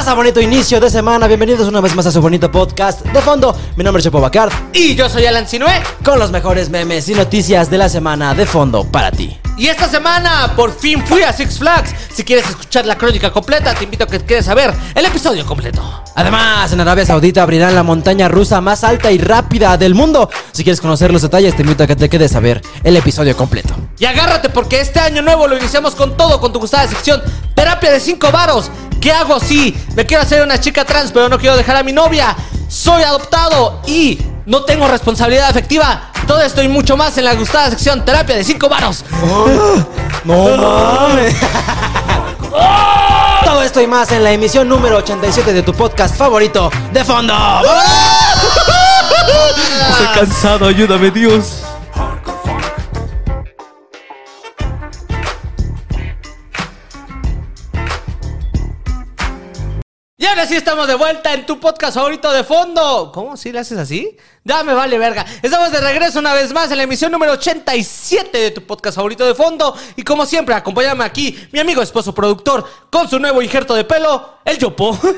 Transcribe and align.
raza, 0.00 0.14
bonito 0.14 0.40
inicio 0.40 0.80
de 0.80 0.88
semana. 0.88 1.26
Bienvenidos 1.26 1.68
una 1.68 1.82
vez 1.82 1.94
más 1.94 2.06
a 2.06 2.10
su 2.10 2.22
bonito 2.22 2.50
podcast 2.50 3.04
de 3.04 3.20
fondo. 3.20 3.54
Mi 3.76 3.84
nombre 3.84 3.98
es 4.00 4.04
Chepo 4.04 4.18
Bacar. 4.18 4.48
Y 4.72 4.94
yo 4.94 5.10
soy 5.10 5.26
Alan 5.26 5.46
Sinue. 5.46 5.82
Con 6.02 6.18
los 6.18 6.30
mejores 6.30 6.70
memes 6.70 7.06
y 7.10 7.14
noticias 7.14 7.70
de 7.70 7.76
la 7.76 7.90
semana 7.90 8.32
de 8.32 8.46
fondo 8.46 8.84
para 8.84 9.10
ti. 9.10 9.38
Y 9.60 9.68
esta 9.68 9.90
semana 9.90 10.54
por 10.56 10.74
fin 10.74 11.06
fui 11.06 11.22
a 11.22 11.34
Six 11.34 11.58
Flags. 11.58 11.94
Si 12.14 12.24
quieres 12.24 12.48
escuchar 12.48 12.86
la 12.86 12.96
crónica 12.96 13.30
completa, 13.30 13.74
te 13.74 13.84
invito 13.84 14.04
a 14.04 14.06
que 14.06 14.18
quieras 14.18 14.46
saber 14.46 14.72
el 14.94 15.04
episodio 15.04 15.44
completo. 15.44 15.82
Además, 16.14 16.72
en 16.72 16.80
Arabia 16.80 17.04
Saudita 17.04 17.42
abrirán 17.42 17.74
la 17.74 17.82
montaña 17.82 18.26
rusa 18.26 18.62
más 18.62 18.84
alta 18.84 19.12
y 19.12 19.18
rápida 19.18 19.76
del 19.76 19.94
mundo. 19.94 20.30
Si 20.52 20.64
quieres 20.64 20.80
conocer 20.80 21.12
los 21.12 21.20
detalles, 21.20 21.54
te 21.54 21.60
invito 21.60 21.84
a 21.84 21.86
que 21.86 21.94
te 21.94 22.08
quedes 22.08 22.34
a 22.36 22.40
ver 22.40 22.62
el 22.82 22.96
episodio 22.96 23.36
completo. 23.36 23.76
Y 23.98 24.06
agárrate 24.06 24.48
porque 24.48 24.80
este 24.80 24.98
año 24.98 25.20
nuevo 25.20 25.46
lo 25.46 25.58
iniciamos 25.58 25.94
con 25.94 26.16
todo, 26.16 26.40
con 26.40 26.54
tu 26.54 26.58
gustada 26.58 26.88
sección 26.88 27.20
Terapia 27.54 27.92
de 27.92 28.00
5 28.00 28.32
varos. 28.32 28.70
¿Qué 28.98 29.12
hago 29.12 29.38
si 29.40 29.76
me 29.94 30.06
quiero 30.06 30.22
hacer 30.22 30.42
una 30.42 30.58
chica 30.58 30.86
trans 30.86 31.12
pero 31.12 31.28
no 31.28 31.38
quiero 31.38 31.58
dejar 31.58 31.76
a 31.76 31.82
mi 31.82 31.92
novia? 31.92 32.34
Soy 32.66 33.02
adoptado 33.02 33.82
y 33.86 34.20
no 34.50 34.64
tengo 34.64 34.86
responsabilidad 34.88 35.48
afectiva. 35.48 36.10
Todo 36.26 36.42
esto 36.42 36.60
y 36.60 36.66
mucho 36.66 36.96
más 36.96 37.16
en 37.16 37.24
la 37.24 37.34
gustada 37.34 37.70
sección 37.70 38.04
Terapia 38.04 38.34
de 38.34 38.42
5 38.42 38.68
varos. 38.68 39.04
No 40.24 40.56
mames. 40.56 41.36
Todo 43.44 43.62
esto 43.62 43.80
y 43.80 43.86
más 43.86 44.10
en 44.10 44.24
la 44.24 44.32
emisión 44.32 44.68
número 44.68 44.96
87 44.96 45.52
de 45.52 45.62
tu 45.62 45.72
podcast 45.72 46.16
favorito 46.16 46.68
de 46.92 47.04
fondo. 47.04 47.32
Estoy 49.90 50.06
cansado, 50.16 50.66
ayúdame 50.66 51.12
Dios. 51.12 51.62
Y 60.20 60.26
ahora 60.26 60.44
sí 60.44 60.54
estamos 60.54 60.86
de 60.86 60.94
vuelta 60.96 61.32
en 61.32 61.46
tu 61.46 61.58
podcast 61.58 61.94
favorito 61.94 62.30
de 62.30 62.44
fondo. 62.44 63.10
¿Cómo? 63.10 63.38
¿Sí 63.38 63.52
le 63.52 63.60
haces 63.60 63.78
así? 63.78 64.18
Ya 64.44 64.62
me 64.62 64.74
vale 64.74 64.98
verga. 64.98 65.24
Estamos 65.40 65.72
de 65.72 65.80
regreso 65.80 66.18
una 66.18 66.34
vez 66.34 66.52
más 66.52 66.70
en 66.70 66.76
la 66.76 66.82
emisión 66.82 67.10
número 67.10 67.32
87 67.32 68.36
de 68.36 68.50
tu 68.50 68.66
podcast 68.66 68.96
favorito 68.96 69.24
de 69.26 69.34
fondo. 69.34 69.74
Y 69.96 70.02
como 70.02 70.26
siempre, 70.26 70.54
acompáñame 70.54 71.04
aquí, 71.04 71.38
mi 71.52 71.58
amigo 71.58 71.80
esposo 71.80 72.14
productor, 72.14 72.68
con 72.90 73.08
su 73.08 73.18
nuevo 73.18 73.40
injerto 73.40 73.74
de 73.74 73.84
pelo, 73.84 74.34
el 74.44 74.58
Yopo. 74.58 74.98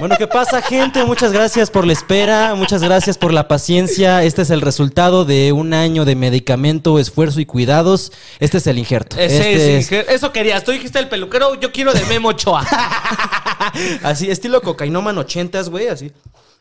Bueno, 0.00 0.14
¿qué 0.16 0.28
pasa, 0.28 0.62
gente? 0.62 1.04
Muchas 1.04 1.32
gracias 1.32 1.70
por 1.70 1.84
la 1.84 1.92
espera, 1.92 2.54
muchas 2.54 2.84
gracias 2.84 3.18
por 3.18 3.32
la 3.32 3.48
paciencia. 3.48 4.22
Este 4.22 4.42
es 4.42 4.50
el 4.50 4.60
resultado 4.60 5.24
de 5.24 5.50
un 5.50 5.74
año 5.74 6.04
de 6.04 6.14
medicamento, 6.14 7.00
esfuerzo 7.00 7.40
y 7.40 7.46
cuidados. 7.46 8.12
Este 8.38 8.58
es 8.58 8.66
el 8.68 8.78
injerto. 8.78 9.16
Ese 9.18 9.78
Este 9.78 10.02
es 10.02 10.08
Eso 10.08 10.32
querías. 10.32 10.62
Tú 10.62 10.70
dijiste 10.70 11.00
el 11.00 11.08
peluquero, 11.08 11.58
yo 11.58 11.72
quiero 11.72 11.92
de 11.92 12.04
Memo 12.04 12.28
Ochoa. 12.28 12.64
Así, 14.02 14.30
estilo 14.30 14.60
cocainoman 14.60 15.18
ochentas, 15.18 15.68
güey, 15.70 15.88
así. 15.88 16.12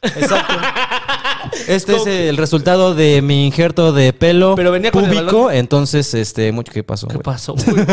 Exacto. 0.01 0.53
Este 1.67 1.95
es 1.95 2.07
el 2.07 2.37
resultado 2.37 2.93
de 2.95 3.21
mi 3.21 3.45
injerto 3.47 3.91
de 3.91 4.13
pelo 4.13 4.55
Pero 4.55 4.71
venía 4.71 4.91
con 4.91 5.03
el 5.05 5.09
púbico, 5.11 5.45
balón. 5.45 5.55
entonces, 5.55 6.13
este, 6.13 6.51
mucho, 6.51 6.71
¿qué 6.71 6.83
pasó, 6.83 7.07
¿Qué 7.07 7.15
güey? 7.15 7.23
pasó, 7.23 7.53
güey? 7.53 7.85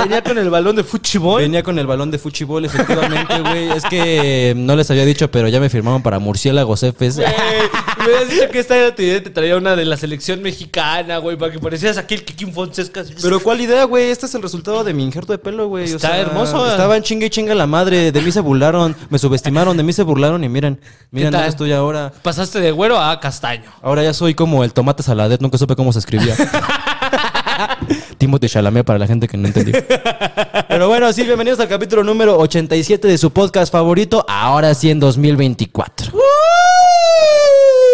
Venía 0.00 0.22
con 0.22 0.38
el 0.38 0.50
balón 0.50 0.76
de 0.76 0.84
fuchibol. 0.84 1.42
Venía 1.42 1.62
con 1.62 1.78
el 1.78 1.86
balón 1.86 2.10
de 2.10 2.18
fuchibol, 2.18 2.64
efectivamente, 2.64 3.40
güey. 3.40 3.70
Es 3.70 3.84
que 3.84 4.54
no 4.56 4.76
les 4.76 4.90
había 4.90 5.04
dicho, 5.04 5.30
pero 5.30 5.48
ya 5.48 5.60
me 5.60 5.68
firmaron 5.70 6.02
para 6.02 6.18
murciélagos 6.18 6.80
Fs. 6.82 7.16
Güey, 7.16 7.26
me 7.98 8.04
habías 8.04 8.28
dicho 8.30 8.48
que 8.50 8.58
esta 8.58 8.76
era 8.76 8.94
tu 8.94 9.02
idea, 9.02 9.22
te 9.22 9.30
traía 9.30 9.56
una 9.56 9.76
de 9.76 9.84
la 9.84 9.96
selección 9.96 10.42
mexicana, 10.42 11.18
güey, 11.18 11.36
para 11.36 11.52
que 11.52 11.58
parecieras 11.58 11.98
aquí 11.98 12.14
el 12.14 12.24
Kikín 12.24 12.52
Fonseca. 12.52 13.02
Pero 13.22 13.40
¿cuál 13.40 13.60
idea, 13.60 13.84
güey? 13.84 14.10
Este 14.10 14.26
es 14.26 14.34
el 14.34 14.42
resultado 14.42 14.84
de 14.84 14.92
mi 14.94 15.04
injerto 15.04 15.32
de 15.32 15.38
pelo, 15.38 15.68
güey. 15.68 15.92
O 15.92 15.96
Está 15.96 16.18
hermoso. 16.18 16.68
Estaban 16.70 17.02
chinga 17.02 17.26
y 17.26 17.30
chinga 17.30 17.54
la 17.54 17.66
madre. 17.66 18.12
De 18.12 18.20
mí 18.20 18.30
se 18.32 18.40
burlaron, 18.40 18.94
me 19.10 19.18
subestimaron, 19.18 19.76
de 19.76 19.82
mí 19.82 19.92
se 19.92 20.02
burlaron 20.02 20.42
y 20.44 20.48
miren, 20.48 20.80
miren 21.10 21.30
tal? 21.32 21.40
dónde 21.40 21.50
estoy 21.50 21.72
ahora. 21.72 22.12
pasaste 22.22 22.60
de 22.60 22.72
güero 22.76 22.98
a 23.00 23.18
castaño. 23.18 23.64
Ahora 23.82 24.02
ya 24.04 24.14
soy 24.14 24.34
como 24.34 24.62
el 24.62 24.72
tomate 24.72 25.02
saladet, 25.02 25.40
nunca 25.40 25.58
supe 25.58 25.74
cómo 25.74 25.92
se 25.92 25.98
escribía. 25.98 26.36
Timothy 28.18 28.48
Chalamet 28.48 28.84
para 28.86 28.98
la 28.98 29.06
gente 29.06 29.26
que 29.28 29.36
no 29.36 29.48
entendió. 29.48 29.74
Pero 30.68 30.88
bueno, 30.88 31.12
sí, 31.12 31.22
bienvenidos 31.24 31.58
al 31.60 31.68
capítulo 31.68 32.04
número 32.04 32.38
87 32.38 33.08
de 33.08 33.18
su 33.18 33.30
podcast 33.32 33.72
favorito, 33.72 34.24
ahora 34.28 34.74
sí 34.74 34.90
en 34.90 35.00
2024. 35.00 36.12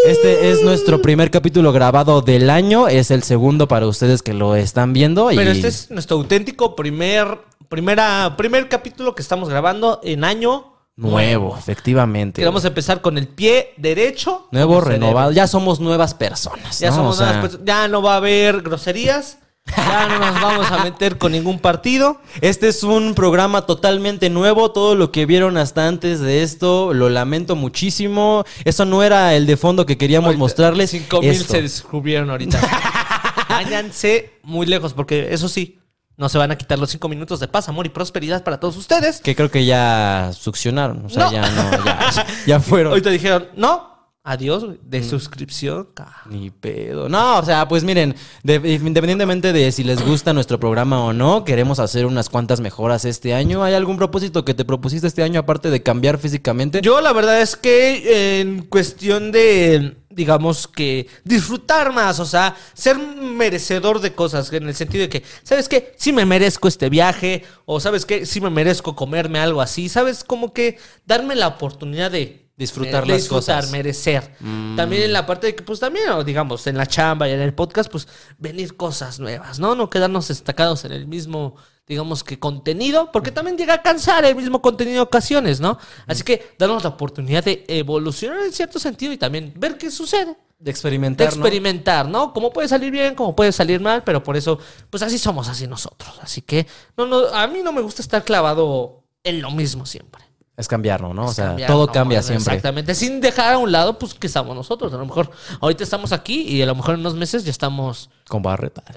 Este 0.06 0.50
es 0.50 0.62
nuestro 0.62 1.00
primer 1.00 1.30
capítulo 1.30 1.72
grabado 1.72 2.22
del 2.22 2.50
año, 2.50 2.88
es 2.88 3.10
el 3.12 3.22
segundo 3.22 3.68
para 3.68 3.86
ustedes 3.86 4.22
que 4.22 4.32
lo 4.34 4.56
están 4.56 4.92
viendo. 4.92 5.30
y- 5.30 5.36
Pero 5.36 5.52
este 5.52 5.68
es 5.68 5.90
nuestro 5.90 6.16
auténtico 6.16 6.74
primer, 6.74 7.38
primera, 7.68 8.34
primer 8.36 8.68
capítulo 8.68 9.14
que 9.14 9.22
estamos 9.22 9.48
grabando 9.48 10.00
en 10.02 10.24
año 10.24 10.71
Nuevo, 10.96 11.56
efectivamente. 11.58 12.44
A 12.44 12.48
empezar 12.48 13.00
con 13.00 13.16
el 13.16 13.26
pie 13.28 13.72
derecho. 13.76 14.48
Nuevo, 14.52 14.80
renovado. 14.80 15.32
Ya 15.32 15.46
somos 15.46 15.80
nuevas 15.80 16.14
personas. 16.14 16.78
Ya 16.78 16.90
¿no? 16.90 16.96
somos 16.96 17.14
O 17.14 17.18
sea, 17.18 17.26
nuevas 17.26 17.42
personas. 17.42 17.66
Ya 17.66 17.88
no 17.88 18.02
va 18.02 18.14
a 18.14 18.16
haber 18.16 18.60
groserías. 18.62 19.38
Ya 19.76 20.08
no 20.08 20.18
nos 20.18 20.40
vamos 20.42 20.70
a 20.70 20.84
meter 20.84 21.18
con 21.18 21.32
ningún 21.32 21.58
partido. 21.58 22.20
Este 22.40 22.68
es 22.68 22.82
un 22.82 23.14
programa 23.14 23.62
totalmente 23.64 24.28
nuevo. 24.28 24.72
Todo 24.72 24.94
lo 24.94 25.12
que 25.12 25.24
vieron 25.24 25.56
hasta 25.56 25.86
antes 25.86 26.20
de 26.20 26.42
esto, 26.42 26.92
lo 26.92 27.08
lamento 27.08 27.56
muchísimo. 27.56 28.44
Eso 28.64 28.84
no 28.84 29.02
era 29.02 29.34
el 29.34 29.46
de 29.46 29.56
fondo 29.56 29.86
que 29.86 29.96
queríamos 29.96 30.28
Ahorita, 30.28 30.38
mostrarles. 30.40 30.90
Cinco 30.90 31.20
mil 31.20 31.30
Esto. 31.30 31.52
se 31.52 31.62
descubrieron 31.62 32.28
ahorita. 32.30 32.60
Váyanse 33.48 34.32
muy 34.42 34.66
lejos, 34.66 34.94
porque 34.94 35.32
eso 35.32 35.48
sí, 35.48 35.78
no 36.22 36.28
se 36.28 36.38
van 36.38 36.52
a 36.52 36.56
quitar 36.56 36.78
los 36.78 36.88
cinco 36.88 37.08
minutos 37.08 37.40
de 37.40 37.48
paz, 37.48 37.68
amor 37.68 37.84
y 37.84 37.88
prosperidad 37.88 38.44
para 38.44 38.60
todos 38.60 38.76
ustedes. 38.76 39.20
Que 39.20 39.34
creo 39.34 39.50
que 39.50 39.66
ya 39.66 40.30
succionaron. 40.32 41.04
O 41.04 41.08
sea, 41.10 41.24
No. 41.24 41.32
ya 41.32 41.50
no, 41.50 41.84
ya, 41.84 42.26
ya 42.46 42.60
fueron. 42.60 42.92
Ahorita 42.92 43.10
dijeron, 43.10 43.48
no, 43.56 43.91
adiós, 44.24 44.64
güey, 44.64 44.76
Mm. 44.78 44.90
de 44.90 45.02
suscripción. 45.04 45.88
ca- 45.94 46.22
Ni 46.30 46.50
pedo. 46.50 47.08
No, 47.08 47.38
o 47.38 47.44
sea, 47.44 47.66
pues 47.66 47.82
miren, 47.82 48.14
de- 48.44 48.54
independientemente 48.80 49.52
de 49.52 49.72
si 49.72 49.82
les 49.84 50.00
gusta 50.04 50.32
nuestro 50.32 50.60
programa 50.60 51.04
o 51.04 51.12
no, 51.12 51.44
queremos 51.44 51.78
hacer 51.80 52.06
unas 52.06 52.28
cuantas 52.28 52.60
mejoras 52.60 53.04
este 53.04 53.34
año. 53.34 53.64
¿Hay 53.64 53.74
algún 53.74 53.96
propósito 53.96 54.44
que 54.44 54.54
te 54.54 54.64
propusiste 54.64 55.06
este 55.08 55.22
año 55.22 55.40
aparte 55.40 55.70
de 55.70 55.82
cambiar 55.82 56.18
físicamente? 56.18 56.80
Yo 56.82 57.00
la 57.00 57.12
verdad 57.12 57.40
es 57.40 57.56
que 57.56 58.40
en 58.40 58.62
cuestión 58.62 59.32
de, 59.32 59.96
digamos 60.08 60.68
que 60.68 61.08
disfrutar 61.24 61.92
más, 61.92 62.20
o 62.20 62.24
sea, 62.24 62.54
ser 62.74 62.98
merecedor 62.98 64.00
de 64.00 64.12
cosas, 64.14 64.52
en 64.52 64.68
el 64.68 64.74
sentido 64.74 65.02
de 65.02 65.08
que, 65.08 65.22
¿sabes 65.42 65.68
qué? 65.68 65.94
Sí 65.96 66.12
me 66.12 66.24
merezco 66.26 66.68
este 66.68 66.88
viaje, 66.88 67.42
o 67.64 67.80
¿sabes 67.80 68.06
qué? 68.06 68.24
Sí 68.26 68.40
me 68.40 68.50
merezco 68.50 68.94
comerme 68.94 69.40
algo 69.40 69.60
así, 69.60 69.88
¿sabes? 69.88 70.22
Como 70.22 70.52
que 70.52 70.78
darme 71.06 71.34
la 71.34 71.48
oportunidad 71.48 72.10
de... 72.12 72.41
Disfrutar 72.56 73.06
las 73.08 73.22
disfrutar, 73.22 73.56
cosas. 73.60 73.70
merecer. 73.72 74.36
También 74.76 75.02
en 75.02 75.12
la 75.12 75.24
parte 75.24 75.48
de 75.48 75.54
que, 75.54 75.62
pues 75.62 75.80
también, 75.80 76.04
digamos, 76.24 76.66
en 76.66 76.76
la 76.76 76.86
chamba 76.86 77.28
y 77.28 77.32
en 77.32 77.40
el 77.40 77.54
podcast, 77.54 77.90
pues 77.90 78.06
venir 78.38 78.76
cosas 78.76 79.18
nuevas, 79.18 79.58
¿no? 79.58 79.74
No 79.74 79.88
quedarnos 79.88 80.28
destacados 80.28 80.84
en 80.84 80.92
el 80.92 81.06
mismo, 81.06 81.56
digamos 81.86 82.22
que 82.22 82.38
contenido, 82.38 83.10
porque 83.10 83.30
también 83.30 83.56
llega 83.56 83.74
a 83.74 83.82
cansar 83.82 84.24
el 84.26 84.36
mismo 84.36 84.60
contenido 84.60 84.96
en 84.98 85.02
ocasiones, 85.02 85.60
¿no? 85.60 85.78
Así 86.06 86.22
que 86.22 86.54
darnos 86.58 86.82
la 86.84 86.90
oportunidad 86.90 87.42
de 87.42 87.64
evolucionar 87.68 88.40
en 88.44 88.52
cierto 88.52 88.78
sentido 88.78 89.12
y 89.12 89.16
también 89.16 89.54
ver 89.56 89.78
qué 89.78 89.90
sucede. 89.90 90.36
De 90.58 90.66
De 90.66 90.70
experimentar, 90.70 91.26
¿no? 91.26 91.32
experimentar, 91.44 92.08
¿no? 92.08 92.32
Cómo 92.32 92.52
puede 92.52 92.68
salir 92.68 92.92
bien, 92.92 93.16
cómo 93.16 93.34
puede 93.34 93.50
salir 93.50 93.80
mal, 93.80 94.04
pero 94.04 94.22
por 94.22 94.36
eso, 94.36 94.58
pues 94.90 95.02
así 95.02 95.18
somos, 95.18 95.48
así 95.48 95.66
nosotros. 95.66 96.20
Así 96.20 96.42
que, 96.42 96.68
no, 96.96 97.06
no, 97.06 97.26
a 97.28 97.48
mí 97.48 97.62
no 97.64 97.72
me 97.72 97.80
gusta 97.80 98.00
estar 98.00 98.22
clavado 98.22 99.02
en 99.24 99.42
lo 99.42 99.50
mismo 99.50 99.86
siempre. 99.86 100.22
Es 100.56 100.68
cambiarlo, 100.68 101.14
¿no? 101.14 101.26
O 101.26 101.32
sea, 101.32 101.48
Cambiar, 101.48 101.68
todo 101.68 101.86
no, 101.86 101.92
cambia 101.92 102.18
no, 102.18 102.22
siempre. 102.22 102.54
Exactamente, 102.54 102.94
sin 102.94 103.20
dejar 103.22 103.54
a 103.54 103.58
un 103.58 103.72
lado, 103.72 103.98
pues 103.98 104.12
que 104.14 104.26
estamos 104.26 104.54
nosotros. 104.54 104.92
A 104.92 104.98
lo 104.98 105.06
mejor 105.06 105.30
ahorita 105.60 105.82
estamos 105.82 106.12
aquí 106.12 106.42
y 106.42 106.60
a 106.60 106.66
lo 106.66 106.74
mejor 106.74 106.94
en 106.94 107.00
unos 107.00 107.14
meses 107.14 107.44
ya 107.44 107.50
estamos. 107.50 108.10
Con 108.32 108.40
barreta. 108.40 108.82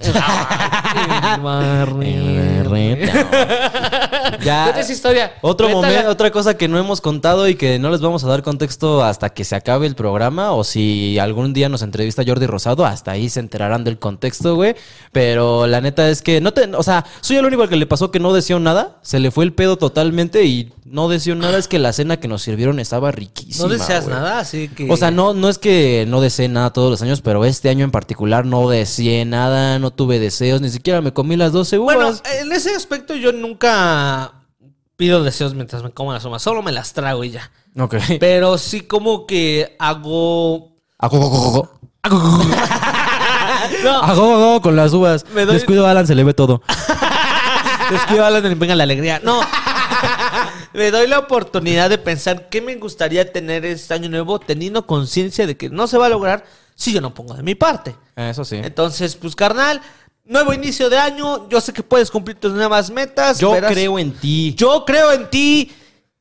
ya. 4.40 4.40
Ya. 4.42 4.70
esa 4.70 4.90
historia. 4.90 5.34
Otro 5.42 5.68
momento, 5.68 6.08
otra 6.08 6.30
cosa 6.30 6.56
que 6.56 6.68
no 6.68 6.78
hemos 6.78 7.02
contado 7.02 7.46
y 7.46 7.54
que 7.54 7.78
no 7.78 7.90
les 7.90 8.00
vamos 8.00 8.24
a 8.24 8.28
dar 8.28 8.42
contexto 8.42 9.04
hasta 9.04 9.28
que 9.28 9.44
se 9.44 9.54
acabe 9.54 9.86
el 9.86 9.94
programa 9.94 10.52
o 10.52 10.64
si 10.64 11.18
algún 11.18 11.52
día 11.52 11.68
nos 11.68 11.82
entrevista 11.82 12.22
Jordi 12.26 12.46
Rosado, 12.46 12.86
hasta 12.86 13.10
ahí 13.10 13.28
se 13.28 13.40
enterarán 13.40 13.84
del 13.84 13.98
contexto, 13.98 14.54
güey. 14.54 14.74
Pero 15.12 15.66
la 15.66 15.82
neta 15.82 16.08
es 16.08 16.22
que 16.22 16.40
no 16.40 16.54
te, 16.54 16.74
o 16.74 16.82
sea, 16.82 17.04
soy 17.20 17.36
el 17.36 17.44
único 17.44 17.60
al 17.62 17.68
que 17.68 17.76
le 17.76 17.86
pasó 17.86 18.10
que 18.10 18.20
no 18.20 18.32
deseó 18.32 18.58
nada, 18.58 18.96
se 19.02 19.18
le 19.20 19.30
fue 19.30 19.44
el 19.44 19.52
pedo 19.52 19.76
totalmente 19.76 20.44
y 20.46 20.72
no 20.86 21.10
deseó 21.10 21.34
nada, 21.34 21.58
es 21.58 21.68
que 21.68 21.78
la 21.78 21.92
cena 21.92 22.18
que 22.18 22.28
nos 22.28 22.40
sirvieron 22.40 22.78
estaba 22.78 23.12
riquísima. 23.12 23.66
No 23.66 23.72
deseas 23.74 24.04
güey. 24.04 24.16
nada, 24.16 24.38
así 24.38 24.68
que. 24.68 24.90
O 24.90 24.96
sea, 24.96 25.10
no, 25.10 25.34
no 25.34 25.50
es 25.50 25.58
que 25.58 26.06
no 26.08 26.22
desee 26.22 26.48
nada 26.48 26.72
todos 26.72 26.90
los 26.90 27.02
años, 27.02 27.20
pero 27.20 27.44
este 27.44 27.68
año 27.68 27.84
en 27.84 27.90
particular 27.90 28.46
no 28.46 28.66
deseé 28.70 29.25
nada, 29.26 29.78
no 29.78 29.90
tuve 29.92 30.18
deseos, 30.18 30.60
ni 30.60 30.70
siquiera 30.70 31.00
me 31.00 31.12
comí 31.12 31.36
las 31.36 31.52
12 31.52 31.78
uvas. 31.78 31.96
Bueno, 31.96 32.18
en 32.40 32.52
ese 32.52 32.74
aspecto 32.74 33.14
yo 33.14 33.32
nunca 33.32 34.32
pido 34.96 35.22
deseos 35.22 35.54
mientras 35.54 35.82
me 35.82 35.90
como 35.90 36.12
las 36.12 36.24
uvas, 36.24 36.40
solo 36.42 36.62
me 36.62 36.72
las 36.72 36.92
trago 36.92 37.22
y 37.24 37.30
ya. 37.30 37.50
ok. 37.78 37.96
Pero 38.20 38.56
sí 38.58 38.80
como 38.82 39.26
que 39.26 39.76
hago... 39.78 40.72
A 40.98 41.08
go, 41.08 41.18
go, 41.18 41.28
go, 41.28 41.50
go. 41.50 41.70
No, 43.82 44.02
A 44.02 44.14
go, 44.14 44.26
go, 44.26 44.38
go 44.54 44.62
con 44.62 44.76
las 44.76 44.92
uvas. 44.92 45.24
Me 45.34 45.44
doy- 45.44 45.54
Descuido 45.54 45.86
a 45.86 45.90
Alan, 45.90 46.06
se 46.06 46.14
le 46.14 46.24
ve 46.24 46.34
todo. 46.34 46.62
es 47.92 48.02
que 48.06 48.20
Alan, 48.20 48.58
venga 48.58 48.74
la 48.74 48.84
alegría. 48.84 49.20
No, 49.22 49.40
me 50.72 50.90
doy 50.90 51.06
la 51.08 51.18
oportunidad 51.18 51.90
de 51.90 51.98
pensar 51.98 52.48
qué 52.48 52.60
me 52.62 52.76
gustaría 52.76 53.30
tener 53.32 53.64
este 53.64 53.94
año 53.94 54.08
nuevo, 54.08 54.38
teniendo 54.38 54.86
conciencia 54.86 55.46
de 55.46 55.56
que 55.56 55.68
no 55.68 55.86
se 55.86 55.98
va 55.98 56.06
a 56.06 56.10
lograr 56.10 56.44
si 56.76 56.92
yo 56.92 57.00
no 57.00 57.12
pongo 57.12 57.34
de 57.34 57.42
mi 57.42 57.56
parte. 57.56 57.96
Eso 58.14 58.44
sí. 58.44 58.56
Entonces, 58.62 59.16
pues 59.16 59.34
carnal, 59.34 59.80
nuevo 60.24 60.52
inicio 60.52 60.88
de 60.88 60.98
año, 60.98 61.48
yo 61.48 61.60
sé 61.60 61.72
que 61.72 61.82
puedes 61.82 62.10
cumplir 62.12 62.36
tus 62.38 62.52
nuevas 62.52 62.90
metas. 62.90 63.38
Yo 63.40 63.50
verás- 63.50 63.72
creo 63.72 63.98
en 63.98 64.12
ti. 64.12 64.54
Yo 64.56 64.84
creo 64.86 65.10
en 65.12 65.28
ti, 65.28 65.72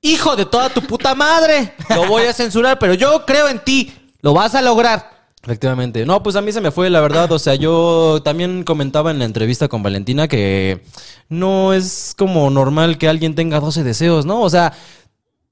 hijo 0.02 0.36
de 0.36 0.46
toda 0.46 0.70
tu 0.70 0.82
puta 0.82 1.14
madre. 1.14 1.74
Lo 1.90 2.08
voy 2.08 2.24
a 2.24 2.34
censurar, 2.34 2.80
pero 2.80 2.96
yo 2.96 3.24
creo 3.26 3.48
en 3.50 3.60
ti. 3.60 3.94
Lo 4.22 4.34
vas 4.34 4.56
a 4.56 4.62
lograr. 4.64 5.14
Efectivamente. 5.44 6.06
No, 6.08 6.24
pues 6.24 6.36
a 6.36 6.42
mí 6.42 6.52
se 6.52 6.60
me 6.62 6.72
fue, 6.72 6.90
la 6.90 7.02
verdad. 7.02 7.32
O 7.32 7.38
sea, 7.38 7.54
yo 7.54 8.20
también 8.24 8.64
comentaba 8.64 9.12
en 9.12 9.20
la 9.20 9.26
entrevista 9.26 9.68
con 9.68 9.84
Valentina 9.84 10.28
que 10.28 10.84
no 11.30 11.72
es 11.74 12.16
como 12.18 12.50
normal 12.50 12.98
que 12.98 13.08
alguien 13.08 13.36
tenga 13.36 13.60
12 13.60 13.84
deseos, 13.84 14.26
¿no? 14.26 14.42
O 14.42 14.50
sea, 14.50 14.74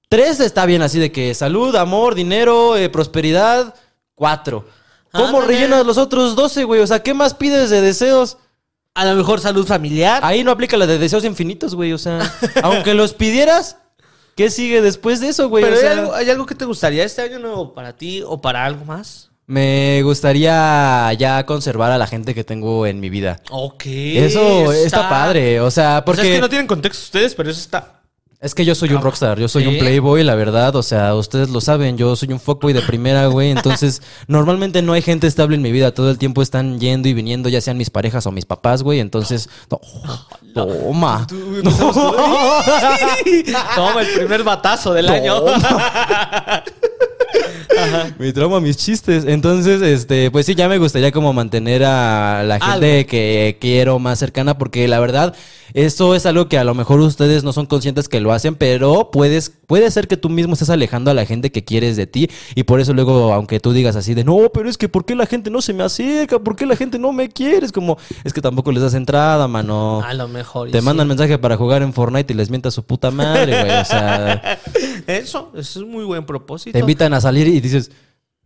tres 0.09 0.39
está 0.39 0.65
bien 0.65 0.81
así 0.81 0.97
de 0.97 1.11
que 1.11 1.33
salud, 1.35 1.75
amor, 1.75 2.15
dinero, 2.15 2.75
eh, 2.77 2.89
prosperidad. 2.89 3.75
Cuatro. 4.15 4.65
¿Cómo 5.13 5.27
Ándale. 5.39 5.47
rellenas 5.47 5.85
los 5.85 5.97
otros 5.97 6.35
12, 6.35 6.63
güey? 6.63 6.81
O 6.81 6.87
sea, 6.87 7.01
¿qué 7.03 7.13
más 7.13 7.33
pides 7.33 7.69
de 7.69 7.81
deseos? 7.81 8.37
A 8.95 9.05
lo 9.05 9.15
mejor 9.15 9.39
salud 9.39 9.65
familiar. 9.65 10.21
Ahí 10.25 10.43
no 10.43 10.51
aplica 10.51 10.75
la 10.75 10.87
de 10.87 10.97
deseos 10.97 11.23
infinitos, 11.23 11.75
güey. 11.75 11.93
O 11.93 11.97
sea, 11.97 12.19
aunque 12.63 12.93
los 12.93 13.13
pidieras, 13.13 13.77
¿qué 14.35 14.49
sigue 14.49 14.81
después 14.81 15.19
de 15.19 15.29
eso, 15.29 15.49
güey? 15.49 15.63
pero 15.63 15.75
O 15.75 15.79
¿hay, 15.79 15.83
sea, 15.83 15.91
algo, 15.93 16.13
hay 16.15 16.29
algo 16.29 16.45
que 16.45 16.55
te 16.55 16.65
gustaría 16.65 17.03
este 17.03 17.21
año 17.21 17.39
nuevo 17.39 17.73
para 17.73 17.95
ti 17.95 18.23
o 18.25 18.41
para 18.41 18.65
algo 18.65 18.85
más? 18.85 19.29
Me 19.45 20.01
gustaría 20.03 21.11
ya 21.13 21.45
conservar 21.45 21.91
a 21.91 21.97
la 21.97 22.07
gente 22.07 22.33
que 22.33 22.43
tengo 22.43 22.87
en 22.87 22.99
mi 22.99 23.09
vida. 23.09 23.39
Ok. 23.51 23.83
Eso 23.85 24.71
está, 24.71 25.09
padre, 25.09 25.59
o 25.59 25.69
sea, 25.69 26.03
Porque 26.05 26.21
porque 26.21 26.31
es 26.31 26.35
que 26.37 26.41
no 26.41 26.49
tienen 26.49 26.65
contexto 26.67 27.03
ustedes, 27.03 27.35
pero 27.35 27.49
eso 27.51 27.59
está. 27.59 28.02
Yo 28.65 28.75
soy 28.75 28.91
un 28.93 29.01
rockstar, 29.01 29.39
yo 29.39 29.47
soy 29.47 29.63
Sí. 29.63 29.69
un 29.69 29.77
playboy, 29.79 30.23
la 30.23 30.35
verdad, 30.35 30.75
o 30.75 30.83
sea, 30.83 31.15
ustedes 31.15 31.49
lo 31.49 31.61
saben, 31.61 31.97
yo 31.97 32.15
soy 32.15 32.33
un 32.33 32.39
fuckboy 32.39 32.73
de 32.73 32.81
primera, 32.81 33.27
güey, 33.27 33.51
entonces 33.51 34.01
normalmente 34.27 34.81
no 34.81 34.93
hay 34.93 35.01
gente 35.01 35.27
estable 35.27 35.55
en 35.55 35.61
mi 35.61 35.71
vida, 35.71 35.93
todo 35.93 36.09
el 36.11 36.17
tiempo 36.17 36.41
están 36.41 36.79
yendo 36.79 37.07
y 37.07 37.13
viniendo, 37.13 37.47
ya 37.49 37.61
sean 37.61 37.77
mis 37.77 37.89
parejas 37.89 38.25
o 38.27 38.31
mis 38.31 38.45
papás, 38.45 38.83
güey, 38.83 38.99
entonces, 38.99 39.49
no, 39.71 39.79
toma. 40.53 41.25
Toma 43.75 44.01
el 44.01 44.07
primer 44.15 44.43
batazo 44.43 44.93
del 44.93 45.07
año. 45.09 45.41
Me 48.19 48.31
trauma 48.33 48.59
mis 48.59 48.77
chistes. 48.77 49.25
Entonces, 49.25 49.81
este, 49.81 50.29
pues 50.31 50.45
sí, 50.45 50.53
ya 50.55 50.69
me 50.69 50.77
gustaría 50.77 51.11
como 51.11 51.33
mantener 51.33 51.83
a 51.83 52.43
la 52.43 52.59
gente 52.59 52.97
Algo. 52.99 53.09
que 53.09 53.57
quiero 53.59 53.99
más 53.99 54.19
cercana, 54.19 54.57
porque 54.57 54.87
la 54.87 54.99
verdad, 54.99 55.33
eso 55.73 56.15
es 56.15 56.25
algo 56.25 56.47
que 56.47 56.57
a 56.57 56.63
lo 56.63 56.73
mejor 56.75 56.99
ustedes 56.99 57.43
no 57.43 57.53
son 57.53 57.65
conscientes 57.65 58.07
que 58.07 58.19
lo 58.19 58.31
hacen, 58.31 58.55
pero 58.55 59.09
puedes, 59.11 59.51
puede 59.67 59.89
ser 59.91 60.07
que 60.07 60.17
tú 60.17 60.29
mismo 60.29 60.53
estés 60.53 60.69
alejando 60.69 61.11
a 61.11 61.13
la 61.13 61.25
gente 61.25 61.51
que 61.51 61.63
quieres 61.63 61.95
de 61.97 62.07
ti. 62.07 62.29
Y 62.55 62.63
por 62.63 62.79
eso 62.79 62.93
luego, 62.93 63.33
aunque 63.33 63.59
tú 63.59 63.73
digas 63.73 63.95
así 63.95 64.13
de 64.13 64.23
no, 64.23 64.49
pero 64.53 64.69
es 64.69 64.77
que 64.77 64.89
¿por 64.89 65.05
qué 65.05 65.15
la 65.15 65.25
gente 65.25 65.49
no 65.49 65.61
se 65.61 65.73
me 65.73 65.83
acerca? 65.83 66.39
¿Por 66.39 66.55
qué 66.55 66.65
la 66.65 66.75
gente 66.75 66.99
no 66.99 67.11
me 67.11 67.29
quiere? 67.29 67.65
Es 67.65 67.71
como, 67.71 67.97
es 68.23 68.33
que 68.33 68.41
tampoco 68.41 68.71
les 68.71 68.83
das 68.83 68.93
entrada, 68.93 69.47
mano. 69.47 70.01
A 70.03 70.13
lo 70.13 70.27
mejor. 70.27 70.71
Te 70.71 70.79
sí. 70.79 70.85
mandan 70.85 71.07
mensaje 71.07 71.37
para 71.37 71.57
jugar 71.57 71.81
en 71.81 71.93
Fortnite 71.93 72.33
y 72.33 72.35
les 72.35 72.49
mienta 72.49 72.71
su 72.71 72.83
puta 72.83 73.11
madre, 73.11 73.59
güey. 73.59 73.77
O 73.79 73.85
sea, 73.85 74.59
Eso, 75.07 75.51
eso 75.55 75.79
es 75.81 75.85
muy 75.85 76.03
buen 76.03 76.25
propósito. 76.25 76.73
te 76.73 76.79
invitan 76.79 77.13
a 77.13 77.21
salir 77.21 77.47
y 77.47 77.59
dices, 77.59 77.91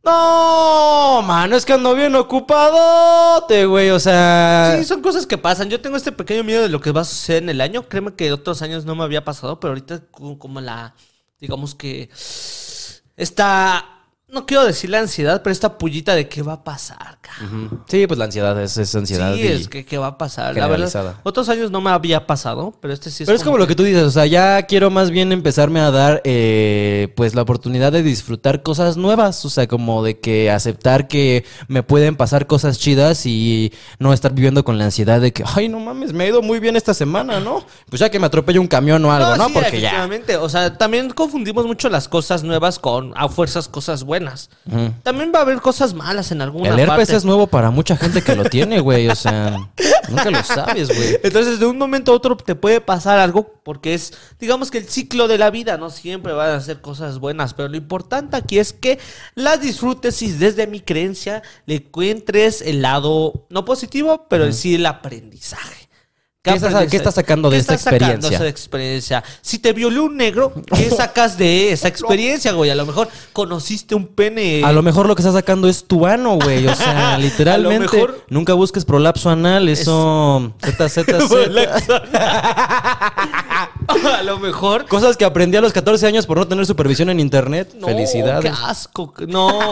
no, 0.08 1.22
mano, 1.24 1.56
es 1.56 1.66
que 1.66 1.74
ando 1.74 1.94
bien 1.94 2.16
ocupadote, 2.16 3.66
güey. 3.66 3.90
O 3.90 4.00
sea, 4.00 4.76
Sí, 4.78 4.86
son 4.86 5.02
cosas 5.02 5.26
que 5.28 5.38
pasan. 5.38 5.70
Yo 5.70 5.82
tengo 5.82 5.98
este 5.98 6.12
pequeño 6.12 6.44
miedo 6.44 6.62
de 6.64 6.70
lo 6.70 6.80
que 6.80 6.92
va 6.92 7.02
a 7.02 7.06
suceder 7.06 7.44
en 7.44 7.50
el 7.50 7.62
año. 7.62 7.84
Créeme 7.88 8.14
que 8.16 8.32
otros 8.32 8.62
años 8.62 8.86
no 8.86 8.96
me 8.96 9.04
había 9.04 9.24
pasado, 9.26 9.60
pero 9.60 9.72
ahorita 9.72 10.02
co- 10.12 10.40
como 10.40 10.62
la, 10.62 10.96
digamos 11.40 11.76
que 11.76 12.10
esta, 13.16 13.97
no 14.30 14.46
quiero 14.46 14.66
decir 14.66 14.90
la 14.90 15.00
ansiedad, 15.00 15.42
pero 15.42 15.54
esta 15.54 15.78
pullita 15.78 16.14
de 16.14 16.28
qué 16.28 16.42
va 16.42 16.54
a 16.54 16.64
pasar, 16.66 17.18
cabrón. 17.22 17.66
Ujú. 17.68 17.80
sí, 17.88 18.08
pues 18.08 18.18
la 18.18 18.26
ansiedad 18.26 18.62
es, 18.62 18.76
es 18.78 18.94
ansiedad. 18.94 19.34
Sí, 19.34 19.48
es 19.48 19.70
que 19.70 19.86
qué 19.86 19.98
va 19.98 20.08
a 20.08 20.18
pasar. 20.18 20.54
La 20.58 20.68
verdad, 20.68 21.16
otros 21.24 21.48
años 21.48 21.72
no 21.72 21.80
me 21.80 21.92
había 21.92 22.28
pasado, 22.28 22.74
pero 22.82 22.94
este 22.94 23.10
sí 23.10 23.24
es 23.24 23.28
Pero 23.28 23.38
es 23.38 23.44
como 23.46 23.58
lo 23.58 23.68
que 23.68 23.76
tú 23.76 23.84
dices, 23.84 24.04
o 24.04 24.12
sea, 24.12 24.26
ya 24.26 24.64
quiero 24.64 24.90
más 24.90 25.12
bien 25.12 25.32
empezarme 25.32 25.80
a 25.80 25.92
dar, 25.92 26.22
eh, 26.26 27.14
pues, 27.16 27.36
la 27.36 27.44
oportunidad 27.44 27.94
de 27.94 28.04
disfrutar 28.04 28.64
cosas 28.64 28.98
nuevas, 28.98 29.46
o 29.46 29.50
sea, 29.50 29.66
como 29.66 30.04
de 30.04 30.20
que 30.20 30.52
aceptar 30.52 31.08
que 31.08 31.46
me 31.70 31.82
pueden 31.82 32.18
pasar 32.18 32.48
cosas 32.48 32.80
chidas 32.80 33.26
y 33.26 33.72
no 33.98 34.12
estar 34.12 34.34
viviendo 34.34 34.66
con 34.66 34.78
la 34.78 34.84
ansiedad 34.84 35.22
de 35.22 35.32
que, 35.32 35.46
ay, 35.56 35.70
no 35.70 35.80
mames, 35.80 36.12
me 36.12 36.26
ha 36.26 36.28
ido 36.28 36.42
muy 36.42 36.60
bien 36.60 36.76
esta 36.76 36.94
semana, 36.94 37.40
¿no? 37.40 37.66
Pues 37.90 38.02
ya 38.02 38.10
que 38.10 38.20
me 38.20 38.26
atropelle 38.26 38.60
un 38.60 38.68
camión 38.68 39.06
o 39.06 39.12
algo, 39.14 39.38
¿no? 39.38 39.48
sí, 39.48 39.54
Porque 39.54 39.80
ya. 39.80 40.10
O 40.42 40.50
sea, 40.50 40.78
también 40.78 41.12
confundimos 41.12 41.66
mucho 41.66 41.88
las 41.88 42.10
cosas 42.10 42.44
nuevas 42.44 42.78
con 42.78 43.14
a 43.16 43.30
fuerzas 43.30 43.70
cosas 43.70 44.04
buenas. 44.04 44.17
Ujú. 44.66 44.94
También 45.04 45.32
va 45.34 45.40
a 45.40 45.42
haber 45.44 45.62
cosas 45.62 45.94
malas 45.94 46.32
en 46.32 46.42
alguna 46.42 46.70
El 46.70 46.80
herpes 46.80 46.98
parte. 46.98 47.16
es 47.16 47.26
nuevo 47.26 47.48
para 47.48 47.72
mucha 47.72 47.96
gente 47.98 48.22
que 48.22 48.36
lo 48.36 48.46
tiene, 48.46 48.80
güey, 48.80 49.08
o 49.08 49.16
sea, 49.16 49.58
nunca 50.10 50.30
lo 50.30 50.44
sabes, 50.44 50.88
güey. 50.88 51.20
Entonces, 51.24 51.60
de 51.60 51.66
un 51.66 51.78
momento 51.78 52.12
a 52.12 52.16
otro 52.16 52.38
te 52.38 52.56
puede 52.56 52.82
pasar 52.82 53.20
algo 53.20 53.54
porque 53.64 53.94
es, 53.94 54.14
digamos 54.40 54.72
que 54.72 54.78
el 54.78 54.88
ciclo 54.88 55.28
de 55.28 55.38
la 55.38 55.50
vida, 55.50 55.78
no 55.78 55.90
siempre 55.90 56.34
van 56.34 56.52
a 56.52 56.62
ser 56.62 56.82
cosas 56.82 57.20
buenas, 57.20 57.54
pero 57.54 57.68
lo 57.70 57.78
importante 57.78 58.38
aquí 58.38 58.60
es 58.60 58.74
que 58.74 59.00
las 59.36 59.62
disfrutes 59.62 60.22
y 60.22 60.32
desde 60.32 60.68
mi 60.68 60.80
creencia 60.80 61.44
le 61.66 61.76
encuentres 61.76 62.62
el 62.62 62.82
lado, 62.82 63.46
no 63.50 63.66
positivo, 63.66 64.28
pero 64.30 64.52
sí 64.52 64.76
el 64.76 64.86
aprendizaje. 64.86 65.87
¿Qué 66.54 66.58
estás- 66.58 66.88
qué 66.90 66.98
estás 66.98 67.16
sacando 67.16 67.50
de 67.50 67.58
qué 67.58 67.62
esta 67.62 67.74
estás 67.76 67.84
sacando 67.94 68.06
experiencia? 68.06 68.30
de 68.40 68.46
esa 68.46 68.48
experiencia? 68.50 69.24
Si 69.42 69.60
te 69.60 69.74
violó 69.74 70.06
un 70.06 70.18
negro, 70.18 70.54
¿qué 70.76 70.90
sacas 70.96 71.38
de 71.38 71.72
esa 71.72 71.88
experiencia, 71.88 72.52
güey? 72.54 72.70
A 72.70 72.76
lo 72.76 72.86
mejor 72.86 73.08
conociste 73.34 73.96
un 73.96 74.08
pene. 74.08 74.64
A 74.64 74.72
lo 74.72 74.82
mejor 74.84 75.08
lo 75.08 75.16
que 75.16 75.22
está 75.22 75.32
sacando 75.34 75.68
es 75.70 75.86
tu 75.86 76.06
ano, 76.06 76.36
güey. 76.38 76.68
O 76.68 76.76
sea, 76.76 77.18
literalmente. 77.20 77.80
mejor- 77.98 78.26
Nunca 78.30 78.54
busques 78.54 78.86
prolapso 78.86 79.30
anal. 79.30 79.70
Eso. 79.70 80.54
Z, 80.64 80.90
Z, 80.90 81.20
Z. 81.28 82.08
a 84.18 84.24
lo 84.24 84.40
mejor 84.40 84.86
Cosas 84.88 85.18
que 85.18 85.26
aprendí 85.26 85.58
a 85.58 85.62
los 85.62 85.74
14 85.74 86.06
años 86.08 86.26
por 86.26 86.38
no 86.38 86.48
tener 86.48 86.66
supervisión 86.66 87.10
en 87.10 87.20
internet. 87.20 87.74
No, 87.80 87.88
Felicidades. 87.88 88.44
Qué 88.52 88.58
asco. 88.66 89.14
No. 89.28 89.72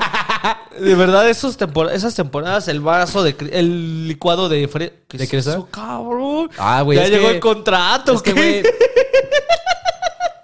De 0.79 0.95
verdad, 0.95 1.29
esos 1.29 1.57
tempor- 1.59 1.91
esas 1.91 2.15
temporadas, 2.15 2.67
el 2.67 2.79
vaso 2.81 3.23
de 3.23 3.35
el 3.51 4.07
licuado 4.07 4.50
de 4.50 4.67
fre 4.67 4.94
¿Qué 5.07 5.17
¿De 5.17 5.23
es 5.23 5.33
eso, 5.33 5.67
cabrón? 5.71 6.50
Ah, 6.57 6.81
güey, 6.81 6.97
Ya 7.00 7.07
llegó 7.07 7.27
que- 7.29 7.35
el 7.35 7.39
contrato. 7.39 8.13
Es 8.13 8.21
que, 8.21 8.33
güey, 8.33 8.63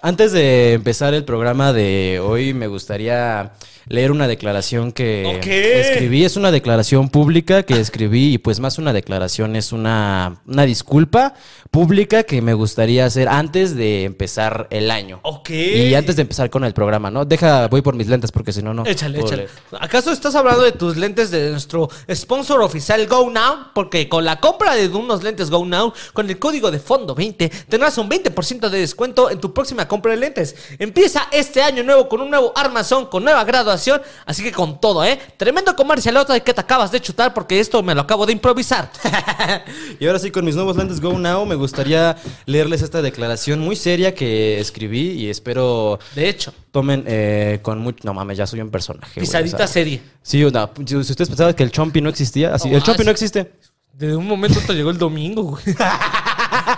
Antes 0.03 0.31
de 0.31 0.73
empezar 0.73 1.13
el 1.13 1.23
programa 1.25 1.73
de 1.73 2.19
hoy, 2.23 2.53
me 2.55 2.65
gustaría 2.67 3.51
leer 3.91 4.11
una 4.11 4.27
declaración 4.27 4.91
que 4.91 5.39
escribí. 5.79 6.23
Es 6.23 6.37
una 6.37 6.51
declaración 6.51 7.09
pública 7.09 7.63
que 7.63 7.79
escribí 7.79 8.33
y 8.33 8.37
pues 8.37 8.59
más 8.59 8.77
una 8.77 8.93
declaración 8.93 9.55
es 9.55 9.71
una, 9.71 10.41
una 10.47 10.65
disculpa 10.65 11.33
pública 11.71 12.23
que 12.23 12.41
me 12.41 12.53
gustaría 12.53 13.05
hacer 13.05 13.27
antes 13.27 13.75
de 13.75 14.05
empezar 14.05 14.67
el 14.71 14.91
año. 14.91 15.19
Ok. 15.23 15.49
Y 15.49 15.93
antes 15.95 16.15
de 16.15 16.23
empezar 16.23 16.49
con 16.49 16.63
el 16.63 16.73
programa, 16.73 17.11
¿no? 17.11 17.25
Deja, 17.25 17.67
voy 17.67 17.81
por 17.81 17.95
mis 17.95 18.07
lentes 18.07 18.31
porque 18.31 18.53
si 18.53 18.61
no, 18.63 18.73
no. 18.73 18.85
Échale, 18.85 19.19
échale. 19.19 19.37
leer. 19.37 19.49
¿Acaso 19.79 20.11
estás 20.11 20.35
hablando 20.35 20.63
de 20.63 20.71
tus 20.71 20.95
lentes 20.97 21.29
de 21.31 21.51
nuestro 21.51 21.89
sponsor 22.13 22.61
oficial 22.61 23.05
Go 23.07 23.29
Now? 23.29 23.71
Porque 23.73 24.07
con 24.07 24.23
la 24.23 24.39
compra 24.39 24.75
de 24.75 24.87
unos 24.87 25.23
lentes 25.23 25.49
Go 25.49 25.65
Now, 25.65 25.93
con 26.13 26.29
el 26.29 26.39
código 26.39 26.71
de 26.71 26.79
fondo 26.79 27.13
20, 27.13 27.49
tendrás 27.67 27.97
un 27.97 28.09
20% 28.09 28.69
de 28.69 28.79
descuento 28.79 29.29
en 29.29 29.39
tu 29.39 29.53
próxima 29.53 29.87
compra 29.87 30.11
de 30.11 30.17
lentes. 30.17 30.55
Empieza 30.79 31.27
este 31.31 31.61
año 31.61 31.83
nuevo 31.83 32.07
con 32.07 32.21
un 32.21 32.29
nuevo 32.29 32.53
armazón, 32.55 33.05
con 33.07 33.23
nueva 33.23 33.43
graduación, 33.43 33.80
así 34.25 34.43
que 34.43 34.51
con 34.51 34.79
todo, 34.79 35.03
¿eh? 35.03 35.19
Tremendo 35.37 35.75
comercialote 35.75 36.33
de 36.33 36.41
que 36.41 36.53
te 36.53 36.61
acabas 36.61 36.91
de 36.91 36.99
chutar 37.01 37.33
porque 37.33 37.59
esto 37.59 37.81
me 37.83 37.95
lo 37.95 38.01
acabo 38.01 38.25
de 38.25 38.33
improvisar. 38.33 38.91
Y 39.99 40.07
ahora 40.07 40.19
sí, 40.19 40.31
con 40.31 40.45
mis 40.45 40.55
nuevos 40.55 40.75
lentes 40.77 40.99
Go 41.01 41.17
Now, 41.17 41.45
me 41.45 41.55
gustaría 41.55 42.15
leerles 42.45 42.81
esta 42.81 43.01
declaración 43.01 43.59
muy 43.59 43.75
seria 43.75 44.13
que 44.15 44.59
escribí 44.59 45.11
y 45.11 45.29
espero 45.29 45.99
De 46.15 46.27
hecho, 46.29 46.53
tomen 46.71 47.03
eh, 47.07 47.59
con 47.61 47.79
mucho... 47.79 47.99
No 48.03 48.13
mames, 48.13 48.37
ya 48.37 48.47
soy 48.47 48.61
un 48.61 48.69
personaje. 48.71 49.13
güey, 49.15 49.25
pisadita 49.25 49.55
o 49.55 49.59
sea. 49.59 49.67
serie. 49.67 50.01
Sí, 50.21 50.43
una- 50.43 50.69
si 50.85 50.95
ustedes 50.95 51.29
pensaban 51.29 51.53
que 51.53 51.63
el 51.63 51.71
Chompi 51.71 52.01
no 52.01 52.09
existía, 52.09 52.53
así, 52.53 52.69
No, 52.69 52.77
el 52.77 52.83
Chompi 52.83 53.01
ah, 53.01 53.05
no 53.05 53.09
sí. 53.09 53.25
existe. 53.25 53.51
De 53.93 54.15
un 54.15 54.25
momento 54.27 54.59
a 54.59 54.63
otro 54.63 54.73
llegó 54.73 54.89
el 54.89 54.97
domingo, 54.97 55.43
güey. 55.43 55.63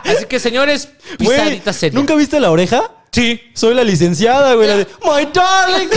Así 0.03 0.25
que, 0.25 0.39
señores, 0.39 0.89
Güey, 1.19 1.38
pisadita 1.38 1.74
serie. 1.74 1.98
¿Nunca 1.98 2.15
viste 2.15 2.39
la 2.39 2.51
oreja? 2.51 2.91
Sí. 3.13 3.39
Soy 3.53 3.75
la 3.75 3.84
licenciada, 3.84 4.55
güey. 4.55 4.67
La 4.67 4.77
de, 4.77 4.88
My 5.03 5.27
darling. 5.32 5.88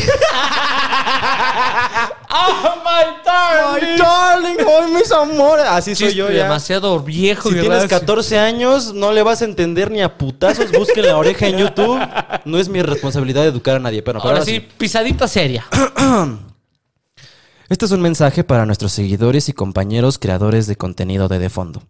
¡Oh, 2.31 2.75
my 2.85 3.81
My 3.81 3.97
darling. 3.99 4.57
Oh, 4.67 4.89
mis 4.89 5.11
amores. 5.11 5.65
Así 5.67 5.95
soy 5.95 6.15
yo 6.15 6.31
ya. 6.31 6.43
demasiado 6.45 7.01
viejo. 7.01 7.49
Si 7.49 7.55
tienes 7.55 7.83
racio. 7.85 7.99
14 8.01 8.39
años, 8.39 8.93
no 8.93 9.13
le 9.13 9.23
vas 9.23 9.41
a 9.41 9.47
entender 9.47 9.91
ni 9.91 10.03
a 10.03 10.19
putazos. 10.19 10.71
Busquen 10.73 11.07
la 11.07 11.17
oreja 11.17 11.47
en 11.47 11.57
YouTube. 11.57 11.99
No 12.45 12.59
es 12.59 12.69
mi 12.69 12.83
responsabilidad 12.83 13.47
educar 13.47 13.77
a 13.77 13.81
nadie, 13.81 14.03
pero 14.03 14.21
Ahora 14.21 14.43
sí, 14.45 14.61
pisadita 14.61 15.27
seria. 15.27 15.67
Este 17.69 17.85
es 17.85 17.91
un 17.91 18.01
mensaje 18.01 18.45
para 18.45 18.65
nuestros 18.65 18.93
seguidores 18.93 19.49
y 19.49 19.53
compañeros 19.53 20.19
creadores 20.21 20.69
de 20.69 20.77
contenido 20.77 21.27
de 21.27 21.41
De 21.41 21.51
Fondo. 21.51 21.83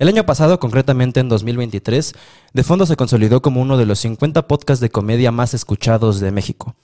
El 0.00 0.08
año 0.08 0.24
pasado, 0.24 0.58
concretamente 0.58 1.20
en 1.20 1.28
2023, 1.28 2.14
De 2.54 2.64
Fondo 2.64 2.86
se 2.86 2.96
consolidó 2.96 3.42
como 3.42 3.60
uno 3.60 3.76
de 3.76 3.84
los 3.84 3.98
50 3.98 4.48
podcasts 4.48 4.80
de 4.80 4.88
comedia 4.88 5.30
más 5.30 5.52
escuchados 5.52 6.20
de 6.20 6.30
México. 6.30 6.74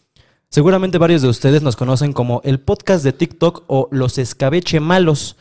Seguramente 0.50 0.98
varios 0.98 1.22
de 1.22 1.28
ustedes 1.28 1.62
nos 1.62 1.76
conocen 1.76 2.12
como 2.12 2.42
el 2.44 2.60
podcast 2.60 3.02
de 3.02 3.14
TikTok 3.14 3.64
o 3.68 3.88
los 3.90 4.18
escabeche 4.18 4.80
malos. 4.80 5.36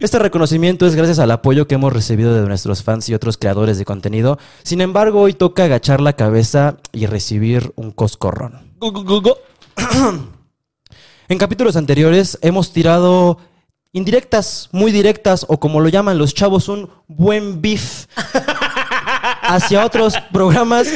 Este 0.00 0.18
reconocimiento 0.18 0.86
es 0.86 0.94
gracias 0.94 1.18
al 1.18 1.30
apoyo 1.30 1.68
que 1.68 1.74
hemos 1.74 1.92
recibido 1.92 2.34
de 2.34 2.48
nuestros 2.48 2.82
fans 2.82 3.06
y 3.10 3.14
otros 3.14 3.36
creadores 3.36 3.76
de 3.76 3.84
contenido. 3.84 4.38
Sin 4.62 4.80
embargo, 4.80 5.20
hoy 5.20 5.34
toca 5.34 5.64
agachar 5.64 6.00
la 6.00 6.14
cabeza 6.14 6.78
y 6.90 7.04
recibir 7.04 7.74
un 7.76 7.90
coscorrón. 7.90 8.72
Gu, 8.78 8.92
gu, 8.92 9.20
gu. 9.20 9.34
En 11.28 11.38
capítulos 11.38 11.76
anteriores 11.76 12.38
hemos 12.40 12.72
tirado 12.72 13.38
indirectas, 13.96 14.68
muy 14.72 14.92
directas, 14.92 15.46
o 15.48 15.58
como 15.58 15.80
lo 15.80 15.88
llaman 15.88 16.18
los 16.18 16.34
chavos, 16.34 16.68
un 16.68 16.90
buen 17.08 17.62
beef 17.62 18.04
hacia 19.42 19.86
otros 19.86 20.14
programas 20.32 20.86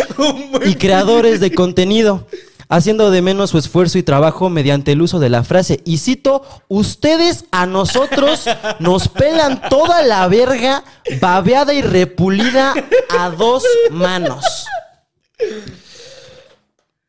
y 0.66 0.74
creadores 0.74 1.40
de 1.40 1.54
contenido, 1.54 2.26
haciendo 2.68 3.10
de 3.10 3.22
menos 3.22 3.50
su 3.50 3.58
esfuerzo 3.58 3.96
y 3.96 4.02
trabajo 4.02 4.50
mediante 4.50 4.92
el 4.92 5.00
uso 5.00 5.18
de 5.18 5.30
la 5.30 5.44
frase. 5.44 5.80
Y 5.86 5.96
cito, 5.96 6.42
ustedes 6.68 7.46
a 7.52 7.64
nosotros 7.64 8.44
nos 8.80 9.08
pelan 9.08 9.62
toda 9.70 10.02
la 10.02 10.28
verga 10.28 10.84
babeada 11.22 11.72
y 11.72 11.80
repulida 11.80 12.74
a 13.18 13.30
dos 13.30 13.64
manos. 13.90 14.44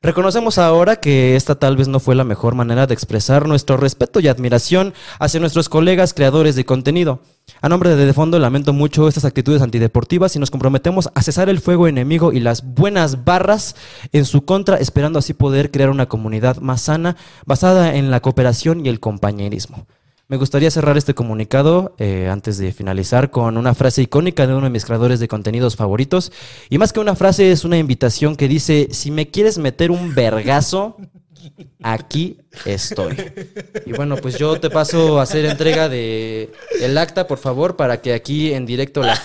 Reconocemos 0.03 0.57
ahora 0.57 0.95
que 0.95 1.35
esta 1.35 1.53
tal 1.53 1.77
vez 1.77 1.87
no 1.87 1.99
fue 1.99 2.15
la 2.15 2.23
mejor 2.23 2.55
manera 2.55 2.87
de 2.87 2.93
expresar 2.95 3.47
nuestro 3.47 3.77
respeto 3.77 4.19
y 4.19 4.27
admiración 4.27 4.95
hacia 5.19 5.39
nuestros 5.39 5.69
colegas 5.69 6.15
creadores 6.15 6.55
de 6.55 6.65
contenido. 6.65 7.19
A 7.61 7.69
nombre 7.69 7.95
de 7.95 8.07
De 8.07 8.13
Fondo 8.13 8.39
lamento 8.39 8.73
mucho 8.73 9.07
estas 9.07 9.25
actitudes 9.25 9.61
antideportivas 9.61 10.35
y 10.35 10.39
nos 10.39 10.49
comprometemos 10.49 11.11
a 11.13 11.21
cesar 11.21 11.49
el 11.49 11.59
fuego 11.59 11.87
enemigo 11.87 12.33
y 12.33 12.39
las 12.39 12.63
buenas 12.63 13.25
barras 13.25 13.75
en 14.11 14.25
su 14.25 14.43
contra, 14.43 14.77
esperando 14.77 15.19
así 15.19 15.35
poder 15.35 15.69
crear 15.69 15.91
una 15.91 16.07
comunidad 16.07 16.57
más 16.57 16.81
sana, 16.81 17.15
basada 17.45 17.93
en 17.93 18.09
la 18.09 18.21
cooperación 18.21 18.83
y 18.83 18.89
el 18.89 18.99
compañerismo. 18.99 19.85
Me 20.31 20.37
gustaría 20.37 20.71
cerrar 20.71 20.97
este 20.97 21.13
comunicado 21.13 21.93
eh, 21.97 22.29
antes 22.31 22.57
de 22.57 22.71
finalizar 22.71 23.31
con 23.31 23.57
una 23.57 23.75
frase 23.75 24.01
icónica 24.03 24.47
de 24.47 24.53
uno 24.53 24.63
de 24.63 24.69
mis 24.69 24.85
creadores 24.85 25.19
de 25.19 25.27
contenidos 25.27 25.75
favoritos. 25.75 26.31
Y 26.69 26.77
más 26.77 26.93
que 26.93 27.01
una 27.01 27.17
frase, 27.17 27.51
es 27.51 27.65
una 27.65 27.77
invitación 27.77 28.37
que 28.37 28.47
dice, 28.47 28.87
si 28.91 29.11
me 29.11 29.27
quieres 29.27 29.57
meter 29.57 29.91
un 29.91 30.15
vergazo, 30.15 30.95
aquí 31.83 32.37
estoy. 32.63 33.17
Y 33.85 33.91
bueno, 33.91 34.15
pues 34.15 34.37
yo 34.37 34.57
te 34.57 34.69
paso 34.69 35.19
a 35.19 35.23
hacer 35.23 35.43
entrega 35.43 35.89
de 35.89 36.49
el 36.79 36.97
acta, 36.97 37.27
por 37.27 37.37
favor, 37.37 37.75
para 37.75 37.99
que 37.99 38.13
aquí 38.13 38.53
en 38.53 38.65
directo 38.65 39.01
la, 39.01 39.21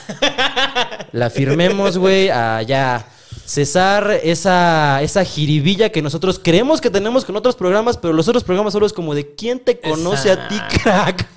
la 1.12 1.30
firmemos, 1.30 1.98
güey, 1.98 2.30
a 2.30 2.62
ya 2.62 3.06
cesar 3.46 4.10
esa, 4.24 5.00
esa 5.02 5.24
jiribilla 5.24 5.90
que 5.90 6.02
nosotros 6.02 6.40
creemos 6.42 6.80
que 6.80 6.90
tenemos 6.90 7.24
con 7.24 7.36
otros 7.36 7.54
programas, 7.56 7.96
pero 7.96 8.12
los 8.12 8.26
otros 8.28 8.42
programas 8.44 8.72
solo 8.72 8.86
es 8.86 8.92
como 8.92 9.14
de 9.14 9.34
quién 9.34 9.60
te 9.60 9.78
conoce 9.80 10.32
a 10.32 10.48
ti, 10.48 10.58
crack. 10.82 11.26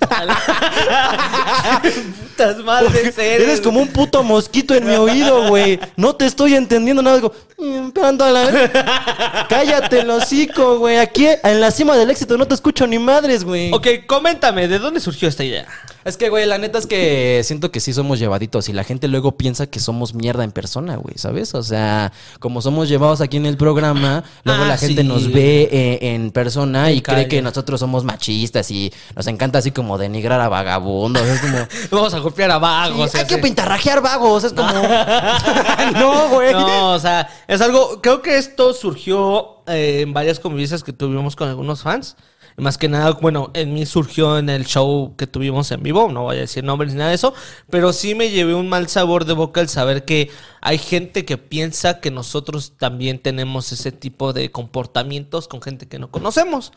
Putas 2.20 2.58
madres 2.64 3.16
eres. 3.18 3.42
Eres 3.42 3.60
como 3.60 3.80
un 3.80 3.88
puto 3.88 4.22
mosquito 4.22 4.74
en 4.74 4.86
mi 4.86 4.94
oído, 4.94 5.48
güey. 5.48 5.78
No 5.96 6.14
te 6.16 6.26
estoy 6.26 6.54
entendiendo 6.54 7.02
nada. 7.02 7.16
Digo, 7.16 7.32
"Mm, 7.58 7.86
esperando 7.88 8.24
a 8.24 8.30
la- 8.30 9.46
Cállate 9.48 10.00
el 10.00 10.10
hocico, 10.10 10.78
güey. 10.78 10.96
Aquí 10.98 11.26
en 11.42 11.60
la 11.60 11.70
cima 11.70 11.96
del 11.96 12.10
éxito 12.10 12.36
no 12.36 12.46
te 12.46 12.54
escucho 12.54 12.86
ni 12.86 12.98
madres, 12.98 13.44
güey. 13.44 13.72
Ok, 13.72 13.86
coméntame, 14.06 14.68
¿de 14.68 14.78
dónde 14.78 15.00
surgió 15.00 15.28
esta 15.28 15.44
idea? 15.44 15.66
Es 16.04 16.16
que, 16.16 16.28
güey, 16.28 16.46
la 16.46 16.58
neta 16.58 16.78
es 16.78 16.86
que 16.86 17.42
siento 17.44 17.70
que 17.70 17.80
sí 17.80 17.92
somos 17.92 18.18
llevaditos 18.18 18.68
y 18.68 18.72
la 18.72 18.84
gente 18.84 19.08
luego 19.08 19.36
piensa 19.36 19.66
que 19.66 19.80
somos 19.80 20.14
mierda 20.14 20.44
en 20.44 20.52
persona, 20.52 20.96
güey, 20.96 21.16
¿sabes? 21.16 21.54
O 21.54 21.62
sea, 21.62 22.12
como 22.38 22.62
somos 22.62 22.88
llevados 22.88 23.20
aquí 23.20 23.36
en 23.36 23.46
el 23.46 23.56
programa, 23.56 24.24
luego 24.44 24.64
Ah, 24.64 24.68
la 24.68 24.78
gente 24.78 25.02
sí. 25.02 25.08
nos 25.08 25.32
ve 25.32 25.68
eh, 25.70 26.14
en 26.14 26.30
persona 26.30 26.84
Me 26.84 26.94
y 26.94 27.02
cree 27.02 27.28
que 27.28 27.42
nosotros 27.42 27.80
somos 27.80 28.04
machistas 28.04 28.70
y 28.70 28.92
nos 29.14 29.26
encanta 29.26 29.58
así 29.58 29.70
como 29.70 29.98
denigrar 29.98 30.40
a 30.40 30.48
vagabundos. 30.48 31.22
Es 31.26 31.40
como... 31.40 31.58
Vamos 31.90 32.14
a 32.14 32.18
golpear 32.18 32.50
a 32.50 32.58
vagos. 32.58 33.10
Sí, 33.10 33.18
hay 33.18 33.26
que 33.26 33.38
pintarrajear 33.38 34.00
vagos, 34.00 34.44
es 34.44 34.52
como... 34.52 34.72
no, 35.94 36.28
güey. 36.28 36.52
No, 36.52 36.92
o 36.92 36.98
sea, 36.98 37.28
es 37.48 37.60
algo. 37.60 38.00
Creo 38.02 38.22
que 38.22 38.38
esto 38.38 38.72
surgió 38.72 39.62
eh, 39.66 40.00
en 40.02 40.12
varias 40.12 40.40
convivencias 40.40 40.82
que 40.82 40.92
tuvimos 40.92 41.36
con 41.36 41.48
algunos 41.48 41.82
fans. 41.82 42.16
Más 42.60 42.76
que 42.76 42.88
nada, 42.88 43.12
bueno, 43.12 43.50
en 43.54 43.72
mí 43.72 43.86
surgió 43.86 44.38
en 44.38 44.50
el 44.50 44.66
show 44.66 45.14
que 45.16 45.26
tuvimos 45.26 45.70
en 45.70 45.82
vivo. 45.82 46.10
No 46.12 46.24
voy 46.24 46.36
a 46.36 46.40
decir 46.40 46.62
nombres 46.62 46.92
ni 46.92 46.98
nada 46.98 47.08
de 47.08 47.16
eso. 47.16 47.32
Pero 47.70 47.92
sí 47.92 48.14
me 48.14 48.30
llevé 48.30 48.54
un 48.54 48.68
mal 48.68 48.88
sabor 48.88 49.24
de 49.24 49.32
boca 49.32 49.60
el 49.60 49.68
saber 49.68 50.04
que 50.04 50.30
hay 50.60 50.76
gente 50.76 51.24
que 51.24 51.38
piensa 51.38 52.00
que 52.00 52.10
nosotros 52.10 52.74
también 52.76 53.18
tenemos 53.18 53.72
ese 53.72 53.92
tipo 53.92 54.32
de 54.32 54.50
comportamientos 54.50 55.48
con 55.48 55.62
gente 55.62 55.88
que 55.88 55.98
no 55.98 56.10
conocemos. 56.10 56.72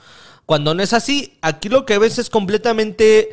Cuando 0.46 0.74
no 0.74 0.84
es 0.84 0.94
así, 0.94 1.38
aquí 1.42 1.70
lo 1.70 1.86
que 1.86 1.98
ves 1.98 2.18
es 2.18 2.30
completamente. 2.30 3.30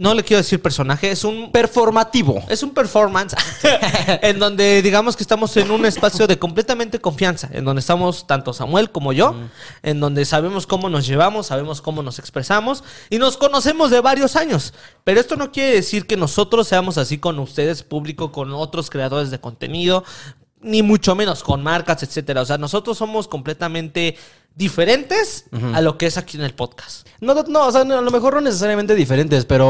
No 0.00 0.14
le 0.14 0.24
quiero 0.24 0.38
decir 0.38 0.62
personaje, 0.62 1.10
es 1.10 1.24
un 1.24 1.52
Performativo. 1.52 2.42
es 2.48 2.62
un 2.62 2.70
performance 2.70 3.36
en 4.22 4.38
donde 4.38 4.80
digamos 4.80 5.14
que 5.14 5.22
estamos 5.22 5.54
en 5.58 5.70
un 5.70 5.84
espacio 5.84 6.26
de 6.26 6.38
completamente 6.38 7.02
confianza, 7.02 7.50
en 7.52 7.66
donde 7.66 7.80
estamos 7.80 8.26
tanto 8.26 8.54
Samuel 8.54 8.90
como 8.90 9.12
yo, 9.12 9.34
en 9.82 10.00
donde 10.00 10.24
sabemos 10.24 10.66
cómo 10.66 10.88
nos 10.88 11.06
llevamos, 11.06 11.48
sabemos 11.48 11.82
cómo 11.82 12.02
nos 12.02 12.18
expresamos 12.18 12.82
y 13.10 13.18
nos 13.18 13.36
conocemos 13.36 13.90
de 13.90 14.00
varios 14.00 14.36
años. 14.36 14.72
Pero 15.04 15.20
esto 15.20 15.36
no 15.36 15.52
quiere 15.52 15.74
decir 15.74 16.06
que 16.06 16.16
nosotros 16.16 16.66
seamos 16.66 16.96
así 16.96 17.18
con 17.18 17.38
ustedes, 17.38 17.82
público, 17.82 18.32
con 18.32 18.54
otros 18.54 18.88
creadores 18.88 19.30
de 19.30 19.38
contenido, 19.38 20.02
ni 20.62 20.82
mucho 20.82 21.14
menos 21.14 21.42
con 21.42 21.62
marcas, 21.62 22.02
etcétera. 22.02 22.40
O 22.40 22.46
sea, 22.46 22.56
nosotros 22.56 22.96
somos 22.96 23.28
completamente 23.28 24.16
diferentes 24.56 25.44
a 25.74 25.80
lo 25.80 25.96
que 25.96 26.06
es 26.06 26.18
aquí 26.18 26.36
en 26.36 26.42
el 26.44 26.54
podcast. 26.54 27.06
No, 27.20 27.34
no, 27.34 27.42
no, 27.48 27.66
o 27.66 27.72
sea, 27.72 27.84
no, 27.84 27.98
a 27.98 28.00
lo 28.02 28.10
mejor 28.10 28.34
no 28.34 28.40
necesariamente 28.40 28.94
diferentes, 28.94 29.44
pero 29.44 29.68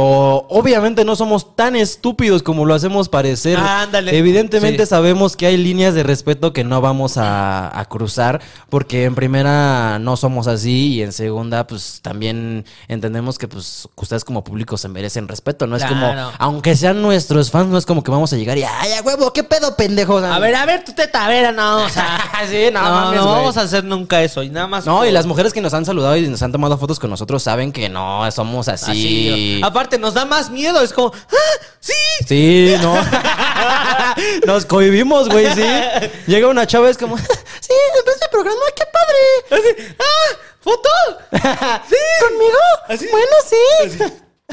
obviamente 0.49 1.05
no 1.05 1.17
somos 1.17 1.57
tan 1.57 1.75
estúpidos 1.77 2.43
como 2.45 2.65
lo 2.65 2.75
hacemos 2.75 3.09
parecer. 3.09 3.59
Ándale. 3.59 4.17
Evidentemente 4.17 4.85
Sí. 4.87 4.91
sabemos 4.91 5.37
que 5.37 5.47
hay 5.47 5.57
líneas 5.57 5.95
de 5.95 6.03
respeto 6.05 6.53
que 6.53 6.63
no 6.65 6.81
vamos 6.81 7.17
a, 7.19 7.77
a 7.79 7.85
cruzar, 7.87 8.41
porque 8.69 9.05
en 9.05 9.15
primera 9.17 9.99
no 9.99 10.17
somos 10.17 10.47
así 10.47 10.95
y 10.95 11.03
en 11.03 11.13
segunda, 11.13 11.67
pues 11.67 12.01
también 12.03 12.65
entendemos 12.89 13.37
que 13.39 13.49
pues 13.49 13.89
ustedes 13.97 14.25
como 14.25 14.45
público 14.45 14.77
se 14.77 14.89
merecen 14.89 15.27
respeto, 15.29 15.67
¿no? 15.67 15.77
Es 15.77 15.85
como, 15.85 16.07
aunque 16.39 16.77
sean 16.77 17.03
nuestros 17.03 17.51
fans, 17.51 17.69
no 17.69 17.79
es 17.79 17.87
como 17.87 18.03
que 18.05 18.11
vamos 18.13 18.33
a 18.33 18.37
llegar 18.37 18.57
y, 18.59 18.63
ay, 18.63 18.93
a 18.93 19.03
huevo, 19.03 19.33
¿qué 19.33 19.43
pedo, 19.43 19.77
pendejo? 19.77 20.19
A 20.19 20.39
ver, 20.39 20.55
a 20.55 20.67
ver, 20.67 20.85
tu 20.85 20.93
teta, 20.93 21.25
a 21.27 21.29
ver, 21.29 21.53
no, 21.55 21.85
o 21.85 21.89
sea, 21.89 22.19
Sí, 22.49 22.69
no 22.73 22.81
no, 22.83 22.91
mames, 22.91 23.21
no 23.21 23.27
güey. 23.27 23.37
vamos 23.41 23.57
a 23.57 23.63
hacer 23.63 23.85
nunca 23.85 24.23
eso 24.23 24.43
y 24.43 24.49
nada 24.51 24.67
más. 24.71 24.87
No, 24.87 24.99
por- 24.99 25.07
y 25.07 25.11
las 25.11 25.27
mujeres 25.27 25.53
que 25.53 25.61
nos 25.61 25.75
han 25.75 25.85
saludado 25.85 26.17
y 26.17 26.27
nos 26.29 26.41
han 26.43 26.53
tomado 26.53 26.79
fotos 26.79 26.99
con 26.99 27.11
nosotros 27.11 27.43
saben 27.43 27.73
que 27.73 27.89
no 27.91 28.31
somos 28.33 28.69
así. 28.69 28.91
Así, 28.91 29.61
Aparte, 29.63 29.99
nos 29.99 30.15
da 30.15 30.25
más 30.25 30.49
miedo. 30.51 30.81
Es 30.81 30.93
como, 30.95 31.13
¡ah! 31.15 31.65
¡Sí! 31.81 31.93
Sí, 32.27 32.75
no. 32.81 32.95
Nos 34.47 34.65
cohibimos, 34.67 35.29
güey, 35.29 35.47
sí. 35.55 35.65
Llega 36.27 36.49
una 36.49 36.67
chava, 36.67 36.89
es 36.91 36.99
como, 36.99 37.17
sí, 37.19 37.75
después 37.95 38.21
del 38.21 38.29
programa, 38.31 38.61
qué 38.77 38.85
padre. 38.93 39.63
Así, 39.63 39.95
¡ah! 39.99 40.37
¿Foto? 40.61 40.89
¿Sí? 41.89 41.97
¿Conmigo? 42.21 43.11
Bueno, 43.11 43.37
sí. 43.49 44.05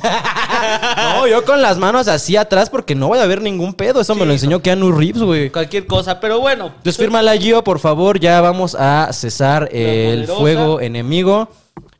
No, 0.98 1.28
yo 1.28 1.44
con 1.46 1.62
las 1.62 1.78
manos 1.78 2.08
así 2.08 2.36
atrás 2.36 2.70
porque 2.70 2.96
no 2.96 3.08
voy 3.08 3.20
a 3.20 3.26
ver 3.26 3.42
ningún 3.42 3.74
pedo. 3.74 4.02
Eso 4.02 4.16
me 4.16 4.26
lo 4.26 4.34
enseñó 4.34 4.62
Keanu 4.62 4.92
Reeves, 4.92 5.22
güey. 5.22 5.50
Cualquier 5.50 5.86
cosa, 5.86 6.20
pero 6.20 6.40
bueno. 6.40 6.68
Entonces 6.68 6.98
fírmala, 6.98 7.36
Gio, 7.38 7.64
por 7.64 7.80
favor. 7.80 8.20
Ya 8.20 8.42
vamos 8.42 8.76
a 8.76 9.10
cesar 9.14 9.70
el 9.72 10.22
poderosa. 10.26 10.40
fuego 10.40 10.82
enemigo. 10.82 11.50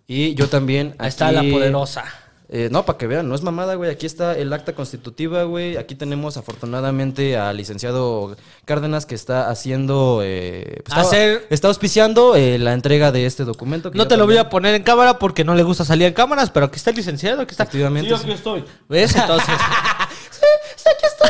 Y 0.08 0.34
yo 0.36 0.48
también. 0.48 0.96
Ahí 0.98 1.10
está 1.10 1.32
la 1.32 1.42
poderosa. 1.44 2.06
Eh, 2.50 2.70
no, 2.72 2.86
para 2.86 2.98
que 2.98 3.08
vean, 3.08 3.28
no 3.28 3.36
es 3.36 3.42
mamada, 3.42 3.76
güey. 3.76 3.92
Aquí 3.92 4.06
está 4.06 4.38
el 4.38 4.54
acta 4.54 4.74
constitutiva, 4.74 5.44
güey. 5.44 5.76
Aquí 5.76 5.96
tenemos 5.96 6.38
afortunadamente 6.38 7.36
al 7.38 7.58
licenciado 7.58 8.38
Cárdenas 8.64 9.06
que 9.06 9.16
está 9.16 9.50
haciendo. 9.50 10.22
Eh, 10.24 10.82
pues, 10.86 10.98
está, 10.98 11.02
Hacer- 11.02 11.46
está 11.50 11.68
auspiciando 11.68 12.36
eh, 12.38 12.58
la 12.58 12.72
entrega 12.74 13.12
de 13.12 13.26
este 13.26 13.44
documento. 13.44 13.92
que 13.92 13.98
No 13.98 14.08
te 14.08 14.16
lo 14.16 14.26
voy 14.26 14.38
a 14.38 14.50
poner 14.50 14.76
en 14.76 14.84
cámara 14.84 15.20
porque 15.20 15.44
no 15.44 15.56
le 15.56 15.64
gusta 15.64 15.84
salir 15.84 16.08
en 16.08 16.14
cámaras, 16.14 16.50
pero 16.50 16.68
aquí 16.68 16.78
está 16.78 16.92
el 16.92 16.96
licenciado, 16.96 17.42
aquí 17.42 17.52
está. 17.52 17.64
Efectivamente, 17.64 18.10
Sí, 18.12 18.16
sí. 18.16 18.22
aquí 18.24 18.32
estoy. 18.32 18.64
¿Ves? 18.88 19.14
Entonces. 19.16 19.56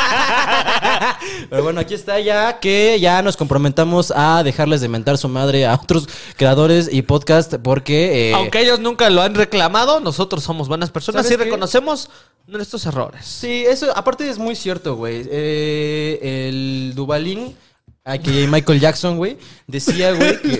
Pero 1.49 1.63
bueno, 1.63 1.79
aquí 1.79 1.93
está 1.93 2.19
ya 2.19 2.59
que 2.59 2.99
ya 2.99 3.21
nos 3.21 3.37
comprometamos 3.37 4.11
a 4.15 4.43
dejarles 4.43 4.81
de 4.81 4.89
mentar 4.89 5.17
su 5.17 5.29
madre 5.29 5.65
a 5.65 5.75
otros 5.75 6.07
creadores 6.35 6.89
y 6.91 7.01
podcast 7.01 7.55
porque. 7.55 8.29
eh, 8.29 8.33
aunque 8.33 8.61
ellos 8.61 8.79
nunca 8.79 9.09
lo 9.09 9.21
han 9.21 9.35
reclamado, 9.35 9.99
nosotros 9.99 10.43
somos 10.43 10.67
buenas 10.67 10.91
personas 10.91 11.25
¿Sabes 11.25 11.39
y 11.39 11.43
reconocemos 11.43 12.09
nuestros 12.47 12.85
errores. 12.85 13.25
Sí, 13.25 13.65
eso, 13.67 13.95
aparte 13.95 14.29
es 14.29 14.37
muy 14.37 14.55
cierto, 14.55 14.95
güey. 14.95 15.27
Eh, 15.29 16.47
el 16.49 16.93
Dubalín, 16.95 17.55
a 18.03 18.17
que 18.17 18.47
Michael 18.47 18.79
Jackson, 18.79 19.17
güey, 19.17 19.37
decía, 19.67 20.13
güey, 20.13 20.41
que. 20.41 20.59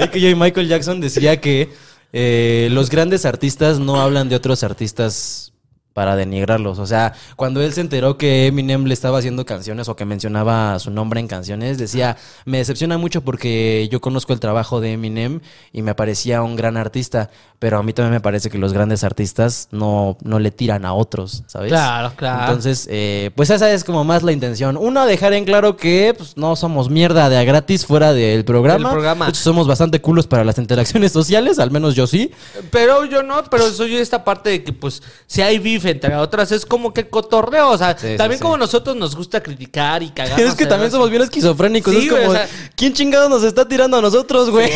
AKJ 0.00 0.36
Michael 0.36 0.68
Jackson 0.68 1.00
decía 1.00 1.40
que 1.40 1.72
eh, 2.12 2.68
los 2.70 2.90
grandes 2.90 3.24
artistas 3.24 3.80
no 3.80 4.00
hablan 4.00 4.28
de 4.28 4.36
otros 4.36 4.62
artistas 4.62 5.52
para 5.94 6.16
denigrarlos. 6.16 6.80
O 6.80 6.86
sea, 6.86 7.14
cuando 7.36 7.62
él 7.62 7.72
se 7.72 7.80
enteró 7.80 8.18
que 8.18 8.48
Eminem 8.48 8.84
le 8.84 8.92
estaba 8.92 9.18
haciendo 9.18 9.46
canciones 9.46 9.88
o 9.88 9.96
que 9.96 10.04
mencionaba 10.04 10.78
su 10.80 10.90
nombre 10.90 11.20
en 11.20 11.28
canciones, 11.28 11.78
decía, 11.78 12.16
me 12.44 12.58
decepciona 12.58 12.98
mucho 12.98 13.22
porque 13.22 13.88
yo 13.90 14.00
conozco 14.00 14.32
el 14.32 14.40
trabajo 14.40 14.80
de 14.80 14.92
Eminem 14.92 15.40
y 15.72 15.82
me 15.82 15.94
parecía 15.94 16.42
un 16.42 16.56
gran 16.56 16.76
artista, 16.76 17.30
pero 17.60 17.78
a 17.78 17.82
mí 17.84 17.92
también 17.92 18.12
me 18.12 18.20
parece 18.20 18.50
que 18.50 18.58
los 18.58 18.72
grandes 18.72 19.04
artistas 19.04 19.68
no, 19.70 20.18
no 20.22 20.40
le 20.40 20.50
tiran 20.50 20.84
a 20.84 20.94
otros, 20.94 21.44
¿sabes? 21.46 21.70
Claro, 21.70 22.12
claro. 22.16 22.46
Entonces, 22.46 22.88
eh, 22.90 23.30
pues 23.36 23.50
esa 23.50 23.72
es 23.72 23.84
como 23.84 24.02
más 24.02 24.24
la 24.24 24.32
intención. 24.32 24.76
Uno, 24.76 25.06
dejar 25.06 25.32
en 25.32 25.44
claro 25.44 25.76
que 25.76 26.12
pues, 26.16 26.36
no 26.36 26.56
somos 26.56 26.90
mierda 26.90 27.28
de 27.28 27.38
a 27.38 27.44
gratis 27.44 27.86
fuera 27.86 28.12
del 28.12 28.44
programa. 28.44 28.88
Del 28.88 28.94
programa. 28.94 29.26
De 29.26 29.30
hecho, 29.30 29.42
somos 29.42 29.68
bastante 29.68 30.00
culos 30.00 30.26
para 30.26 30.42
las 30.42 30.58
interacciones 30.58 31.12
sociales, 31.12 31.60
al 31.60 31.70
menos 31.70 31.94
yo 31.94 32.08
sí. 32.08 32.32
Pero 32.72 33.04
yo 33.04 33.22
no, 33.22 33.44
pero 33.44 33.70
soy 33.70 33.96
esta 33.96 34.24
parte 34.24 34.50
de 34.50 34.64
que, 34.64 34.72
pues, 34.72 35.00
si 35.28 35.40
hay 35.40 35.60
beef 35.60 35.83
entre 35.90 36.14
otras, 36.16 36.52
es 36.52 36.64
como 36.66 36.92
que 36.92 37.08
cotorreo. 37.08 37.70
O 37.70 37.78
sea, 37.78 37.96
Sí, 37.98 38.12
sí, 38.12 38.16
también 38.16 38.38
sí. 38.38 38.42
como 38.42 38.56
nosotros 38.56 38.96
nos 38.96 39.14
gusta 39.16 39.42
criticar 39.42 40.02
y 40.02 40.10
cagar. 40.10 40.40
Es 40.40 40.54
que 40.54 40.66
también 40.66 40.90
somos 40.90 41.10
bien 41.10 41.22
esquizofrénicos. 41.22 41.92
Sí, 41.94 42.00
es 42.06 42.08
como, 42.12 42.16
güey, 42.26 42.30
o 42.30 42.32
sea- 42.32 42.48
¿quién 42.76 42.92
chingado 42.92 43.28
nos 43.28 43.42
está 43.44 43.66
tirando 43.68 43.96
a 43.96 44.00
nosotros, 44.02 44.50
güey? 44.50 44.70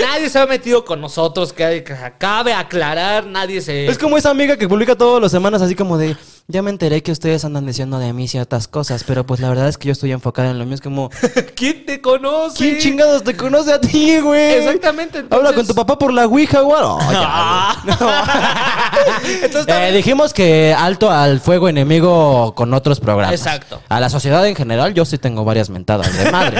Nadie 0.00 0.28
se 0.30 0.38
ha 0.38 0.46
metido 0.46 0.84
con 0.84 1.00
nosotros, 1.00 1.52
que, 1.52 1.84
que 1.84 1.94
cabe 2.18 2.52
aclarar, 2.52 3.26
nadie 3.26 3.60
se... 3.60 3.86
Es 3.86 3.98
como 3.98 4.16
esa 4.16 4.30
amiga 4.30 4.56
que 4.56 4.68
publica 4.68 4.94
todas 4.96 5.22
las 5.22 5.30
semanas 5.32 5.62
así 5.62 5.74
como 5.74 5.96
de, 5.98 6.16
ya 6.46 6.60
me 6.60 6.68
enteré 6.70 7.02
que 7.02 7.10
ustedes 7.10 7.42
andan 7.46 7.64
diciendo 7.66 7.98
de 7.98 8.12
mí 8.12 8.28
ciertas 8.28 8.68
cosas, 8.68 9.02
pero 9.04 9.24
pues 9.24 9.40
la 9.40 9.48
verdad 9.48 9.66
es 9.68 9.78
que 9.78 9.86
yo 9.88 9.92
estoy 9.92 10.12
enfocada 10.12 10.50
en 10.50 10.58
lo 10.58 10.66
mío. 10.66 10.74
Es 10.74 10.80
como, 10.82 11.10
¿Quién 11.56 11.86
te 11.86 12.00
conoce? 12.02 12.58
¿quién 12.58 12.78
chingados 12.78 13.24
te 13.24 13.34
conoce 13.36 13.72
a 13.72 13.80
ti, 13.80 14.18
güey? 14.20 14.54
Exactamente, 14.56 15.24
Habla 15.30 15.54
con 15.54 15.66
tu 15.66 15.74
papá 15.74 15.98
por 15.98 16.12
la 16.12 16.26
ouija, 16.26 16.60
güey. 16.60 16.74
Ya, 17.12 17.76
güey. 17.84 17.96
Entonces, 19.44 19.74
Eh, 19.74 19.92
dijimos 19.92 20.32
que 20.34 20.74
alto 20.76 21.10
al 21.10 21.40
fuego 21.40 21.68
enemigo 21.68 22.54
con 22.54 22.74
otros 22.74 23.00
programas. 23.00 23.32
Exacto. 23.34 23.80
A 23.88 24.00
la 24.00 24.08
sociedad 24.10 24.46
en 24.46 24.54
general 24.54 24.92
yo 24.94 25.04
sí 25.04 25.16
tengo 25.18 25.44
varias 25.44 25.70
mentadas 25.70 26.16
de 26.16 26.30
madre. 26.30 26.58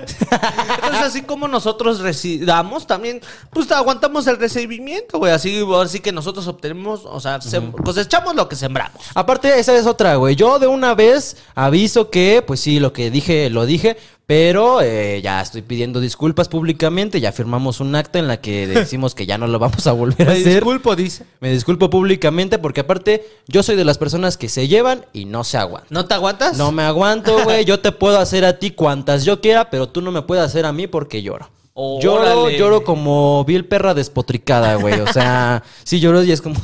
Entonces, 0.00 1.02
así 1.02 1.22
como 1.22 1.46
nosotros 1.48 2.00
damos, 2.40 2.86
también, 2.86 3.20
pues 3.50 3.70
aguantamos 3.70 4.26
el 4.28 4.38
recibimiento, 4.38 5.18
güey. 5.18 5.32
Así, 5.32 5.64
así 5.82 6.00
que 6.00 6.12
nosotros 6.12 6.46
obtenemos, 6.48 7.02
o 7.04 7.20
sea, 7.20 7.38
sem- 7.40 7.72
cosechamos 7.72 8.34
lo 8.34 8.48
que 8.48 8.56
sembramos. 8.56 9.00
Aparte, 9.26 9.58
esa 9.58 9.76
es 9.76 9.86
otra, 9.86 10.14
güey. 10.14 10.36
Yo 10.36 10.60
de 10.60 10.68
una 10.68 10.94
vez 10.94 11.36
aviso 11.56 12.10
que, 12.10 12.44
pues 12.46 12.60
sí, 12.60 12.78
lo 12.78 12.92
que 12.92 13.10
dije, 13.10 13.50
lo 13.50 13.66
dije. 13.66 13.96
Pero 14.24 14.80
eh, 14.82 15.20
ya 15.20 15.40
estoy 15.40 15.62
pidiendo 15.62 15.98
disculpas 15.98 16.48
públicamente. 16.48 17.20
Ya 17.20 17.32
firmamos 17.32 17.80
un 17.80 17.92
acta 17.96 18.20
en 18.20 18.28
la 18.28 18.40
que 18.40 18.66
decimos 18.68 19.16
que 19.16 19.26
ya 19.26 19.36
no 19.36 19.48
lo 19.48 19.58
vamos 19.58 19.84
a 19.88 19.92
volver 19.92 20.28
a 20.28 20.32
Me 20.32 20.38
hacer. 20.38 20.54
disculpo, 20.54 20.94
dice. 20.94 21.24
Me 21.40 21.50
disculpo 21.50 21.90
públicamente 21.90 22.58
porque 22.60 22.82
aparte 22.82 23.26
yo 23.48 23.64
soy 23.64 23.74
de 23.74 23.84
las 23.84 23.98
personas 23.98 24.36
que 24.36 24.48
se 24.48 24.68
llevan 24.68 25.06
y 25.12 25.24
no 25.24 25.42
se 25.42 25.58
aguantan. 25.58 25.88
¿No 25.90 26.06
te 26.06 26.14
aguantas? 26.14 26.56
No 26.56 26.70
me 26.70 26.84
aguanto, 26.84 27.42
güey. 27.42 27.64
Yo 27.64 27.80
te 27.80 27.90
puedo 27.90 28.18
hacer 28.20 28.44
a 28.44 28.60
ti 28.60 28.70
cuantas 28.70 29.24
yo 29.24 29.40
quiera, 29.40 29.70
pero 29.70 29.88
tú 29.88 30.00
no 30.02 30.12
me 30.12 30.22
puedes 30.22 30.44
hacer 30.44 30.66
a 30.66 30.72
mí 30.72 30.86
porque 30.86 31.20
lloro. 31.22 31.50
Lloro, 31.76 32.42
Órale. 32.44 32.58
lloro 32.58 32.84
como 32.84 33.44
vil 33.44 33.66
perra 33.66 33.92
despotricada, 33.92 34.76
güey. 34.76 34.98
O 35.00 35.12
sea, 35.12 35.62
sí 35.84 36.00
lloro 36.00 36.22
y 36.22 36.30
es 36.32 36.40
como... 36.40 36.56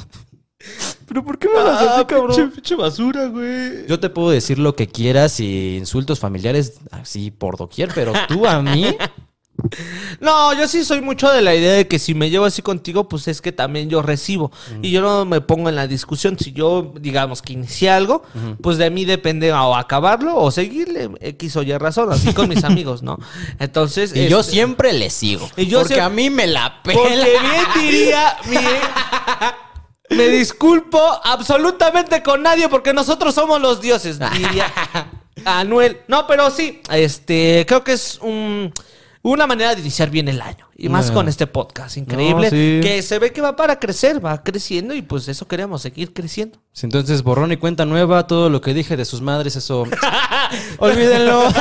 ¿Pero 1.06 1.24
por 1.24 1.38
qué 1.38 1.48
me 1.48 1.58
hablas 1.58 1.82
así, 1.82 2.04
cabrón? 2.06 2.50
pinche 2.52 2.74
basura, 2.74 3.26
güey. 3.26 3.86
Yo 3.88 3.98
te 4.00 4.08
puedo 4.10 4.30
decir 4.30 4.58
lo 4.58 4.74
que 4.76 4.86
quieras 4.88 5.40
y 5.40 5.76
insultos 5.76 6.18
familiares 6.20 6.74
así 6.90 7.30
por 7.30 7.56
doquier, 7.56 7.90
pero 7.94 8.12
tú 8.28 8.46
a 8.46 8.62
mí... 8.62 8.86
No, 10.18 10.54
yo 10.54 10.66
sí 10.66 10.82
soy 10.82 11.02
mucho 11.02 11.30
de 11.30 11.40
la 11.42 11.54
idea 11.54 11.74
de 11.74 11.86
que 11.86 11.98
si 11.98 12.14
me 12.14 12.30
llevo 12.30 12.46
así 12.46 12.62
contigo, 12.62 13.08
pues 13.08 13.28
es 13.28 13.40
que 13.40 13.52
también 13.52 13.88
yo 13.90 14.02
recibo. 14.02 14.50
Y 14.80 14.90
yo 14.90 15.02
no 15.02 15.24
me 15.24 15.40
pongo 15.40 15.68
en 15.68 15.76
la 15.76 15.86
discusión. 15.86 16.36
Si 16.38 16.52
yo, 16.52 16.92
digamos, 16.98 17.42
que 17.42 17.52
inicié 17.52 17.90
algo, 17.90 18.22
pues 18.60 18.78
de 18.78 18.90
mí 18.90 19.04
depende 19.04 19.52
o 19.52 19.76
acabarlo 19.76 20.36
o 20.36 20.50
seguirle 20.50 21.10
X 21.20 21.56
o 21.56 21.62
Y 21.62 21.76
razón, 21.76 22.10
así 22.10 22.32
con 22.32 22.48
mis 22.48 22.64
amigos, 22.64 23.02
¿no? 23.02 23.18
Entonces. 23.60 24.16
Y 24.16 24.26
yo 24.28 24.40
este, 24.40 24.52
siempre 24.52 24.94
le 24.94 25.10
sigo. 25.10 25.48
Y 25.56 25.66
yo 25.66 25.80
porque 25.80 25.94
siempre- 25.94 26.06
a 26.06 26.08
mí 26.08 26.30
me 26.30 26.46
la 26.48 26.82
pela. 26.82 26.98
Porque 27.00 27.14
bien 27.14 27.64
diría, 27.92 28.36
mi- 28.48 28.56
me 30.16 30.28
disculpo 30.28 31.00
absolutamente 31.24 32.22
con 32.22 32.42
nadie 32.42 32.68
porque 32.68 32.92
nosotros 32.92 33.34
somos 33.34 33.60
los 33.60 33.80
dioses, 33.80 34.18
diría 34.32 34.66
Anuel. 35.44 35.98
No, 36.08 36.26
pero 36.26 36.50
sí, 36.50 36.80
este, 36.90 37.64
creo 37.66 37.82
que 37.84 37.92
es 37.92 38.18
un- 38.22 38.72
una 39.24 39.46
manera 39.46 39.74
de 39.74 39.80
iniciar 39.80 40.10
bien 40.10 40.28
el 40.28 40.40
año. 40.40 40.66
Y 40.76 40.88
más 40.88 41.08
No. 41.08 41.14
con 41.14 41.28
este 41.28 41.46
podcast 41.46 41.96
increíble, 41.96 42.46
No, 42.46 42.50
sí. 42.50 42.80
que 42.82 43.02
se 43.02 43.20
ve 43.20 43.32
que 43.32 43.40
va 43.40 43.54
para 43.54 43.78
crecer, 43.78 44.24
va 44.24 44.42
creciendo 44.42 44.94
y 44.94 45.02
pues 45.02 45.28
eso 45.28 45.46
queremos, 45.46 45.80
seguir 45.82 46.12
creciendo. 46.12 46.58
Entonces, 46.82 47.22
borrón 47.22 47.52
y 47.52 47.56
cuenta 47.56 47.84
nueva, 47.84 48.26
todo 48.26 48.50
lo 48.50 48.60
que 48.60 48.74
dije 48.74 48.96
de 48.96 49.04
sus 49.04 49.20
madres, 49.20 49.54
eso... 49.54 49.84
Olvídenlo. 50.78 51.44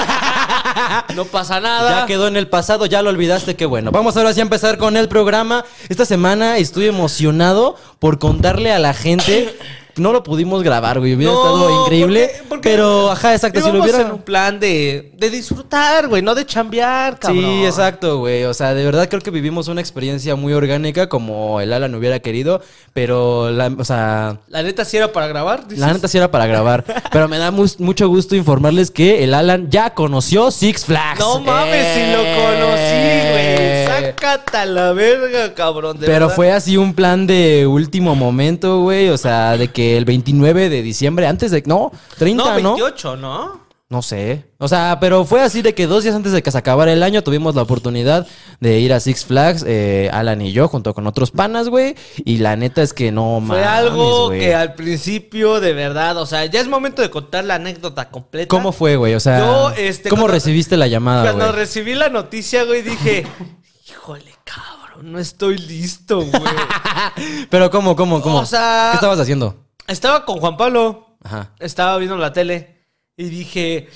No 1.16 1.26
pasa 1.26 1.60
nada. 1.60 2.02
Ya 2.02 2.06
quedó 2.06 2.28
en 2.28 2.38
el 2.38 2.48
pasado, 2.48 2.86
ya 2.86 3.02
lo 3.02 3.10
olvidaste, 3.10 3.56
qué 3.56 3.66
bueno. 3.66 3.92
Vamos 3.92 4.18
ahora 4.18 4.34
sí 4.34 4.40
a 4.40 4.44
empezar 4.44 4.78
con 4.78 4.98
el 4.98 5.08
programa. 5.08 5.66
Esta 5.90 6.06
semana 6.06 6.58
estoy 6.58 6.88
emocionado 6.88 7.76
por 8.00 8.20
contarle 8.20 8.72
a 8.72 8.80
la 8.80 8.94
gente. 8.94 9.58
No 9.98 10.12
lo 10.14 10.24
pudimos 10.24 10.64
grabar, 10.64 11.00
güey. 11.00 11.16
Hubiera 11.16 11.34
No, 11.34 11.40
estado 11.40 11.82
increíble. 11.84 12.28
porque- 12.32 12.46
porque 12.50 12.70
pero, 12.70 13.12
ajá, 13.12 13.34
exacto. 13.34 13.60
Si 13.60 13.66
lo 13.68 13.76
íbamos 13.76 13.90
hubiera. 13.94 14.08
en 14.08 14.14
un 14.14 14.22
plan 14.22 14.60
de, 14.60 15.12
de 15.18 15.30
disfrutar, 15.30 16.08
güey, 16.08 16.22
no 16.22 16.34
de 16.36 16.46
chambear, 16.46 17.20
cabrón. 17.20 17.44
Sí, 17.44 17.66
exacto, 17.66 18.20
güey. 18.20 18.44
O 18.46 18.54
sea, 18.54 18.74
de 18.74 18.84
verdad 18.86 19.10
creo 19.10 19.22
que 19.22 19.32
vivimos 19.32 19.68
una 19.68 19.82
experiencia 19.82 20.36
muy 20.36 20.54
orgánica 20.54 21.10
como 21.10 21.60
el 21.62 21.74
Alan 21.74 21.94
hubiera 21.96 22.20
querido. 22.20 22.62
Pero, 22.94 23.52
la, 23.52 23.68
o 23.78 23.86
sea, 23.86 24.38
La 24.48 24.64
neta 24.64 24.84
sí 24.86 24.98
era 24.98 25.12
para 25.12 25.28
grabar. 25.28 25.64
dices? 25.68 25.80
la 25.80 25.94
neta 25.94 26.08
sí 26.08 26.18
era 26.18 26.30
para 26.30 26.46
grabar. 26.46 26.84
pero 27.12 27.28
me 27.28 27.38
da 27.38 27.52
mu- 27.52 27.66
mucho 27.80 28.08
gusto 28.10 28.36
informarles 28.36 28.92
que 28.92 29.24
el 29.24 29.34
Alan 29.34 29.70
ya 29.70 29.94
conoció 29.94 30.52
Six 30.52 30.86
Flags. 30.86 31.20
No 31.20 31.40
mames, 31.40 31.88
si 31.96 32.12
lo 32.12 32.18
conocí, 32.18 33.30
güey. 33.32 33.52
Eh. 33.62 33.86
Sácate 33.88 34.58
a 34.58 34.66
la 34.66 34.92
verga, 34.94 35.54
cabrón. 35.54 35.98
de 36.00 36.06
Pero 36.06 36.26
verdad. 36.26 36.36
fue 36.36 36.52
así 36.52 36.78
un 36.78 36.94
plan 36.94 37.28
de 37.28 37.66
último 37.68 38.16
momento, 38.16 38.80
güey. 38.82 39.10
O 39.10 39.18
sea, 39.18 39.58
de 39.58 39.68
que 39.70 39.81
el 39.98 40.06
29 40.06 40.70
de 40.70 40.82
diciembre, 40.82 41.28
antes 41.28 41.52
de. 41.52 41.64
No, 41.66 41.92
30, 42.18 42.44
No, 42.44 42.60
¿no? 42.60 42.76
28, 42.76 43.18
¿no? 43.18 43.62
No 43.90 44.02
sé. 44.02 44.46
O 44.58 44.70
sea, 44.70 45.00
pero 45.02 45.26
fue 45.26 45.42
así 45.42 45.62
de 45.62 45.76
que 45.76 45.86
dos 45.86 46.04
días 46.04 46.16
antes 46.16 46.32
de 46.32 46.42
que 46.42 46.50
se 46.50 46.58
acabara 46.58 46.94
el 46.94 47.04
año 47.04 47.24
tuvimos 47.24 47.56
la 47.56 47.62
oportunidad 47.64 48.26
de 48.62 48.80
ir 48.80 48.94
a 48.94 49.02
Six 49.02 49.26
Flags, 49.26 49.66
eh, 49.68 50.10
Alan 50.14 50.42
y 50.42 50.54
yo, 50.54 50.70
junto 50.70 50.94
con 50.94 51.08
otros 51.08 51.32
panas, 51.32 51.68
güey. 51.68 51.96
Y 52.24 52.38
la 52.38 52.56
neta 52.56 52.82
es 52.84 52.94
que 52.94 53.12
no 53.12 53.44
Fue 53.46 53.58
mames, 53.58 53.66
algo 53.68 54.28
güey. 54.28 54.40
que 54.40 54.56
al 54.56 54.76
principio, 54.76 55.60
de 55.60 55.74
verdad, 55.74 56.16
o 56.20 56.26
sea, 56.26 56.46
ya 56.46 56.62
es 56.62 56.70
momento 56.70 57.02
de 57.02 57.10
contar 57.10 57.44
la 57.44 57.56
anécdota 57.56 58.08
completa. 58.10 58.48
¿Cómo 58.48 58.72
fue, 58.72 58.96
güey? 58.96 59.14
O 59.14 59.20
sea, 59.20 59.40
Yo, 59.40 59.72
este, 59.72 60.08
¿cómo 60.08 60.22
cuando- 60.22 60.36
recibiste 60.36 60.78
la 60.78 60.88
llamada, 60.88 61.24
Cuando 61.24 61.52
recibí 61.52 61.94
la 61.94 62.08
noticia, 62.08 62.64
güey, 62.64 62.84
dije, 62.84 63.26
híjole, 63.90 64.32
cabrón, 64.46 65.12
no 65.12 65.20
estoy 65.20 65.58
listo, 65.58 66.22
güey. 66.22 66.42
Pero 67.50 67.70
¿cómo, 67.70 67.98
cómo, 67.98 68.22
cómo? 68.22 68.38
O 68.40 68.46
sea- 68.46 68.90
¿Qué 68.92 68.96
estabas 68.96 69.20
haciendo? 69.20 69.56
Estaba 69.92 70.26
con 70.26 70.40
Juan 70.40 70.58
Pablo. 70.58 71.18
Ajá. 71.24 71.54
estaba 71.60 71.98
viendo 71.98 72.18
la 72.18 72.34
tele 72.34 72.88
y 73.16 73.26
dije 73.26 73.88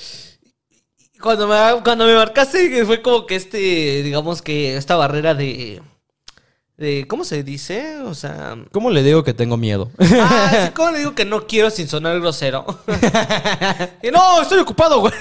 cuando 1.19 1.47
me 1.47 1.81
cuando 1.83 2.05
me 2.05 2.13
marcaste 2.13 2.85
fue 2.85 3.01
como 3.01 3.25
que 3.25 3.35
este 3.35 4.03
digamos 4.03 4.43
que 4.43 4.77
esta 4.77 4.95
barrera 4.95 5.33
de 5.33 5.81
de 6.77 7.05
cómo 7.07 7.23
se 7.23 7.41
dice 7.41 7.99
o 8.01 8.13
sea 8.13 8.57
¿Cómo 8.73 8.89
le 8.89 9.01
digo 9.01 9.23
que 9.23 9.33
tengo 9.33 9.55
miedo? 9.55 9.89
ah, 9.97 10.51
sí, 10.65 10.71
¿cómo 10.75 10.91
le 10.91 10.99
digo 10.99 11.15
que 11.15 11.23
no 11.23 11.47
quiero 11.47 11.69
sin 11.69 11.87
sonar 11.87 12.19
grosero 12.19 12.65
y 14.03 14.11
no 14.11 14.41
estoy 14.41 14.59
ocupado 14.59 14.99
güey 14.99 15.13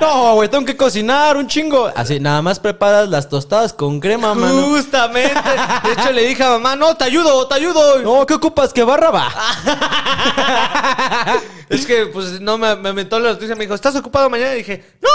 no, 0.00 0.34
güey, 0.34 0.48
tengo 0.48 0.64
que 0.64 0.76
cocinar 0.76 1.36
un 1.36 1.46
chingo. 1.46 1.90
Así, 1.94 2.18
nada 2.20 2.42
más 2.42 2.58
preparas 2.58 3.08
las 3.08 3.28
tostadas 3.28 3.72
con 3.72 4.00
crema, 4.00 4.34
mano. 4.34 4.62
justamente 4.68 5.40
de 5.84 5.92
hecho 5.92 6.12
le 6.12 6.26
dije 6.26 6.42
a 6.42 6.50
mamá 6.50 6.74
no 6.74 6.96
te 6.96 7.04
ayudo 7.04 7.46
te 7.46 7.54
ayudo 7.54 8.00
No, 8.02 8.26
¿qué 8.26 8.34
ocupas? 8.34 8.72
¿Que 8.72 8.82
barra 8.82 9.10
va? 9.10 9.30
es 11.68 11.86
que 11.86 12.06
pues 12.06 12.40
no 12.40 12.58
me, 12.58 12.74
me 12.76 12.88
aventó 12.88 13.18
la 13.20 13.30
noticia 13.32 13.54
me 13.54 13.64
dijo 13.64 13.74
estás 13.74 13.94
ocupado 13.96 14.28
mañana 14.30 14.54
y 14.54 14.58
dije 14.58 14.84
no 15.00 15.08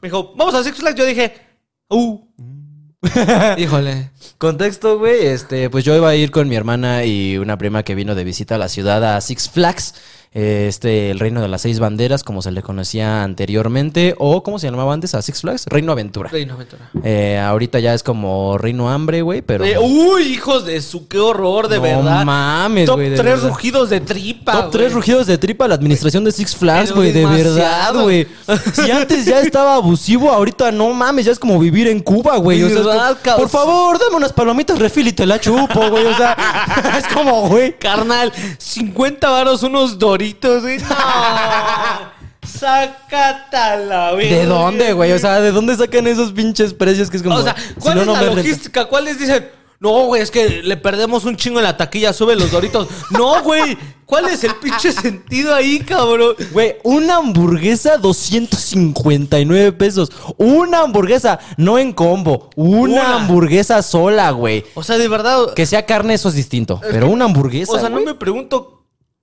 me 0.00 0.08
dijo 0.08 0.32
vamos 0.36 0.54
a 0.54 0.62
Six 0.64 0.78
Flags 0.78 0.96
yo 0.96 1.04
dije 1.04 1.34
uh 1.88 2.20
híjole 3.58 4.10
Contexto, 4.38 4.98
güey, 4.98 5.26
este, 5.26 5.70
pues 5.70 5.84
yo 5.84 5.94
iba 5.94 6.08
a 6.08 6.16
ir 6.16 6.32
con 6.32 6.48
mi 6.48 6.56
hermana 6.56 7.04
y 7.04 7.38
una 7.38 7.58
prima 7.58 7.84
que 7.84 7.94
vino 7.94 8.16
de 8.16 8.24
visita 8.24 8.56
a 8.56 8.58
la 8.58 8.68
ciudad 8.68 9.04
a 9.04 9.20
Six 9.20 9.50
Flags. 9.50 9.94
Eh, 10.34 10.66
este, 10.68 11.10
el 11.10 11.18
Reino 11.20 11.42
de 11.42 11.48
las 11.48 11.60
Seis 11.62 11.78
Banderas, 11.78 12.22
como 12.24 12.40
se 12.42 12.50
le 12.52 12.62
conocía 12.62 13.22
anteriormente, 13.22 14.14
o 14.18 14.42
¿cómo 14.42 14.58
se 14.58 14.70
llamaba 14.70 14.94
antes 14.94 15.14
a 15.14 15.20
Six 15.22 15.42
Flags? 15.42 15.66
Reino 15.66 15.92
Aventura. 15.92 16.30
Reino 16.30 16.54
Aventura. 16.54 16.88
Eh, 17.04 17.38
ahorita 17.38 17.80
ya 17.80 17.92
es 17.92 18.02
como 18.02 18.56
Reino 18.56 18.88
Hambre, 18.90 19.20
güey, 19.22 19.42
pero... 19.42 19.64
Eh, 19.64 19.76
uy, 19.78 20.22
hijos 20.22 20.64
de 20.64 20.80
su, 20.80 21.06
qué 21.06 21.18
horror, 21.18 21.68
de 21.68 21.76
No 21.76 21.82
verdad. 21.82 22.24
mames, 22.24 22.86
Top 22.86 22.96
güey, 22.96 23.08
tres 23.14 23.24
verdad. 23.24 23.48
rugidos 23.48 23.90
de 23.90 24.00
tripa. 24.00 24.52
Top 24.52 24.70
3 24.70 24.82
güey. 24.84 24.94
rugidos 24.94 25.26
de 25.26 25.36
tripa 25.38 25.68
la 25.68 25.74
administración 25.74 26.24
de 26.24 26.32
Six 26.32 26.56
Flags, 26.56 26.92
güey, 26.92 27.12
de 27.12 27.26
verdad, 27.26 27.94
güey. 28.02 28.26
Si 28.72 28.90
antes 28.90 29.26
ya 29.26 29.40
estaba 29.40 29.74
abusivo, 29.74 30.30
ahorita 30.30 30.72
no 30.72 30.90
mames, 30.94 31.26
ya 31.26 31.32
es 31.32 31.38
como 31.38 31.58
vivir 31.58 31.88
en 31.88 32.00
Cuba, 32.00 32.36
güey. 32.38 32.62
O 32.62 32.68
sea, 32.70 33.14
como, 33.22 33.36
por 33.36 33.48
favor, 33.48 33.98
dame 33.98 34.16
unas 34.16 34.32
palomitas 34.32 34.78
refil 34.78 35.08
y 35.08 35.12
te 35.12 35.26
la 35.26 35.38
chupo, 35.38 35.90
güey. 35.90 36.06
O 36.06 36.16
sea, 36.16 36.36
es 36.98 37.06
como, 37.12 37.48
güey. 37.48 37.76
Carnal, 37.78 38.32
50 38.58 39.28
varos 39.28 39.62
unos 39.62 39.98
doritos, 39.98 40.21
güey. 40.60 40.78
No. 40.78 40.86
Sácatala, 42.46 44.12
güey. 44.12 44.28
¿De 44.28 44.46
dónde, 44.46 44.92
güey? 44.92 45.12
O 45.12 45.18
sea, 45.18 45.40
¿de 45.40 45.52
dónde 45.52 45.76
sacan 45.76 46.06
esos 46.06 46.32
pinches 46.32 46.74
precios 46.74 47.08
que 47.10 47.16
es 47.16 47.22
como... 47.22 47.36
O 47.36 47.42
sea, 47.42 47.54
¿cuál 47.80 47.98
es 47.98 48.06
no 48.06 48.12
la 48.12 48.22
logística? 48.22 48.86
¿Cuáles 48.86 49.18
dicen? 49.18 49.48
No, 49.82 50.06
güey, 50.06 50.22
es 50.22 50.30
que 50.30 50.62
le 50.62 50.76
perdemos 50.76 51.24
un 51.24 51.36
chingo 51.36 51.58
en 51.58 51.64
la 51.64 51.76
taquilla, 51.76 52.12
sube 52.12 52.36
los 52.36 52.52
doritos. 52.52 52.86
No, 53.10 53.42
güey. 53.42 53.76
¿Cuál 54.06 54.26
es 54.26 54.44
el 54.44 54.54
pinche 54.54 54.92
sentido 54.92 55.52
ahí, 55.52 55.80
cabrón? 55.80 56.36
Güey, 56.52 56.76
una 56.84 57.16
hamburguesa 57.16 57.96
259 57.96 59.72
pesos. 59.72 60.12
Una 60.36 60.82
hamburguesa, 60.82 61.40
no 61.56 61.80
en 61.80 61.92
combo. 61.92 62.50
Una, 62.54 62.92
Una. 62.92 63.14
hamburguesa 63.16 63.82
sola, 63.82 64.30
güey. 64.30 64.64
O 64.74 64.84
sea, 64.84 64.98
de 64.98 65.08
verdad. 65.08 65.52
Que 65.54 65.66
sea 65.66 65.84
carne, 65.84 66.14
eso 66.14 66.28
es 66.28 66.36
distinto. 66.36 66.80
Pero 66.88 67.08
una 67.08 67.24
hamburguesa. 67.24 67.72
O 67.72 67.78
sea, 67.80 67.88
no 67.88 67.96
güey. 67.96 68.06
me 68.06 68.14
pregunto 68.14 68.81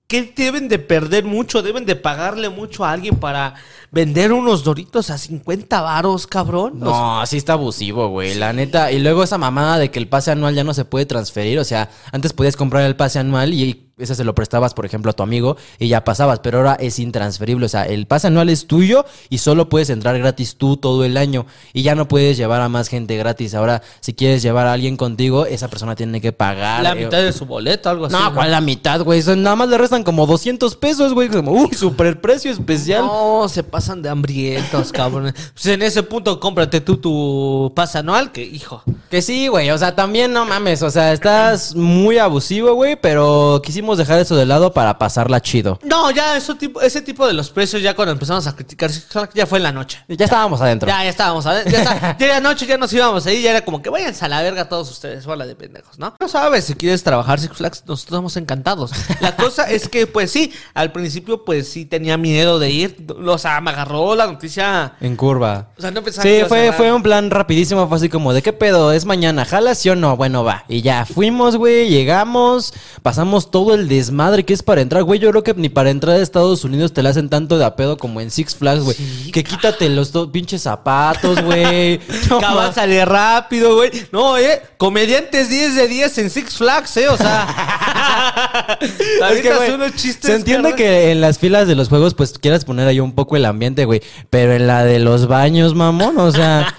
qué 0.10 0.34
deben 0.36 0.67
de 0.67 0.80
perder 0.80 1.24
mucho, 1.24 1.62
deben 1.62 1.86
de 1.86 1.95
pagarle 1.95 2.50
mucho 2.50 2.84
a 2.84 2.91
alguien 2.91 3.15
para 3.17 3.54
vender 3.91 4.34
unos 4.34 4.63
doritos 4.63 5.12
a 5.12 5.19
50 5.19 5.82
varos, 5.82 6.26
cabrón. 6.26 6.80
No, 6.80 7.24
sí 7.28 7.38
está 7.38 7.54
abusivo, 7.54 8.10
güey. 8.10 8.34
La 8.34 8.52
neta. 8.52 8.91
Y 8.91 9.00
luego 9.00 9.24
esa 9.24 9.38
mamada 9.38 9.78
de 9.78 9.91
que 9.91 10.00
el 10.00 10.08
pase 10.08 10.32
anual 10.32 10.56
ya 10.56 10.63
no 10.63 10.74
se 10.74 10.84
puede 10.84 11.06
transferir. 11.06 11.60
O 11.60 11.63
sea, 11.63 11.91
antes 12.12 12.34
podías 12.34 12.58
comprar 12.58 12.84
el 12.84 12.95
pase 12.95 13.19
anual 13.19 13.54
y 13.54 13.88
ese 14.00 14.16
se 14.16 14.24
lo 14.24 14.34
prestabas, 14.36 14.74
por 14.74 14.86
ejemplo, 14.86 15.12
a 15.12 15.14
tu 15.14 15.24
amigo 15.24 15.58
y 15.78 15.88
ya 15.88 16.04
pasabas. 16.04 16.40
Pero 16.40 16.60
ahora 16.60 16.76
es 16.80 17.00
intransferible. 17.00 17.66
O 17.66 17.70
sea, 17.70 17.84
el 17.84 18.08
pase 18.08 18.28
anual 18.28 18.50
es 18.50 18.68
tuyo 18.68 19.06
y 19.30 19.40
solo 19.40 19.70
puedes 19.70 19.90
entrar 19.90 20.18
gratis 20.18 20.56
tú 20.56 20.78
todo 20.78 21.04
el 21.06 21.18
año. 21.18 21.46
Y 21.74 21.84
ya 21.84 21.96
no 21.96 22.08
puedes 22.08 22.38
llevar 22.38 22.62
a 22.62 22.70
más 22.70 22.88
gente 22.88 23.18
gratis. 23.18 23.54
Ahora, 23.54 23.82
si 24.00 24.14
quieres 24.14 24.42
llevar 24.42 24.68
a 24.68 24.74
alguien 24.74 24.98
contigo, 24.98 25.46
esa 25.46 25.68
persona 25.68 25.96
tiene 25.96 26.22
que 26.22 26.32
pagar. 26.32 26.84
la 26.84 26.94
eh, 26.94 27.06
mitad 27.06 27.20
de 27.20 27.34
su 27.34 27.46
boleto, 27.46 27.90
algo 27.90 28.06
así. 28.06 28.16
No, 28.16 28.34
¿cuál 28.34 28.52
la 28.52 28.62
mitad, 28.62 29.02
güey? 29.02 29.22
Nada 29.38 29.56
más 29.56 29.70
le 29.70 29.78
restan 29.78 30.04
como 30.04 30.26
200 30.26 30.76
pesos, 30.76 31.14
güey. 31.14 31.30
Como, 31.30 31.52
uy, 31.52 31.74
super 31.74 32.20
precio 32.22 32.52
especial. 32.52 33.06
No, 33.06 33.48
se 33.50 33.64
pasan 33.64 34.02
de 34.02 34.10
hambrientos, 34.10 34.92
cabrón. 34.92 35.34
Pues 35.54 35.66
en 35.66 35.82
ese 35.82 36.04
punto, 36.04 36.40
cómprate 36.40 36.80
tú 36.80 36.98
tu 36.98 37.72
pase 37.76 37.98
anual, 37.98 38.32
que 38.32 38.44
hijo. 38.44 38.84
Que 39.10 39.22
sí, 39.22 39.48
güey. 39.48 39.72
O 39.72 39.78
sea, 39.78 39.96
también 39.96 40.32
no 40.32 40.46
mames. 40.46 40.84
O 40.84 40.90
sea, 40.90 41.12
estás 41.12 41.76
muy 41.76 42.18
abusivo, 42.18 42.74
güey. 42.74 42.96
Pero 42.96 43.62
quisimos 43.64 43.88
dejar 43.97 44.19
eso 44.19 44.36
de 44.36 44.45
lado 44.45 44.73
para 44.73 44.97
pasarla 44.97 45.41
chido. 45.41 45.80
No, 45.84 46.12
ya 46.12 46.38
eso 46.38 46.56
tipo, 46.56 46.82
ese 46.82 47.02
tipo 47.02 47.25
de 47.28 47.34
los 47.34 47.49
precios, 47.49 47.82
ya 47.82 47.95
cuando 47.95 48.12
empezamos 48.12 48.45
a 48.47 48.56
criticar, 48.56 48.91
ya 49.34 49.45
fue 49.45 49.58
en 49.60 49.63
la 49.63 49.71
noche. 49.71 50.04
Ya 50.08 50.25
estábamos 50.25 50.62
adentro. 50.62 50.88
Ya, 50.88 51.04
ya 51.04 51.10
estábamos, 51.10 51.45
a 51.45 51.54
ver, 51.54 51.71
ya, 51.71 51.80
está, 51.80 52.17
ya 52.17 52.25
era 52.25 52.39
noche, 52.39 52.65
ya 52.65 52.78
nos 52.78 52.91
íbamos 52.93 53.25
ahí, 53.25 53.41
ya 53.41 53.52
era 53.52 53.62
como 53.65 53.82
que 53.82 53.89
váyanse 53.89 54.25
a 54.25 54.28
la 54.28 54.41
verga 54.41 54.67
todos 54.69 54.89
ustedes, 54.91 55.25
bola 55.25 55.45
de 55.45 55.56
pendejos, 55.56 55.97
¿no? 55.99 56.13
No 56.19 56.28
sabes, 56.28 56.65
si 56.65 56.75
quieres 56.75 57.04
trabajar 57.04 57.39
Six 57.39 57.56
Flags, 57.58 57.84
nosotros 57.88 58.04
estamos 58.06 58.38
encantados. 58.38 58.91
La 59.21 59.36
cosa 59.36 59.69
es 59.69 59.88
que, 59.89 60.08
pues 60.08 60.32
sí, 60.32 60.54
al 60.73 60.91
principio, 60.91 61.43
pues 61.45 61.69
sí 61.69 61.86
tenía 61.86 62.17
miedo 62.17 62.60
de 62.60 62.69
ir, 62.69 63.06
o 63.25 63.38
sea, 63.38 63.60
me 63.62 63.71
agarró 63.71 64.15
la 64.15 64.28
noticia, 64.28 64.93
En 65.02 65.15
curva. 65.15 65.69
o 65.78 65.82
sea, 65.82 65.91
no 65.91 66.02
pensaba 66.04 66.23
que 66.23 66.36
Sí, 66.38 66.41
a 66.41 66.45
fue, 66.47 66.71
fue 66.73 66.91
un 66.91 67.02
plan 67.04 67.30
rapidísimo. 67.32 67.88
Fue 67.88 67.97
así 67.97 68.10
como, 68.10 68.34
¿de 68.34 68.41
qué 68.41 68.54
pedo? 68.54 68.91
¿Es 68.91 69.06
mañana? 69.06 69.45
¿Jalas 69.45 69.78
sí 69.80 69.89
o 69.89 69.95
no? 69.95 70.15
Bueno, 70.17 70.43
va. 70.43 70.63
Y 70.67 70.82
ya 70.82 71.06
fuimos, 71.06 71.56
güey. 71.56 71.89
Llegamos. 71.89 72.73
Pasamos 73.02 73.52
todo 73.52 73.73
el 73.73 73.79
desmadre 73.88 74.44
que 74.44 74.54
es 74.54 74.63
para 74.63 74.82
entrar, 74.82 75.04
güey. 75.04 75.20
Yo 75.20 75.30
creo 75.32 75.44
que 75.44 75.54
ni 75.54 75.70
para 75.70 75.89
entrar 75.89 76.15
a 76.15 76.22
Estados 76.22 76.63
Unidos 76.63 76.94
te 76.94 77.02
la 77.04 77.10
hacen 77.10 77.30
tanto 77.30 77.58
de 77.58 77.65
a 77.65 77.76
pedo 77.76 77.98
como 77.98 78.22
en 78.22 78.32
Six 78.32 78.56
Flags, 78.56 78.84
güey. 78.84 78.98
que 79.32 79.44
quítate 79.44 79.89
los 79.89 80.12
dos 80.12 80.30
pinches 80.30 80.63
zapatos, 80.63 81.42
güey. 81.44 82.00
No, 82.30 82.39
Cabal, 82.39 82.74
sale 82.74 83.04
rápido, 83.06 83.76
güey. 83.76 83.92
No, 84.12 84.38
eh. 84.38 84.62
Comediantes 84.78 85.50
10 85.50 85.76
de 85.76 85.88
10 85.88 86.18
en 86.20 86.30
Six 86.30 86.58
Flags, 86.58 86.98
eh. 86.98 87.10
O 87.10 87.18
sea. 87.18 87.48
Es 88.80 89.42
que, 89.42 89.54
güey, 89.54 89.72
unos 89.72 89.96
chistes. 89.96 90.30
se 90.30 90.36
entiende 90.36 90.70
carnal. 90.72 90.78
que 90.78 91.12
en 91.12 91.22
las 91.22 91.39
filas 91.39 91.68
de 91.68 91.76
los 91.76 91.89
juegos, 91.89 92.13
pues 92.13 92.38
quieras 92.38 92.65
poner 92.65 92.88
ahí 92.88 93.00
un 93.00 93.13
poco 93.13 93.36
el 93.36 93.46
ambiente, 93.46 93.86
güey. 93.86 94.02
Pero 94.30 94.54
en 94.54 94.68
la 94.68 94.84
de 94.84 95.00
los 95.00 95.28
baños, 95.28 95.76
mamón, 95.76 96.18
o 96.18 96.32
sea. 96.32 96.74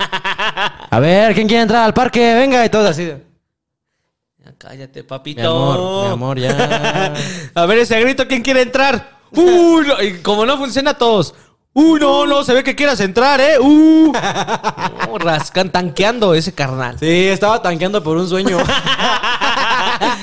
A 0.90 0.98
ver, 0.98 1.34
¿quién 1.34 1.46
quiere 1.46 1.62
entrar 1.62 1.84
al 1.84 1.94
parque? 1.94 2.34
Venga, 2.34 2.64
y 2.64 2.68
todo 2.68 2.88
así. 2.88 3.12
Cállate, 4.60 5.02
papito. 5.04 5.40
Mi 5.40 5.46
amor, 5.46 6.04
mi 6.04 6.12
amor, 6.12 6.38
ya. 6.38 7.14
A 7.54 7.64
ver 7.64 7.78
ese 7.78 7.98
grito, 7.98 8.28
¿quién 8.28 8.42
quiere 8.42 8.60
entrar? 8.60 9.18
Uh, 9.30 9.80
no, 9.80 10.02
y 10.02 10.18
como 10.18 10.44
no 10.44 10.58
funciona 10.58 10.92
todos. 10.92 11.34
Uh, 11.72 11.96
no, 11.96 12.26
no, 12.26 12.44
se 12.44 12.52
ve 12.52 12.62
que 12.62 12.76
quieras 12.76 13.00
entrar, 13.00 13.40
eh. 13.40 13.58
Uh. 13.58 14.12
No, 14.12 15.16
rascan, 15.16 15.72
tanqueando 15.72 16.34
ese 16.34 16.52
carnal. 16.52 16.98
Sí, 16.98 17.28
estaba 17.28 17.62
tanqueando 17.62 18.02
por 18.02 18.18
un 18.18 18.28
sueño. 18.28 18.58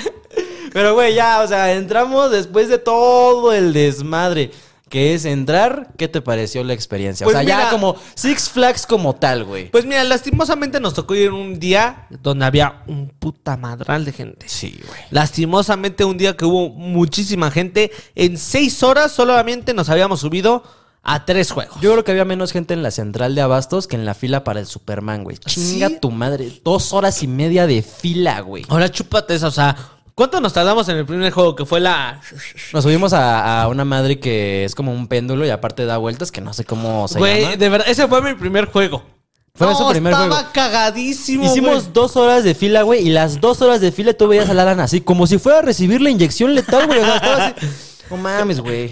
Pero, 0.72 0.94
güey, 0.94 1.16
ya, 1.16 1.40
o 1.42 1.48
sea, 1.48 1.72
entramos 1.72 2.30
después 2.30 2.68
de 2.68 2.78
todo 2.78 3.52
el 3.52 3.72
desmadre 3.72 4.52
que 4.88 5.14
es 5.14 5.24
entrar. 5.24 5.88
¿Qué 5.96 6.08
te 6.08 6.20
pareció 6.20 6.64
la 6.64 6.72
experiencia? 6.72 7.24
Pues 7.24 7.36
o 7.36 7.38
sea, 7.38 7.46
ya 7.48 7.56
mira- 7.58 7.70
como 7.70 7.96
Six 8.14 8.48
Flags 8.50 8.86
como 8.86 9.14
tal, 9.14 9.44
güey. 9.44 9.70
Pues 9.70 9.84
mira, 9.84 10.02
lastimosamente 10.04 10.80
nos 10.80 10.94
tocó 10.94 11.14
ir 11.14 11.30
un 11.32 11.58
día 11.58 12.06
donde 12.22 12.44
había 12.44 12.82
un 12.86 13.08
puta 13.08 13.56
madral 13.56 14.04
de 14.04 14.12
gente. 14.12 14.48
Sí, 14.48 14.78
güey. 14.86 15.00
Lastimosamente 15.10 16.04
un 16.04 16.18
día 16.18 16.36
que 16.36 16.44
hubo 16.44 16.70
muchísima 16.70 17.50
gente. 17.50 17.90
En 18.14 18.38
seis 18.38 18.82
horas 18.82 19.12
solamente 19.12 19.74
nos 19.74 19.88
habíamos 19.88 20.20
subido 20.20 20.62
a 21.02 21.24
tres 21.24 21.52
juegos. 21.52 21.80
Yo 21.80 21.92
creo 21.92 22.04
que 22.04 22.10
había 22.10 22.24
menos 22.24 22.52
gente 22.52 22.74
en 22.74 22.82
la 22.82 22.90
central 22.90 23.34
de 23.34 23.40
abastos 23.40 23.86
que 23.86 23.96
en 23.96 24.04
la 24.04 24.14
fila 24.14 24.42
para 24.44 24.60
el 24.60 24.66
Superman, 24.66 25.24
güey. 25.24 25.38
Chinga 25.38 25.88
¿Sí? 25.88 25.98
tu 26.00 26.10
madre. 26.10 26.50
Dos 26.64 26.92
horas 26.92 27.22
y 27.22 27.28
media 27.28 27.66
de 27.66 27.82
fila, 27.82 28.40
güey. 28.40 28.64
Ahora 28.68 28.90
chúpate 28.90 29.34
esa, 29.34 29.46
o 29.46 29.50
sea, 29.52 29.76
¿cuánto 30.18 30.40
nos 30.40 30.52
tardamos 30.52 30.88
en 30.88 30.96
el 30.96 31.06
primer 31.06 31.30
juego? 31.32 31.54
Que 31.54 31.64
fue 31.64 31.78
la... 31.78 32.20
Nos 32.72 32.82
subimos 32.82 33.12
a, 33.12 33.62
a 33.62 33.68
una 33.68 33.84
madre 33.84 34.18
que 34.18 34.64
es 34.64 34.74
como 34.74 34.92
un 34.92 35.06
péndulo 35.06 35.46
y 35.46 35.50
aparte 35.50 35.86
da 35.86 35.96
vueltas 35.96 36.32
que 36.32 36.40
no 36.40 36.52
sé 36.52 36.64
cómo 36.64 37.06
se 37.06 37.20
Güey, 37.20 37.42
llama. 37.42 37.56
de 37.56 37.68
verdad, 37.68 37.86
ese 37.88 38.08
fue 38.08 38.20
mi 38.20 38.34
primer 38.34 38.66
juego. 38.66 39.04
Fue 39.54 39.66
no, 39.68 39.76
su 39.78 39.88
primer 39.90 40.12
estaba 40.12 40.34
juego. 40.34 40.50
cagadísimo, 40.52 41.44
Hicimos 41.44 41.82
güey. 41.84 41.92
dos 41.92 42.16
horas 42.16 42.42
de 42.42 42.54
fila, 42.56 42.82
güey, 42.82 43.06
y 43.06 43.10
las 43.10 43.40
dos 43.40 43.62
horas 43.62 43.80
de 43.80 43.92
fila 43.92 44.12
tú 44.12 44.26
veías 44.26 44.48
a 44.48 44.52
Alan 44.52 44.80
así, 44.80 45.00
como 45.00 45.26
si 45.28 45.38
fuera 45.38 45.60
a 45.60 45.62
recibir 45.62 46.00
la 46.00 46.10
inyección 46.10 46.52
letal, 46.54 46.86
güey. 46.88 46.98
O 47.00 47.04
sea, 47.04 47.14
estaba 47.16 47.46
así. 47.46 47.54
No 48.10 48.16
mames, 48.16 48.60
güey. 48.60 48.90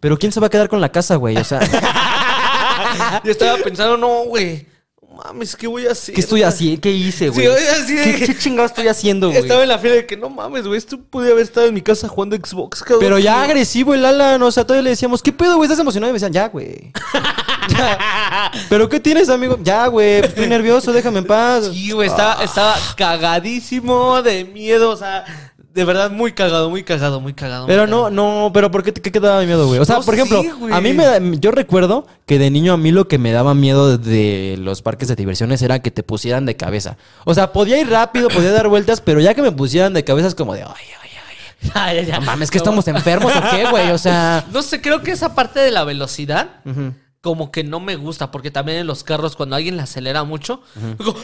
Pero 0.00 0.18
¿quién 0.18 0.32
se 0.32 0.40
va 0.40 0.48
a 0.48 0.50
quedar 0.50 0.68
con 0.68 0.80
la 0.80 0.90
casa, 0.90 1.16
güey? 1.16 1.36
O 1.36 1.44
sea, 1.44 1.60
Yo 3.24 3.30
estaba 3.30 3.58
pensando, 3.58 3.96
no, 3.96 4.24
güey. 4.24 4.66
Mames, 5.14 5.54
¿qué 5.54 5.66
voy 5.66 5.86
a 5.86 5.92
hacer? 5.92 6.14
¿qué 6.14 6.20
estoy 6.20 6.42
haciendo? 6.42 6.80
¿Qué 6.80 6.90
hice, 6.90 7.28
güey? 7.28 7.42
Sí, 7.42 7.46
oye, 7.46 7.68
así 7.68 7.94
de 7.94 8.18
¿Qué, 8.18 8.26
qué 8.26 8.38
chingado 8.38 8.66
estoy 8.66 8.88
haciendo, 8.88 9.28
güey? 9.28 9.40
Estaba 9.40 9.62
en 9.62 9.68
la 9.68 9.78
fila 9.78 9.94
de 9.94 10.06
que 10.06 10.16
no 10.16 10.28
mames, 10.28 10.66
güey. 10.66 10.76
Esto 10.76 10.98
pude 10.98 11.30
haber 11.30 11.44
estado 11.44 11.66
en 11.66 11.74
mi 11.74 11.82
casa 11.82 12.08
jugando 12.08 12.36
Xbox, 12.36 12.80
cabrón. 12.82 13.00
Pero 13.00 13.18
ya 13.18 13.42
agresivo 13.42 13.94
el 13.94 14.04
Alan, 14.04 14.42
o 14.42 14.50
sea, 14.50 14.64
todavía 14.64 14.82
le 14.82 14.90
decíamos, 14.90 15.22
¿qué 15.22 15.32
pedo, 15.32 15.56
güey? 15.56 15.66
¿Estás 15.66 15.78
emocionado? 15.78 16.10
Y 16.10 16.12
me 16.12 16.16
decían, 16.16 16.32
ya, 16.32 16.48
güey. 16.48 16.92
Ya. 17.66 18.52
¿Pero 18.68 18.90
qué 18.90 19.00
tienes, 19.00 19.30
amigo? 19.30 19.58
Ya, 19.62 19.86
güey, 19.86 20.20
pues 20.20 20.32
estoy 20.32 20.46
nervioso, 20.46 20.92
déjame 20.92 21.20
en 21.20 21.24
paz. 21.26 21.70
Sí, 21.72 21.92
güey, 21.92 22.08
estaba, 22.08 22.44
estaba 22.44 22.76
cagadísimo 22.94 24.22
de 24.22 24.44
miedo, 24.44 24.90
o 24.90 24.96
sea, 24.96 25.24
de 25.74 25.84
verdad 25.84 26.10
muy 26.10 26.32
cagado, 26.32 26.70
muy 26.70 26.84
cagado, 26.84 27.20
muy 27.20 27.34
cagado. 27.34 27.66
Pero 27.66 27.82
muy 27.82 27.90
no, 27.90 27.96
cagado. 28.04 28.10
no, 28.44 28.50
pero 28.54 28.70
¿por 28.70 28.82
qué 28.84 28.92
te, 28.92 29.02
qué 29.02 29.10
te 29.10 29.18
daba 29.20 29.42
miedo, 29.42 29.66
güey? 29.66 29.80
O 29.80 29.84
sea, 29.84 29.96
No 29.96 30.02
por 30.04 30.14
ejemplo, 30.14 30.42
a 30.72 30.80
mí 30.80 30.92
me 30.92 31.04
da- 31.04 31.18
yo 31.18 31.50
recuerdo 31.50 32.06
que 32.26 32.38
de 32.38 32.50
niño 32.50 32.72
a 32.72 32.76
mí 32.76 32.92
lo 32.92 33.08
que 33.08 33.18
me 33.18 33.32
daba 33.32 33.54
miedo 33.54 33.98
de 33.98 34.56
los 34.60 34.82
parques 34.82 35.08
de 35.08 35.16
diversiones 35.16 35.60
era 35.62 35.80
que 35.80 35.90
te 35.90 36.02
pusieran 36.04 36.46
de 36.46 36.56
cabeza. 36.56 36.96
O 37.24 37.34
sea, 37.34 37.52
podía 37.52 37.78
ir 37.80 37.90
rápido, 37.90 38.28
podía 38.28 38.52
dar 38.52 38.68
vueltas, 38.68 39.00
pero 39.00 39.20
ya 39.20 39.34
que 39.34 39.42
me 39.42 39.50
pusieran 39.52 39.92
de 39.94 40.04
cabeza 40.04 40.28
es 40.28 40.34
como 40.36 40.54
de, 40.54 40.62
ay, 40.62 40.68
ay, 40.78 40.86
ay. 41.02 41.70
Ya, 41.74 41.92
ya, 41.94 42.02
ya. 42.02 42.20
No 42.20 42.26
mames, 42.26 42.50
que 42.50 42.58
No, 42.58 42.62
estamos 42.62 42.86
enfermos 42.88 43.32
o 43.34 43.40
qué, 43.50 43.66
güey? 43.68 43.90
O 43.90 43.98
sea, 43.98 44.44
No 44.52 44.62
sé, 44.62 44.80
creo 44.80 45.02
que 45.02 45.10
esa 45.10 45.34
parte 45.34 45.58
de 45.60 45.70
la 45.72 45.82
velocidad 45.84 46.48
ujú. 46.64 46.92
Como 47.24 47.50
que 47.50 47.64
no 47.64 47.80
me 47.80 47.96
gusta, 47.96 48.30
porque 48.30 48.50
también 48.52 48.78
en 48.78 48.86
los 48.86 49.02
carros 49.02 49.34
cuando 49.34 49.56
alguien 49.56 49.76
la 49.78 49.84
acelera 49.84 50.22
mucho, 50.24 50.60
digo, 50.98 51.16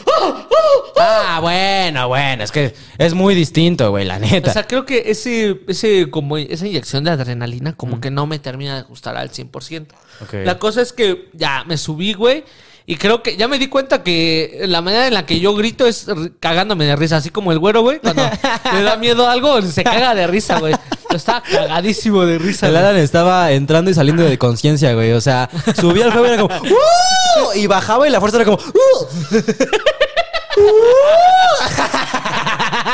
Ah, 0.99 1.39
bueno, 1.41 2.07
bueno, 2.07 2.43
es 2.43 2.51
que 2.51 2.73
es 2.97 3.13
muy 3.13 3.33
distinto, 3.35 3.89
güey, 3.91 4.05
la 4.05 4.17
o 4.17 4.19
neta. 4.19 4.51
sea, 4.51 4.67
creo 4.67 4.85
que 4.85 5.03
ese, 5.11 5.61
ese, 5.67 6.09
como 6.09 6.37
esa 6.37 6.67
inyección 6.67 7.03
de 7.03 7.11
adrenalina 7.11 7.73
como 7.73 8.01
que 8.01 8.11
no 8.11 8.27
me 8.27 8.39
termina 8.39 8.75
de 8.75 8.81
gustar 8.83 9.15
al 9.15 9.29
100%. 9.31 9.85
Ok. 10.21 10.33
La 10.43 10.59
cosa 10.59 10.81
es 10.81 10.91
que 10.91 11.29
ya 11.33 11.63
me 11.65 11.77
subí, 11.77 12.13
güey. 12.13 12.43
Y 12.85 12.97
creo 12.97 13.21
que 13.21 13.37
ya 13.37 13.47
me 13.47 13.59
di 13.59 13.67
cuenta 13.67 14.03
que 14.03 14.63
la 14.65 14.81
manera 14.81 15.07
en 15.07 15.13
la 15.13 15.25
que 15.25 15.39
yo 15.39 15.53
grito 15.53 15.85
es 15.85 16.07
cagándome 16.39 16.85
de 16.85 16.95
risa, 16.95 17.17
así 17.17 17.29
como 17.29 17.51
el 17.51 17.59
güero, 17.59 17.81
güey. 17.81 17.99
Cuando 17.99 18.23
le 18.73 18.81
da 18.81 18.97
miedo 18.97 19.27
a 19.27 19.31
algo, 19.31 19.61
se 19.61 19.83
caga 19.83 20.15
de 20.15 20.27
risa, 20.27 20.59
güey. 20.59 20.75
Estaba 21.13 21.41
cagadísimo 21.43 22.25
de 22.25 22.39
risa. 22.39 22.67
El. 22.67 22.77
Alan 22.77 22.97
estaba 22.97 23.51
entrando 23.51 23.91
y 23.91 23.93
saliendo 23.93 24.23
de 24.23 24.37
conciencia, 24.37 24.93
güey. 24.93 25.11
O 25.13 25.21
sea, 25.21 25.49
subía 25.79 26.05
al 26.05 26.11
juego 26.11 26.27
y 26.27 26.29
era 26.29 26.41
como 26.41 26.55
¡Uh! 26.55 27.53
Y 27.55 27.67
bajaba 27.67 28.07
y 28.07 28.11
la 28.11 28.19
fuerza 28.19 28.37
era 28.37 28.45
como 28.45 28.57
¡Uh! 28.57 29.07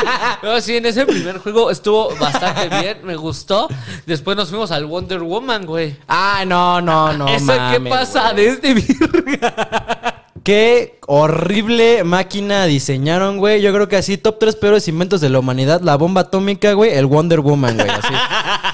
No, 0.44 0.62
sí, 0.62 0.78
en 0.78 0.86
ese 0.86 1.06
primer 1.06 1.40
juego 1.40 1.72
estuvo 1.72 2.16
bastante 2.16 2.70
bien, 2.80 3.00
me 3.04 3.16
gustó. 3.16 3.68
Después 4.06 4.38
nos 4.38 4.50
fuimos 4.50 4.72
al 4.72 4.86
Wonder 4.86 5.22
Woman, 5.22 5.66
güey. 5.66 5.96
Ah, 6.08 6.44
no, 6.46 6.82
no, 6.82 7.14
no. 7.14 7.28
¿Eso 7.36 7.54
qué 7.72 7.80
pasa 7.90 8.34
güey. 8.34 8.46
desde 8.46 8.74
virga? 8.74 10.24
Qué 10.44 10.98
horrible 11.08 12.04
máquina 12.04 12.66
diseñaron, 12.66 13.38
güey. 13.38 13.62
Yo 13.62 13.74
creo 13.74 13.90
que 13.90 13.98
así, 13.98 14.18
top 14.18 14.40
3 14.40 14.56
peores 14.56 14.88
inventos 14.88 15.20
de 15.20 15.30
la 15.30 15.40
humanidad. 15.40 15.82
La 15.82 15.98
bomba 15.98 16.22
atómica, 16.22 16.72
güey. 16.74 16.94
El 16.94 17.06
Wonder 17.06 17.42
Woman, 17.42 17.76
güey. 17.76 17.90
Así. 17.90 18.14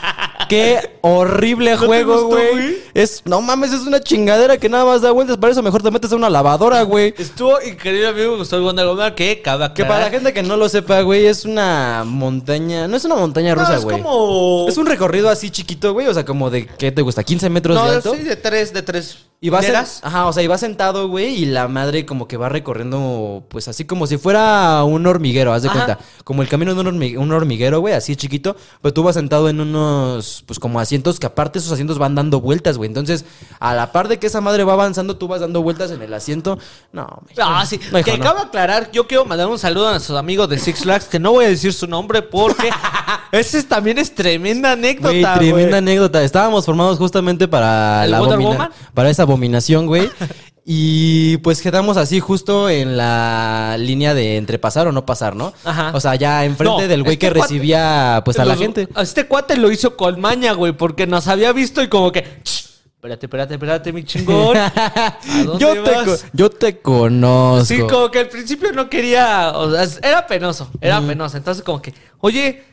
Qué 0.49 0.97
horrible 1.01 1.75
juego, 1.77 2.27
güey. 2.27 2.77
Es, 2.93 3.23
no 3.25 3.41
mames, 3.41 3.73
es 3.73 3.81
una 3.81 3.99
chingadera 3.99 4.57
que 4.57 4.69
nada 4.69 4.85
más 4.85 5.01
da 5.01 5.11
vueltas. 5.11 5.37
Para 5.37 5.51
eso 5.51 5.63
mejor 5.63 5.81
te 5.81 5.89
metes 5.91 6.11
a 6.11 6.15
una 6.15 6.29
lavadora, 6.29 6.83
güey. 6.83 7.13
Estuvo 7.17 7.61
increíble, 7.61 8.07
a 8.07 8.11
mí 8.11 8.19
me 8.21 8.27
gustó 8.37 8.57
el 8.57 8.61
Wonder 8.63 8.85
Woman, 8.87 9.15
que 9.15 9.41
cabe 9.41 9.73
Que 9.73 9.83
para 9.85 10.05
la 10.05 10.09
gente 10.09 10.33
que 10.33 10.43
no 10.43 10.57
lo 10.57 10.69
sepa, 10.69 11.01
güey, 11.01 11.25
es 11.25 11.45
una 11.45 12.03
montaña. 12.05 12.87
No 12.87 12.95
es 12.97 13.05
una 13.05 13.15
montaña 13.15 13.55
No, 13.55 13.61
rusa, 13.61 13.77
es 13.77 13.83
güey. 13.83 14.01
como... 14.01 14.65
Es 14.69 14.77
un 14.77 14.85
recorrido 14.85 15.29
así 15.29 15.49
chiquito, 15.49 15.93
güey. 15.93 16.07
O 16.07 16.13
sea, 16.13 16.25
como 16.25 16.49
de, 16.49 16.67
¿qué 16.67 16.91
te 16.91 17.01
gusta? 17.01 17.23
¿15 17.23 17.49
metros 17.49 17.75
No, 17.75 17.85
de 17.89 17.95
alto? 17.97 18.13
sí, 18.13 18.23
de 18.23 18.35
tres, 18.35 18.73
de 18.73 18.81
tres. 18.81 19.17
Y 19.41 19.49
vas, 19.49 19.65
en- 19.67 19.75
ajá, 19.75 20.27
o 20.27 20.31
sea, 20.31 20.41
y 20.41 20.47
va 20.47 20.57
sentado, 20.57 21.09
güey, 21.09 21.35
y 21.35 21.45
la 21.45 21.67
madre 21.67 22.05
como 22.05 22.29
que 22.29 22.37
va 22.37 22.47
recorriendo, 22.47 23.43
pues 23.49 23.67
así 23.67 23.83
como 23.83 24.07
si 24.07 24.17
fuera 24.17 24.81
un 24.85 25.05
hormiguero, 25.05 25.51
haz 25.51 25.63
de 25.63 25.67
Ajá. 25.67 25.83
cuenta. 25.85 26.05
Como 26.23 26.43
el 26.43 26.47
camino 26.47 26.73
de 26.73 26.79
un 27.19 27.31
hormiguero, 27.33 27.81
güey, 27.81 27.93
así 27.93 28.15
chiquito, 28.15 28.55
pero 28.81 28.93
tú 28.93 29.03
vas 29.03 29.15
sentado 29.15 29.49
en 29.49 29.59
unos, 29.59 30.32
pues 30.41 30.57
como 30.59 30.79
asientos 30.79 31.19
que 31.19 31.27
aparte 31.27 31.59
esos 31.59 31.71
asientos 31.71 31.99
van 31.99 32.15
dando 32.15 32.41
vueltas, 32.41 32.77
güey. 32.77 32.87
Entonces, 32.87 33.25
a 33.59 33.73
la 33.73 33.91
par 33.91 34.07
de 34.07 34.17
que 34.19 34.27
esa 34.27 34.41
madre 34.41 34.63
va 34.63 34.73
avanzando, 34.73 35.17
tú 35.17 35.27
vas 35.27 35.41
dando 35.41 35.61
vueltas 35.61 35.91
en 35.91 36.01
el 36.01 36.13
asiento. 36.13 36.57
No, 36.91 37.07
güey. 37.23 37.35
Ah, 37.41 37.65
sí. 37.65 37.79
No, 37.91 37.99
hijo, 37.99 38.05
que 38.11 38.17
no. 38.17 38.23
acaba 38.23 38.41
de 38.41 38.47
aclarar, 38.47 38.91
yo 38.91 39.05
quiero 39.07 39.25
mandar 39.25 39.47
un 39.47 39.59
saludo 39.59 39.87
a 39.89 39.91
nuestros 39.91 40.17
amigos 40.17 40.49
de 40.49 40.57
Six 40.57 40.79
Flags, 40.81 41.05
que 41.05 41.19
no 41.19 41.31
voy 41.33 41.45
a 41.45 41.49
decir 41.49 41.73
su 41.73 41.85
nombre 41.87 42.21
porque 42.21 42.69
ese 43.31 43.59
es- 43.59 43.67
también 43.67 43.97
es 43.97 44.13
tremenda 44.15 44.71
anécdota, 44.71 45.09
Güey, 45.09 45.23
tremenda 45.51 45.77
anécdota. 45.77 46.23
Estábamos 46.23 46.65
formados 46.65 46.97
justamente 46.97 47.47
para 47.47 48.05
¿El 48.05 48.11
la 48.11 48.71
para 48.93 49.09
esa 49.09 49.23
abominación, 49.23 49.85
güey. 49.87 50.09
y 50.65 51.37
pues 51.37 51.61
quedamos 51.61 51.97
así 51.97 52.19
justo 52.19 52.69
en 52.69 52.95
la 52.95 53.75
línea 53.77 54.13
de 54.13 54.37
entre 54.37 54.59
pasar 54.59 54.87
o 54.87 54.91
no 54.91 55.05
pasar, 55.05 55.35
¿no? 55.35 55.53
Ajá. 55.65 55.91
O 55.93 55.99
sea, 55.99 56.15
ya 56.15 56.45
enfrente 56.45 56.83
No, 56.83 56.87
del 56.87 57.03
güey 57.03 57.15
este 57.15 57.27
que 57.27 57.33
cuate- 57.33 57.41
recibía 57.41 58.21
pues 58.23 58.39
a 58.39 58.45
la 58.45 58.55
gente. 58.55 58.87
Este 58.97 59.25
cuate 59.27 59.57
lo 59.57 59.71
hizo 59.71 59.97
con 59.97 60.21
maña, 60.21 60.53
güey, 60.53 60.71
porque 60.73 61.05
nos 61.07 61.27
había 61.27 61.51
visto 61.51 61.81
y 61.81 61.87
como 61.89 62.11
que... 62.11 62.21
"Ch, 62.43 62.63
Espérate, 62.95 63.25
espérate, 63.25 63.53
espérate, 63.55 63.91
mi 63.91 64.05
chingón. 64.05 64.55
¿A 64.57 65.17
dónde 65.45 65.59
yo, 65.59 65.83
te 65.83 66.71
yo 66.71 66.81
conozco. 66.81 67.65
Sí, 67.65 67.79
como 67.81 68.09
que 68.09 68.19
al 68.19 68.29
principio 68.29 68.71
no 68.71 68.89
quería, 68.89 69.51
o 69.53 69.69
sea, 69.69 70.09
era 70.09 70.25
penoso, 70.25 70.69
era 70.79 71.01
penoso. 71.01 71.35
Entonces 71.35 71.65
como 71.65 71.81
que, 71.81 71.93
oye, 72.19 72.63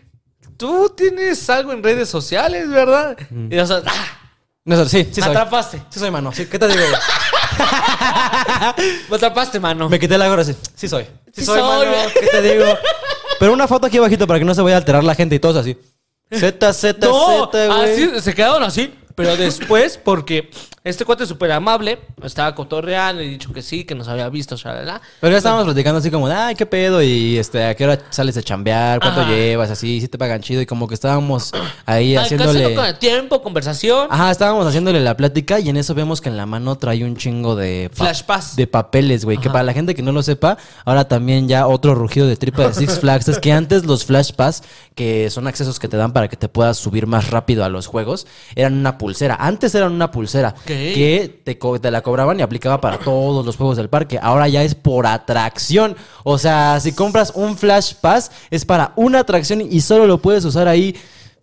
tú 0.57 0.95
tienes 0.97 1.51
algo 1.51 1.73
en 1.73 1.83
redes 1.83 2.09
sociales, 2.09 2.69
¿verdad? 2.71 3.17
Y 3.29 3.57
nosotros, 3.57 3.93
¡ah! 3.93 4.31
No, 4.65 4.85
sí, 4.85 5.09
sí 5.11 5.21
soy. 5.21 5.31
atrapaste, 5.31 5.83
Sí 5.91 5.99
soy, 5.99 6.13
mano. 6.13 6.31
Sí, 6.33 6.47
¿Qué 6.47 6.61
te 6.61 6.69
digo? 6.69 6.81
me 9.09 9.17
atrapaste, 9.17 9.59
mano. 9.61 9.89
Me 9.89 9.99
quité 9.99 10.17
la 10.19 10.29
gorra 10.29 10.43
así. 10.43 10.55
Sí 10.75 10.89
soy. 10.89 11.05
Sí, 11.27 11.41
Sí 11.41 11.45
soy, 11.47 11.61
soy, 11.61 11.69
mano. 11.69 11.91
güey. 11.91 12.13
¿Qué 12.21 12.27
te 12.27 12.43
digo? 12.43 12.65
Pero 13.39 13.53
una 13.53 13.67
foto 13.69 13.87
aquí 13.87 13.99
abajito 13.99 14.27
para 14.27 14.39
que 14.39 14.45
no 14.45 14.55
se 14.55 14.63
vaya 14.63 14.77
a 14.77 14.79
alterar 14.79 15.05
la 15.05 15.15
gente 15.15 15.35
y 15.35 15.39
todos 15.39 15.57
así. 15.57 15.77
Z, 16.33 16.73
Z, 16.73 17.07
No, 17.07 17.47
Z, 17.51 17.67
güey. 17.67 17.93
así, 17.93 18.21
se 18.21 18.35
quedaron 18.35 18.63
así. 18.63 18.95
Pero 19.23 19.37
después, 19.37 19.99
porque 20.03 20.51
este 20.83 21.05
cuate 21.05 21.25
es 21.25 21.29
súper 21.29 21.53
amable, 21.53 21.99
estaba 22.23 22.55
cotorreando 22.55 23.23
y 23.23 23.29
dicho 23.29 23.53
que 23.53 23.61
sí, 23.61 23.85
que 23.85 23.95
nos 23.95 24.09
había 24.09 24.29
visto, 24.31 24.57
shalala. 24.57 25.01
Pero 25.21 25.31
ya 25.33 25.37
estábamos 25.39 25.65
platicando 25.65 25.99
así 25.99 26.11
como, 26.11 26.27
de, 26.29 26.35
ay, 26.35 26.55
qué 26.55 26.65
pedo, 26.65 27.03
y 27.03 27.37
este, 27.37 27.63
a 27.65 27.75
qué 27.75 27.85
hora 27.85 27.99
sales 28.09 28.35
de 28.35 28.43
chambear, 28.43 28.99
cuánto 29.01 29.21
Ajá. 29.21 29.31
llevas, 29.31 29.71
así, 29.71 30.01
si 30.01 30.09
te 30.09 30.17
pagan 30.17 30.41
chido, 30.41 30.63
y 30.63 30.67
como 30.67 30.89
que 30.89 30.95
estábamos 30.95 31.53
ahí 31.85 32.17
Ay, 32.17 32.25
haciéndole. 32.25 32.71
no 32.71 32.75
con 32.77 32.85
el 32.87 32.99
tiempo, 32.99 33.43
conversación. 33.43 34.07
Ajá, 34.11 34.31
estábamos 34.31 34.67
haciéndole 34.67 35.01
la 35.01 35.17
plática 35.17 35.61
y 35.61 35.69
en 35.69 35.77
eso 35.77 35.95
vemos 35.95 36.21
que 36.23 36.31
en 36.31 36.37
la 36.39 36.47
mano 36.47 36.77
trae 36.79 37.05
un 37.05 37.15
chingo 37.17 37.57
de 37.57 37.91
pa- 37.91 38.05
Flash 38.07 38.23
pass. 38.23 38.57
de 38.57 38.67
papeles, 38.67 39.25
güey. 39.27 39.37
Que 39.37 39.51
para 39.51 39.65
la 39.65 39.73
gente 39.75 39.95
que 39.95 40.03
no 40.03 40.13
lo 40.13 40.23
sepa, 40.23 40.57
ahora 40.87 41.07
también 41.07 41.47
ya 41.47 41.67
otro 41.67 41.95
rugido 41.95 42.27
de 42.27 42.37
tripa 42.37 42.67
de 42.69 42.75
Six 42.75 43.01
Flags 43.01 43.29
es 43.29 43.39
que 43.39 43.53
antes 43.53 43.85
los 43.85 44.05
Flash 44.07 44.33
Pass, 44.33 44.63
que 44.95 45.29
son 45.31 45.47
accesos 45.47 45.79
que 45.79 45.89
te 45.89 45.97
dan 45.99 46.13
para 46.15 46.29
que 46.29 46.37
te 46.37 46.49
puedas 46.49 46.79
subir 46.79 47.07
más 47.07 47.31
rápido 47.31 47.65
a 47.65 47.69
los 47.69 47.87
juegos, 47.87 48.27
eran 48.55 48.75
una 48.75 48.97
pulsera. 49.11 49.37
Antes 49.41 49.75
eran 49.75 49.93
una 49.93 50.11
pulsera 50.11 50.55
que 50.95 51.41
te, 51.45 51.59
co- 51.59 51.81
te 51.81 51.91
la 51.91 52.01
cobraban 52.03 52.39
y 52.39 52.43
aplicaba 52.43 52.81
para 52.81 52.99
todos 52.99 53.45
los 53.45 53.57
juegos 53.57 53.77
del 53.77 53.89
parque. 53.89 54.19
Ahora 54.23 54.49
ya 54.49 54.63
es 54.63 54.75
por 54.75 55.07
atracción. 55.07 55.97
O 56.25 56.39
sea, 56.39 56.79
si 56.81 56.93
compras 56.93 57.33
un 57.35 57.57
Flash 57.57 57.95
Pass, 58.01 58.31
es 58.51 58.65
para 58.65 58.93
una 58.97 59.21
atracción 59.21 59.61
y 59.61 59.81
solo 59.81 60.07
lo 60.07 60.19
puedes 60.19 60.45
usar 60.45 60.69
ahí. 60.69 60.97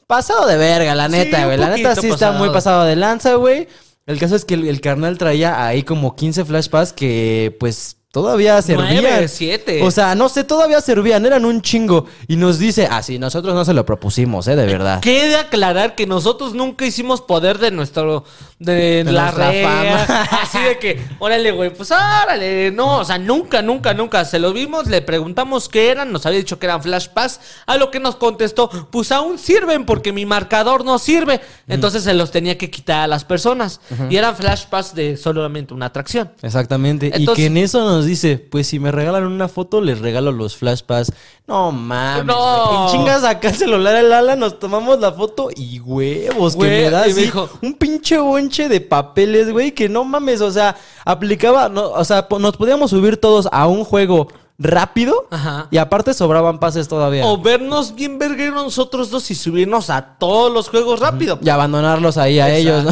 Pasado 0.08 0.48
de 0.48 0.56
verga, 0.58 0.96
la 0.96 1.10
neta, 1.10 1.46
güey. 1.46 1.58
la 1.58 1.70
neta 1.76 1.96
sí 1.96 2.08
está 2.08 2.32
muy 2.32 2.48
pasado. 2.48 2.54
pasado 2.54 2.84
de 2.86 2.96
lanza, 2.96 3.34
güey. 3.36 3.68
El 4.06 4.18
caso 4.20 4.38
es 4.38 4.46
que 4.46 4.54
el, 4.54 4.66
el 4.70 4.80
carnal 4.80 5.18
traía 5.18 5.66
ahí 5.68 5.84
como 5.84 6.16
15 6.16 6.46
Flash 6.46 6.70
Pass 6.70 6.94
que, 6.94 7.54
pues, 7.60 7.97
todavía 8.18 8.60
servían. 8.64 9.04
Nueve, 9.04 9.28
siete. 9.28 9.84
O 9.84 9.92
sea, 9.92 10.16
no 10.16 10.28
sé, 10.28 10.44
todavía 10.44 10.82
servían, 10.82 11.24
eran 11.26 11.46
un 11.46 11.62
chingo. 11.62 12.06
Y 12.28 12.36
nos 12.36 12.58
dice, 12.58 12.88
ah, 12.90 13.04
sí, 13.04 13.20
nosotros 13.20 13.54
no 13.54 13.64
se 13.64 13.76
lo 13.76 13.86
propusimos, 13.86 14.48
¿eh? 14.48 14.56
De 14.56 14.66
verdad. 14.66 15.02
Quede 15.02 15.36
aclarar 15.36 15.94
que 15.94 16.08
nosotros 16.08 16.56
nunca 16.56 16.86
hicimos 16.86 17.22
poder 17.22 17.60
de 17.60 17.70
nuestro. 17.70 18.24
De, 18.60 19.04
De 19.04 19.12
la 19.12 19.32
fama. 19.32 20.04
Así 20.42 20.58
de 20.60 20.80
que, 20.80 21.00
órale, 21.20 21.52
güey, 21.52 21.70
pues 21.72 21.92
órale. 21.92 22.72
No, 22.72 23.00
o 23.00 23.06
sea, 23.06 23.18
nunca, 23.18 23.62
nunca, 23.62 23.94
nunca. 23.94 24.26
Se 24.26 24.40
lo 24.40 24.52
vimos, 24.54 24.88
le 24.88 25.02
preguntamos 25.02 25.70
qué 25.70 25.92
eran, 25.92 26.12
nos 26.12 26.26
había 26.26 26.40
dicho 26.40 26.58
que 26.58 26.66
eran 26.66 26.82
Flash 26.82 27.08
Pass. 27.10 27.40
A 27.68 27.78
lo 27.78 27.92
que 27.92 28.00
nos 28.00 28.16
contestó, 28.16 28.70
pues 28.92 29.12
aún 29.12 29.38
sirven 29.38 29.86
porque 29.86 30.12
mi 30.12 30.26
marcador 30.26 30.84
no 30.84 30.98
sirve. 31.00 31.40
Entonces 31.68 32.04
se 32.04 32.14
los 32.14 32.32
tenía 32.32 32.58
que 32.58 32.72
quitar 32.72 33.02
a 33.02 33.08
las 33.08 33.24
personas. 33.26 33.80
Y 34.10 34.16
eran 34.18 34.36
Flash 34.36 34.66
Pass 34.66 34.96
de 34.96 35.18
solamente 35.18 35.74
una 35.74 35.88
atracción. 35.88 36.32
Exactamente. 36.42 37.12
y 37.16 37.28
que 37.34 37.46
en 37.46 37.58
eso 37.58 37.80
nos 37.86 38.06
dice, 38.06 38.38
pues 38.38 38.68
si 38.68 38.80
me 38.80 38.92
regalan 38.92 39.26
una 39.26 39.48
foto, 39.48 39.82
les 39.82 40.00
regalo 40.00 40.32
los 40.32 40.56
Flash 40.56 40.82
Pass. 40.82 41.12
No 41.46 41.72
mames. 41.72 42.26
No. 42.26 42.90
chingas 42.92 43.24
acá 43.24 43.50
el 43.50 43.56
celular 43.56 43.96
el 43.96 44.12
ala, 44.12 44.36
nos 44.36 44.60
tomamos 44.60 45.00
la 45.00 45.14
foto 45.14 45.50
y 45.56 45.80
huevos, 45.80 46.56
Güey, 46.58 46.70
que 46.70 46.84
me 46.86 46.90
da 46.90 47.08
y 47.08 47.14
me 47.14 47.22
así 47.22 47.22
dijo- 47.22 47.50
un 47.62 47.74
pinche 47.76 48.20
de 48.50 48.82
papeles, 48.82 49.52
güey, 49.52 49.72
que 49.72 49.90
no 49.90 50.04
mames, 50.04 50.42
o 50.42 50.52
sea, 50.52 50.76
aplicaba, 51.06 51.70
no, 51.70 51.90
o 51.90 52.04
sea, 52.06 52.28
nos 52.40 52.58
podíamos 52.58 52.90
subir 52.92 53.18
todos 53.18 53.48
a 53.52 53.68
un 53.68 53.84
juego 53.84 54.28
rápido 54.60 55.28
Ajá. 55.30 55.68
y 55.70 55.78
aparte 55.78 56.14
sobraban 56.14 56.60
pases 56.60 56.88
todavía. 56.88 57.26
O 57.26 57.38
vernos 57.38 57.94
bien 57.94 58.18
vergueros 58.18 58.64
nosotros 58.64 59.12
dos 59.12 59.30
y 59.30 59.36
subirnos 59.36 59.90
a 59.90 60.18
todos 60.18 60.52
los 60.52 60.70
juegos 60.70 61.00
rápido. 61.00 61.38
Y 61.42 61.50
abandonarlos 61.50 62.18
ahí 62.18 62.40
a 62.40 62.50
ellos. 62.54 62.84
¿no? 62.84 62.92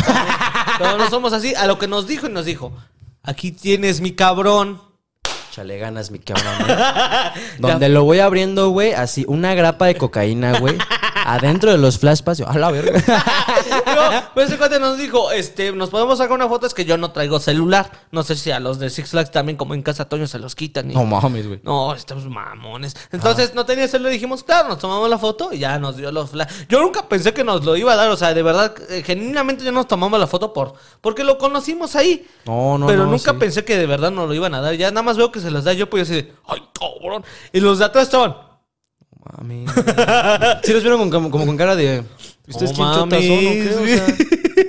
Pero 0.77 0.97
no 0.97 1.09
somos 1.09 1.33
así. 1.33 1.55
A 1.55 1.65
lo 1.65 1.79
que 1.79 1.87
nos 1.87 2.05
dijo 2.05 2.27
y 2.27 2.31
nos 2.31 2.45
dijo: 2.45 2.71
Aquí 3.23 3.51
tienes 3.51 4.01
mi 4.01 4.11
cabrón. 4.11 4.79
Chale 5.51 5.77
ganas, 5.77 6.11
mi 6.11 6.19
cabrón. 6.19 6.53
¿eh? 6.67 6.75
Donde 7.59 7.87
lo 7.89 8.03
voy 8.03 8.19
abriendo, 8.19 8.69
güey, 8.69 8.91
así, 8.93 9.23
una 9.27 9.55
grapa 9.55 9.85
de 9.85 9.95
cocaína, 9.95 10.59
güey, 10.59 10.77
adentro 11.25 11.71
de 11.71 11.77
los 11.77 11.97
flash 11.97 12.21
pass. 12.21 12.39
yo, 12.39 12.49
A 12.49 12.57
la 12.57 12.71
verga. 12.71 13.01
Pues 14.35 14.49
ese 14.49 14.57
cuate 14.59 14.79
nos 14.79 14.97
dijo: 14.99 15.31
este, 15.31 15.71
Nos 15.71 15.89
podemos 15.89 16.19
sacar 16.19 16.33
una 16.35 16.47
foto. 16.47 16.67
Es 16.67 16.75
que 16.75 16.85
yo 16.85 16.97
no 16.97 17.11
traigo 17.11 17.39
celular. 17.39 17.89
No 18.11 18.21
sé 18.21 18.35
si 18.35 18.51
a 18.51 18.59
los 18.59 18.77
de 18.77 18.91
Six 18.91 19.09
Flags 19.09 19.31
también, 19.31 19.57
como 19.57 19.73
en 19.73 19.81
casa 19.81 20.07
Toño, 20.07 20.27
se 20.27 20.37
los 20.37 20.53
quitan. 20.53 20.91
y- 20.91 20.93
No 20.93 21.03
mames, 21.05 21.47
güey. 21.47 21.61
No, 21.63 21.95
estamos 21.95 22.25
mamones. 22.27 22.95
Entonces 23.11 23.55
no 23.55 23.65
tenía 23.65 23.87
celular. 23.87 24.11
Dijimos, 24.11 24.43
claro, 24.43 24.67
nos 24.69 24.77
tomamos 24.77 25.09
la 25.09 25.17
foto 25.17 25.51
y 25.51 25.57
ya 25.59 25.79
nos 25.79 25.97
dio 25.97 26.11
los 26.11 26.29
flash. 26.29 26.51
Yo 26.69 26.79
nunca 26.81 27.07
pensé 27.09 27.33
que 27.33 27.43
nos 27.43 27.65
lo 27.65 27.75
iba 27.75 27.93
a 27.93 27.95
dar. 27.95 28.09
O 28.11 28.17
sea, 28.17 28.33
de 28.33 28.43
verdad, 28.43 28.75
eh, 28.89 29.01
genuinamente 29.03 29.63
ya 29.63 29.71
nos 29.71 29.87
tomamos 29.87 30.19
la 30.19 30.27
foto 30.27 30.53
por 30.53 30.73
porque 31.01 31.23
lo 31.23 31.37
conocimos 31.37 31.95
ahí. 31.95 32.27
No, 32.45 32.77
no, 32.77 32.85
Pero 32.87 33.05
no, 33.05 33.11
nunca 33.11 33.31
sí. 33.31 33.37
pensé 33.39 33.63
que 33.65 33.77
de 33.77 33.85
verdad 33.87 34.11
nos 34.11 34.27
lo 34.27 34.33
iban 34.35 34.53
a 34.53 34.61
dar. 34.61 34.75
Ya 34.75 34.91
nada 34.91 35.01
más 35.01 35.17
veo 35.17 35.31
que 35.31 35.39
se 35.39 35.49
las 35.49 35.63
da 35.63 35.73
yo, 35.73 35.89
pues 35.89 36.07
yo 36.07 36.13
así 36.13 36.21
de, 36.23 36.33
ay, 36.47 36.61
cabrón. 36.77 37.23
Y 37.53 37.61
los 37.61 37.79
de 37.79 37.85
atrás 37.85 38.03
estaban. 38.03 38.35
Mames. 39.37 39.71
Sí 40.63 40.73
los 40.73 40.81
vieron 40.83 40.99
con- 40.99 41.09
como, 41.09 41.31
como 41.31 41.45
con 41.45 41.57
cara 41.57 41.75
de... 41.75 42.03
¿Ustedes 42.47 42.77
No 42.77 42.77
quién 42.77 42.93
chotas 42.93 43.23
son 43.25 43.37
o 43.37 43.51
qué? 43.51 43.75
O 43.81 43.87
sea, 43.87 44.17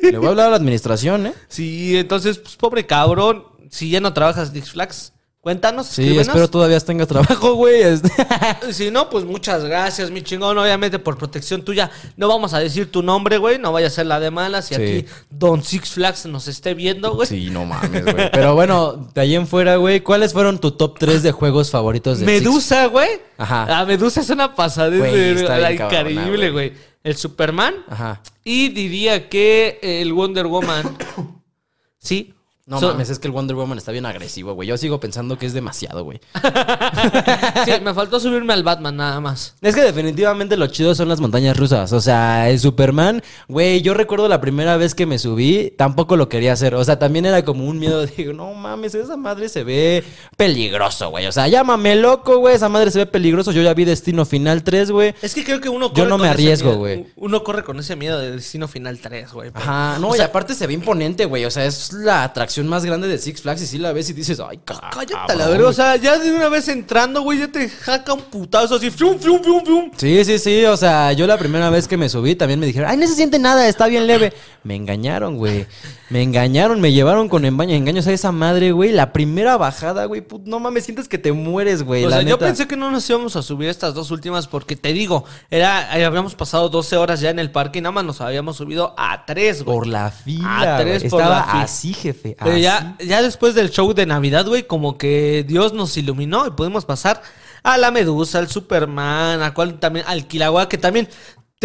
le 0.10 0.18
voy 0.18 0.26
a 0.26 0.30
hablar 0.30 0.46
a 0.46 0.50
la 0.50 0.56
administración, 0.56 1.26
¿eh? 1.26 1.34
Sí, 1.48 1.96
entonces, 1.96 2.38
pues 2.38 2.56
pobre 2.56 2.86
cabrón. 2.86 3.44
Si 3.70 3.90
ya 3.90 4.00
no 4.00 4.12
trabajas 4.12 4.52
Six 4.52 4.70
Flags, 4.70 5.12
cuéntanos. 5.40 5.86
Sí, 5.86 6.02
escríbenos. 6.02 6.28
espero 6.28 6.48
todavía 6.48 6.80
tengas 6.80 7.08
trabajo, 7.08 7.54
güey. 7.54 7.82
este. 7.82 8.10
Si 8.72 8.90
no, 8.90 9.10
pues 9.10 9.24
muchas 9.24 9.64
gracias, 9.64 10.10
mi 10.10 10.22
chingón. 10.22 10.56
Obviamente, 10.56 10.98
por 10.98 11.18
protección 11.18 11.62
tuya, 11.62 11.90
no 12.16 12.28
vamos 12.28 12.54
a 12.54 12.58
decir 12.60 12.90
tu 12.90 13.02
nombre, 13.02 13.38
güey. 13.38 13.58
No 13.58 13.72
vaya 13.72 13.88
a 13.88 13.90
ser 13.90 14.06
la 14.06 14.18
de 14.20 14.30
malas. 14.30 14.66
Sí. 14.66 14.74
aquí 14.74 15.06
Don 15.30 15.62
Six 15.62 15.90
Flags 15.90 16.26
nos 16.26 16.48
esté 16.48 16.74
viendo, 16.74 17.14
güey. 17.14 17.28
Sí, 17.28 17.50
no 17.50 17.64
mames, 17.64 18.04
güey. 18.04 18.30
Pero 18.32 18.54
bueno, 18.54 19.10
de 19.14 19.20
ahí 19.20 19.34
en 19.34 19.46
fuera, 19.46 19.76
güey, 19.76 20.00
¿cuáles 20.00 20.32
fueron 20.32 20.58
tu 20.58 20.70
top 20.72 20.96
3 20.98 21.22
de 21.22 21.32
juegos 21.32 21.70
favoritos 21.70 22.18
de 22.20 22.26
Medusa, 22.26 22.86
güey. 22.86 23.08
Ajá. 23.36 23.66
La 23.68 23.84
Medusa 23.84 24.20
es 24.20 24.30
una 24.30 24.54
pasada. 24.54 24.96
Güey, 24.96 25.14
Es 25.30 25.40
está 25.42 25.58
bien 25.58 25.76
cabrona, 25.76 26.10
increíble, 26.10 26.50
güey. 26.50 26.72
El 27.06 27.16
Superman 27.16 27.84
Ajá. 27.88 28.20
y 28.42 28.68
diría 28.70 29.28
que 29.28 29.78
el 29.80 30.12
Wonder 30.12 30.48
Woman. 30.48 30.96
sí. 31.98 32.34
No 32.68 32.80
So- 32.80 32.88
mames, 32.88 33.10
es 33.10 33.20
que 33.20 33.28
el 33.28 33.32
Wonder 33.32 33.54
Woman 33.54 33.78
está 33.78 33.92
bien 33.92 34.06
agresivo, 34.06 34.54
güey. 34.54 34.68
Yo 34.68 34.76
sigo 34.76 34.98
pensando 34.98 35.38
que 35.38 35.46
es 35.46 35.52
demasiado, 35.52 36.02
güey. 36.02 36.20
Sí, 37.64 37.72
me 37.82 37.94
faltó 37.94 38.18
subirme 38.20 38.52
al 38.52 38.62
Batman 38.62 38.96
nada 38.96 39.20
más. 39.20 39.54
Es 39.60 39.74
que 39.74 39.82
definitivamente 39.82 40.56
lo 40.56 40.66
chido 40.68 40.94
son 40.94 41.08
las 41.08 41.20
montañas 41.20 41.56
rusas. 41.56 41.92
O 41.92 42.00
sea, 42.00 42.48
el 42.50 42.58
Superman, 42.60 43.22
güey, 43.48 43.82
yo 43.82 43.94
recuerdo 43.94 44.28
la 44.28 44.40
primera 44.40 44.76
vez 44.76 44.94
que 44.94 45.06
me 45.06 45.18
subí, 45.18 45.72
tampoco 45.76 46.16
lo 46.16 46.28
quería 46.28 46.52
hacer. 46.52 46.74
O 46.74 46.84
sea, 46.84 46.98
también 46.98 47.26
era 47.26 47.44
como 47.44 47.64
un 47.66 47.78
miedo. 47.78 48.04
Digo, 48.16 48.32
no 48.32 48.52
mames, 48.54 48.94
esa 48.94 49.16
madre 49.16 49.48
se 49.48 49.62
ve 49.64 50.04
peligroso, 50.36 51.10
güey. 51.10 51.26
O 51.26 51.32
sea, 51.32 51.48
llámame 51.48 51.96
loco, 51.96 52.38
güey. 52.38 52.54
Esa 52.56 52.68
madre 52.68 52.90
se 52.90 52.98
ve 53.00 53.06
peligroso. 53.06 53.52
Yo 53.52 53.62
ya 53.62 53.74
vi 53.74 53.84
Destino 53.84 54.24
Final 54.24 54.62
3, 54.64 54.90
güey. 54.90 55.14
Es 55.22 55.34
que 55.34 55.44
creo 55.44 55.60
que 55.60 55.68
uno 55.68 55.92
Yo 55.92 56.04
no 56.04 56.12
con 56.12 56.22
me 56.22 56.28
arriesgo, 56.28 56.74
güey. 56.76 57.06
Uno 57.16 57.42
corre 57.44 57.62
con 57.64 57.78
ese 57.78 57.94
miedo 57.96 58.18
de 58.18 58.32
Destino 58.32 58.66
Final 58.68 58.98
3, 58.98 59.32
güey. 59.32 59.50
Ajá, 59.54 59.98
no, 60.00 60.08
O 60.08 60.14
y 60.14 60.18
sea- 60.18 60.26
aparte 60.26 60.54
se 60.54 60.66
ve 60.66 60.72
imponente, 60.74 61.24
güey. 61.26 61.44
O 61.44 61.50
sea, 61.50 61.64
es 61.64 61.92
la 61.92 62.22
atracción 62.24 62.55
más 62.64 62.84
grande 62.84 63.06
de 63.08 63.18
Six 63.18 63.42
Flags 63.42 63.60
y 63.62 63.66
si 63.66 63.78
la 63.78 63.92
ves 63.92 64.08
y 64.10 64.14
dices, 64.14 64.40
ay, 64.40 64.58
ca- 64.64 64.80
Cállate, 64.92 65.12
cabrón, 65.12 65.38
la 65.38 65.48
verdad. 65.48 65.66
O 65.68 65.72
sea, 65.72 65.96
ya 65.96 66.18
de 66.18 66.32
una 66.32 66.48
vez 66.48 66.68
entrando, 66.68 67.20
güey, 67.22 67.38
ya 67.40 67.48
te 67.48 67.68
jaca 67.68 68.14
un 68.14 68.22
putazo 68.22 68.76
así. 68.76 68.90
Fium, 68.90 69.18
fium, 69.18 69.42
fium, 69.42 69.64
fium. 69.64 69.90
Sí, 69.96 70.24
sí, 70.24 70.38
sí, 70.38 70.64
o 70.64 70.76
sea, 70.76 71.12
yo 71.12 71.26
la 71.26 71.36
primera 71.36 71.68
vez 71.70 71.86
que 71.86 71.96
me 71.96 72.08
subí 72.08 72.34
también 72.34 72.58
me 72.58 72.66
dijeron, 72.66 72.88
ay, 72.90 72.96
no 72.96 73.06
se 73.06 73.14
siente 73.14 73.38
nada, 73.38 73.68
está 73.68 73.86
bien 73.86 74.06
leve. 74.06 74.32
Me 74.64 74.74
engañaron, 74.74 75.36
güey. 75.36 75.66
Me 76.08 76.22
engañaron, 76.22 76.80
me 76.80 76.92
llevaron 76.92 77.28
con 77.28 77.44
engaño, 77.44 77.74
engaños 77.74 78.06
a 78.06 78.12
esa 78.12 78.30
madre, 78.32 78.70
güey. 78.72 78.92
La 78.92 79.12
primera 79.12 79.56
bajada, 79.56 80.04
güey, 80.04 80.20
put- 80.20 80.44
no 80.44 80.60
mames, 80.60 80.84
sientes 80.84 81.08
que 81.08 81.18
te 81.18 81.32
mueres, 81.32 81.82
güey. 81.82 82.04
O 82.04 82.08
la 82.08 82.18
sea, 82.20 82.28
yo 82.28 82.38
pensé 82.38 82.66
que 82.68 82.76
no 82.76 82.90
nos 82.92 83.08
íbamos 83.10 83.34
a 83.36 83.42
subir 83.42 83.68
estas 83.68 83.92
dos 83.94 84.10
últimas 84.12 84.46
porque 84.46 84.76
te 84.76 84.92
digo, 84.92 85.24
era, 85.50 85.98
eh, 85.98 86.04
habíamos 86.04 86.34
pasado 86.36 86.68
12 86.68 86.96
horas 86.96 87.20
ya 87.20 87.30
en 87.30 87.38
el 87.40 87.50
parque 87.50 87.80
y 87.80 87.82
nada 87.82 87.90
más 87.92 88.04
nos 88.04 88.20
habíamos 88.20 88.56
subido 88.56 88.94
a 88.96 89.24
3, 89.26 89.64
güey. 89.64 89.76
Por 89.78 89.86
la 89.88 90.10
fila, 90.10 90.76
A 90.76 90.78
tres 90.78 90.98
güey. 91.02 91.10
por 91.10 91.20
Estaba 91.20 91.38
la 91.40 91.44
fila. 91.52 91.62
así, 91.62 91.92
jefe. 91.94 92.36
Pero 92.46 92.58
ya, 92.58 92.96
ya 92.98 93.22
después 93.22 93.54
del 93.54 93.70
show 93.70 93.92
de 93.92 94.06
Navidad, 94.06 94.46
güey, 94.46 94.66
como 94.66 94.96
que 94.98 95.44
Dios 95.46 95.72
nos 95.72 95.96
iluminó 95.96 96.46
y 96.46 96.50
pudimos 96.50 96.84
pasar 96.84 97.22
a 97.62 97.76
la 97.78 97.90
Medusa, 97.90 98.38
al 98.38 98.48
Superman, 98.48 99.42
a 99.42 99.52
cual 99.52 99.78
también, 99.78 100.06
al 100.08 100.26
Kilauea, 100.26 100.68
que 100.68 100.78
también. 100.78 101.08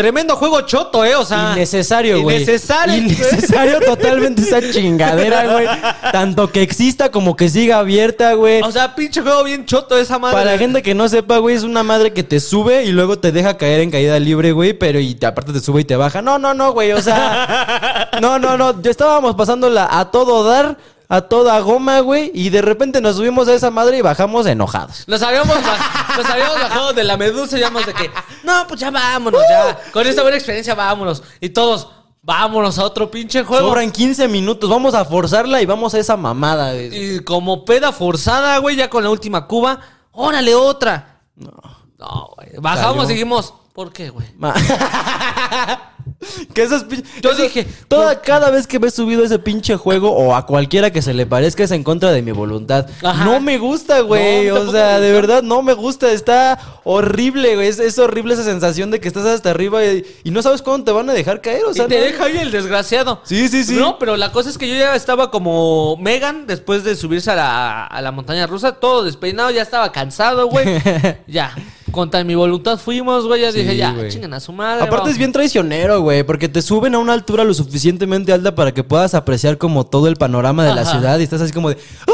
Tremendo 0.02 0.36
juego 0.36 0.62
choto, 0.62 1.06
¿eh? 1.06 1.16
O 1.16 1.24
sea. 1.24 1.52
Innecesario, 1.54 2.24
güey. 2.24 2.38
Innecesario. 2.38 2.96
Innecesario 2.96 3.80
totalmente 3.82 4.42
esa 4.42 4.60
chingadera, 4.72 5.54
güey. 5.54 5.68
Tanto 6.12 6.52
que 6.52 6.64
exista 6.64 7.12
como 7.12 7.36
que 7.36 7.50
siga 7.50 7.78
abierta, 7.78 8.34
güey. 8.34 8.64
O 8.64 8.72
sea, 8.72 8.96
pinche 8.96 9.22
juego 9.22 9.44
bien 9.44 9.64
choto 9.68 9.96
esa 10.00 10.18
madre. 10.18 10.38
Para 10.38 10.54
la 10.54 10.58
gente 10.58 10.82
que 10.82 10.96
no 10.96 11.08
sepa, 11.08 11.38
güey, 11.38 11.56
es 11.56 11.62
una 11.62 11.84
madre 11.84 12.14
que 12.14 12.24
te 12.24 12.40
sube 12.40 12.84
y 12.84 12.92
luego 12.92 13.20
te 13.20 13.32
deja 13.32 13.58
caer 13.58 13.82
en 13.82 13.92
caída 13.92 14.18
libre, 14.18 14.54
güey, 14.54 14.74
pero 14.74 15.00
y 15.00 15.14
te, 15.14 15.28
aparte 15.28 15.54
te 15.54 15.60
sube 15.60 15.82
y 15.82 15.86
te 15.86 15.96
baja. 15.96 16.24
No, 16.24 16.40
no, 16.40 16.56
no, 16.56 16.74
güey, 16.74 16.94
o 16.94 17.02
sea, 17.04 18.10
no, 18.22 18.40
no, 18.40 18.58
no, 18.58 18.82
ya 18.82 18.90
estábamos 18.90 19.36
pasándola 19.36 19.88
a 19.88 20.10
todo 20.10 20.44
dar, 20.44 20.80
a 21.14 21.20
toda 21.20 21.60
goma, 21.60 22.00
güey, 22.00 22.32
y 22.34 22.50
de 22.52 22.62
repente 22.62 23.02
nos 23.02 23.18
subimos 23.18 23.46
a 23.50 23.54
esa 23.54 23.70
madre 23.70 23.98
y 23.98 24.02
bajamos 24.02 24.46
enojados. 24.46 25.04
Nos 25.08 25.22
habíamos, 25.22 25.58
baj- 25.58 26.18
nos 26.18 26.26
habíamos 26.26 26.56
bajado 26.56 26.94
de 26.94 27.04
la 27.04 27.18
medusa 27.18 27.58
y 27.58 27.60
de 27.60 27.94
que, 27.94 28.10
no, 28.44 28.66
pues 28.66 28.80
ya 28.80 28.92
vámonos, 28.92 29.42
ya. 29.50 29.78
Con 29.92 30.08
esta 30.08 30.22
buena 30.22 30.38
experiencia 30.38 30.74
vámonos. 30.74 31.22
Y 31.42 31.50
todos, 31.50 31.90
vámonos 32.22 32.80
a 32.80 32.86
otro 32.86 33.12
pinche 33.12 33.44
juego. 33.44 33.68
Sobran 33.68 33.92
15 33.92 34.30
minutos, 34.30 34.70
vamos 34.70 34.94
a 34.94 35.04
forzarla 35.04 35.62
y 35.62 35.66
vamos 35.66 35.94
a 35.96 36.00
esa 36.00 36.16
mamada. 36.16 36.72
güey. 36.72 37.16
Y 37.16 37.20
como 37.26 37.66
peda 37.66 37.92
forzada, 37.92 38.58
güey, 38.60 38.78
ya 38.78 38.90
con 38.90 39.04
la 39.04 39.10
última 39.10 39.48
cuba, 39.48 39.82
órale 40.14 40.56
otra. 40.56 41.24
No. 41.36 41.52
No, 42.00 42.30
güey. 42.38 42.52
Bajamos 42.60 42.96
Salió. 43.04 43.12
y 43.12 43.14
dijimos, 43.16 43.54
¿por 43.74 43.92
qué, 43.92 44.12
güey? 44.12 44.28
Ma- 44.38 44.54
que 46.54 46.64
esos 46.64 46.84
pin- 46.88 47.04
Yo 47.22 47.32
eso- 47.32 47.42
dije, 47.44 47.68
toda, 47.88 48.22
cada 48.22 48.50
vez 48.52 48.68
que 48.68 48.80
me 48.80 48.88
he 48.88 48.92
subido 48.92 49.24
a 49.24 49.26
ese 49.26 49.40
pinche 49.40 49.76
juego 49.76 50.12
o 50.12 50.36
a 50.36 50.46
cualquiera 50.46 50.92
que 50.92 51.02
se 51.02 51.14
le 51.14 51.26
parezca 51.26 51.64
es 51.64 51.72
en 51.72 51.84
contra 51.84 52.12
de 52.12 52.22
mi 52.22 52.32
voluntad. 52.32 52.88
Ajá. 53.04 53.26
No 53.26 53.40
me 53.40 53.58
gusta, 53.58 54.02
güey. 54.02 54.48
No, 54.48 54.56
o 54.62 54.72
sea, 54.72 55.00
de 55.00 55.12
verdad 55.12 55.42
no 55.44 55.62
me 55.62 55.74
gusta. 55.74 56.12
Está 56.12 56.60
horrible, 56.84 57.56
güey. 57.56 57.68
Es, 57.68 57.80
es 57.80 57.98
horrible 58.00 58.34
esa 58.34 58.44
sensación 58.44 58.92
de 58.92 59.00
que 59.00 59.08
estás 59.08 59.26
hasta 59.26 59.50
arriba 59.50 59.84
y, 59.86 60.06
y 60.24 60.32
no 60.32 60.42
sabes 60.42 60.62
cuándo 60.62 60.86
te 60.86 60.92
van 60.92 61.10
a 61.10 61.14
dejar 61.14 61.42
caer. 61.42 61.64
O 61.66 61.74
sea, 61.74 61.86
y 61.86 61.88
te 61.88 61.98
no- 62.00 62.06
deja 62.06 62.26
ahí 62.26 62.38
el 62.38 62.52
desgraciado. 62.52 63.22
Sí, 63.24 63.48
sí, 63.48 63.64
sí. 63.64 63.76
No, 63.76 63.98
pero 64.00 64.18
la 64.18 64.32
cosa 64.32 64.50
es 64.50 64.58
que 64.58 64.68
yo 64.68 64.76
ya 64.76 64.96
estaba 64.96 65.32
como 65.32 65.98
Megan 65.98 66.48
después 66.48 66.84
de 66.84 66.96
subirse 66.96 67.32
a 67.32 67.36
la, 67.36 67.86
a 67.86 68.02
la 68.02 68.12
montaña 68.12 68.48
rusa, 68.48 68.74
todo 68.74 69.04
despeinado, 69.04 69.52
ya 69.52 69.62
estaba 69.62 69.92
cansado, 69.92 70.48
güey. 70.48 70.66
ya, 71.28 71.54
contra 71.92 72.24
mi 72.24 72.36
voluntad 72.36 72.78
fuimos, 72.78 73.26
güey. 73.28 73.42
Ya 73.42 73.52
Sí, 73.52 73.60
dije, 73.60 73.76
ya, 73.78 73.96
chingan 74.10 74.34
a 74.34 74.40
su 74.40 74.52
madre. 74.54 74.80
Aparte 74.84 74.96
vamos. 74.98 75.12
es 75.12 75.18
bien 75.18 75.32
traicionero, 75.32 76.02
güey, 76.02 76.11
porque 76.26 76.48
te 76.50 76.62
suben 76.62 76.96
a 76.96 77.00
una 77.00 77.14
altura 77.14 77.44
lo 77.44 77.54
suficientemente 77.54 78.32
alta 78.34 78.54
para 78.56 78.74
que 78.74 78.84
puedas 78.84 79.14
apreciar 79.16 79.58
como 79.58 79.86
todo 79.86 80.08
el 80.08 80.16
panorama 80.18 80.64
de 80.66 80.74
la 80.76 80.86
ciudad 80.86 81.18
y 81.20 81.24
estás 81.24 81.42
así 81.42 81.52
como 81.54 81.70
de... 81.70 81.78
¡Ah! 82.08 82.12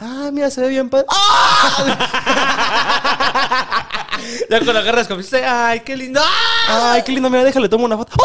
¡Ah! 0.00 0.26
ah 0.26 0.30
mira, 0.32 0.50
se 0.50 0.60
ve 0.60 0.68
bien 0.68 0.88
padre. 0.90 1.06
Ya 4.50 4.58
cuando 4.60 4.78
agarras 4.80 5.06
como 5.06 5.18
dices, 5.20 5.42
ay, 5.46 5.80
qué 5.80 5.96
lindo. 5.96 6.20
¡Ah! 6.22 6.92
¡Ay, 6.94 7.02
qué 7.02 7.12
lindo! 7.12 7.30
Mira, 7.30 7.44
déjale, 7.44 7.68
tomo 7.68 7.84
una 7.84 7.96
foto. 7.96 8.12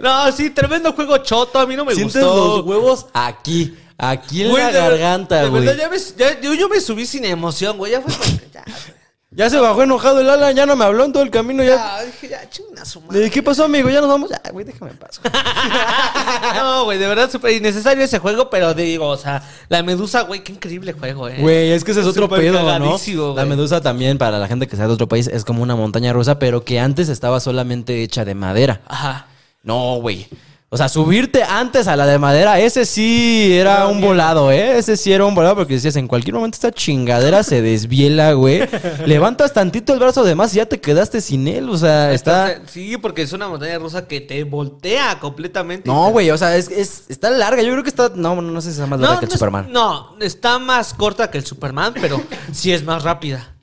No, 0.00 0.32
sí, 0.32 0.50
tremendo 0.50 0.92
juego 0.94 1.18
choto, 1.18 1.58
a 1.58 1.66
mí 1.66 1.76
no 1.76 1.84
me 1.84 1.94
Sientes 1.94 2.22
gustó. 2.22 2.56
los 2.58 2.66
huevos 2.66 3.06
aquí, 3.12 3.76
aquí 3.98 4.42
en 4.44 4.50
Güey, 4.50 4.64
la 4.64 4.70
de 4.72 4.78
garganta, 4.78 5.42
de 5.42 5.48
güey. 5.48 5.64
verdad, 5.64 5.78
ya 5.82 5.88
me- 5.90 5.98
ya- 6.16 6.40
yo, 6.40 6.54
yo 6.54 6.68
me 6.68 6.80
subí 6.80 7.04
sin 7.06 7.24
emoción, 7.24 7.76
güey. 7.76 7.92
Ya 7.92 8.00
fue 8.00 8.12
ya, 8.52 8.62
güey. 8.64 8.99
Ya 9.32 9.48
se 9.48 9.60
bajó 9.60 9.84
enojado 9.84 10.20
el 10.20 10.28
Alan, 10.28 10.56
ya 10.56 10.66
no 10.66 10.74
me 10.74 10.84
habló 10.84 11.04
en 11.04 11.12
todo 11.12 11.22
el 11.22 11.30
camino. 11.30 11.62
Ya. 11.62 11.76
Ya, 11.76 12.02
dije, 12.04 12.28
ya, 12.28 12.50
chingan 12.50 12.78
a 12.80 12.84
su 12.84 12.98
Le 13.00 13.06
madre. 13.06 13.18
dije, 13.20 13.30
¿qué 13.30 13.42
pasó, 13.44 13.64
amigo? 13.64 13.88
Ya 13.88 14.00
nos 14.00 14.10
vamos. 14.10 14.28
Ya, 14.28 14.42
güey, 14.50 14.66
déjame 14.66 14.90
en 14.90 14.96
paz. 14.98 15.20
güey. 15.22 15.32
No, 16.56 16.84
güey, 16.84 16.98
de 16.98 17.06
verdad 17.06 17.30
súper 17.30 17.52
innecesario 17.52 18.02
ese 18.04 18.18
juego, 18.18 18.50
pero 18.50 18.74
digo, 18.74 19.06
o 19.06 19.16
sea, 19.16 19.42
la 19.68 19.82
medusa, 19.84 20.22
güey, 20.22 20.42
qué 20.42 20.52
increíble 20.52 20.92
juego, 20.94 21.28
eh. 21.28 21.36
Güey, 21.38 21.70
es 21.70 21.84
que 21.84 21.92
ese 21.92 22.00
es 22.00 22.06
otro 22.06 22.24
Súper 22.24 22.40
pedo, 22.40 22.60
¿no? 22.60 22.66
cagadísimo, 22.66 23.28
La 23.28 23.44
güey. 23.44 23.48
medusa 23.56 23.80
también, 23.80 24.18
para 24.18 24.38
la 24.38 24.48
gente 24.48 24.66
que 24.66 24.76
sea 24.76 24.88
de 24.88 24.92
otro 24.94 25.08
país, 25.08 25.28
es 25.28 25.44
como 25.44 25.62
una 25.62 25.76
montaña 25.76 26.12
rusa, 26.12 26.38
pero 26.40 26.64
que 26.64 26.80
antes 26.80 27.08
estaba 27.08 27.38
solamente 27.40 28.02
hecha 28.02 28.24
de 28.24 28.34
madera. 28.34 28.80
Ajá. 28.88 29.26
No, 29.62 29.96
güey. 30.00 30.26
O 30.72 30.76
sea, 30.76 30.88
subirte 30.88 31.42
antes 31.42 31.88
a 31.88 31.96
la 31.96 32.06
de 32.06 32.20
madera, 32.20 32.60
ese 32.60 32.84
sí 32.84 33.50
era 33.58 33.88
un 33.88 34.00
volado, 34.00 34.52
¿eh? 34.52 34.78
Ese 34.78 34.96
sí 34.96 35.12
era 35.12 35.24
un 35.24 35.34
volado 35.34 35.56
porque 35.56 35.74
decías, 35.74 35.96
en 35.96 36.06
cualquier 36.06 36.34
momento 36.36 36.54
esta 36.54 36.70
chingadera 36.70 37.42
se 37.42 37.60
desviela, 37.60 38.34
güey. 38.34 38.68
Levantas 39.04 39.52
tantito 39.52 39.92
el 39.92 39.98
brazo 39.98 40.22
de 40.22 40.36
más 40.36 40.54
y 40.54 40.58
ya 40.58 40.66
te 40.66 40.80
quedaste 40.80 41.20
sin 41.20 41.48
él. 41.48 41.68
O 41.70 41.76
sea, 41.76 42.12
está... 42.12 42.52
Entonces, 42.52 42.72
sí, 42.72 42.96
porque 42.98 43.22
es 43.22 43.32
una 43.32 43.48
montaña 43.48 43.80
rusa 43.80 44.06
que 44.06 44.20
te 44.20 44.44
voltea 44.44 45.18
completamente. 45.18 45.88
No, 45.90 46.12
güey, 46.12 46.30
o 46.30 46.38
sea, 46.38 46.56
es, 46.56 46.70
es- 46.70 47.02
está 47.08 47.30
larga. 47.30 47.62
Yo 47.62 47.72
creo 47.72 47.82
que 47.82 47.90
está... 47.90 48.12
No, 48.14 48.36
no, 48.36 48.42
no 48.42 48.60
sé 48.60 48.68
si 48.68 48.74
está 48.74 48.86
más 48.86 49.00
larga 49.00 49.18
que 49.18 49.24
el 49.24 49.28
no 49.28 49.34
es- 49.34 49.38
Superman. 49.40 49.72
no, 49.72 50.16
está 50.20 50.60
más 50.60 50.94
corta 50.94 51.32
que 51.32 51.38
el 51.38 51.44
Superman, 51.44 51.94
pero 52.00 52.22
sí 52.52 52.72
es 52.72 52.84
más 52.84 53.02
rápida. 53.02 53.56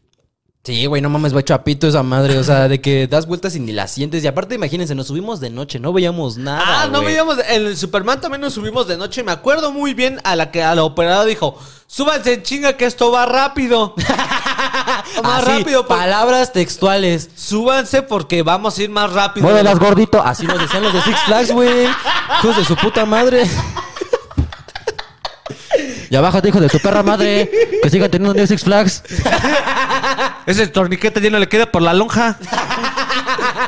Sí, 0.67 0.85
güey, 0.85 1.01
no 1.01 1.07
mames, 1.09 1.33
va 1.33 1.39
hecho 1.39 1.53
a 1.53 1.63
pito 1.63 1.87
esa 1.87 2.03
madre. 2.03 2.37
O 2.37 2.43
sea, 2.43 2.67
de 2.67 2.81
que 2.81 3.07
das 3.07 3.25
vueltas 3.25 3.55
y 3.55 3.61
ni 3.61 3.71
la 3.71 3.87
sientes. 3.87 4.21
Y 4.21 4.27
aparte, 4.27 4.55
imagínense, 4.55 4.95
nos 4.95 5.07
subimos 5.07 5.39
de 5.39 5.49
noche, 5.49 5.79
no 5.79 5.93
veíamos 5.93 6.35
nada. 6.35 6.61
Ah, 6.83 6.87
no 6.87 6.99
güey. 6.99 7.05
veíamos. 7.13 7.37
En 7.47 7.67
el 7.67 7.77
Superman 7.77 8.19
también 8.19 8.41
nos 8.41 8.53
subimos 8.55 8.85
de 8.85 8.97
noche. 8.97 9.23
Me 9.23 9.31
acuerdo 9.31 9.71
muy 9.71 9.93
bien 9.93 10.19
a 10.25 10.35
la 10.35 10.51
que 10.51 10.61
a 10.63 10.75
la 10.75 10.83
operadora 10.83 11.23
dijo: 11.23 11.57
Súbanse 11.87 12.33
en 12.33 12.43
chinga 12.43 12.73
que 12.75 12.83
esto 12.85 13.09
va 13.13 13.25
rápido. 13.25 13.93
más 15.23 15.43
Así, 15.47 15.59
rápido. 15.59 15.87
por- 15.87 15.97
Palabras 15.99 16.51
textuales. 16.51 17.29
Súbanse 17.37 18.01
porque 18.01 18.43
vamos 18.43 18.77
a 18.77 18.83
ir 18.83 18.89
más 18.89 19.13
rápido. 19.13 19.45
Muévelas, 19.45 19.79
gordito. 19.79 20.21
Así 20.21 20.45
nos 20.45 20.59
decían 20.59 20.83
los 20.83 20.91
de 20.91 21.01
Six 21.01 21.17
Flags, 21.27 21.51
güey. 21.53 21.85
Hijos 22.43 22.57
de 22.57 22.65
su 22.65 22.75
puta 22.75 23.05
madre. 23.05 23.43
Ya 26.09 26.21
bájate, 26.21 26.49
hijo 26.49 26.59
de 26.61 26.69
tu 26.69 26.79
perra 26.79 27.03
madre. 27.03 27.49
Que 27.83 27.89
sigan 27.89 28.09
teniendo 28.09 28.31
un 28.31 28.37
día 28.37 28.47
Six 28.47 28.63
Flags. 28.63 29.03
Ese 30.45 30.67
torniquete 30.67 31.19
ya 31.21 31.29
no 31.29 31.39
le 31.39 31.47
queda 31.49 31.71
por 31.71 31.81
la 31.81 31.93
lonja. 31.93 32.37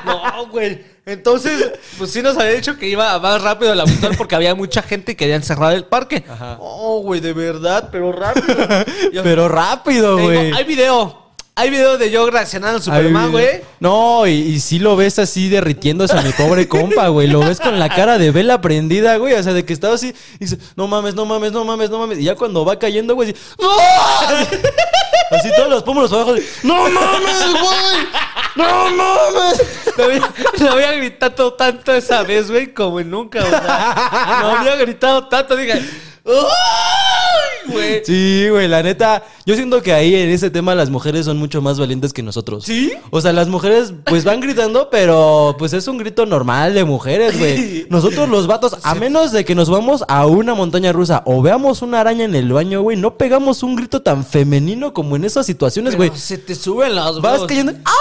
no, 0.05 0.47
güey. 0.47 0.83
Entonces, 1.05 1.71
pues 1.97 2.11
sí 2.11 2.21
nos 2.21 2.37
había 2.37 2.51
dicho 2.53 2.77
que 2.77 2.87
iba 2.87 3.17
más 3.19 3.41
rápido 3.41 3.73
el 3.73 3.79
auditor 3.79 4.15
porque 4.15 4.35
había 4.35 4.53
mucha 4.53 4.81
gente 4.83 5.13
y 5.13 5.15
querían 5.15 5.41
cerrar 5.41 5.73
el 5.73 5.85
parque. 5.85 6.23
Oh, 6.59 7.01
güey, 7.01 7.19
de 7.19 7.33
verdad, 7.33 7.89
pero 7.91 8.11
rápido. 8.11 8.45
Yo- 9.13 9.23
Pero 9.23 9.49
rápido, 9.49 10.15
Te 10.17 10.21
güey. 10.23 10.51
hay 10.53 10.63
video. 10.65 11.28
Hay 11.59 11.71
video 11.71 11.97
de 11.97 12.09
yo 12.09 12.29
reaccionando 12.31 12.77
al 12.77 12.81
Superman, 12.81 13.33
güey. 13.33 13.61
No, 13.81 14.25
y, 14.25 14.31
y 14.31 14.61
sí 14.61 14.79
lo 14.79 14.95
ves 14.95 15.19
así 15.19 15.49
derritiéndose 15.49 16.17
a 16.17 16.21
mi 16.21 16.31
pobre 16.31 16.69
compa, 16.69 17.09
güey. 17.09 17.27
Lo 17.27 17.41
ves 17.41 17.59
con 17.59 17.77
la 17.77 17.89
cara 17.89 18.17
de 18.17 18.31
vela 18.31 18.61
prendida, 18.61 19.17
güey. 19.17 19.33
O 19.33 19.43
sea, 19.43 19.51
de 19.51 19.65
que 19.65 19.73
estaba 19.73 19.95
así 19.95 20.15
y 20.35 20.45
dice, 20.45 20.57
no 20.77 20.87
mames, 20.87 21.15
no 21.15 21.25
mames, 21.25 21.51
no 21.51 21.65
mames, 21.65 21.89
no 21.89 21.99
mames. 21.99 22.19
Y 22.19 22.23
ya 22.23 22.35
cuando 22.35 22.63
va 22.63 22.79
cayendo, 22.79 23.13
güey, 23.13 23.31
así, 23.31 23.39
¡No! 23.59 23.69
Así 25.37 25.49
todos 25.53 25.69
los 25.69 25.83
pómulos 25.83 26.13
abajo, 26.13 26.33
de, 26.33 26.43
¡No 26.63 26.89
mames, 26.89 27.51
güey! 27.51 28.07
¡No 28.55 28.89
mames! 28.91 29.61
Lo 29.97 30.05
había, 30.05 30.33
lo 30.59 30.71
había 30.71 30.91
gritado 30.93 31.53
tanto 31.55 31.93
esa 31.93 32.23
vez, 32.23 32.49
güey, 32.49 32.73
como 32.73 33.01
nunca, 33.01 33.41
sea. 33.41 34.39
Lo 34.43 34.47
había 34.51 34.77
gritado 34.77 35.27
tanto, 35.27 35.57
dije. 35.57 35.73
¡Ay, 35.73 37.28
güey. 37.71 38.01
Sí, 38.05 38.47
güey, 38.49 38.67
la 38.67 38.83
neta, 38.83 39.23
yo 39.45 39.55
siento 39.55 39.81
que 39.81 39.93
ahí 39.93 40.15
en 40.15 40.29
ese 40.29 40.49
tema 40.49 40.75
las 40.75 40.89
mujeres 40.89 41.25
son 41.25 41.37
mucho 41.37 41.61
más 41.61 41.79
valientes 41.79 42.13
que 42.13 42.23
nosotros. 42.23 42.65
¿Sí? 42.65 42.93
O 43.11 43.21
sea, 43.21 43.33
las 43.33 43.47
mujeres 43.47 43.93
pues 44.05 44.23
van 44.23 44.39
gritando, 44.39 44.89
pero 44.89 45.55
pues 45.57 45.73
es 45.73 45.87
un 45.87 45.97
grito 45.97 46.25
normal 46.25 46.73
de 46.73 46.83
mujeres, 46.83 47.37
güey. 47.37 47.87
Nosotros 47.89 48.29
los 48.29 48.47
vatos, 48.47 48.77
a 48.83 48.95
menos 48.95 49.31
de 49.31 49.45
que 49.45 49.55
nos 49.55 49.69
vamos 49.69 50.03
a 50.07 50.25
una 50.25 50.53
montaña 50.53 50.91
rusa 50.91 51.23
o 51.25 51.41
veamos 51.41 51.81
una 51.81 52.01
araña 52.01 52.25
en 52.25 52.35
el 52.35 52.51
baño, 52.51 52.81
güey, 52.81 52.97
no 52.97 53.17
pegamos 53.17 53.63
un 53.63 53.75
grito 53.75 54.01
tan 54.01 54.25
femenino 54.25 54.93
como 54.93 55.15
en 55.15 55.25
esas 55.25 55.45
situaciones, 55.45 55.95
güey. 55.95 56.11
Se 56.15 56.37
te 56.37 56.55
suben 56.55 56.95
las 56.95 57.19
Vas 57.21 57.43
cayendo. 57.45 57.73
¡Ah! 57.85 57.91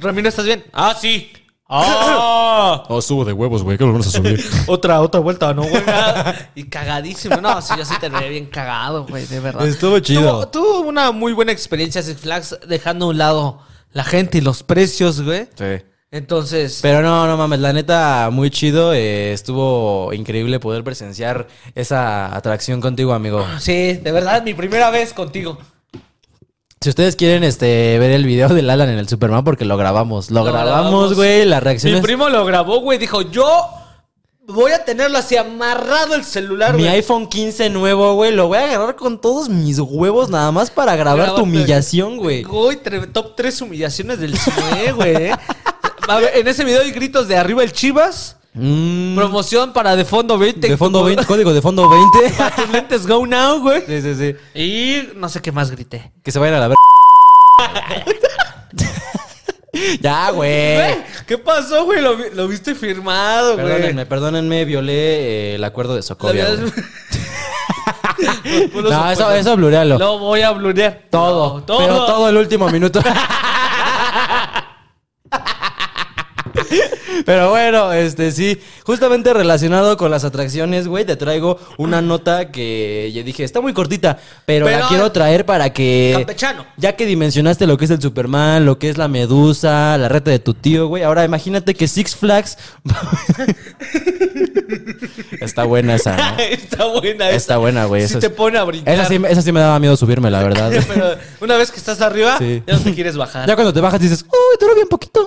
Ramiro, 0.00 0.28
¿estás 0.28 0.44
bien? 0.44 0.64
Ah, 0.72 0.96
sí. 0.98 1.30
¡Ah! 1.68 2.84
Oh, 2.88 3.02
subo 3.02 3.24
de 3.24 3.32
huevos, 3.32 3.62
güey. 3.62 3.76
¿Qué 3.76 3.84
lo 3.84 3.92
vamos 3.92 4.06
a 4.06 4.10
subir? 4.10 4.42
otra, 4.66 5.00
otra 5.02 5.20
vuelta, 5.20 5.52
¿no, 5.52 5.62
güey? 5.62 5.82
y 6.54 6.64
cagadísimo. 6.64 7.40
No, 7.40 7.60
sí, 7.60 7.74
yo 7.76 7.84
sí 7.84 7.94
te 8.00 8.08
veía 8.08 8.28
bien 8.28 8.46
cagado, 8.46 9.04
güey, 9.06 9.26
de 9.26 9.38
verdad. 9.40 9.66
Estuvo 9.66 9.98
chido. 10.00 10.46
Tuvo, 10.48 10.48
tuvo 10.48 10.88
una 10.88 11.12
muy 11.12 11.32
buena 11.32 11.52
experiencia 11.52 12.02
Six 12.02 12.20
Flags, 12.20 12.58
dejando 12.66 13.04
a 13.06 13.08
un 13.08 13.18
lado 13.18 13.60
la 13.92 14.04
gente 14.04 14.38
y 14.38 14.40
los 14.40 14.62
precios, 14.62 15.20
güey. 15.20 15.46
Sí. 15.56 15.84
Entonces, 16.10 16.78
Pero 16.80 17.02
no, 17.02 17.26
no 17.26 17.36
mames, 17.36 17.60
la 17.60 17.74
neta, 17.74 18.30
muy 18.32 18.48
chido. 18.50 18.94
eh, 18.94 19.32
estuvo 19.34 20.10
increíble 20.14 20.58
poder 20.58 20.82
presenciar 20.82 21.48
esa 21.74 22.34
atracción 22.34 22.80
contigo, 22.80 23.12
amigo. 23.12 23.44
sí, 23.58 23.92
de 23.92 24.10
verdad, 24.10 24.42
mi 24.42 24.54
primera 24.54 24.88
vez 24.88 25.12
contigo. 25.12 25.58
Si 26.80 26.88
ustedes 26.90 27.16
quieren 27.16 27.42
este 27.42 27.98
ver 27.98 28.12
el 28.12 28.24
video 28.24 28.48
del 28.50 28.70
Alan 28.70 28.88
en 28.88 28.98
el 28.98 29.08
Superman, 29.08 29.42
porque 29.44 29.64
lo 29.64 29.76
grabamos. 29.76 30.30
Lo, 30.30 30.40
Lo 30.40 30.44
grabamos, 30.44 30.70
grabamos. 30.82 31.14
güey. 31.14 31.44
Las 31.44 31.60
Mi 31.60 31.64
reacciones. 31.64 32.00
primo 32.02 32.28
lo 32.28 32.44
grabó, 32.44 32.80
güey, 32.80 32.98
dijo, 32.98 33.22
yo 33.22 33.48
voy 34.46 34.70
a 34.72 34.84
tenerlo 34.84 35.18
así 35.18 35.36
amarrado 35.36 36.14
el 36.14 36.24
celular, 36.24 36.74
Mi 36.74 36.84
güey. 36.84 36.94
iPhone 36.94 37.26
15 37.28 37.68
nuevo, 37.70 38.14
güey. 38.14 38.30
Lo 38.32 38.46
voy 38.46 38.58
a 38.58 38.64
agarrar 38.64 38.94
con 38.96 39.20
todos 39.20 39.48
mis 39.48 39.78
huevos 39.80 40.30
nada 40.30 40.52
más 40.52 40.70
para 40.70 40.94
grabar 40.96 41.34
tu 41.34 41.42
humillación, 41.42 42.16
güey. 42.16 42.44
Tre- 42.44 43.12
top 43.12 43.34
3 43.36 43.60
humillaciones 43.60 44.20
del 44.20 44.38
cine, 44.38 44.92
güey. 44.92 45.30
A 46.08 46.16
ver, 46.20 46.30
en 46.36 46.48
ese 46.48 46.64
video 46.64 46.80
hay 46.82 46.92
gritos 46.92 47.26
de 47.28 47.36
arriba 47.36 47.62
el 47.64 47.72
Chivas. 47.72 48.36
Mm, 48.54 49.14
Promoción 49.14 49.72
para 49.72 49.94
de 49.94 50.04
fondo 50.04 50.38
20. 50.38 50.68
de 50.68 50.76
fondo 50.76 51.04
20, 51.04 51.24
código 51.26 51.52
de 51.52 51.62
fondo 51.62 51.88
20. 51.88 52.30
Para 52.38 52.56
tus 52.56 52.68
lentes 52.70 53.06
go 53.06 53.24
now, 53.26 53.60
güey. 53.60 53.82
sí, 53.86 54.00
sí, 54.02 54.14
sí. 54.14 54.36
Y 54.58 55.08
no 55.16 55.28
sé 55.28 55.40
qué 55.42 55.52
más 55.52 55.70
grité. 55.70 56.10
Que 56.24 56.32
se 56.32 56.38
vayan 56.38 56.56
a 56.56 56.60
la 56.60 56.68
ver. 56.68 56.78
ya, 60.00 60.30
güey. 60.30 60.96
¿Qué 61.26 61.38
pasó, 61.38 61.84
güey? 61.84 62.00
Lo, 62.00 62.16
vi- 62.16 62.30
lo 62.34 62.48
viste 62.48 62.74
firmado, 62.74 63.54
güey. 63.54 63.66
Perdónenme, 63.66 64.06
perdónenme, 64.06 64.64
violé 64.64 65.52
eh, 65.52 65.54
el 65.56 65.64
acuerdo 65.64 65.94
de 65.94 66.02
Socovia. 66.02 66.46
güey. 66.54 66.72
No, 68.74 69.10
eso, 69.10 69.30
eso 69.30 69.56
blurealo. 69.56 69.96
Lo 69.96 70.18
voy 70.18 70.42
a 70.42 70.50
blurear. 70.50 71.02
Todo, 71.08 71.62
todo. 71.62 71.78
Pero 71.78 72.04
todo 72.06 72.28
el 72.28 72.36
último 72.36 72.68
minuto. 72.68 73.00
Pero 77.26 77.50
bueno, 77.50 77.92
este 77.92 78.30
sí, 78.32 78.58
justamente 78.84 79.32
relacionado 79.32 79.96
con 79.96 80.10
las 80.10 80.24
atracciones, 80.24 80.86
güey, 80.88 81.04
te 81.04 81.16
traigo 81.16 81.58
una 81.76 82.00
nota 82.00 82.50
que 82.50 83.10
ya 83.12 83.22
dije, 83.22 83.44
está 83.44 83.60
muy 83.60 83.72
cortita, 83.72 84.18
pero, 84.46 84.66
Pero- 84.66 84.78
la 84.80 84.88
quiero 84.88 85.12
traer 85.12 85.44
para 85.44 85.72
que... 85.72 86.12
Campechano. 86.16 86.64
Ya 86.76 86.94
que 86.96 87.06
dimensionaste 87.06 87.66
lo 87.66 87.76
que 87.76 87.86
es 87.86 87.90
el 87.90 88.00
Superman, 88.00 88.64
lo 88.66 88.78
que 88.78 88.88
es 88.90 88.98
la 88.98 89.08
medusa, 89.08 89.98
la 89.98 90.08
reta 90.08 90.30
de 90.30 90.38
tu 90.38 90.54
tío, 90.54 90.86
güey, 90.88 91.02
ahora 91.02 91.24
imagínate 91.24 91.74
que 91.74 91.88
Six 91.88 92.16
Flags... 92.16 92.56
está 95.40 95.64
buena 95.64 95.94
esa, 95.96 96.16
¿no? 96.16 96.38
Está 96.38 96.84
buena 96.86 97.28
esa. 97.28 97.36
Está 97.36 97.56
buena, 97.58 97.84
güey. 97.86 98.02
Sí 98.02 98.08
eso 98.12 98.20
te 98.20 98.30
pone 98.30 98.58
a 98.58 98.64
brincar. 98.64 98.94
Esa 98.94 99.06
sí, 99.06 99.20
esa 99.28 99.42
sí 99.42 99.52
me 99.52 99.60
daba 99.60 99.78
miedo 99.78 99.96
subirme, 99.96 100.30
la 100.30 100.42
verdad. 100.42 100.70
Pero 100.86 101.16
una 101.40 101.56
vez 101.56 101.70
que 101.70 101.78
estás 101.78 102.00
arriba, 102.00 102.36
Sí. 102.38 102.62
ya 102.66 102.74
no 102.74 102.80
te 102.80 102.94
quieres 102.94 103.16
bajar. 103.16 103.46
Ya 103.48 103.54
cuando 103.54 103.72
te 103.72 103.80
bajas 103.80 104.00
dices, 104.00 104.24
uy, 104.24 104.56
duró 104.60 104.74
bien 104.74 104.88
poquito. 104.88 105.26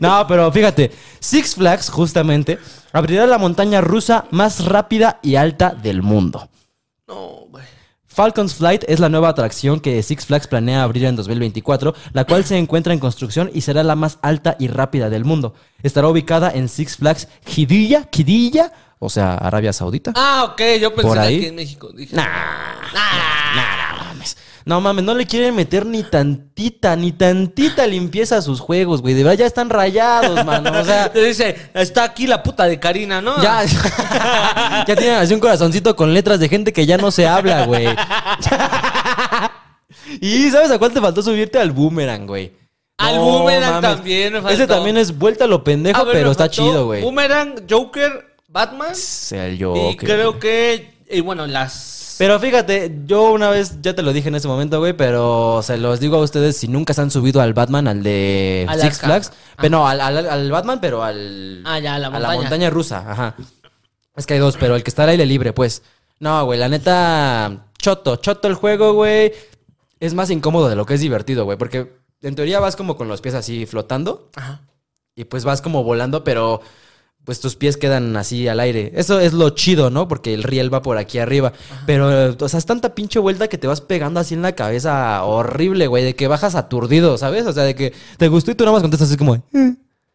No, 0.00 0.26
pero 0.26 0.50
fíjate, 0.52 0.90
Six 1.20 1.54
Flags 1.56 1.88
justamente 1.90 2.58
abrirá 2.92 3.26
la 3.26 3.38
montaña 3.38 3.80
rusa 3.80 4.24
más 4.30 4.64
rápida 4.64 5.18
y 5.22 5.36
alta 5.36 5.70
del 5.70 6.02
mundo. 6.02 6.48
No, 7.08 7.46
güey. 7.50 7.64
Falcon's 8.06 8.54
Flight 8.54 8.84
es 8.86 9.00
la 9.00 9.08
nueva 9.08 9.28
atracción 9.30 9.80
que 9.80 10.00
Six 10.02 10.26
Flags 10.26 10.46
planea 10.46 10.84
abrir 10.84 11.04
en 11.04 11.16
2024, 11.16 11.94
la 12.12 12.24
cual 12.24 12.44
se 12.44 12.56
encuentra 12.56 12.92
en 12.92 13.00
construcción 13.00 13.50
y 13.52 13.62
será 13.62 13.82
la 13.82 13.96
más 13.96 14.18
alta 14.22 14.54
y 14.60 14.68
rápida 14.68 15.10
del 15.10 15.24
mundo. 15.24 15.54
Estará 15.82 16.08
ubicada 16.08 16.52
en 16.54 16.68
Six 16.68 16.96
Flags 16.98 17.26
Qiddiya, 17.44 18.04
Qiddiya, 18.04 18.72
o 19.00 19.10
sea, 19.10 19.34
Arabia 19.34 19.72
Saudita. 19.72 20.12
Ah, 20.14 20.48
ok. 20.52 20.60
Yo 20.80 20.94
pensé 20.94 21.08
¿Por 21.08 21.14
que 21.16 21.22
ahí? 21.24 21.36
aquí 21.38 21.46
en 21.46 21.54
México. 21.56 21.90
Dije, 21.92 22.14
Nah, 22.14 22.22
nah. 22.94 23.83
No 24.66 24.80
mames, 24.80 25.04
no 25.04 25.14
le 25.14 25.26
quieren 25.26 25.54
meter 25.54 25.84
ni 25.84 26.02
tantita, 26.02 26.96
ni 26.96 27.12
tantita 27.12 27.86
limpieza 27.86 28.38
a 28.38 28.42
sus 28.42 28.60
juegos, 28.60 29.02
güey. 29.02 29.12
De 29.12 29.22
verdad 29.22 29.38
ya 29.40 29.46
están 29.46 29.68
rayados, 29.68 30.42
mano. 30.44 30.80
O 30.80 30.84
sea, 30.84 31.10
Te 31.12 31.22
dice, 31.22 31.54
está 31.74 32.04
aquí 32.04 32.26
la 32.26 32.42
puta 32.42 32.64
de 32.64 32.80
Karina, 32.80 33.20
¿no? 33.20 33.42
ya, 33.42 33.62
ya 34.88 34.96
tienen 34.96 35.16
así 35.16 35.34
un 35.34 35.40
corazoncito 35.40 35.94
con 35.94 36.14
letras 36.14 36.40
de 36.40 36.48
gente 36.48 36.72
que 36.72 36.86
ya 36.86 36.96
no 36.96 37.10
se 37.10 37.26
habla, 37.26 37.66
güey. 37.66 37.88
y 40.20 40.50
¿sabes 40.50 40.70
a 40.70 40.78
cuál 40.78 40.92
te 40.92 41.00
faltó 41.00 41.22
subirte? 41.22 41.58
Al 41.58 41.72
boomerang, 41.72 42.26
güey. 42.26 42.52
Al 42.96 43.16
No 43.16 43.22
boomerang 43.24 43.82
mames. 43.82 43.96
también 43.96 44.32
me 44.32 44.40
faltó. 44.40 44.54
Ese 44.54 44.66
también 44.66 44.96
es 44.96 45.16
vuelta 45.18 45.44
a 45.44 45.48
lo 45.48 45.62
pendejo, 45.64 46.04
ver, 46.04 46.14
pero 46.14 46.30
está 46.30 46.48
chido, 46.48 46.86
güey. 46.86 47.02
Boomerang, 47.02 47.66
Joker, 47.68 48.34
Batman. 48.48 48.94
Sea 48.94 49.46
el 49.46 49.56
y 49.56 49.62
Joker. 49.62 49.96
creo 50.08 50.38
que. 50.38 50.94
Y 51.10 51.20
bueno, 51.20 51.46
las. 51.46 52.03
Pero 52.18 52.38
fíjate, 52.38 53.00
yo 53.06 53.32
una 53.32 53.50
vez 53.50 53.80
ya 53.82 53.94
te 53.94 54.02
lo 54.02 54.12
dije 54.12 54.28
en 54.28 54.34
ese 54.36 54.46
momento, 54.48 54.78
güey, 54.78 54.92
pero 54.92 55.60
se 55.62 55.76
los 55.78 55.98
digo 56.00 56.16
a 56.16 56.20
ustedes 56.20 56.56
si 56.56 56.68
nunca 56.68 56.94
se 56.94 57.00
han 57.00 57.10
subido 57.10 57.40
al 57.40 57.54
Batman, 57.54 57.88
al 57.88 58.02
de 58.02 58.66
Six. 58.80 59.00
Flags. 59.00 59.32
Pero 59.56 59.70
no, 59.70 59.88
al, 59.88 60.00
al- 60.00 60.28
al 60.28 60.50
Batman, 60.52 60.80
pero 60.80 61.02
al. 61.02 61.62
Ah, 61.64 61.78
ya, 61.80 61.96
a 61.96 61.98
la 61.98 62.06
A 62.08 62.10
la 62.10 62.18
montaña. 62.18 62.40
montaña 62.40 62.70
rusa, 62.70 63.10
ajá. 63.10 63.34
Es 64.16 64.26
que 64.26 64.34
hay 64.34 64.40
dos, 64.40 64.56
pero 64.58 64.76
el 64.76 64.82
que 64.84 64.90
está 64.90 65.02
al 65.04 65.08
aire 65.10 65.26
libre, 65.26 65.52
pues. 65.52 65.82
No, 66.20 66.44
güey, 66.44 66.58
la 66.58 66.68
neta. 66.68 67.66
Choto, 67.78 68.16
choto 68.16 68.48
el 68.48 68.54
juego, 68.54 68.92
güey. 68.94 69.32
Es 70.00 70.14
más 70.14 70.30
incómodo 70.30 70.68
de 70.68 70.76
lo 70.76 70.86
que 70.86 70.94
es 70.94 71.00
divertido, 71.00 71.44
güey, 71.44 71.58
porque 71.58 71.92
en 72.22 72.34
teoría 72.34 72.60
vas 72.60 72.76
como 72.76 72.96
con 72.96 73.08
los 73.08 73.20
pies 73.20 73.34
así 73.34 73.66
flotando. 73.66 74.30
Ajá. 74.36 74.60
Y 75.16 75.24
pues 75.24 75.44
vas 75.44 75.60
como 75.62 75.82
volando, 75.84 76.24
pero 76.24 76.60
pues 77.24 77.40
tus 77.40 77.56
pies 77.56 77.76
quedan 77.76 78.16
así 78.16 78.48
al 78.48 78.60
aire. 78.60 78.92
Eso 78.94 79.18
es 79.18 79.32
lo 79.32 79.50
chido, 79.50 79.90
¿no? 79.90 80.08
Porque 80.08 80.34
el 80.34 80.42
riel 80.42 80.72
va 80.72 80.82
por 80.82 80.98
aquí 80.98 81.18
arriba. 81.18 81.52
Pero, 81.86 82.36
o 82.38 82.48
sea, 82.48 82.58
es 82.58 82.66
tanta 82.66 82.94
pinche 82.94 83.18
vuelta 83.18 83.48
que 83.48 83.58
te 83.58 83.66
vas 83.66 83.80
pegando 83.80 84.20
así 84.20 84.34
en 84.34 84.42
la 84.42 84.52
cabeza 84.52 85.22
horrible, 85.24 85.86
güey. 85.86 86.04
De 86.04 86.14
que 86.14 86.28
bajas 86.28 86.54
aturdido, 86.54 87.16
¿sabes? 87.18 87.46
O 87.46 87.52
sea, 87.52 87.62
de 87.64 87.74
que 87.74 87.92
te 88.18 88.28
gustó 88.28 88.50
y 88.50 88.54
tú 88.54 88.64
nada 88.64 88.74
más 88.74 88.82
contestas 88.82 89.08
así 89.08 89.16
como... 89.16 89.36
"Eh". 89.36 89.74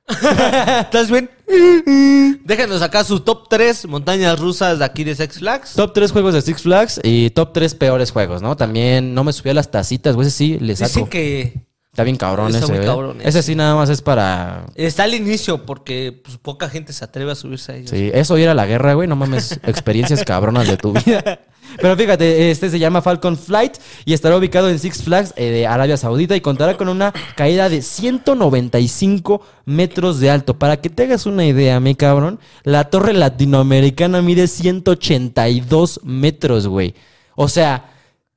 ¿Estás 0.82 1.12
bien? 1.12 1.30
Déjenos 2.46 2.82
acá 2.82 3.04
sus 3.04 3.24
top 3.24 3.48
3 3.50 3.88
montañas 3.88 4.40
rusas 4.40 4.80
de 4.80 4.86
aquí 4.86 5.04
de 5.04 5.16
Sex 5.16 5.40
Flags. 5.40 5.74
Top 5.74 5.94
3 5.94 6.12
juegos 6.12 6.34
de 6.34 6.42
Six 6.42 6.62
Flags 6.64 7.00
y 7.04 7.30
top 7.32 7.54
3 7.54 7.76
peores 7.76 8.12
juegos, 8.12 8.42
¿no? 8.42 8.58
También 8.58 9.14
no 9.14 9.24
me 9.24 9.34
subí 9.34 9.50
a 9.52 9.54
las 9.54 9.70
tacitas, 9.72 10.16
güey. 10.16 10.30
Sí, 10.32 10.58
le 10.60 10.76
saco. 10.76 10.90
Dicen 10.90 11.08
que 11.08 11.69
Está 12.00 12.06
bien 12.06 12.16
cabrón 12.16 12.48
Está 12.48 12.60
ese, 12.60 12.72
muy 12.72 12.82
¿eh? 12.82 12.86
cabrón 12.86 13.18
Ese 13.20 13.28
ese. 13.28 13.44
sí 13.44 13.56
nada 13.56 13.76
más 13.76 13.90
es 13.90 14.02
para... 14.02 14.68
está 14.76 15.04
al 15.04 15.14
inicio 15.14 15.66
porque 15.66 16.18
pues, 16.24 16.38
poca 16.38 16.70
gente 16.70 16.94
se 16.94 17.04
atreve 17.04 17.34
a 17.34 17.36
subirse 17.36 17.74
a 17.74 17.76
ellos. 17.76 17.90
Sí, 17.90 18.10
eso 18.14 18.38
ir 18.38 18.48
a 18.48 18.54
la 18.54 18.66
guerra, 18.66 18.94
güey, 18.94 19.06
no 19.10 19.18
mames, 19.18 19.52
experiencias 19.64 20.24
cabronas 20.24 20.66
de 20.66 20.78
tu 20.78 20.94
vida. 20.94 21.42
Pero 21.76 21.98
fíjate, 21.98 22.52
este 22.52 22.70
se 22.70 22.80
llama 22.80 23.02
Falcon 23.02 23.36
Flight 23.36 23.74
y 24.06 24.14
estará 24.14 24.38
ubicado 24.38 24.70
en 24.70 24.80
Six 24.80 25.04
Flags 25.04 25.34
eh, 25.36 25.52
de 25.52 25.68
Arabia 25.68 25.98
Saudita 25.98 26.38
y 26.38 26.40
contará 26.42 26.78
con 26.78 26.88
una 26.88 27.12
caída 27.36 27.68
de 27.68 27.82
195 27.82 29.42
metros 29.66 30.22
de 30.22 30.30
alto. 30.30 30.58
Para 30.58 30.78
que 30.78 30.90
te 30.90 31.04
hagas 31.04 31.26
una 31.26 31.46
idea, 31.46 31.82
mi 31.82 31.96
cabrón, 31.96 32.40
la 32.64 32.86
torre 32.86 33.12
latinoamericana 33.12 34.22
mide 34.22 34.48
182 34.48 36.00
metros, 36.06 36.66
güey. 36.66 36.96
O 37.36 37.50
sea, 37.50 37.92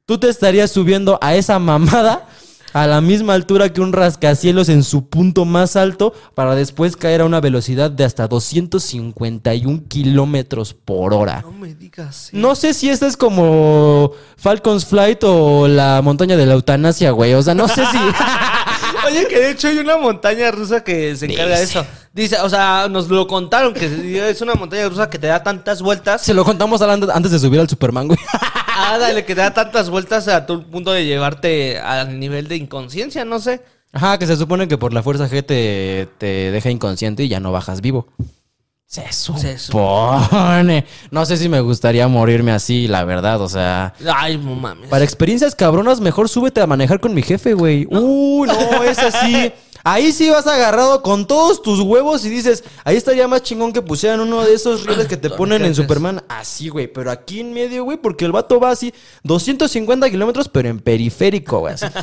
tú 0.05 0.19
te 0.19 0.29
estarías 0.29 0.73
subiendo 0.73 1.21
a 1.23 1.37
esa 1.37 1.61
mamada 1.61 2.27
a 2.73 2.87
la 2.87 3.01
misma 3.01 3.35
altura 3.35 3.73
que 3.73 3.81
un 3.81 3.93
rascacielos 3.93 4.69
en 4.69 4.83
su 4.83 5.09
punto 5.09 5.45
más 5.45 5.77
alto 5.77 6.15
para 6.35 6.55
después 6.55 6.97
caer 6.97 7.21
a 7.21 7.25
una 7.25 7.41
velocidad 7.41 7.91
de 7.91 8.05
hasta 8.05 8.29
251 8.29 9.83
kilómetros 9.89 10.75
por 10.75 11.15
hora. 11.15 11.43
No 11.43 11.53
me 11.53 11.75
digas. 11.75 12.29
sí. 12.31 12.37
No 12.37 12.55
sé 12.55 12.75
si 12.75 12.89
esta 12.89 13.07
es 13.07 13.17
como 13.17 14.13
Falcon's 14.37 14.87
Flight 14.87 15.23
o 15.25 15.69
la 15.69 16.01
montaña 16.03 16.37
de 16.37 16.47
la 16.47 16.55
eutanasia, 16.55 17.11
güey. 17.11 17.35
O 17.35 17.43
sea, 17.43 17.55
no 17.55 17.69
sé 17.69 17.85
si... 17.87 17.99
Oye, 19.07 19.27
que 19.27 19.39
de 19.39 19.51
hecho 19.51 19.69
hay 19.69 19.79
una 19.79 19.97
montaña 19.97 20.51
rusa 20.53 20.85
que 20.85 21.17
se 21.17 21.27
encarga 21.27 21.59
de 21.59 21.65
eso. 21.65 21.85
Dice, 22.13 22.37
o 22.41 22.49
sea, 22.49 22.89
nos 22.89 23.09
lo 23.09 23.27
contaron 23.27 23.75
que 23.75 24.31
es 24.31 24.41
una 24.41 24.55
montaña 24.55 24.89
rusa 24.89 25.11
que 25.11 25.19
te 25.19 25.27
da 25.27 25.43
tantas 25.43 25.83
vueltas. 25.83 26.23
Se 26.23 26.35
lo 26.35 26.45
contamos 26.45 26.81
antes 26.83 27.31
de 27.33 27.39
subir 27.39 27.59
al 27.59 27.69
Superman, 27.69 28.07
güey. 28.09 28.19
Ah, 28.85 28.99
dale, 28.99 29.25
que 29.25 29.35
te 29.35 29.41
da 29.41 29.55
tantas 29.55 29.91
vueltas 29.91 30.29
a 30.29 30.45
tu 30.47 30.69
punto 30.69 30.93
de 30.93 31.05
llevarte 31.05 31.79
al 31.79 32.19
nivel 32.19 32.49
de 32.49 32.57
inconsciencia, 32.57 33.25
no 33.25 33.39
sé. 33.39 33.63
Ajá, 33.93 34.19
que 34.19 34.27
se 34.27 34.37
supone 34.37 34.69
que 34.69 34.79
por 34.79 34.93
la 34.93 35.03
fuerza 35.03 35.29
G 35.29 35.45
te, 35.45 36.09
te 36.19 36.51
deja 36.51 36.71
inconsciente 36.71 37.25
y 37.25 37.29
ya 37.29 37.41
no 37.41 37.53
bajas 37.53 37.81
vivo. 37.81 38.09
Se 38.93 39.11
Se 39.11 39.59
supone. 39.59 40.85
No 41.11 41.25
sé 41.25 41.39
si 41.39 41.49
me 41.49 41.63
gustaría 41.63 42.07
morirme 42.09 42.53
así, 42.53 42.89
la 42.89 43.05
verdad, 43.05 43.41
o 43.41 43.49
sea. 43.49 43.95
Ay, 44.15 44.37
no 44.37 44.55
mames. 44.55 44.91
Para 44.91 45.03
experiencias 45.03 45.55
cabronas, 45.55 45.99
mejor 46.03 46.29
súbete 46.29 46.61
a 46.61 46.67
manejar 46.67 47.01
con 47.01 47.15
mi 47.15 47.23
jefe, 47.23 47.55
güey. 47.55 47.87
Uy, 47.91 48.49
no, 48.49 48.83
es 48.83 48.99
así. 48.99 49.51
Ahí 49.85 50.13
sí 50.13 50.31
vas 50.31 50.47
agarrado 50.47 51.03
con 51.03 51.27
todos 51.27 51.63
tus 51.63 51.81
huevos 51.81 52.25
y 52.25 52.31
dices, 52.31 52.63
ahí 52.85 52.97
estaría 52.97 53.27
más 53.27 53.43
chingón 53.43 53.73
que 53.73 53.83
pusieran 53.83 54.21
uno 54.21 54.43
de 54.43 54.55
esos 54.55 54.87
rieles 54.87 55.09
que 55.09 55.17
te 55.17 55.31
ponen 55.31 55.65
en. 55.65 55.75
Superman. 55.75 56.23
Así, 56.29 56.69
güey. 56.69 56.87
Pero 56.87 57.11
aquí 57.11 57.41
en 57.41 57.53
medio, 57.53 57.85
güey, 57.85 57.99
porque 57.99 58.25
el 58.25 58.33
vato 58.33 58.61
va 58.61 58.71
así 58.71 58.93
250 59.25 60.11
kilómetros, 60.11 60.49
pero 60.49 60.69
en 60.69 60.79
periférico, 60.79 61.61
güey. 61.61 61.75
Así. 61.75 61.87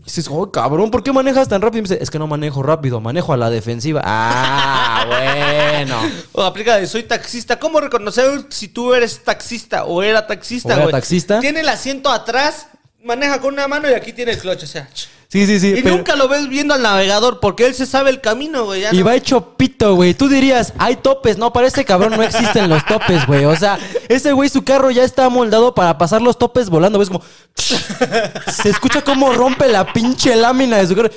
Y 0.00 0.04
dices, 0.04 0.28
oh, 0.30 0.50
cabrón, 0.50 0.90
¿por 0.90 1.02
qué 1.02 1.12
manejas 1.12 1.48
tan 1.48 1.60
rápido? 1.60 1.80
Y 1.80 1.82
me 1.82 1.88
dice, 1.88 2.02
es 2.02 2.10
que 2.10 2.18
no 2.18 2.26
manejo 2.26 2.62
rápido, 2.62 3.00
manejo 3.00 3.32
a 3.32 3.36
la 3.36 3.50
defensiva. 3.50 4.00
Ah, 4.04 5.04
bueno. 5.76 5.96
O 6.32 6.42
aplica 6.42 6.76
de 6.78 6.86
soy 6.86 7.02
taxista. 7.02 7.58
¿Cómo 7.58 7.80
reconocer 7.80 8.46
si 8.48 8.68
tú 8.68 8.94
eres 8.94 9.22
taxista 9.22 9.84
o 9.84 10.02
era 10.02 10.26
taxista, 10.26 10.70
¿O 10.70 10.72
era 10.72 10.82
güey? 10.82 10.92
taxista? 10.92 11.38
Tiene 11.40 11.60
el 11.60 11.68
asiento 11.68 12.10
atrás, 12.10 12.68
maneja 13.04 13.40
con 13.40 13.52
una 13.54 13.68
mano 13.68 13.90
y 13.90 13.94
aquí 13.94 14.12
tiene 14.12 14.32
el 14.32 14.38
clutch, 14.38 14.64
o 14.64 14.66
sea. 14.66 14.88
Sí, 15.32 15.46
sí, 15.46 15.60
sí. 15.60 15.68
Y 15.76 15.82
pero- 15.82 15.94
nunca 15.96 16.16
lo 16.16 16.26
ves 16.26 16.48
viendo 16.48 16.74
al 16.74 16.82
navegador 16.82 17.38
porque 17.38 17.64
él 17.66 17.74
se 17.74 17.86
sabe 17.86 18.10
el 18.10 18.20
camino, 18.20 18.64
güey. 18.64 18.84
Y 18.90 18.98
no- 18.98 19.04
va 19.04 19.14
hecho 19.14 19.54
pito, 19.56 19.94
güey. 19.94 20.12
Tú 20.12 20.28
dirías, 20.28 20.72
hay 20.76 20.96
topes. 20.96 21.38
No, 21.38 21.52
para 21.52 21.68
ese 21.68 21.84
cabrón 21.84 22.16
no 22.16 22.22
existen 22.24 22.68
los 22.68 22.84
topes, 22.84 23.24
güey. 23.26 23.44
O 23.44 23.54
sea, 23.54 23.78
ese 24.08 24.32
güey, 24.32 24.48
su 24.48 24.64
carro 24.64 24.90
ya 24.90 25.04
está 25.04 25.28
moldado 25.28 25.72
para 25.74 25.96
pasar 25.98 26.20
los 26.20 26.36
topes 26.36 26.68
volando. 26.68 26.98
¿Ves 26.98 27.08
como... 27.08 27.22
Se 27.54 28.68
escucha 28.70 29.02
cómo 29.02 29.32
rompe 29.32 29.68
la 29.68 29.92
pinche 29.92 30.34
lámina 30.34 30.78
de 30.78 30.86
su 30.88 30.96
carro. 30.96 31.10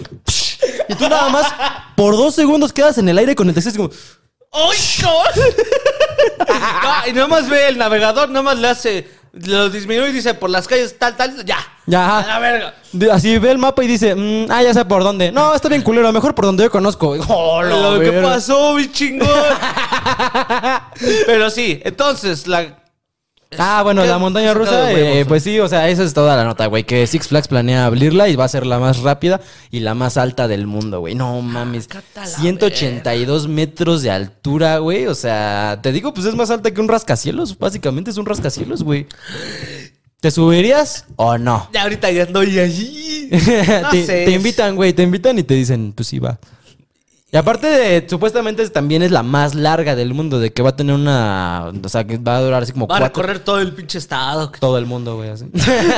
Y 0.87 0.93
tú 0.95 1.09
nada 1.09 1.29
más, 1.29 1.47
por 1.95 2.15
dos 2.15 2.35
segundos 2.35 2.71
quedas 2.71 2.99
en 2.99 3.09
el 3.09 3.17
aire 3.17 3.33
con 3.35 3.49
el 3.49 3.55
taxi. 3.55 3.71
como... 3.75 3.89
¡Ay, 4.51 4.77
no! 5.01 5.11
No, 6.47 7.07
y 7.07 7.13
nada 7.13 7.27
más 7.27 7.49
ve 7.49 7.67
el 7.69 7.77
navegador, 7.77 8.29
nada 8.29 8.43
más 8.43 8.59
le 8.59 8.67
hace, 8.67 9.07
lo 9.33 9.69
disminuye 9.69 10.09
y 10.09 10.13
dice 10.13 10.33
por 10.35 10.49
las 10.49 10.67
calles 10.67 10.97
tal, 10.97 11.17
tal, 11.17 11.43
ya. 11.43 11.57
Ya. 11.85 12.19
A 12.19 12.25
la 12.27 12.39
verga. 12.39 12.73
Así 13.11 13.37
ve 13.39 13.51
el 13.51 13.57
mapa 13.57 13.83
y 13.83 13.87
dice, 13.87 14.13
"Mm, 14.15 14.45
ah, 14.49 14.61
ya 14.63 14.73
sé 14.73 14.85
por 14.85 15.03
dónde. 15.03 15.31
No, 15.31 15.53
está 15.55 15.67
bien 15.69 15.81
culero, 15.81 16.11
mejor 16.13 16.35
por 16.35 16.45
donde 16.45 16.63
yo 16.63 16.71
conozco. 16.71 17.15
Oh, 17.27 17.61
Lo 17.63 17.99
que 17.99 18.11
pasó, 18.21 18.73
mi 18.75 18.91
chingón. 18.91 19.27
Pero 21.25 21.49
sí, 21.49 21.81
entonces, 21.83 22.47
la. 22.47 22.77
Ah, 23.57 23.81
bueno, 23.83 24.05
la 24.05 24.17
montaña 24.17 24.53
rusa, 24.53 24.91
eh, 24.91 24.93
güey. 24.93 25.23
pues 25.25 25.43
sí, 25.43 25.59
o 25.59 25.67
sea, 25.67 25.89
esa 25.89 26.03
es 26.03 26.13
toda 26.13 26.35
la 26.35 26.43
nota, 26.43 26.65
güey. 26.67 26.83
Que 26.83 27.05
Six 27.07 27.27
Flags 27.27 27.47
planea 27.47 27.85
abrirla 27.85 28.29
y 28.29 28.35
va 28.35 28.45
a 28.45 28.49
ser 28.49 28.65
la 28.65 28.79
más 28.79 28.99
rápida 28.99 29.41
y 29.71 29.79
la 29.79 29.93
más 29.93 30.17
alta 30.17 30.47
del 30.47 30.67
mundo, 30.67 30.99
güey. 30.99 31.15
No 31.15 31.41
mames. 31.41 31.87
Cata 31.87 32.21
la 32.21 32.25
182 32.25 33.47
metros 33.47 34.01
de 34.01 34.11
altura, 34.11 34.77
güey. 34.77 35.07
O 35.07 35.15
sea, 35.15 35.79
te 35.81 35.91
digo, 35.91 36.13
pues 36.13 36.25
es 36.25 36.35
más 36.35 36.49
alta 36.49 36.71
que 36.71 36.81
un 36.81 36.87
rascacielos. 36.87 37.57
Básicamente 37.57 38.11
es 38.11 38.17
un 38.17 38.25
rascacielos, 38.25 38.83
güey. 38.83 39.07
¿Te 40.19 40.31
subirías 40.31 41.05
o 41.17 41.37
no? 41.37 41.69
Ya 41.73 41.83
ahorita 41.83 42.09
ya 42.11 42.23
estoy 42.23 42.59
allí. 42.59 43.29
No 43.81 43.89
te, 43.89 44.05
sé. 44.05 44.25
te 44.25 44.31
invitan, 44.31 44.75
güey, 44.75 44.93
te 44.93 45.01
invitan 45.03 45.39
y 45.39 45.43
te 45.43 45.53
dicen, 45.55 45.91
pues 45.91 46.07
sí, 46.07 46.19
va. 46.19 46.39
Y 47.33 47.37
aparte 47.37 47.65
de, 47.65 48.07
supuestamente 48.07 48.69
también 48.69 49.01
es 49.01 49.09
la 49.09 49.23
más 49.23 49.55
larga 49.55 49.95
del 49.95 50.13
mundo, 50.13 50.39
de 50.39 50.53
que 50.53 50.61
va 50.61 50.69
a 50.69 50.75
tener 50.75 50.93
una, 50.93 51.71
o 51.83 51.89
sea, 51.89 52.05
que 52.05 52.19
va 52.19 52.37
a 52.37 52.41
durar 52.41 52.61
así 52.61 52.71
como 52.73 52.85
Va 52.85 52.97
a 52.97 52.99
cuatro, 52.99 53.23
recorrer 53.23 53.43
todo 53.43 53.59
el 53.59 53.73
pinche 53.73 53.97
estado. 53.97 54.51
todo 54.59 54.77
el 54.77 54.85
mundo, 54.85 55.15
güey, 55.15 55.29
así. 55.31 55.45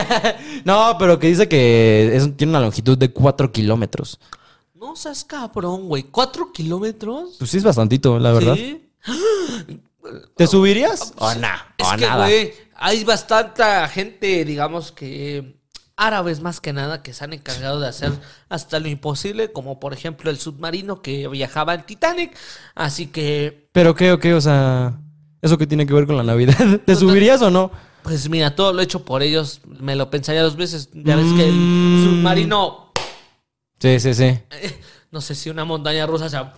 no, 0.64 0.96
pero 0.98 1.20
que 1.20 1.28
dice 1.28 1.50
que 1.50 2.16
es- 2.16 2.38
tiene 2.38 2.52
una 2.52 2.62
longitud 2.62 2.98
de 2.98 3.12
4 3.12 3.52
kilómetros. 3.52 4.18
No 4.76 4.96
seas 4.96 5.26
cabrón, 5.26 5.90
güey. 5.90 6.04
¿Cuatro 6.04 6.54
kilómetros? 6.54 7.36
Pues 7.38 7.50
sí 7.52 7.58
es 7.58 7.64
bastantito, 7.66 8.18
la 8.18 8.32
verdad. 8.32 8.56
Sí. 8.56 8.82
¿Te 10.38 10.48
subirías? 10.48 11.14
O 11.18 11.34
no, 11.36 11.48
Es 11.78 11.88
o 11.88 11.96
que, 11.98 12.06
nada. 12.06 12.26
güey, 12.28 12.54
hay 12.76 13.04
bastante 13.04 13.64
gente, 13.90 14.46
digamos 14.46 14.92
que 14.92 15.56
árabes 15.98 16.42
más 16.42 16.60
que 16.60 16.74
nada, 16.74 17.02
que 17.02 17.14
se 17.14 17.24
han 17.24 17.34
encargado 17.34 17.80
de 17.80 17.88
hacer 17.88 18.12
hasta 18.50 18.80
lo 18.80 18.88
imposible, 18.90 19.52
como 19.52 19.80
por 19.80 19.94
ejemplo 19.94 20.30
el 20.30 20.38
submarino 20.38 21.02
que 21.02 21.28
viajaba 21.28 21.74
en 21.74 21.86
Titanic. 21.86 22.36
Así 22.76 23.08
que, 23.08 23.70
Pero 23.72 23.96
qué, 23.96 24.12
o 24.12 24.20
qué, 24.20 24.34
o 24.34 24.42
sea, 24.42 24.94
¿eso 25.42 25.58
qué 25.58 25.68
tiene 25.68 25.86
que 25.88 25.94
ver 25.94 26.06
con 26.06 26.18
la 26.18 26.24
Navidad? 26.24 26.56
¿Te 26.58 26.78
Pues, 26.80 27.00
subirías 27.00 27.42
o 27.42 27.50
no? 27.50 27.72
pues 28.04 28.30
mira, 28.30 28.56
todo 28.56 28.72
lo 28.74 28.82
hecho 28.82 29.04
por 29.04 29.24
ellos, 29.24 29.62
me 29.66 29.96
lo 29.96 30.10
pensaría 30.12 30.44
dos 30.44 30.56
veces. 30.56 30.90
Ya 30.94 31.16
ves 31.16 31.34
que 31.34 31.48
el 31.48 31.56
Mm. 31.56 32.04
submarino, 32.04 32.92
Sí, 33.80 34.00
sí, 34.00 34.14
sí. 34.14 34.40
no 35.12 35.22
sé 35.22 35.34
si 35.36 35.50
una 35.50 35.66
montaña 35.66 36.06
rusa, 36.06 36.26
o 36.26 36.30
sea, 36.30 36.54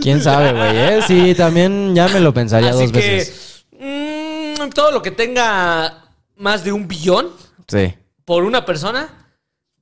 ¿Quién 0.00 0.20
sabe, 0.20 0.52
güey? 0.52 0.76
eh? 0.76 1.00
Sí, 1.06 1.34
también 1.36 1.94
ya 1.94 2.08
me 2.08 2.20
lo 2.20 2.34
pensaría 2.34 2.70
así 2.70 2.82
dos 2.82 2.92
que 2.92 2.98
veces. 2.98 3.64
mm, 3.78 4.70
todo 4.70 4.90
lo 4.90 5.00
que 5.02 5.10
tenga 5.12 6.04
más 6.36 6.64
de 6.64 6.72
un 6.72 6.88
billón 6.88 7.30
Sí. 7.68 7.94
Por 8.24 8.44
una 8.44 8.64
persona, 8.64 9.28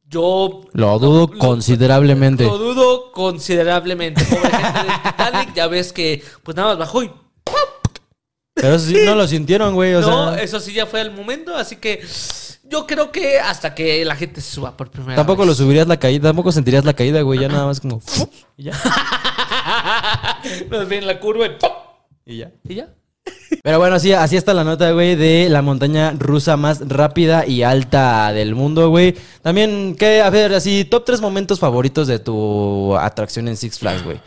yo 0.06 0.62
Lo 0.72 0.98
dudo 0.98 1.28
Lo- 1.32 1.38
considerablemente. 1.38 2.44
Lo 2.44 2.58
dudo 2.58 3.12
considerablemente. 3.12 4.24
Pobre 4.24 4.50
gente 4.50 4.78
del 4.84 5.02
Titanic, 5.02 5.54
ya 5.54 5.66
ves 5.68 5.92
que 5.92 6.22
pues 6.42 6.56
nada 6.56 6.70
más 6.70 6.78
bajó 6.78 7.02
y 7.04 7.12
Pero 8.54 8.74
eso 8.74 8.86
sí, 8.86 8.96
no 9.04 9.14
lo 9.14 9.26
sintieron, 9.28 9.74
güey. 9.74 9.94
O 9.94 10.00
no, 10.00 10.32
sea, 10.34 10.42
eso 10.42 10.58
sí 10.60 10.72
ya 10.72 10.86
fue 10.86 11.00
el 11.00 11.10
momento, 11.12 11.56
así 11.56 11.76
que 11.76 12.04
yo 12.64 12.86
creo 12.86 13.10
que 13.12 13.38
hasta 13.40 13.74
que 13.74 14.04
la 14.04 14.14
gente 14.16 14.40
se 14.40 14.52
suba 14.52 14.76
por 14.76 14.90
primera 14.90 15.16
tampoco 15.16 15.42
lo 15.44 15.48
vez. 15.52 15.58
subirías 15.58 15.86
la 15.88 15.98
caída, 15.98 16.28
tampoco 16.28 16.52
sentirías 16.52 16.84
la 16.84 16.92
caída, 16.94 17.20
güey. 17.22 17.38
Ya 17.40 17.48
nada 17.48 17.66
más 17.66 17.80
como. 17.80 18.00
Y 18.56 18.64
ya. 18.64 18.72
Nos 20.70 20.88
viene 20.88 21.06
la 21.06 21.18
curva 21.20 21.46
y. 21.46 21.56
Y 22.26 22.36
ya. 22.38 22.52
Y 22.68 22.74
ya. 22.74 22.88
Pero 23.62 23.78
bueno, 23.78 23.98
sí, 23.98 24.12
así 24.12 24.36
está 24.36 24.54
la 24.54 24.64
nota, 24.64 24.90
güey, 24.92 25.16
de 25.16 25.48
la 25.48 25.60
montaña 25.62 26.14
rusa 26.18 26.56
más 26.56 26.88
rápida 26.88 27.46
y 27.46 27.62
alta 27.62 28.32
del 28.32 28.54
mundo, 28.54 28.88
güey. 28.90 29.16
También, 29.42 29.96
¿qué? 29.98 30.22
A 30.22 30.30
ver, 30.30 30.54
así, 30.54 30.84
top 30.84 31.04
tres 31.04 31.20
momentos 31.20 31.58
favoritos 31.58 32.08
de 32.08 32.18
tu 32.18 32.96
atracción 32.96 33.48
en 33.48 33.56
Six 33.56 33.78
Flags, 33.78 34.04
güey. 34.04 34.20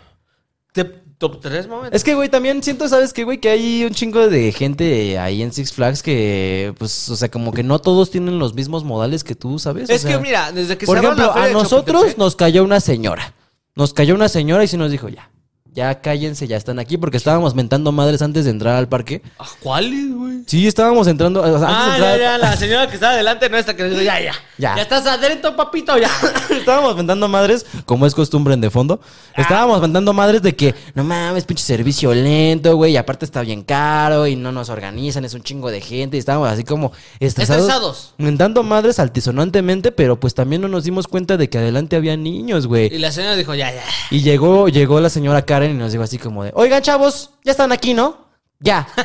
Top 1.24 1.40
3 1.40 1.68
momentos. 1.68 1.96
Es 1.96 2.04
que, 2.04 2.16
güey, 2.16 2.28
también 2.28 2.62
siento, 2.62 2.90
¿sabes 2.90 3.14
qué, 3.14 3.24
güey? 3.24 3.38
Que 3.38 3.48
hay 3.48 3.86
un 3.86 3.92
chingo 3.92 4.28
de 4.28 4.52
gente 4.52 5.18
ahí 5.18 5.42
en 5.42 5.54
Six 5.54 5.72
Flags 5.72 6.04
que, 6.04 6.74
pues, 6.78 7.08
o 7.08 7.16
sea, 7.16 7.32
como 7.32 7.54
que 7.54 7.64
no 7.64 7.80
todos 7.80 8.12
tienen 8.12 8.40
los 8.40 8.54
mismos 8.54 8.84
modales 8.84 9.24
que 9.24 9.34
tú, 9.34 9.58
¿sabes? 9.58 9.90
O 9.90 9.94
Es 9.94 10.02
sea, 10.02 10.12
que 10.12 10.18
mira, 10.18 10.52
desde 10.52 10.78
que 10.78 10.86
Por 10.86 10.98
ejemplo, 10.98 11.28
la 11.28 11.34
feria 11.34 11.50
a 11.50 11.54
nosotros 11.54 12.18
nos 12.18 12.36
cayó 12.36 12.64
una 12.66 12.82
señora. 12.82 13.34
Nos 13.74 13.94
cayó 13.94 14.16
una 14.16 14.28
señora 14.28 14.66
y 14.66 14.68
sí 14.68 14.76
nos 14.76 14.92
dijo, 14.92 15.08
ya, 15.08 15.30
ya 15.74 16.02
cállense, 16.02 16.48
ya 16.48 16.58
están 16.58 16.80
aquí, 16.80 16.98
porque 16.98 17.18
estábamos 17.18 17.56
mentando 17.56 17.92
madres 17.92 18.22
antes 18.22 18.46
de 18.46 18.52
entrar 18.52 18.76
al 18.76 18.88
parque. 18.88 19.22
¿Ah, 19.40 19.46
¿Cuáles, 19.62 20.14
güey? 20.14 20.34
Sí, 20.46 20.68
estábamos 20.68 21.08
entrando, 21.08 21.42
o 21.42 21.60
sea, 21.60 21.68
antes 21.68 21.70
de 21.70 21.74
Ah, 21.74 21.96
entrar 21.96 22.18
ya, 22.20 22.24
ya, 22.24 22.38
la 22.38 22.58
señora 22.58 22.88
que 22.88 22.96
está 22.96 23.12
adelante 23.12 23.50
no 23.50 23.58
está 23.58 23.76
que 23.76 23.84
digo, 23.86 24.02
ya, 24.02 24.20
ya, 24.20 24.34
Ya. 24.58 24.76
ya. 24.76 24.82
estás 24.82 25.06
adentro, 25.08 25.56
papito, 25.56 25.98
ya. 25.98 26.10
Estábamos 26.52 26.96
mentando 26.96 27.28
madres, 27.28 27.66
como 27.86 28.06
es 28.06 28.14
costumbre 28.14 28.54
en 28.54 28.62
de 28.62 28.70
fondo. 28.70 29.00
Estábamos 29.36 29.82
mentando 29.82 30.14
madres 30.14 30.42
de 30.42 30.56
que, 30.56 30.76
no 30.96 31.04
mames, 31.04 31.46
pinche 31.46 31.64
servicio 31.64 32.14
lento, 32.14 32.76
güey. 32.76 32.94
Y 32.94 32.98
aparte 32.98 33.26
está 33.26 33.42
bien 33.42 33.64
caro 33.64 34.28
y 34.28 34.36
no 34.36 34.52
nos 34.52 34.70
organizan, 34.70 35.26
es 35.26 35.34
un 35.34 35.44
chingo 35.44 35.72
de 35.72 35.82
gente. 35.82 36.18
Y 36.18 36.20
estábamos 36.20 36.50
así 36.50 36.64
como 36.64 36.92
estresados. 37.20 37.62
Estresados. 37.64 38.14
Mentando 38.18 38.64
madres 38.64 39.00
altisonantemente, 39.00 39.92
pero 39.92 40.20
pues 40.20 40.34
también 40.34 40.62
no 40.62 40.68
nos 40.68 40.84
dimos 40.84 41.08
cuenta 41.08 41.38
de 41.38 41.50
que 41.50 41.58
adelante 41.58 41.96
había 41.96 42.16
niños, 42.18 42.66
Y 42.66 42.68
güey. 42.68 42.90
la 43.00 43.12
señora 43.12 43.36
dijo, 43.36 43.56
ya, 43.56 43.72
ya. 43.74 43.82
Y 44.12 44.22
llegó, 44.22 44.68
llegó 44.68 45.00
la 45.00 45.10
señora 45.10 45.44
Karen 45.44 45.63
y 45.72 45.74
nos 45.74 45.92
dijo 45.92 46.04
así 46.04 46.18
como 46.18 46.44
de, 46.44 46.52
oigan, 46.56 46.82
chavos, 46.82 47.32
ya 47.44 47.52
están 47.52 47.72
aquí, 47.72 47.94
¿no? 47.94 48.28
Ya. 48.60 48.88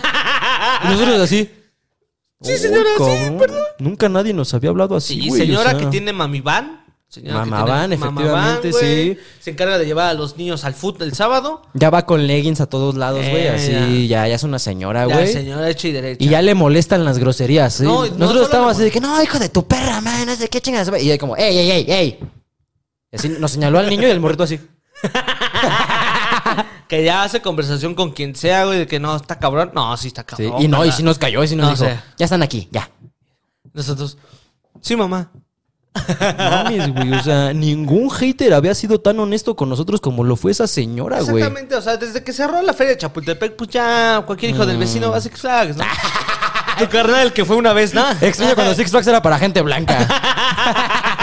Y 0.84 0.88
nosotros 0.88 1.20
así. 1.20 1.50
Sí, 2.40 2.52
"Uy, 2.52 2.58
señora, 2.58 2.90
sí, 2.96 3.04
cabrón, 3.04 3.58
Nunca 3.80 4.08
nadie 4.08 4.32
nos 4.32 4.54
había 4.54 4.70
hablado 4.70 4.94
así, 4.96 5.28
güey. 5.28 5.40
o 5.40 5.44
señora 5.44 5.70
sea. 5.70 5.80
que 5.80 5.86
tiene 5.86 6.12
mami 6.12 6.40
van. 6.40 6.84
Señora 7.08 7.42
que 7.44 7.50
tiene 7.50 7.94
efectivamente, 7.94 8.70
güey. 8.70 9.14
sí. 9.14 9.18
Se 9.40 9.50
encarga 9.50 9.78
de 9.78 9.86
llevar 9.86 10.10
a 10.10 10.14
los 10.14 10.36
niños 10.36 10.64
al 10.64 10.74
fútbol 10.74 11.04
el 11.08 11.14
sábado. 11.14 11.62
Ya 11.74 11.90
va 11.90 12.04
con 12.06 12.26
leggings 12.26 12.60
a 12.60 12.66
todos 12.66 12.94
lados, 12.96 13.20
güey. 13.28 13.46
Eh, 13.46 13.48
así, 13.50 14.06
ya. 14.08 14.28
ya, 14.28 14.34
es 14.34 14.42
una 14.44 14.58
señora, 14.58 15.06
Ya, 15.08 15.14
güey. 15.14 15.32
señora 15.32 15.68
hecha 15.70 15.88
y 15.88 15.92
derecha. 15.92 16.22
Y 16.24 16.28
ya 16.28 16.42
le 16.42 16.54
molestan 16.54 17.04
las 17.04 17.18
groserías, 17.18 17.74
¿sí? 17.74 17.82
No, 17.84 18.02
no 18.04 18.10
Nosotros 18.10 18.28
solo 18.28 18.42
estábamos 18.44 18.72
así 18.74 18.82
de 18.84 18.90
que, 18.92 19.00
no, 19.00 19.20
hijo 19.22 19.38
de 19.38 19.48
tu 19.48 19.66
perra, 19.66 20.00
man, 20.00 20.26
no 20.26 20.36
sé 20.36 20.48
qué 20.48 20.60
chingas. 20.60 20.88
Y 21.00 21.06
ella 21.10 21.18
como, 21.18 21.36
ey, 21.36 21.56
ey, 21.58 21.70
ey, 21.70 21.86
ey. 21.88 22.18
Y 23.10 23.16
así 23.16 23.28
nos 23.30 23.50
señaló 23.52 23.78
al 23.78 23.88
niño 23.88 24.06
y 24.06 24.10
el 24.10 24.20
morrito 24.20 24.42
así. 24.44 24.60
Que 26.88 27.04
ya 27.04 27.22
hace 27.22 27.42
conversación 27.42 27.94
con 27.94 28.12
quien 28.12 28.34
sea, 28.34 28.64
güey, 28.64 28.78
de 28.80 28.86
que 28.86 28.98
no, 28.98 29.14
está 29.14 29.38
cabrón. 29.38 29.72
No, 29.74 29.96
sí 29.96 30.08
está 30.08 30.22
Sí, 30.22 30.44
cabrón. 30.44 30.62
y 30.62 30.68
no, 30.68 30.84
y 30.84 30.92
sí 30.92 31.02
nos 31.02 31.18
cayó, 31.18 31.42
y 31.44 31.48
sí 31.48 31.54
nos 31.56 31.66
No 31.66 31.70
dijo, 31.72 31.84
sé. 31.84 32.00
ya 32.16 32.24
están 32.24 32.42
aquí, 32.42 32.68
ya. 32.72 32.90
Nosotros, 33.74 34.16
sí, 34.80 34.96
mamá. 34.96 35.30
Mames, 36.38 36.92
güey, 36.94 37.12
o 37.12 37.22
sea, 37.22 37.52
ningún 37.52 38.08
hater 38.10 38.54
había 38.54 38.74
sido 38.74 39.00
tan 39.00 39.18
honesto 39.18 39.56
con 39.56 39.68
nosotros 39.68 40.00
como 40.00 40.22
lo 40.24 40.36
fue 40.36 40.52
esa 40.52 40.66
señora, 40.66 41.20
güey. 41.20 41.36
Exactamente, 41.42 41.74
o 41.74 41.82
sea, 41.82 41.96
desde 41.96 42.22
que 42.22 42.32
cerró 42.32 42.62
la 42.62 42.72
feria 42.72 42.92
de 42.94 42.98
Chapultepec, 42.98 43.56
pues 43.56 43.70
ya 43.70 44.22
cualquier 44.24 44.52
hijo 44.52 44.64
del 44.64 44.78
vecino 44.78 45.10
va 45.10 45.16
a 45.16 45.20
Six 45.20 45.40
Flags, 45.40 45.76
¿no? 45.76 45.84
tu 46.78 46.88
carnal 46.88 47.32
que 47.32 47.44
fue 47.44 47.56
una 47.56 47.72
vez, 47.72 47.92
¿no? 47.94 48.08
Extraño 48.20 48.54
cuando 48.54 48.74
Six 48.74 48.90
Flags 48.90 49.06
era 49.08 49.20
para 49.20 49.38
gente 49.38 49.60
blanca. 49.62 50.06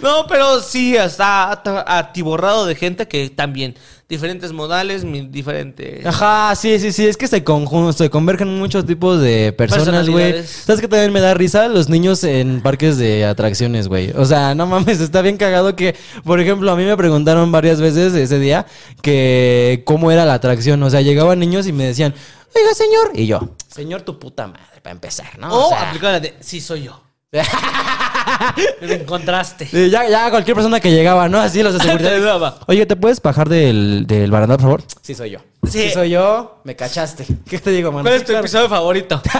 No, 0.00 0.26
pero 0.26 0.60
sí, 0.60 0.96
está 0.96 1.60
atiborrado 1.86 2.64
de 2.66 2.74
gente 2.74 3.08
que 3.08 3.28
también, 3.28 3.76
diferentes 4.08 4.52
modales, 4.52 5.04
diferentes... 5.32 6.06
Ajá, 6.06 6.54
sí, 6.54 6.78
sí, 6.78 6.92
sí. 6.92 7.06
Es 7.06 7.16
que 7.16 7.26
se, 7.26 7.44
conjun- 7.44 7.92
se 7.92 8.08
convergen 8.08 8.56
muchos 8.58 8.86
tipos 8.86 9.20
de 9.20 9.52
personas, 9.52 10.08
güey. 10.08 10.44
¿Sabes 10.44 10.80
qué 10.80 10.88
también 10.88 11.12
me 11.12 11.20
da 11.20 11.34
risa? 11.34 11.66
Los 11.68 11.88
niños 11.88 12.22
en 12.22 12.60
parques 12.62 12.98
de 12.98 13.24
atracciones, 13.24 13.88
güey. 13.88 14.10
O 14.12 14.24
sea, 14.24 14.54
no 14.54 14.66
mames, 14.66 15.00
está 15.00 15.22
bien 15.22 15.36
cagado 15.36 15.74
que, 15.74 15.96
por 16.24 16.38
ejemplo, 16.40 16.70
a 16.70 16.76
mí 16.76 16.84
me 16.84 16.96
preguntaron 16.96 17.50
varias 17.50 17.80
veces 17.80 18.14
ese 18.14 18.38
día 18.38 18.66
que 19.02 19.82
cómo 19.84 20.10
era 20.10 20.24
la 20.24 20.34
atracción. 20.34 20.82
O 20.82 20.90
sea, 20.90 21.00
llegaban 21.00 21.38
niños 21.40 21.66
y 21.66 21.72
me 21.72 21.84
decían, 21.84 22.14
oiga, 22.54 22.74
señor. 22.74 23.10
Y 23.14 23.26
yo, 23.26 23.56
señor, 23.68 24.02
tu 24.02 24.18
puta 24.20 24.46
madre, 24.46 24.80
para 24.82 24.92
empezar, 24.94 25.38
¿no? 25.38 25.48
o 25.52 25.66
O 25.66 25.68
sea, 25.68 26.20
de, 26.20 26.34
sí, 26.40 26.60
soy 26.60 26.84
yo. 26.84 27.05
Me 28.82 28.94
encontraste. 28.94 29.66
Sí, 29.66 29.90
ya, 29.90 30.08
ya 30.08 30.30
cualquier 30.30 30.54
persona 30.54 30.78
que 30.80 30.90
llegaba, 30.90 31.28
¿no? 31.28 31.40
Así 31.40 31.62
los 31.62 31.74
de 31.74 31.80
seguridad. 31.80 32.56
Oye, 32.66 32.86
¿te 32.86 32.96
puedes 32.96 33.20
bajar 33.20 33.48
del, 33.48 34.04
del 34.06 34.30
barandal, 34.30 34.58
por 34.58 34.64
favor? 34.64 34.82
Sí, 35.02 35.14
soy 35.14 35.30
yo. 35.30 35.38
Sí. 35.64 35.70
Sí. 35.86 35.90
soy 35.90 36.10
yo. 36.10 36.60
Me 36.64 36.76
cachaste. 36.76 37.26
¿Qué 37.48 37.58
te 37.58 37.70
digo, 37.70 37.90
mano? 37.92 38.04
¿Cuál 38.04 38.14
es 38.16 38.22
tu 38.22 38.26
claro. 38.28 38.40
episodio 38.40 38.68
favorito? 38.68 39.20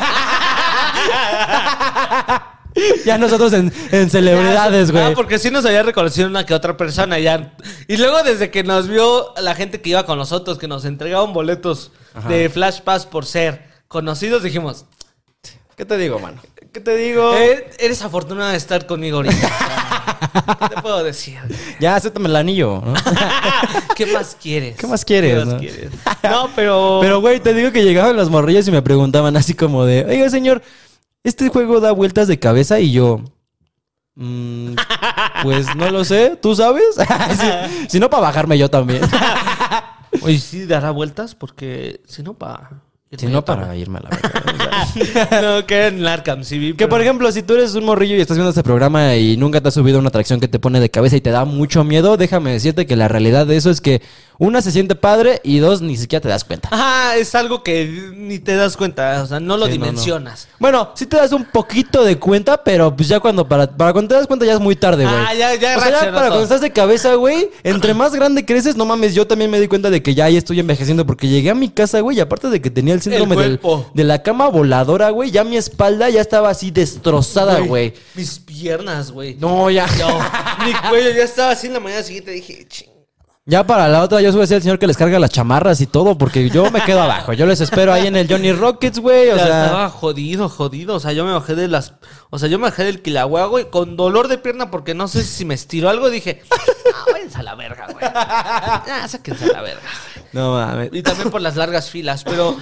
Ya 3.07 3.16
nosotros 3.16 3.55
en, 3.55 3.72
en 3.90 4.11
celebridades, 4.11 4.90
Ah, 4.90 4.92
güey. 4.92 5.14
porque 5.14 5.38
sí 5.38 5.51
nos 5.51 5.64
había 5.64 5.82
reconocido 5.82 6.28
una 6.28 6.44
que 6.44 6.53
otra 6.53 6.76
persona 6.76 7.18
ya. 7.18 7.55
Y 7.88 7.97
luego 7.97 8.22
desde 8.22 8.51
que 8.51 8.64
nos 8.64 8.86
vio 8.86 9.32
la 9.40 9.55
gente 9.55 9.80
que 9.80 9.88
iba 9.90 10.05
con 10.05 10.18
nosotros, 10.18 10.59
que 10.59 10.68
nos 10.68 10.84
entregaban 10.84 11.32
boletos 11.32 11.90
de 12.28 12.51
Flash 12.51 12.80
Pass 12.80 13.07
por 13.07 13.24
ser 13.24 13.66
conocidos, 13.88 14.42
dijimos, 14.42 14.84
¿Qué 15.77 15.85
te 15.85 15.99
digo, 15.99 16.18
mano? 16.18 16.41
¿Qué 16.72 16.81
te 16.81 16.97
digo? 16.97 17.35
"Eh, 17.37 17.70
eres 17.79 18.03
afortunado 18.03 18.51
de 18.51 18.57
estar 18.57 18.87
conmigo 18.87 19.18
ahorita. 19.18 19.37
¿Qué 20.61 20.74
te 20.74 20.83
puedo 20.83 21.05
decir? 21.05 21.39
Ya, 21.81 21.97
acéptame 21.97 22.29
el 22.29 22.37
anillo, 22.37 22.83
¿no? 22.85 22.95
¿Qué 23.97 24.07
más 24.07 24.37
quieres? 24.41 24.77
¿Qué 24.77 24.87
más 24.87 25.05
quieres, 25.05 25.33
¿Qué 25.33 25.45
más 25.45 25.55
no? 25.55 25.59
quieres? 25.61 25.91
No, 26.22 26.51
pero... 26.57 26.99
Pero, 27.03 27.20
güey, 27.20 27.41
te 27.41 27.53
digo 27.55 27.72
que 27.72 27.85
llegaban 27.85 28.16
las 28.16 28.31
morrillas 28.31 28.66
y 28.68 28.70
me 28.70 28.83
preguntaban 28.83 29.37
así 29.37 29.55
como 29.55 29.85
de, 29.85 30.05
oiga, 30.07 30.31
señor, 30.31 30.62
¿este 31.24 31.49
juego 31.51 31.81
da 31.81 31.93
vueltas 31.93 32.27
de 32.29 32.39
cabeza? 32.39 32.81
Y 32.81 32.93
yo, 32.93 33.20
"Mm, 34.14 34.74
pues 35.43 35.74
no 35.77 35.91
lo 35.91 36.05
sé, 36.05 36.37
¿tú 36.41 36.55
sabes? 36.57 36.97
Si 37.89 38.01
no, 38.01 38.09
para 38.09 38.22
bajarme 38.22 38.57
yo 38.59 38.70
también. 38.70 39.03
Oye, 40.22 40.39
sí 40.39 40.64
dará 40.66 40.91
vueltas 40.91 41.35
porque 41.35 42.01
si 42.07 42.22
no, 42.22 42.33
para... 42.35 42.83
si 43.17 43.27
no, 43.27 43.45
para 43.45 43.75
irme 43.77 43.99
a 43.99 44.03
la 44.03 44.11
verga. 44.11 44.87
o 44.93 45.05
sea. 45.05 45.43
no, 45.43 45.67
que 45.67 45.87
en 45.89 46.07
Arkham 46.07 46.45
sí 46.45 46.75
Que 46.75 46.89
por 46.89 47.01
ejemplo, 47.01 47.31
si 47.33 47.43
tú 47.43 47.55
eres 47.55 47.75
un 47.75 47.85
morrillo 47.85 48.17
y 48.17 48.21
estás 48.21 48.37
viendo 48.37 48.51
este 48.51 48.62
programa 48.62 49.17
y 49.17 49.37
nunca 49.37 49.61
te 49.61 49.69
has 49.69 49.75
subido 49.75 49.99
a 49.99 50.01
una 50.01 50.09
atracción 50.09 50.41
que 50.41 50.49
te 50.49 50.59
pone 50.59 50.81
de 50.81 50.91
cabeza 50.91 51.17
y 51.17 51.21
te 51.21 51.31
da 51.31 51.45
mucho 51.45 51.85
miedo, 51.85 52.17
déjame 52.17 52.53
decirte 52.53 52.87
que 52.87 52.97
la 52.97 53.09
realidad 53.09 53.47
de 53.47 53.57
eso 53.57 53.71
es 53.71 53.81
que 53.81 54.03
una 54.39 54.61
se 54.62 54.70
siente 54.70 54.95
padre 54.95 55.41
y 55.45 55.59
dos 55.59 55.80
ni 55.82 55.97
siquiera 55.97 56.20
te 56.22 56.28
das 56.28 56.45
cuenta. 56.45 56.68
Ajá, 56.72 57.16
es 57.16 57.34
algo 57.34 57.62
que 57.62 58.12
ni 58.14 58.39
te 58.39 58.55
das 58.57 58.76
cuenta, 58.76 59.22
o 59.22 59.26
sea, 59.26 59.41
no 59.41 59.57
lo 59.57 59.66
Sí, 59.66 59.72
no, 59.72 59.78
no. 59.78 59.84
dimensionas. 59.87 60.49
Bueno, 60.59 60.91
sí 60.95 61.07
te 61.07 61.16
das 61.16 61.32
un 61.32 61.45
poquito 61.45 62.05
de 62.05 62.18
cuenta, 62.18 62.62
pero 62.62 62.95
pues 62.95 63.09
ya 63.09 63.20
cuando 63.20 63.49
para, 63.49 63.66
para 63.66 63.93
cuando 63.93 64.09
te 64.11 64.14
das 64.14 64.26
cuenta 64.26 64.45
ya 64.47 64.55
es 64.55 64.61
muy 64.61 64.76
tarde, 64.76 65.05
güey. 65.05 65.16
Ah, 65.16 65.34
ya- 65.34 65.55
ya 65.55 65.76
O 65.76 65.80
sea, 65.80 65.91
ya 65.91 65.99
para 66.01 66.11
todo. 66.12 66.28
cuando 66.28 66.43
estás 66.43 66.61
de 66.61 66.70
cabeza, 66.72 67.14
güey, 67.14 67.51
entre 67.62 67.95
más 67.95 68.14
grande 68.14 68.45
creces, 68.45 68.76
no 68.76 68.84
mames, 68.84 69.14
yo 69.14 69.26
también 69.26 69.51
me 69.51 69.61
di 69.61 69.68
cuenta 69.68 69.91
de 69.91 70.03
que 70.03 70.14
ya 70.14 70.26
ahí 70.26 70.37
estoy 70.37 70.61
envejeciendo 70.61 71.07
porque 71.07 71.28
llegué 71.28 71.51
a 71.51 71.55
mi 71.55 71.68
casa, 71.68 72.01
güey, 72.01 72.16
y 72.18 72.20
aparte 72.20 72.49
de 72.51 72.61
que 72.61 72.70
tenía 72.70 72.95
el 72.95 73.01
síndrome 73.03 73.37
del- 73.37 73.61
de 73.95 74.05
la 74.05 74.22
cama 74.22 74.49
voladora, 74.49 75.11
güey, 75.11 75.30
ya 75.30 75.45
mi 75.45 75.57
espalda 75.57 76.09
ya 76.11 76.20
estaba 76.20 76.51
así 76.51 76.70
destrozada, 76.70 77.61
güey. 77.61 77.95
Mis 78.14 78.39
piernas, 78.39 79.11
güey. 79.11 79.34
No, 79.41 79.70
ya. 79.70 79.87
No, 79.99 80.18
mi 80.66 80.72
cuello 80.89 81.11
ya 81.11 81.24
estaba 81.24 81.51
así 81.53 81.66
en 81.68 81.72
la 81.74 81.80
mañana 81.80 82.03
siguiente. 82.03 82.30
Dije, 82.32 82.66
ching. 82.68 82.89
Ya 83.49 83.64
para 83.64 83.86
la 83.86 84.03
otra 84.03 84.20
yo 84.20 84.32
soy 84.32 84.42
así 84.42 84.55
el 84.55 84.62
señor 84.62 84.80
que 84.80 84.88
les 84.88 84.97
carga 84.97 85.20
las 85.20 85.30
chamarras 85.30 85.80
y 85.80 85.86
todo, 85.86 86.18
porque 86.18 86.51
yo 86.51 86.68
me 86.72 86.82
quedo 86.82 87.01
abajo. 87.03 87.32
Yo 87.32 87.47
les 87.47 87.61
espero 87.61 87.92
ahí 87.92 88.09
en 88.09 88.16
el 88.16 88.26
Johnny 88.28 88.51
Rockets, 88.51 88.99
güey. 88.99 89.30
O 89.30 89.36
Ya 89.36 89.47
sea, 89.47 89.64
estaba 89.66 89.88
jodido, 89.88 90.49
jodido. 90.49 90.97
O 90.97 91.01
sea, 91.01 91.12
yo 91.12 91.24
me 91.24 91.32
bajé 91.32 91.55
de 91.55 91.68
las. 91.68 91.94
O 92.30 92.40
sea, 92.40 92.49
yo 92.49 92.59
me 92.59 92.64
bajé 92.64 92.82
del 92.82 93.03
Kilauea, 93.03 93.44
güey, 93.44 93.70
con 93.70 93.97
dolor 93.97 94.26
de 94.26 94.38
pierna 94.38 94.72
porque 94.72 94.94
no 94.94 95.07
sé 95.07 95.22
si 95.22 95.44
me 95.44 95.55
estiró 95.55 95.88
algo. 95.88 96.11
Dije, 96.11 96.42
ah, 96.53 97.05
váyanse 97.12 97.38
a 97.38 97.42
la 97.44 97.55
verga, 97.55 97.86
güey. 97.86 98.05
Ah, 98.12 99.07
sáquense 99.09 99.44
a 99.44 99.53
la 99.53 99.62
verga. 99.62 99.82
no 100.32 100.55
mames. 100.55 100.90
Y 100.92 101.03
también 101.03 101.30
por 101.30 101.40
las 101.40 101.55
largas 101.55 101.88
filas. 101.88 102.24
Pero 102.24 102.57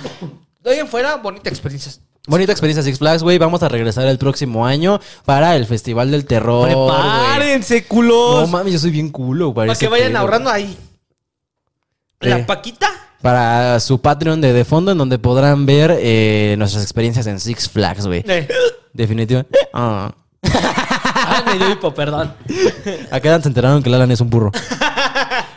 de 0.62 0.70
ahí 0.70 0.78
en 0.80 0.88
fuera, 0.88 1.16
bonita 1.16 1.48
experiencia. 1.48 1.92
Bonita 2.26 2.52
experiencia 2.52 2.82
Six 2.82 2.98
Flags, 2.98 3.22
güey. 3.22 3.36
Vamos 3.38 3.62
a 3.62 3.68
regresar 3.68 4.06
el 4.06 4.16
próximo 4.18 4.66
año 4.66 4.98
para 5.26 5.56
el 5.56 5.66
Festival 5.66 6.10
del 6.10 6.24
Terror. 6.24 6.72
güey. 6.72 6.88
Prepárense, 6.98 7.84
culos. 7.84 8.40
No 8.42 8.46
mames, 8.46 8.72
yo 8.72 8.78
soy 8.78 8.90
bien 8.90 9.10
culo. 9.10 9.52
Para, 9.52 9.68
para 9.68 9.78
que 9.78 9.88
vayan 9.88 10.08
pedo. 10.12 10.18
ahorrando 10.20 10.50
ahí. 10.50 10.76
La 12.20 12.46
paquita. 12.46 12.90
Para 13.20 13.78
su 13.80 14.00
Patreon 14.00 14.40
de, 14.40 14.52
de 14.52 14.64
fondo, 14.64 14.92
en 14.92 14.98
donde 14.98 15.18
podrán 15.18 15.66
ver 15.66 15.96
eh, 15.98 16.54
nuestras 16.58 16.82
experiencias 16.82 17.26
en 17.26 17.40
Six 17.40 17.68
Flags, 17.68 18.06
güey. 18.06 18.24
Eh. 18.26 18.48
Definitivamente. 18.92 19.58
Ah. 19.74 20.14
Ay, 21.26 21.42
me 21.46 21.58
dio 21.58 21.70
hipo, 21.72 21.92
perdón. 21.94 22.32
Acá 23.10 23.40
se 23.40 23.48
enteraron 23.48 23.82
que 23.82 23.90
Lalan 23.90 24.10
es 24.12 24.20
un 24.20 24.28
burro. 24.30 24.52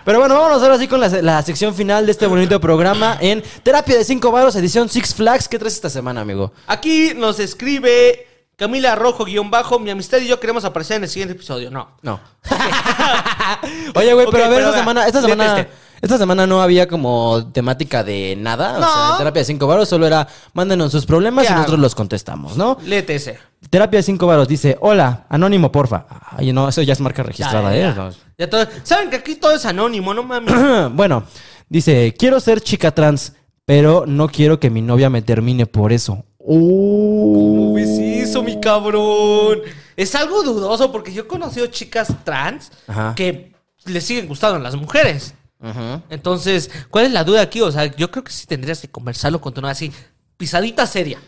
Pero 0.07 0.19
bueno, 0.19 0.35
vámonos 0.35 0.63
ahora 0.63 0.77
sí 0.77 0.87
con 0.87 1.01
la, 1.01 1.09
la 1.09 1.41
sección 1.41 1.75
final 1.75 2.05
de 2.05 2.13
este 2.13 2.27
bonito 2.27 2.61
programa 2.61 3.17
en 3.19 3.43
Terapia 3.61 3.97
de 3.97 4.05
5 4.05 4.31
Varos, 4.31 4.55
edición 4.55 4.87
Six 4.87 5.13
Flags. 5.13 5.49
¿Qué 5.49 5.59
traes 5.59 5.73
esta 5.73 5.89
semana, 5.89 6.21
amigo? 6.21 6.53
Aquí 6.65 7.11
nos 7.13 7.41
escribe 7.41 8.25
Camila 8.55 8.95
Rojo 8.95 9.25
guion 9.25 9.51
bajo. 9.51 9.79
Mi 9.79 9.89
amistad 9.89 10.19
y 10.19 10.27
yo 10.27 10.39
queremos 10.39 10.63
aparecer 10.63 10.95
en 10.95 11.03
el 11.03 11.09
siguiente 11.09 11.33
episodio. 11.33 11.69
No. 11.71 11.97
No. 12.03 12.21
Oye, 13.95 14.13
güey, 14.13 14.27
pero 14.31 14.45
a 14.45 14.47
ver, 14.47 14.61
esta 14.61 14.77
semana, 14.79 15.07
esta 15.07 15.21
semana. 15.21 15.67
Esta 16.01 16.17
semana 16.17 16.45
no 16.47 16.61
había 16.61 16.87
como 16.87 17.49
temática 17.51 18.03
de 18.03 18.35
nada. 18.37 18.77
O 18.77 18.79
No. 18.81 18.93
sea, 18.93 19.11
en 19.11 19.17
terapia 19.17 19.41
de 19.41 19.45
5 19.45 19.67
varos 19.67 19.89
solo 19.89 20.05
era 20.07 20.27
mándenos 20.53 20.91
sus 20.91 21.05
problemas 21.05 21.45
¿Qué 21.47 21.53
y 21.53 21.55
nosotros 21.55 21.79
los 21.79 21.95
contestamos, 21.95 22.55
¿no? 22.57 22.77
Léete 22.85 23.15
ese. 23.15 23.39
Terapia 23.69 23.99
de 23.99 24.03
5 24.03 24.27
varos 24.27 24.47
dice, 24.47 24.77
hola, 24.81 25.25
anónimo, 25.29 25.71
porfa. 25.71 26.05
Ay, 26.37 26.53
no, 26.53 26.69
eso 26.69 26.81
ya 26.81 26.93
es 26.93 26.99
marca 26.99 27.23
registrada, 27.23 27.71
Ya, 27.71 27.77
¿eh? 27.77 27.81
ya. 27.81 27.93
No. 27.95 28.09
Ya 28.37 28.49
todo- 28.49 28.67
Saben 28.83 29.09
que 29.09 29.15
aquí 29.17 29.35
todo 29.35 29.53
es 29.53 29.65
anónimo, 29.65 30.13
no 30.13 30.23
mames. 30.23 30.53
bueno, 30.93 31.23
dice, 31.69 32.13
quiero 32.17 32.39
ser 32.39 32.61
chica 32.61 32.91
trans, 32.91 33.33
pero 33.65 34.05
no 34.07 34.27
quiero 34.29 34.59
que 34.59 34.69
mi 34.69 34.81
novia 34.81 35.09
me 35.09 35.21
termine 35.21 35.65
por 35.65 35.91
eso. 35.91 36.23
Uh. 36.39 37.33
¿Cómo 37.33 37.73
ves 37.73 37.89
eso, 37.99 38.43
mi 38.43 38.59
cabrón? 38.59 39.59
Es 39.95 40.13
algo 40.15 40.43
dudoso 40.43 40.91
porque 40.91 41.11
yo 41.11 41.23
he 41.23 41.27
conocido 41.27 41.65
chicas 41.67 42.07
trans 42.23 42.71
Ajá. 42.87 43.13
que 43.15 43.53
le 43.85 43.99
siguen 44.01 44.27
gustando 44.27 44.57
a 44.57 44.59
las 44.59 44.75
mujeres. 44.75 45.33
Entonces, 46.09 46.69
¿cuál 46.89 47.05
es 47.05 47.11
la 47.11 47.23
duda 47.23 47.41
aquí? 47.41 47.61
O 47.61 47.71
sea, 47.71 47.85
yo 47.95 48.11
creo 48.11 48.23
que 48.23 48.31
sí 48.31 48.45
tendrías 48.45 48.79
que 48.79 48.89
conversarlo 48.89 49.41
con 49.41 49.53
tu 49.53 49.61
novia 49.61 49.71
así, 49.71 49.91
pisadita 50.37 50.85
seria. 50.85 51.19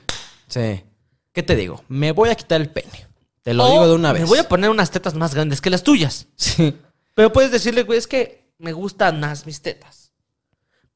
Sí. 0.48 0.84
¿Qué 1.32 1.44
te 1.44 1.56
digo? 1.56 1.84
Me 1.88 2.12
voy 2.12 2.30
a 2.30 2.36
quitar 2.36 2.62
el 2.62 2.70
pene. 2.70 3.08
Te 3.42 3.54
lo 3.54 3.66
O 3.66 3.72
digo 3.72 3.88
de 3.88 3.96
una 3.96 4.14
vez. 4.14 4.24
Me 4.24 4.28
voy 4.28 4.40
a 4.40 4.48
poner 4.48 4.70
unas 4.70 4.92
tetas 4.92 5.16
más 5.16 5.34
grandes 5.34 5.62
que 5.62 5.70
las 5.70 5.84
tuyas. 5.84 6.28
Sí. 6.36 6.76
Pero 7.14 7.32
puedes 7.32 7.52
decirle, 7.52 7.84
güey, 7.84 7.98
es 7.98 8.08
que 8.08 8.52
me 8.58 8.74
gustan 8.74 9.20
más 9.20 9.46
mis 9.46 9.62
tetas. 9.62 10.12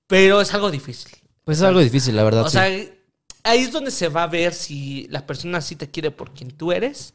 Pero 0.07 0.41
es 0.41 0.53
algo 0.53 0.69
difícil. 0.69 1.11
Pues 1.43 1.57
es 1.57 1.63
algo 1.63 1.79
difícil, 1.79 2.15
la 2.15 2.23
verdad. 2.23 2.43
O 2.43 2.49
sí. 2.49 2.53
sea, 2.53 2.63
ahí 2.63 3.59
es 3.63 3.71
donde 3.71 3.91
se 3.91 4.09
va 4.09 4.23
a 4.23 4.27
ver 4.27 4.53
si 4.53 5.07
la 5.09 5.25
persona 5.25 5.61
sí 5.61 5.75
te 5.75 5.89
quiere 5.89 6.11
por 6.11 6.33
quien 6.33 6.51
tú 6.51 6.71
eres. 6.71 7.13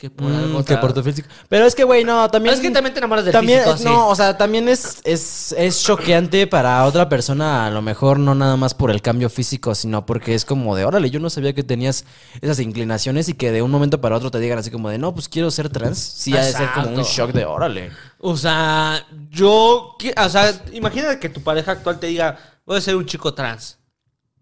Que 0.00 0.08
por 0.08 0.28
Mm, 0.30 0.34
algo 0.36 0.64
que 0.64 0.76
por 0.78 0.94
tu 0.94 1.02
físico. 1.02 1.28
Pero 1.50 1.66
es 1.66 1.74
que, 1.74 1.84
güey, 1.84 2.04
no, 2.04 2.30
también. 2.30 2.54
es 2.54 2.60
que 2.62 2.70
también 2.70 2.94
te 2.94 3.00
enamoras 3.00 3.22
del 3.22 3.32
también, 3.32 3.58
físico, 3.58 3.74
es- 3.74 3.80
sí. 3.82 3.84
No, 3.84 4.08
o 4.08 4.14
sea, 4.14 4.38
también 4.38 4.66
es, 4.66 4.98
es, 5.04 5.52
es 5.58 5.82
choqueante 5.82 6.46
para 6.46 6.86
otra 6.86 7.10
persona, 7.10 7.66
a 7.66 7.70
lo 7.70 7.82
mejor 7.82 8.18
no 8.18 8.34
nada 8.34 8.56
más 8.56 8.72
por 8.72 8.90
el 8.90 9.02
cambio 9.02 9.28
físico, 9.28 9.74
sino 9.74 10.06
porque 10.06 10.34
es 10.34 10.46
como 10.46 10.74
de, 10.74 10.86
órale, 10.86 11.10
yo 11.10 11.20
no 11.20 11.28
sabía 11.28 11.52
que 11.52 11.62
tenías 11.64 12.06
esas 12.40 12.60
inclinaciones 12.60 13.28
y 13.28 13.34
que 13.34 13.52
de 13.52 13.60
un 13.60 13.70
momento 13.70 14.00
para 14.00 14.16
otro 14.16 14.30
te 14.30 14.38
digan 14.40 14.58
así 14.58 14.70
como 14.70 14.88
de, 14.88 14.96
no, 14.96 15.12
pues 15.12 15.28
quiero 15.28 15.50
ser 15.50 15.68
trans. 15.68 15.98
Sí, 15.98 16.34
ha 16.34 16.46
de 16.46 16.52
ser 16.52 16.70
como 16.72 16.88
un 16.88 17.02
shock 17.02 17.32
de, 17.32 17.44
órale. 17.44 17.90
O 18.20 18.38
sea, 18.38 19.06
yo... 19.28 19.96
O 20.16 20.28
sea, 20.30 20.62
imagínate 20.72 21.18
que 21.20 21.28
tu 21.28 21.42
pareja 21.42 21.72
actual 21.72 22.00
te 22.00 22.06
diga, 22.06 22.38
voy 22.64 22.78
a 22.78 22.80
ser 22.80 22.96
un 22.96 23.04
chico 23.04 23.34
trans. 23.34 23.78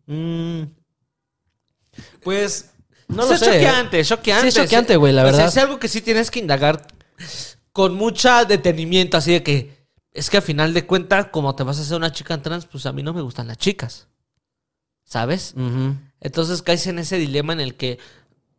Mm. 0.06 0.62
Pues, 2.22 2.70
no 3.08 3.16
lo 3.16 3.28
sea, 3.28 3.38
sé. 3.38 3.44
es 3.46 3.52
choqueante, 3.52 4.04
choqueante. 4.04 4.42
Sí, 4.42 4.48
es 4.48 4.54
choqueante, 4.64 4.96
güey, 4.96 5.12
la 5.12 5.22
O 5.22 5.26
sea, 5.26 5.32
verdad. 5.32 5.48
es 5.48 5.56
algo 5.58 5.78
que 5.78 5.88
sí 5.88 6.00
tienes 6.00 6.30
que 6.30 6.38
indagar 6.38 6.86
con 7.72 7.94
mucha 7.94 8.44
detenimiento, 8.44 9.16
así 9.16 9.32
de 9.32 9.42
que... 9.42 9.78
Es 10.12 10.30
que 10.30 10.38
a 10.38 10.42
final 10.42 10.74
de 10.74 10.84
cuentas, 10.86 11.28
como 11.30 11.54
te 11.54 11.62
vas 11.62 11.78
a 11.78 11.82
hacer 11.82 11.96
una 11.96 12.10
chica 12.10 12.40
trans, 12.42 12.66
pues 12.66 12.86
a 12.86 12.92
mí 12.92 13.02
no 13.02 13.12
me 13.12 13.20
gustan 13.20 13.46
las 13.46 13.58
chicas. 13.58 14.08
¿Sabes? 15.04 15.54
Entonces 16.20 16.62
caes 16.62 16.86
en 16.86 16.98
ese 16.98 17.18
dilema 17.18 17.52
en 17.52 17.60
el 17.60 17.76
que 17.76 17.98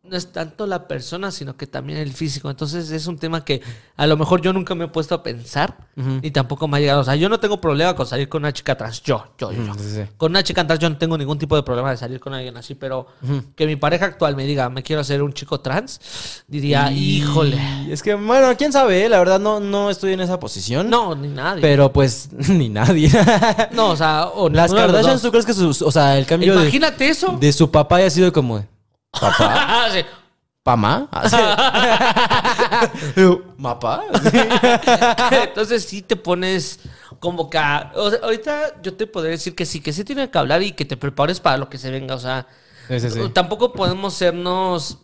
no 0.02 0.16
es 0.16 0.32
tanto 0.32 0.66
la 0.66 0.88
persona, 0.88 1.30
sino 1.30 1.56
que 1.56 1.66
también 1.66 1.98
el 1.98 2.12
físico. 2.12 2.48
Entonces 2.50 2.90
es 2.90 3.06
un 3.06 3.18
tema 3.18 3.44
que 3.44 3.60
a 3.96 4.06
lo 4.06 4.16
mejor 4.16 4.40
yo 4.40 4.52
nunca 4.52 4.74
me 4.74 4.86
he 4.86 4.88
puesto 4.88 5.14
a 5.14 5.22
pensar 5.22 5.76
y 6.22 6.30
tampoco 6.30 6.66
me 6.66 6.78
ha 6.78 6.80
llegado. 6.80 7.02
O 7.02 7.04
sea, 7.04 7.16
yo 7.16 7.28
no 7.28 7.38
tengo 7.38 7.60
problema 7.60 7.94
con 7.94 8.06
salir 8.06 8.28
con 8.28 8.42
una 8.42 8.52
chica 8.52 8.74
trans. 8.76 9.02
Yo, 9.02 9.26
yo, 9.38 9.52
yo. 9.52 9.62
yo. 9.66 9.74
sí, 9.74 9.90
sí. 9.94 10.02
Con 10.16 10.32
una 10.32 10.42
chica 10.42 10.66
trans 10.66 10.80
yo 10.80 10.88
no 10.88 10.96
tengo 10.96 11.18
ningún 11.18 11.38
tipo 11.38 11.54
de 11.54 11.62
problema 11.62 11.90
de 11.90 11.98
salir 11.98 12.18
con 12.18 12.32
alguien 12.32 12.56
así, 12.56 12.74
pero 12.74 13.08
que 13.54 13.66
mi 13.66 13.76
pareja 13.76 14.06
actual 14.06 14.36
me 14.36 14.46
diga, 14.46 14.70
me 14.70 14.82
quiero 14.82 15.02
hacer 15.02 15.22
un 15.22 15.34
chico 15.34 15.60
trans, 15.60 16.00
diría, 16.48 16.90
híjole. 16.90 17.58
Y 17.86 17.92
es 17.92 18.02
que, 18.02 18.14
bueno, 18.14 18.48
quién 18.56 18.72
sabe, 18.72 19.04
¿eh? 19.04 19.08
la 19.10 19.18
verdad 19.18 19.38
no, 19.38 19.60
no 19.60 19.90
estoy 19.90 20.14
en 20.14 20.20
esa 20.20 20.40
posición. 20.40 20.88
No, 20.88 21.14
ni 21.14 21.28
nadie. 21.28 21.60
Pero 21.60 21.92
pues, 21.92 22.30
ni 22.48 22.70
nadie. 22.70 23.10
no, 23.72 23.90
o 23.90 23.96
sea, 23.96 24.28
o 24.28 24.48
Las 24.48 24.70
dos. 24.70 25.20
¿tú 25.20 25.30
crees 25.30 25.44
que 25.44 25.52
sus, 25.52 25.82
o 25.82 25.90
sea, 25.90 26.16
el 26.16 26.24
cambio 26.24 26.54
de, 26.54 26.62
Imagínate 26.62 27.08
eso. 27.08 27.36
de 27.38 27.52
su 27.52 27.70
papá 27.70 27.96
haya 27.96 28.08
sido 28.08 28.32
como, 28.32 28.64
¿papá? 29.12 29.86
Sí. 29.92 30.00
¿Pamá? 30.62 31.08
¿Mapá? 33.56 34.02
Entonces 35.44 35.84
sí 35.84 36.02
te 36.02 36.16
pones 36.16 36.80
como 37.18 37.48
que... 37.48 37.58
a- 37.58 37.92
o 37.94 38.10
sea, 38.10 38.18
ahorita 38.22 38.80
yo 38.82 38.94
te 38.94 39.06
podría 39.06 39.32
decir 39.32 39.54
que 39.54 39.66
sí, 39.66 39.80
que 39.80 39.92
sí 39.92 40.04
tiene 40.04 40.30
que 40.30 40.38
hablar 40.38 40.62
y 40.62 40.72
que 40.72 40.84
te 40.84 40.96
prepares 40.96 41.40
para 41.40 41.56
lo 41.56 41.68
que 41.68 41.78
se 41.78 41.90
venga. 41.90 42.14
O 42.14 42.18
sea, 42.18 42.46
Sí, 42.88 43.00
sí, 43.00 43.10
sí. 43.10 43.20
tampoco 43.32 43.72
podemos 43.72 44.14
sernos... 44.14 44.98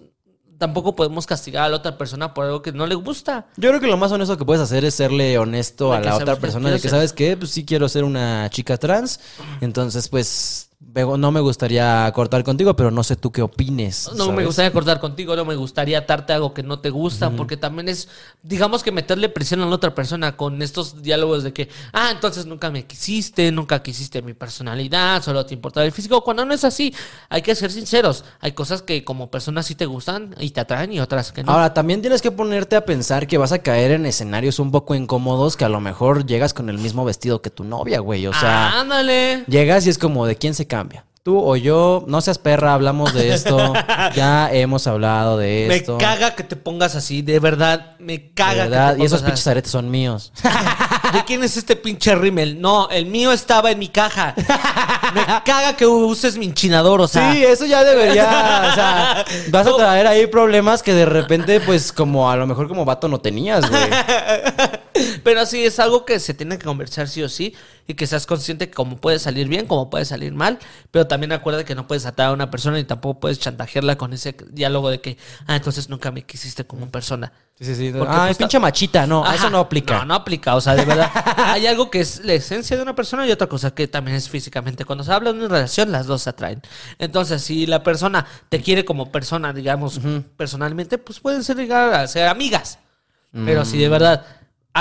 Tampoco 0.58 0.96
podemos 0.96 1.26
castigar 1.26 1.64
a 1.64 1.68
la 1.68 1.76
otra 1.76 1.98
persona 1.98 2.32
por 2.32 2.46
algo 2.46 2.62
que 2.62 2.72
no 2.72 2.86
le 2.86 2.94
gusta. 2.94 3.46
Yo 3.58 3.68
creo 3.68 3.78
que 3.80 3.88
lo 3.88 3.98
más 3.98 4.10
honesto 4.10 4.38
que 4.38 4.44
puedes 4.46 4.62
hacer 4.62 4.86
es 4.86 4.94
serle 4.94 5.36
honesto 5.38 5.90
De 5.90 5.98
a 5.98 6.00
la 6.00 6.16
otra 6.16 6.36
persona 6.36 6.70
de 6.70 6.76
que 6.76 6.80
ser. 6.82 6.92
sabes 6.92 7.12
que 7.12 7.36
pues 7.36 7.50
sí 7.50 7.66
quiero 7.66 7.90
ser 7.90 8.04
una 8.04 8.48
chica 8.48 8.78
trans, 8.78 9.20
entonces 9.60 10.08
pues 10.08 10.70
no 11.04 11.30
me 11.30 11.40
gustaría 11.40 12.10
cortar 12.14 12.42
contigo, 12.44 12.74
pero 12.74 12.90
no 12.90 13.02
sé 13.04 13.16
tú 13.16 13.30
qué 13.30 13.42
opines. 13.42 14.10
No 14.16 14.32
me 14.32 14.44
gustaría 14.44 14.68
acordar 14.68 15.00
contigo, 15.00 15.36
no 15.36 15.44
me 15.44 15.54
gustaría 15.54 15.98
atarte 15.98 16.32
algo 16.32 16.54
que 16.54 16.62
no 16.62 16.78
te 16.78 16.90
gusta, 16.90 17.30
porque 17.30 17.56
también 17.56 17.88
es, 17.88 18.08
digamos 18.42 18.82
que 18.82 18.92
meterle 18.92 19.28
presión 19.28 19.60
a 19.60 19.66
la 19.66 19.74
otra 19.74 19.94
persona 19.94 20.36
con 20.36 20.62
estos 20.62 21.02
diálogos 21.02 21.42
de 21.42 21.52
que, 21.52 21.68
ah, 21.92 22.10
entonces 22.12 22.46
nunca 22.46 22.70
me 22.70 22.86
quisiste, 22.86 23.52
nunca 23.52 23.82
quisiste 23.82 24.22
mi 24.22 24.34
personalidad, 24.34 25.22
solo 25.22 25.44
te 25.44 25.54
importaba 25.54 25.84
el 25.84 25.92
físico, 25.92 26.22
cuando 26.24 26.44
no 26.44 26.54
es 26.54 26.64
así, 26.64 26.94
hay 27.28 27.42
que 27.42 27.54
ser 27.54 27.70
sinceros, 27.70 28.24
hay 28.40 28.52
cosas 28.52 28.82
que 28.82 29.04
como 29.04 29.30
personas 29.30 29.66
sí 29.66 29.74
te 29.74 29.86
gustan 29.86 30.34
y 30.38 30.50
te 30.50 30.60
atraen 30.60 30.92
y 30.92 31.00
otras 31.00 31.32
que 31.32 31.42
no. 31.42 31.52
Ahora, 31.52 31.74
también 31.74 32.00
tienes 32.00 32.22
que 32.22 32.30
ponerte 32.30 32.76
a 32.76 32.84
pensar 32.84 33.26
que 33.26 33.38
vas 33.38 33.52
a 33.52 33.58
caer 33.58 33.90
en 33.90 34.06
escenarios 34.06 34.58
un 34.58 34.70
poco 34.70 34.94
incómodos 34.94 35.56
que 35.56 35.64
a 35.64 35.68
lo 35.68 35.80
mejor 35.80 36.26
llegas 36.26 36.54
con 36.54 36.70
el 36.70 36.78
mismo 36.78 37.04
vestido 37.04 37.42
que 37.42 37.50
tu 37.50 37.64
novia, 37.64 38.00
güey. 38.00 38.26
O 38.26 38.32
sea, 38.32 38.80
ándale. 38.80 39.44
llegas 39.46 39.86
y 39.86 39.90
es 39.90 39.98
como 39.98 40.26
de 40.26 40.36
quién 40.36 40.54
se 40.54 40.66
cambia. 40.66 40.85
Tú 41.26 41.40
o 41.44 41.56
yo, 41.56 42.04
no 42.06 42.20
seas 42.20 42.38
perra, 42.38 42.72
hablamos 42.72 43.12
de 43.12 43.34
esto. 43.34 43.72
ya 44.14 44.48
hemos 44.52 44.86
hablado 44.86 45.36
de 45.36 45.66
Me 45.68 45.74
esto. 45.74 45.98
caga 45.98 46.36
que 46.36 46.44
te 46.44 46.54
pongas 46.54 46.94
así, 46.94 47.20
de 47.20 47.40
verdad, 47.40 47.96
me 47.98 48.30
caga 48.32 48.62
De 48.62 48.70
verdad, 48.70 48.90
que 48.90 48.98
te 48.98 49.02
y 49.02 49.06
esos 49.06 49.22
pinches 49.22 49.44
aretes 49.48 49.72
son 49.72 49.90
míos. 49.90 50.32
¿De 51.12 51.24
quién 51.24 51.42
es 51.42 51.56
este 51.56 51.74
pinche 51.74 52.14
rímel? 52.14 52.60
No, 52.60 52.88
el 52.90 53.06
mío 53.06 53.32
estaba 53.32 53.72
en 53.72 53.80
mi 53.80 53.88
caja. 53.88 54.34
Me 55.14 55.24
caga 55.44 55.76
que 55.76 55.84
uses 55.84 56.36
mi 56.38 56.46
enchinador, 56.46 57.00
o 57.00 57.08
sea. 57.08 57.32
Sí, 57.32 57.44
eso 57.44 57.66
ya 57.66 57.82
debería, 57.82 58.68
o 58.70 58.74
sea, 58.76 59.24
vas 59.50 59.66
a 59.66 59.76
traer 59.76 60.06
ahí 60.06 60.28
problemas 60.28 60.80
que 60.80 60.94
de 60.94 61.06
repente, 61.06 61.60
pues, 61.60 61.92
como 61.92 62.30
a 62.30 62.36
lo 62.36 62.46
mejor 62.46 62.68
como 62.68 62.84
vato 62.84 63.08
no 63.08 63.18
tenías, 63.18 63.68
güey. 63.68 63.82
Pero 65.26 65.44
sí, 65.44 65.64
es 65.64 65.80
algo 65.80 66.04
que 66.04 66.20
se 66.20 66.34
tiene 66.34 66.56
que 66.56 66.64
conversar 66.64 67.08
sí 67.08 67.20
o 67.20 67.28
sí 67.28 67.52
y 67.88 67.94
que 67.94 68.06
seas 68.06 68.26
consciente 68.26 68.68
que 68.68 68.74
como 68.74 68.98
puede 68.98 69.18
salir 69.18 69.48
bien, 69.48 69.66
como 69.66 69.90
puede 69.90 70.04
salir 70.04 70.32
mal, 70.32 70.60
pero 70.92 71.08
también 71.08 71.32
acuerda 71.32 71.64
que 71.64 71.74
no 71.74 71.88
puedes 71.88 72.06
atar 72.06 72.28
a 72.28 72.32
una 72.32 72.48
persona 72.48 72.78
y 72.78 72.84
tampoco 72.84 73.18
puedes 73.18 73.40
chantajearla 73.40 73.98
con 73.98 74.12
ese 74.12 74.36
diálogo 74.52 74.88
de 74.88 75.00
que, 75.00 75.18
ah, 75.48 75.56
entonces 75.56 75.88
nunca 75.88 76.12
me 76.12 76.22
quisiste 76.22 76.64
como 76.64 76.88
persona. 76.92 77.32
Sí, 77.58 77.64
sí, 77.64 77.74
sí. 77.74 77.90
Porque, 77.92 78.12
ah, 78.14 78.18
pues, 78.20 78.30
es 78.30 78.36
pinche 78.36 78.60
machita, 78.60 79.04
no, 79.08 79.24
Ajá. 79.24 79.34
eso 79.34 79.50
no 79.50 79.58
aplica. 79.58 79.98
No, 79.98 80.04
no 80.04 80.14
aplica, 80.14 80.54
o 80.54 80.60
sea, 80.60 80.76
de 80.76 80.84
verdad. 80.84 81.10
hay 81.38 81.66
algo 81.66 81.90
que 81.90 82.02
es 82.02 82.24
la 82.24 82.34
esencia 82.34 82.76
de 82.76 82.84
una 82.84 82.94
persona 82.94 83.26
y 83.26 83.32
otra 83.32 83.48
cosa 83.48 83.74
que 83.74 83.88
también 83.88 84.16
es 84.16 84.28
físicamente. 84.28 84.84
Cuando 84.84 85.02
se 85.02 85.10
habla 85.12 85.32
de 85.32 85.40
una 85.40 85.48
relación, 85.48 85.90
las 85.90 86.06
dos 86.06 86.22
se 86.22 86.30
atraen. 86.30 86.62
Entonces, 87.00 87.42
si 87.42 87.66
la 87.66 87.82
persona 87.82 88.24
te 88.48 88.62
quiere 88.62 88.84
como 88.84 89.10
persona, 89.10 89.52
digamos, 89.52 89.98
personalmente, 90.36 90.98
pues 90.98 91.18
pueden 91.18 91.42
ser, 91.42 91.56
llegar 91.56 91.94
a 91.94 92.06
ser 92.06 92.28
amigas. 92.28 92.78
Pero 93.44 93.64
si 93.66 93.76
Mm. 93.76 93.80
de 93.80 93.88
verdad 93.88 94.26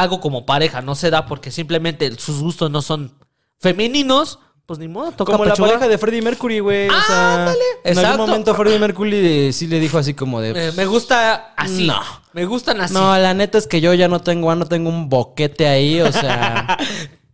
algo 0.02 0.20
como 0.20 0.46
pareja 0.46 0.82
no 0.82 0.96
se 0.96 1.10
da 1.10 1.26
porque 1.26 1.52
simplemente 1.52 2.12
sus 2.20 2.42
gustos 2.42 2.70
no 2.72 2.82
son 2.82 3.14
femeninos, 3.60 4.40
pues 4.66 4.80
ni 4.80 4.88
modo, 4.88 5.12
toca 5.12 5.32
Como 5.34 5.46
la 5.46 5.56
pareja 5.56 5.88
de 5.88 5.98
Freddie 5.98 6.22
Mercury, 6.22 6.60
güey. 6.60 6.90
o 6.90 6.92
Ah, 6.94 7.04
sea, 7.08 7.36
ándale, 7.40 7.60
en 7.84 7.92
exacto. 7.92 8.12
algún 8.12 8.30
momento 8.30 8.56
Freddie 8.56 8.80
Mercury 8.80 9.54
sí 9.54 9.68
le 9.68 9.80
dijo 9.80 9.98
así 9.98 10.14
como 10.14 10.42
de... 10.42 10.70
Eh, 10.70 10.72
me 10.76 10.86
gusta 10.86 11.54
así. 11.56 11.86
No. 11.88 12.02
Me 12.34 12.46
gustan 12.46 12.82
así. 12.82 12.94
No, 12.94 13.18
la 13.18 13.34
neta 13.34 13.58
es 13.58 13.68
que 13.68 13.80
yo 13.82 13.94
ya 13.94 14.08
no 14.08 14.22
tengo, 14.22 14.54
no 14.56 14.66
tengo 14.66 14.90
un 14.90 15.08
boquete 15.10 15.68
ahí, 15.68 16.02
o 16.02 16.12
sea... 16.12 16.78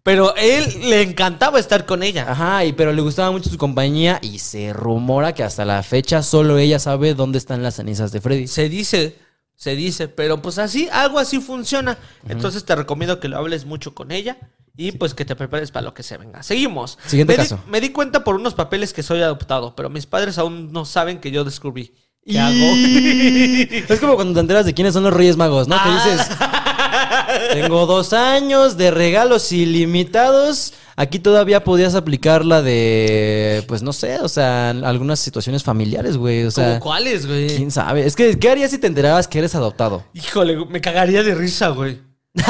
Pero 0.04 0.36
él 0.36 0.90
le 0.90 1.04
encantaba 1.04 1.60
estar 1.60 1.86
con 1.86 2.02
ella. 2.02 2.26
Ajá, 2.28 2.66
y 2.66 2.74
pero 2.74 2.92
le 2.92 3.04
gustaba 3.04 3.30
mucho 3.30 3.52
su 3.52 3.58
compañía 3.60 4.18
y 4.24 4.40
se 4.40 4.74
rumora 4.74 5.36
que 5.36 5.44
hasta 5.44 5.64
la 5.64 5.84
fecha 5.84 6.24
solo 6.24 6.58
ella 6.58 6.80
sabe 6.80 7.14
dónde 7.14 7.38
están 7.38 7.62
las 7.62 7.76
cenizas 7.76 8.12
de 8.12 8.20
Freddy. 8.20 8.48
Se 8.48 8.68
dice, 8.68 9.16
se 9.62 9.76
dice, 9.76 10.08
pero 10.08 10.42
pues 10.42 10.58
así, 10.58 10.90
algo 10.92 11.20
así 11.20 11.40
funciona. 11.40 11.96
Entonces 12.28 12.66
te 12.66 12.76
recomiendo 12.76 13.20
que 13.20 13.28
lo 13.28 13.38
hables 13.38 13.66
mucho 13.66 13.94
con 13.94 14.12
ella 14.12 14.40
y 14.76 14.94
pues 14.94 15.14
que 15.14 15.24
te 15.24 15.36
prepares 15.36 15.70
para 15.70 15.84
lo 15.86 15.94
que 15.94 16.02
se 16.02 16.18
venga. 16.18 16.42
Seguimos. 16.42 16.98
Siguiente 17.06 17.34
me 17.38 17.44
di- 17.44 17.50
caso. 17.50 17.64
me 17.68 17.80
di 17.80 17.90
cuenta 17.90 18.24
por 18.24 18.34
unos 18.34 18.56
papeles 18.56 18.92
que 18.92 19.04
soy 19.04 19.22
adoptado, 19.22 19.76
pero 19.76 19.92
mis 19.92 20.08
padres 20.08 20.40
aún 20.40 20.72
no 20.74 20.84
saben 20.86 21.20
que 21.20 21.30
yo 21.30 21.44
descubrí. 21.44 21.94
¿Qué 22.26 22.34
Y- 22.34 22.38
hago? 22.38 23.86
Es 23.94 24.00
como 24.00 24.16
cuando 24.16 24.34
te 24.34 24.40
enteras 24.40 24.66
de 24.66 24.74
quiénes 24.74 24.96
son 24.96 25.04
los 25.04 25.14
Reyes 25.14 25.38
Magos, 25.38 25.68
¿no? 25.68 25.76
Ah. 25.78 25.84
Que 26.04 26.10
dices, 26.10 27.62
tengo 27.62 27.86
dos 27.86 28.14
años 28.14 28.78
de 28.78 28.90
regalos 28.90 29.52
ilimitados. 29.52 30.74
Aquí 30.96 31.20
todavía 31.20 31.64
podías 31.64 31.96
aplicar 31.96 32.46
la 32.46 32.62
de, 32.62 33.64
pues 33.68 33.82
no 33.82 33.94
sé, 33.94 34.20
o 34.20 34.30
sea, 34.30 34.72
algunas 34.72 35.20
situaciones 35.20 35.64
familiares, 35.64 36.18
güey. 36.18 36.44
O 36.44 36.52
sea, 36.52 36.70
¿Cómo 36.70 36.80
cuáles, 36.82 37.26
güey? 37.26 37.48
quién 37.56 37.72
sabe. 37.72 38.06
Es 38.06 38.16
que, 38.16 38.38
¿qué 38.38 38.50
harías 38.50 38.72
si 38.72 38.78
te 38.78 38.88
enterabas 38.88 39.28
que 39.28 39.40
eres 39.40 39.56
adoptado? 39.56 40.04
Híjole, 40.14 40.66
me 40.66 40.82
cagaría 40.82 41.24
de 41.24 41.34
risa, 41.36 41.70
güey. 41.70 42.00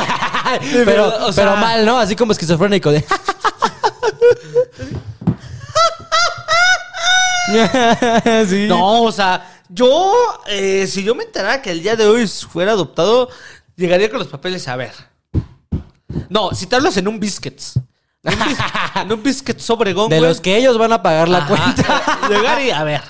pero, 0.71 0.85
verdad, 0.85 1.23
o 1.27 1.33
sea- 1.33 1.45
pero 1.45 1.57
mal, 1.57 1.85
¿no? 1.85 1.97
Así 1.99 2.15
como 2.15 2.31
esquizofrénico 2.31 2.91
de. 2.91 3.03
sí. 8.47 8.65
No, 8.67 9.03
o 9.03 9.11
sea, 9.11 9.61
yo, 9.69 10.13
eh, 10.47 10.87
si 10.87 11.03
yo 11.03 11.15
me 11.15 11.23
enterara 11.23 11.61
que 11.61 11.71
el 11.71 11.81
día 11.81 11.95
de 11.95 12.05
hoy 12.05 12.27
fuera 12.27 12.73
adoptado, 12.73 13.29
llegaría 13.75 14.09
con 14.09 14.19
los 14.19 14.27
papeles 14.27 14.67
a 14.67 14.75
ver. 14.75 14.91
No, 16.29 16.51
si 16.53 16.65
te 16.65 16.75
hablas 16.75 16.97
en 16.97 17.07
un 17.07 17.19
biscuits. 17.19 17.73
En 18.23 18.33
un, 18.39 18.47
bis- 18.47 18.57
en 19.03 19.11
un 19.13 19.23
biscuits 19.23 19.69
Obregón, 19.71 20.09
De 20.09 20.19
güey. 20.19 20.29
los 20.29 20.41
que 20.41 20.55
ellos 20.57 20.77
van 20.77 20.93
a 20.93 21.01
pagar 21.01 21.27
la 21.27 21.39
Ajá, 21.39 21.47
cuenta. 21.47 22.19
Llegar 22.29 22.61
y 22.61 22.69
a 22.71 22.83
ver. 22.83 23.01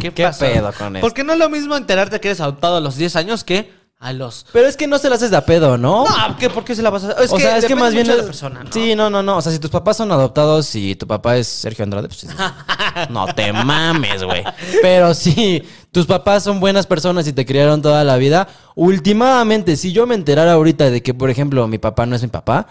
¿Qué, 0.00 0.12
¿Qué 0.12 0.22
pasa? 0.24 0.46
pedo 0.46 0.72
con 0.72 0.96
esto? 0.96 1.06
Porque 1.06 1.24
no 1.24 1.32
es 1.32 1.38
lo 1.38 1.48
mismo 1.48 1.76
enterarte 1.76 2.20
que 2.20 2.28
eres 2.28 2.40
adoptado 2.40 2.76
a 2.76 2.80
los 2.80 2.96
10 2.96 3.16
años 3.16 3.44
que 3.44 3.76
a 4.00 4.12
los. 4.12 4.46
Pero 4.52 4.68
es 4.68 4.76
que 4.76 4.86
no 4.86 4.96
se 4.98 5.08
la 5.08 5.16
haces 5.16 5.32
de 5.32 5.36
a 5.36 5.44
pedo, 5.44 5.76
¿no? 5.76 6.04
No, 6.04 6.36
¿qué? 6.38 6.48
¿por 6.48 6.64
qué 6.64 6.76
se 6.76 6.82
la 6.82 6.90
vas 6.90 7.02
a 7.02 7.12
Es 7.22 7.32
o 7.32 7.38
sea, 7.38 7.56
es 7.58 7.64
que 7.64 7.74
depende 7.74 7.82
más 7.82 7.92
bien. 7.92 8.04
mucho 8.06 8.12
de 8.12 8.18
es- 8.20 8.24
la 8.24 8.30
persona, 8.30 8.62
¿no? 8.64 8.72
Sí, 8.72 8.94
no, 8.94 9.10
no, 9.10 9.22
no. 9.24 9.38
O 9.38 9.42
sea, 9.42 9.50
si 9.50 9.58
tus 9.58 9.70
papás 9.70 9.96
son 9.96 10.12
adoptados 10.12 10.72
y 10.76 10.94
tu 10.94 11.06
papá 11.08 11.36
es 11.36 11.48
Sergio 11.48 11.82
Andrade, 11.82 12.06
pues. 12.08 12.24
no 13.10 13.26
te 13.34 13.52
mames, 13.52 14.22
güey. 14.22 14.44
Pero 14.82 15.14
si 15.14 15.62
tus 15.90 16.06
papás 16.06 16.44
son 16.44 16.60
buenas 16.60 16.86
personas 16.86 17.26
y 17.26 17.32
te 17.32 17.44
criaron 17.44 17.82
toda 17.82 18.04
la 18.04 18.16
vida, 18.18 18.46
últimamente, 18.76 19.76
si 19.76 19.92
yo 19.92 20.06
me 20.06 20.14
enterara 20.14 20.52
ahorita 20.52 20.90
de 20.90 21.02
que, 21.02 21.12
por 21.12 21.28
ejemplo, 21.28 21.66
mi 21.66 21.78
papá 21.78 22.06
no 22.06 22.14
es 22.14 22.22
mi 22.22 22.28
papá, 22.28 22.68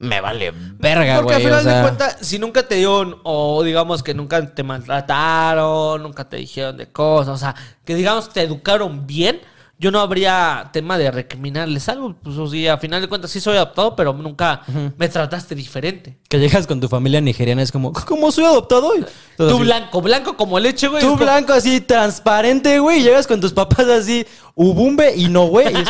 me 0.00 0.20
vale 0.20 0.52
verga, 0.78 1.16
Porque 1.22 1.34
güey. 1.34 1.36
al 1.36 1.42
final 1.42 1.60
o 1.60 1.62
sea, 1.62 1.76
de 1.76 1.82
cuentas, 1.82 2.16
si 2.20 2.38
nunca 2.38 2.62
te 2.62 2.76
dieron, 2.76 3.18
o 3.24 3.62
digamos 3.62 4.02
que 4.02 4.14
nunca 4.14 4.54
te 4.54 4.62
maltrataron, 4.62 6.02
nunca 6.02 6.28
te 6.28 6.36
dijeron 6.36 6.76
de 6.76 6.86
cosas, 6.90 7.34
o 7.34 7.38
sea, 7.38 7.54
que 7.84 7.94
digamos 7.94 8.30
te 8.32 8.42
educaron 8.42 9.06
bien, 9.06 9.40
yo 9.80 9.92
no 9.92 10.00
habría 10.00 10.70
tema 10.72 10.98
de 10.98 11.08
recriminarles 11.10 11.88
algo. 11.88 12.16
Pues, 12.20 12.36
o 12.36 12.48
sea, 12.48 12.72
al 12.72 12.80
final 12.80 13.00
de 13.00 13.06
cuentas 13.08 13.30
sí 13.30 13.40
soy 13.40 13.56
adoptado, 13.56 13.94
pero 13.94 14.12
nunca 14.12 14.62
me 14.96 15.08
trataste 15.08 15.54
diferente. 15.54 16.18
Que 16.28 16.38
llegas 16.40 16.66
con 16.66 16.80
tu 16.80 16.88
familia 16.88 17.20
nigeriana, 17.20 17.62
es 17.62 17.70
como, 17.70 17.92
¿cómo 17.92 18.32
soy 18.32 18.44
adoptado? 18.44 18.96
Y 18.96 19.04
Tú 19.36 19.46
así. 19.50 19.58
blanco, 19.60 20.02
blanco 20.02 20.36
como 20.36 20.58
leche, 20.58 20.88
güey. 20.88 21.00
Tú 21.00 21.10
como- 21.10 21.22
blanco 21.22 21.52
así, 21.52 21.80
transparente, 21.80 22.80
güey, 22.80 22.98
y 22.98 23.02
llegas 23.04 23.26
con 23.28 23.40
tus 23.40 23.52
papás 23.52 23.86
así, 23.86 24.26
ubumbe 24.56 25.14
y 25.14 25.28
no, 25.28 25.46
güey. 25.46 25.72
y 25.72 25.76
es- 25.78 25.88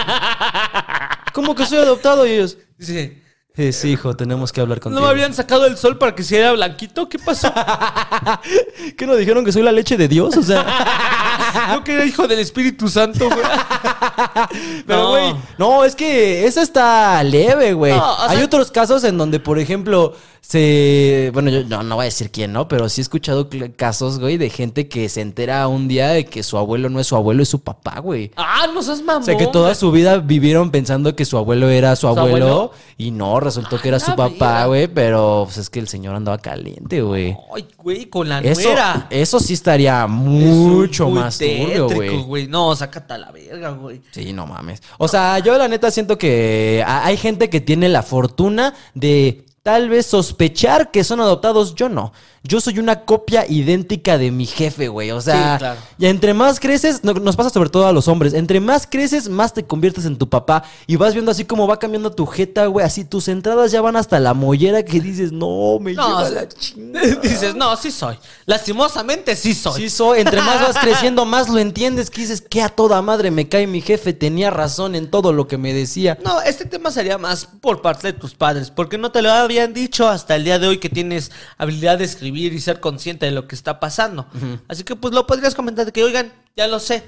¿Cómo 1.33 1.55
que 1.55 1.65
soy 1.67 1.79
adoptado? 1.79 2.27
Y 2.27 2.33
ellos, 2.33 2.59
Dice, 2.77 3.23
"Eh, 3.59 3.73
sí, 3.73 3.91
hijo, 3.93 4.15
tenemos 4.17 4.53
que 4.53 4.61
hablar 4.61 4.79
¿no 4.79 4.83
contigo. 4.85 5.03
me 5.05 5.09
habían 5.11 5.35
sacado 5.35 5.67
el 5.67 5.77
sol 5.77 5.99
para 5.99 6.15
que 6.15 6.23
se 6.23 6.39
era 6.39 6.53
blanquito? 6.53 7.09
¿Qué 7.09 7.19
pasó? 7.19 7.53
¿Qué 8.97 9.07
no 9.07 9.17
dijeron 9.17 9.45
que 9.45 9.53
soy 9.53 9.63
la 9.63 9.73
leche 9.73 9.97
de 9.97 10.09
Dios? 10.09 10.37
O 10.37 10.43
sea, 10.43 10.65
Yo 11.75 11.83
que 11.85 11.95
era 11.95 12.05
hijo 12.05 12.27
del 12.29 12.39
Espíritu 12.39 12.89
Santo, 12.89 13.27
güey. 13.29 13.41
Pero, 14.87 15.03
No. 15.03 15.11
güey, 15.11 15.35
no. 15.59 15.85
es 15.85 15.95
que 15.95 16.47
eso 16.47 16.61
está 16.61 17.23
leve, 17.23 17.73
güey. 17.75 17.93
No, 17.95 18.13
o 18.15 18.29
Hay 18.29 18.43
otros 18.43 18.71
casos 18.71 19.03
en 19.05 19.19
donde, 19.19 19.41
por 19.41 19.59
ejemplo, 19.59 20.15
se. 20.41 21.31
Bueno, 21.35 21.51
yo 21.51 21.65
no, 21.65 21.83
no 21.83 21.97
voy 21.97 22.05
a 22.05 22.07
decir 22.07 22.31
quién, 22.31 22.53
¿no? 22.53 22.69
Pero 22.69 22.89
sí 22.89 23.01
he 23.01 23.03
escuchado 23.03 23.49
casos, 23.77 24.19
güey, 24.19 24.37
de 24.39 24.51
gente 24.51 24.89
que 24.89 25.09
se 25.09 25.21
entera 25.21 25.67
un 25.69 25.89
día 25.89 26.09
de 26.09 26.25
que 26.25 26.43
su 26.43 26.57
abuelo 26.59 26.89
no 26.91 27.01
es 27.01 27.07
su 27.07 27.17
abuelo, 27.17 27.43
es 27.43 27.49
su 27.49 27.61
papá, 27.61 28.01
güey. 28.01 28.31
Ah, 28.37 28.67
no 28.73 28.83
seas 28.83 29.03
mamón. 29.03 29.23
O 29.23 29.25
sea, 29.27 29.37
que 29.37 29.47
toda 29.47 29.75
su 29.75 29.91
vida 29.91 30.19
vivieron 30.19 30.71
pensando 30.71 31.15
que 31.17 31.25
su 31.25 31.37
abuelo 31.37 31.69
era 31.69 31.97
su 31.97 32.07
abuelo, 32.09 32.27
abuelo? 32.29 32.73
y 32.97 33.11
no, 33.11 33.41
resultó 33.49 33.81
que 33.81 33.89
era 33.89 33.99
su 33.99 34.15
papá, 34.15 34.67
güey, 34.67 34.87
pero 34.89 35.43
pues 35.47 35.59
es 35.59 35.71
que 35.71 35.79
el 35.81 35.89
señor 35.89 36.15
andaba 36.15 36.39
caliente, 36.39 37.03
güey. 37.03 37.37
Ay, 37.55 37.67
güey, 37.79 38.07
con 38.07 38.29
la 38.29 38.41
Eso, 38.41 38.63
nuera. 38.69 39.07
eso 39.11 39.41
sí 39.41 39.55
estaría 39.55 40.05
Es 40.05 40.11
mucho 40.11 41.09
muy 41.09 41.19
más 41.21 41.39
turbio, 41.39 41.89
güey. 42.25 42.47
No, 42.47 42.75
sácate 42.77 43.15
a 43.15 43.19
la 43.19 43.31
verga, 43.33 43.71
güey. 43.71 44.01
Sí, 44.11 44.33
no 44.33 44.47
mames. 44.47 44.83
O 44.99 45.09
sea, 45.09 45.39
yo 45.39 45.57
la 45.59 45.69
neta 45.69 45.91
siento 45.91 46.19
que 46.19 46.85
hay 46.87 47.17
gente 47.17 47.51
que 47.51 47.61
tiene 47.61 47.89
la 47.89 48.03
fortuna 48.03 48.75
de 48.95 49.45
tal 49.63 49.89
vez 49.89 50.07
sospechar 50.07 50.91
que 50.91 51.05
son 51.05 51.21
adoptados. 51.21 51.75
Yo 51.75 51.89
no. 51.89 52.13
Yo 52.45 52.61
soy 52.61 52.79
una 52.79 53.05
copia 53.05 53.45
idéntica 53.47 54.17
de 54.17 54.31
mi 54.31 54.47
jefe, 54.47 54.89
güey. 54.89 55.11
O 55.11 55.21
sea, 55.21 55.55
Sí, 55.55 55.59
claro. 55.59 55.81
y 55.99 56.07
entre 56.07 56.33
más 56.33 56.61
creces, 56.61 57.03
no- 57.03 57.13
nos 57.13 57.37
pasa 57.37 57.51
sobre 57.51 57.69
todo 57.69 57.87
a 57.87 57.93
los 57.93 58.09
hombres, 58.09 58.33
entre 58.33 58.61
más 58.61 58.87
creces, 58.87 59.29
más 59.29 59.53
te 59.53 59.65
conviertes 59.65 60.05
en 60.07 60.17
tu 60.17 60.29
papá. 60.31 60.63
Y 60.87 60.97
vas 60.97 61.13
viendo 61.13 61.31
así 61.33 61.45
como 61.45 61.67
va 61.67 61.79
cambiando 61.79 62.13
tu 62.13 62.25
jeta, 62.27 62.67
güey. 62.67 62.87
Así 62.87 63.05
tus 63.05 63.29
entradas 63.29 63.71
ya 63.73 63.81
van 63.83 63.97
hasta 63.97 64.19
la 64.21 64.33
mollera 64.35 64.85
que 64.85 65.01
dices, 65.01 65.33
no, 65.33 65.79
me 65.81 65.93
No, 65.93 66.07
lleva 66.07 66.23
o 66.23 66.27
sea, 66.27 66.35
la 66.43 66.49
chingada. 66.49 67.07
Dices, 67.23 67.55
no, 67.55 67.77
sí 67.77 67.91
soy. 67.91 68.17
Lastimosamente 68.47 69.37
sí 69.37 69.55
soy. 69.55 69.83
Sí, 69.83 69.91
soy. 69.91 70.21
Entre 70.21 70.41
más 70.41 70.61
vas 70.61 70.79
creciendo, 70.79 71.25
más 71.27 71.49
lo 71.49 71.59
entiendes. 71.59 72.09
Que 72.11 72.23
dices, 72.23 72.41
que 72.41 72.63
a 72.63 72.69
toda 72.69 73.03
madre 73.03 73.31
me 73.31 73.49
cae 73.49 73.67
mi 73.67 73.81
jefe. 73.81 74.13
Tenía 74.13 74.51
razón 74.51 74.95
en 74.95 75.11
todo 75.11 75.33
lo 75.33 75.47
que 75.49 75.59
me 75.59 75.73
decía. 75.75 76.17
No, 76.25 76.41
este 76.41 76.65
tema 76.65 76.91
sería 76.91 77.19
más 77.19 77.47
por 77.61 77.83
parte 77.83 78.07
de 78.09 78.13
tus 78.19 78.35
padres, 78.35 78.71
porque 78.71 78.97
no 78.97 79.11
te 79.13 79.23
lo 79.23 79.31
habían 79.59 79.75
dicho 79.75 80.09
hasta 80.09 80.35
el 80.37 80.45
día 80.45 80.59
de 80.59 80.67
hoy 80.69 80.79
que 80.79 80.89
tienes 80.89 81.31
habilidad 81.57 81.99
de 81.99 82.05
escribir 82.05 82.53
y 82.53 82.61
ser 82.61 82.81
consciente 82.81 83.27
de 83.27 83.33
lo 83.33 83.47
que 83.49 83.55
está 83.55 83.81
pasando. 83.81 84.27
Así 84.69 84.85
que 84.85 84.97
pues 84.97 85.13
lo 85.15 85.27
podrías 85.27 85.55
comentar 85.55 85.85
de 85.87 85.93
que, 85.93 86.03
oigan, 86.05 86.33
ya 86.57 86.67
lo 86.69 86.79
sé. 86.81 87.05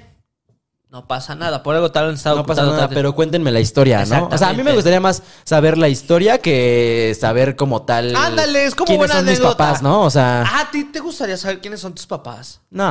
No 0.89 1.07
pasa 1.07 1.35
nada, 1.35 1.63
por 1.63 1.73
algo 1.73 1.89
tal 1.91 2.07
vez 2.07 2.15
estaba 2.17 2.35
No 2.35 2.45
pasa 2.45 2.65
nada, 2.65 2.89
pero 2.89 3.15
cuéntenme 3.15 3.49
la 3.51 3.61
historia, 3.61 4.03
¿no? 4.05 4.27
O 4.29 4.37
sea, 4.37 4.49
a 4.49 4.53
mí 4.53 4.61
me 4.61 4.73
gustaría 4.73 4.99
más 4.99 5.23
saber 5.45 5.77
la 5.77 5.87
historia 5.87 6.39
que 6.39 7.15
saber 7.17 7.55
como 7.55 7.83
tal. 7.83 8.13
Ándale, 8.13 8.65
es 8.65 8.75
como 8.75 8.87
quiénes 8.87 8.99
buena 8.99 9.13
son 9.15 9.25
mis 9.25 9.35
anécdota. 9.39 9.57
papás, 9.57 9.81
¿no? 9.81 10.01
O 10.01 10.09
sea, 10.09 10.43
Ah, 10.45 10.61
¿a 10.67 10.71
ti 10.71 10.83
te 10.83 10.99
gustaría 10.99 11.37
saber 11.37 11.61
quiénes 11.61 11.79
son 11.79 11.93
tus 11.95 12.05
papás? 12.07 12.59
no. 12.69 12.83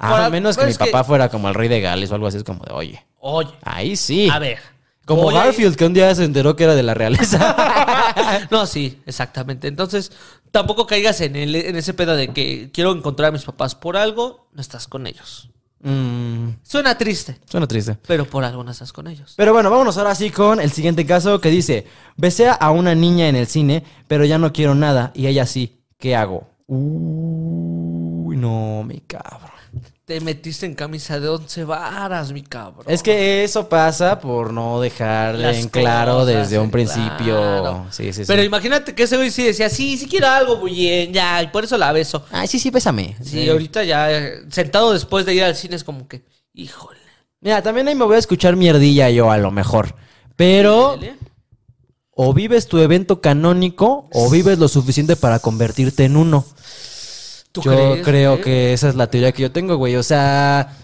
A 0.00 0.10
Ahora, 0.10 0.30
menos 0.30 0.56
que 0.56 0.64
mi 0.64 0.72
que- 0.72 0.78
papá 0.78 1.02
fuera 1.02 1.28
como 1.28 1.48
el 1.48 1.54
rey 1.56 1.66
de 1.68 1.80
Gales 1.80 2.08
o 2.12 2.14
algo 2.14 2.28
así, 2.28 2.36
es 2.36 2.44
como 2.44 2.62
de, 2.64 2.72
oye, 2.72 3.04
Oye, 3.18 3.50
ahí 3.64 3.96
sí. 3.96 4.28
a 4.30 4.38
ver. 4.38 4.60
Como 5.08 5.22
voy 5.22 5.34
Garfield, 5.34 5.74
que 5.76 5.84
un 5.86 5.94
día 5.94 6.14
se 6.14 6.24
enteró 6.24 6.54
que 6.54 6.64
era 6.64 6.74
de 6.76 6.82
la 6.84 6.94
realeza. 6.94 8.46
no, 8.50 8.66
sí, 8.66 9.00
exactamente. 9.06 9.66
Entonces, 9.66 10.12
tampoco 10.52 10.86
caigas 10.86 11.20
en, 11.20 11.34
el- 11.34 11.54
en 11.56 11.74
ese 11.76 11.94
pedo 11.94 12.14
de 12.14 12.28
que 12.28 12.70
quiero 12.72 12.92
encontrar 12.92 13.30
a 13.30 13.32
mis 13.32 13.42
papás 13.44 13.74
por 13.74 13.96
algo, 13.96 14.48
no 14.52 14.60
estás 14.60 14.86
con 14.86 15.06
ellos. 15.06 15.50
Mm, 15.80 16.48
Suena 16.64 16.98
triste, 16.98 17.38
suena 17.48 17.68
triste. 17.68 17.96
pero 18.06 18.24
por 18.24 18.42
algo 18.44 18.64
no 18.64 18.70
estás 18.72 18.92
con 18.92 19.06
ellos. 19.06 19.34
Pero 19.36 19.52
bueno, 19.52 19.70
vámonos 19.70 19.96
ahora 19.96 20.14
sí 20.16 20.30
con 20.30 20.60
el 20.60 20.72
siguiente 20.72 21.06
caso 21.06 21.40
que 21.40 21.50
dice: 21.50 21.86
Besé 22.16 22.48
a 22.50 22.70
una 22.72 22.94
niña 22.96 23.28
en 23.28 23.36
el 23.36 23.46
cine, 23.46 23.84
pero 24.08 24.24
ya 24.24 24.38
no 24.38 24.52
quiero 24.52 24.74
nada. 24.74 25.12
Y 25.14 25.28
ella 25.28 25.46
sí, 25.46 25.80
¿qué 25.96 26.16
hago? 26.16 26.48
Uy, 26.66 28.36
no, 28.36 28.82
mi 28.84 29.00
cabrón. 29.00 29.57
Te 30.08 30.22
metiste 30.22 30.64
en 30.64 30.74
camisa 30.74 31.20
de 31.20 31.28
once 31.28 31.64
varas, 31.64 32.32
mi 32.32 32.42
cabrón. 32.42 32.86
Es 32.88 33.02
que 33.02 33.44
eso 33.44 33.68
pasa 33.68 34.18
por 34.18 34.54
no 34.54 34.80
dejarle 34.80 35.42
Las 35.42 35.58
en 35.58 35.68
claro 35.68 36.20
cosas 36.20 36.26
desde 36.28 36.58
un 36.58 36.64
en 36.64 36.70
principio. 36.70 37.36
claro. 37.36 37.86
Sí, 37.90 38.04
sí, 38.14 38.24
sí. 38.24 38.26
Pero 38.26 38.42
imagínate 38.42 38.94
que 38.94 39.02
ese 39.02 39.18
güey 39.18 39.30
sí 39.30 39.42
decía, 39.42 39.68
sí, 39.68 39.98
sí 39.98 40.06
quiero 40.08 40.28
algo, 40.28 40.56
muy 40.56 40.72
bien, 40.72 41.12
ya, 41.12 41.42
y 41.42 41.48
por 41.48 41.64
eso 41.64 41.76
la 41.76 41.92
beso. 41.92 42.24
Ay, 42.30 42.48
sí, 42.48 42.58
sí, 42.58 42.70
bésame. 42.70 43.16
Sí, 43.22 43.50
ahorita 43.50 43.84
ya, 43.84 44.10
eh, 44.10 44.44
sentado 44.50 44.94
después 44.94 45.26
de 45.26 45.34
ir 45.34 45.44
al 45.44 45.54
cine, 45.54 45.76
es 45.76 45.84
como 45.84 46.08
que, 46.08 46.22
híjole. 46.54 47.00
Mira, 47.42 47.62
también 47.62 47.86
ahí 47.88 47.94
me 47.94 48.06
voy 48.06 48.16
a 48.16 48.18
escuchar 48.18 48.56
mierdilla 48.56 49.10
yo 49.10 49.30
a 49.30 49.36
lo 49.36 49.50
mejor. 49.50 49.94
Pero 50.36 50.98
o 52.12 52.32
vives 52.32 52.66
tu 52.66 52.78
evento 52.78 53.20
canónico 53.20 54.08
o 54.10 54.30
vives 54.30 54.58
lo 54.58 54.68
suficiente 54.68 55.16
para 55.16 55.38
convertirte 55.38 56.06
en 56.06 56.16
uno. 56.16 56.46
¿Tú 57.60 57.70
yo 57.70 57.92
crees, 57.92 58.04
creo 58.04 58.40
que 58.40 58.72
esa 58.72 58.88
es 58.88 58.94
la 58.94 59.10
teoría 59.10 59.32
que 59.32 59.42
yo 59.42 59.52
tengo, 59.52 59.76
güey. 59.76 59.96
O 59.96 60.02
sea, 60.02 60.76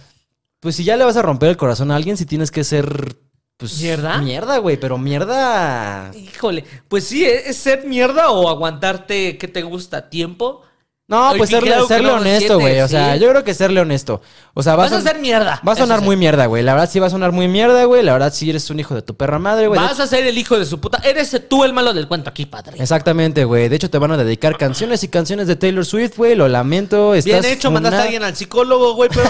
pues 0.60 0.76
si 0.76 0.84
ya 0.84 0.96
le 0.96 1.04
vas 1.04 1.16
a 1.16 1.22
romper 1.22 1.50
el 1.50 1.56
corazón 1.56 1.90
a 1.90 1.96
alguien, 1.96 2.16
si 2.16 2.26
tienes 2.26 2.50
que 2.50 2.64
ser... 2.64 3.16
Pues, 3.56 3.80
¿Mierda? 3.80 4.18
Mierda, 4.18 4.58
güey, 4.58 4.78
pero 4.78 4.98
mierda... 4.98 6.10
Híjole, 6.14 6.64
pues 6.88 7.04
sí, 7.04 7.24
¿es 7.24 7.46
es 7.46 7.56
ser 7.56 7.86
mierda 7.86 8.30
o 8.30 8.48
aguantarte 8.48 9.38
que 9.38 9.46
te 9.46 9.62
gusta 9.62 10.10
tiempo? 10.10 10.62
No, 11.06 11.32
pues 11.36 11.50
serle, 11.50 11.74
honesto, 12.10 12.58
güey. 12.58 12.80
O 12.80 12.88
sea, 12.88 13.14
¿sí? 13.14 13.20
yo 13.20 13.28
creo 13.28 13.44
que 13.44 13.52
serle 13.52 13.78
honesto. 13.78 14.22
O 14.54 14.62
sea, 14.62 14.74
vas, 14.74 14.90
Vas 14.90 15.00
a 15.00 15.10
ser 15.10 15.20
mierda. 15.20 15.60
Va 15.66 15.72
a 15.72 15.76
sonar 15.76 16.00
muy 16.00 16.16
mierda, 16.16 16.46
güey. 16.46 16.62
La 16.62 16.72
verdad 16.72 16.88
sí 16.90 16.98
va 16.98 17.08
a 17.08 17.10
sonar 17.10 17.30
muy 17.30 17.46
mierda, 17.46 17.84
güey. 17.84 18.02
La 18.02 18.14
verdad 18.14 18.32
sí 18.32 18.48
eres 18.48 18.70
un 18.70 18.80
hijo 18.80 18.94
de 18.94 19.02
tu 19.02 19.14
perra 19.14 19.38
madre, 19.38 19.66
güey. 19.66 19.78
Vas 19.78 20.00
a 20.00 20.06
ser 20.06 20.26
el 20.26 20.38
hijo 20.38 20.58
de 20.58 20.64
su 20.64 20.80
puta. 20.80 21.02
Eres 21.04 21.38
tú 21.46 21.62
el 21.62 21.74
malo 21.74 21.92
del 21.92 22.08
cuento 22.08 22.30
aquí, 22.30 22.46
padre. 22.46 22.78
Exactamente, 22.80 23.44
güey. 23.44 23.68
De 23.68 23.76
hecho, 23.76 23.90
te 23.90 23.98
van 23.98 24.12
a 24.12 24.16
dedicar 24.16 24.56
canciones 24.56 25.04
y 25.04 25.08
canciones 25.08 25.46
de 25.46 25.56
Taylor 25.56 25.84
Swift, 25.84 26.16
güey. 26.16 26.34
Lo 26.36 26.48
lamento. 26.48 27.14
Estás 27.14 27.42
Bien 27.42 27.52
hecho, 27.52 27.70
mandaste 27.70 27.98
a 27.98 28.02
alguien 28.04 28.24
al 28.24 28.34
psicólogo, 28.34 28.94
güey, 28.94 29.10
pero 29.12 29.28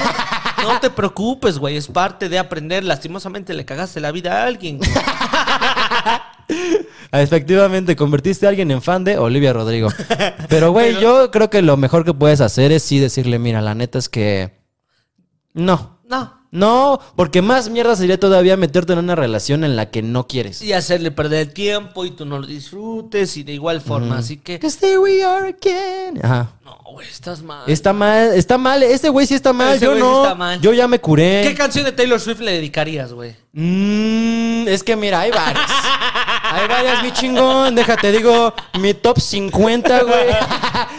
no 0.63 0.79
te 0.79 0.91
preocupes, 0.91 1.59
güey. 1.59 1.77
Es 1.77 1.89
parte 1.89 2.29
de 2.29 2.39
aprender. 2.39 2.85
Lastimosamente 2.85 3.53
le 3.53 3.65
cagaste 3.65 3.99
la 3.99 4.13
vida 4.13 4.43
a 4.43 4.47
alguien. 4.47 4.79
Ah, 7.11 7.23
Efectivamente, 7.23 7.95
convertiste 7.95 8.47
a 8.47 8.49
alguien 8.49 8.71
en 8.73 8.83
fan 8.83 9.05
de 9.05 9.19
Olivia 9.19 9.53
Rodrigo. 9.53 9.89
Pero, 10.49 10.73
güey, 10.73 11.01
yo 11.01 11.31
creo 11.31 11.49
que 11.49 11.63
lo 11.63 11.77
mejor 11.77 12.05
que 12.05 12.13
puedes 12.13 12.41
hacer 12.41 12.73
es 12.73 12.83
sí 12.83 12.99
decirle, 12.99 13.39
mira, 13.39 13.61
la 13.61 13.75
neta 13.75 13.99
es 13.99 14.09
que... 14.09 14.53
No. 15.53 16.01
No. 16.09 16.45
No, 16.55 17.01
porque 17.17 17.43
más 17.43 17.69
mierda 17.69 17.97
sería 17.97 18.21
todavía 18.21 18.57
meterte 18.57 18.93
en 18.93 19.01
una 19.01 19.17
relación 19.17 19.65
en 19.65 19.75
la 19.75 19.91
que 19.91 20.03
no 20.03 20.29
quieres. 20.29 20.63
Y 20.63 20.73
hacerle 20.73 21.11
perder 21.11 21.49
el 21.49 21.53
tiempo 21.53 22.05
y 22.05 22.13
tú 22.13 22.25
no 22.27 22.39
lo 22.39 22.47
disfrutes 22.47 23.37
y 23.37 23.43
de 23.43 23.55
igual 23.55 23.81
forma. 23.81 24.19
Así 24.19 24.37
que. 24.37 24.61
There 24.61 24.99
we 24.99 25.25
are 25.25 25.49
again. 25.49 26.25
Ajá. 26.25 26.53
No, 26.65 26.79
güey, 26.93 27.09
estás 27.09 27.43
mal. 27.43 27.65
Está 27.67 27.93
mal, 27.93 28.35
está 28.35 28.57
mal. 28.57 28.85
Este 28.85 29.09
güey 29.09 29.27
sí 29.27 29.35
está 29.35 29.53
mal. 29.53 29.75
Ese 29.75 29.85
yo 29.85 29.95
sí 29.95 29.99
no. 29.99 30.23
está 30.23 30.37
mal. 30.37 30.61
Yo 30.61 30.73
ya 30.73 30.87
me 30.87 31.01
curé. 31.01 31.43
¿Qué 31.43 31.57
canción 31.57 31.85
de 31.87 31.91
Taylor 31.91 32.21
Swift 32.21 32.39
le 32.39 32.53
dedicarías, 32.53 33.13
güey? 33.13 33.35
Mm, 33.53 34.69
es 34.69 34.85
que 34.85 34.95
mira, 34.95 35.23
hay 35.23 35.33
varias. 35.33 35.69
hay 36.55 36.69
varias, 36.69 37.03
mi 37.03 37.13
chingón. 37.13 37.75
Déjate, 37.75 38.13
digo, 38.13 38.55
mi 38.81 38.95
top 38.95 39.19
50, 39.21 40.03
güey. 40.03 40.15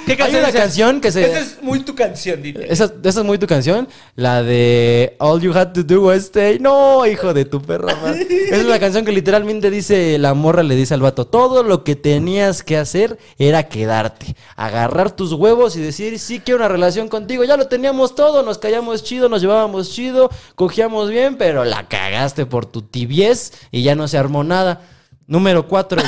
¿Qué 0.06 0.22
Hay 0.22 0.36
una 0.36 0.48
dices? 0.48 0.56
canción 0.62 1.02
que 1.02 1.12
se. 1.12 1.26
Esa 1.26 1.40
es 1.40 1.62
muy 1.62 1.80
tu 1.80 1.96
canción, 1.96 2.42
dile. 2.42 2.68
Esa, 2.70 2.92
esa 3.04 3.20
es 3.22 3.26
muy 3.26 3.38
tu 3.38 3.48
canción. 3.48 3.88
La 4.16 4.44
de 4.44 5.16
All 5.20 5.42
You 5.42 5.52
Had 5.54 5.74
to 5.74 5.84
Do 5.84 6.04
Was 6.04 6.26
Stay. 6.26 6.60
No, 6.60 7.06
hijo 7.06 7.34
de 7.34 7.46
tu 7.46 7.62
perra 7.62 7.96
madre. 7.96 8.28
Es 8.52 8.64
una 8.64 8.80
canción 8.80 9.04
que 9.06 9.12
literalmente 9.12 9.72
dice: 9.72 10.18
La 10.20 10.34
morra 10.34 10.64
le 10.64 10.76
dice 10.76 10.94
al 10.94 11.02
vato: 11.02 11.26
Todo 11.26 11.64
lo 11.64 11.84
que 11.84 11.96
tenías 11.96 12.62
que 12.62 12.78
hacer 12.78 13.18
era 13.38 13.64
quedarte. 13.64 14.36
Agarrar 14.56 15.12
tus 15.12 15.34
huevos 15.34 15.76
y 15.76 15.82
decir: 15.82 16.20
Sí, 16.20 16.40
quiero 16.40 16.60
una 16.60 16.68
relación 16.68 17.08
contigo. 17.08 17.44
Ya 17.44 17.58
lo 17.58 17.68
teníamos 17.68 18.16
todo. 18.16 18.44
Nos 18.44 18.58
callamos 18.58 19.04
chido, 19.04 19.30
nos 19.30 19.42
llevábamos 19.42 19.92
chido, 19.92 20.30
cogíamos 20.56 21.10
bien, 21.10 21.38
pero 21.38 21.66
la 21.66 21.88
cagaste 21.88 22.46
por 22.46 22.66
tu 22.66 22.82
tibiez 22.84 23.54
y 23.72 23.84
ya 23.84 23.96
no 23.96 24.08
se 24.08 24.18
armó 24.18 24.44
nada. 24.44 24.82
Número 25.28 25.68
4. 25.68 26.02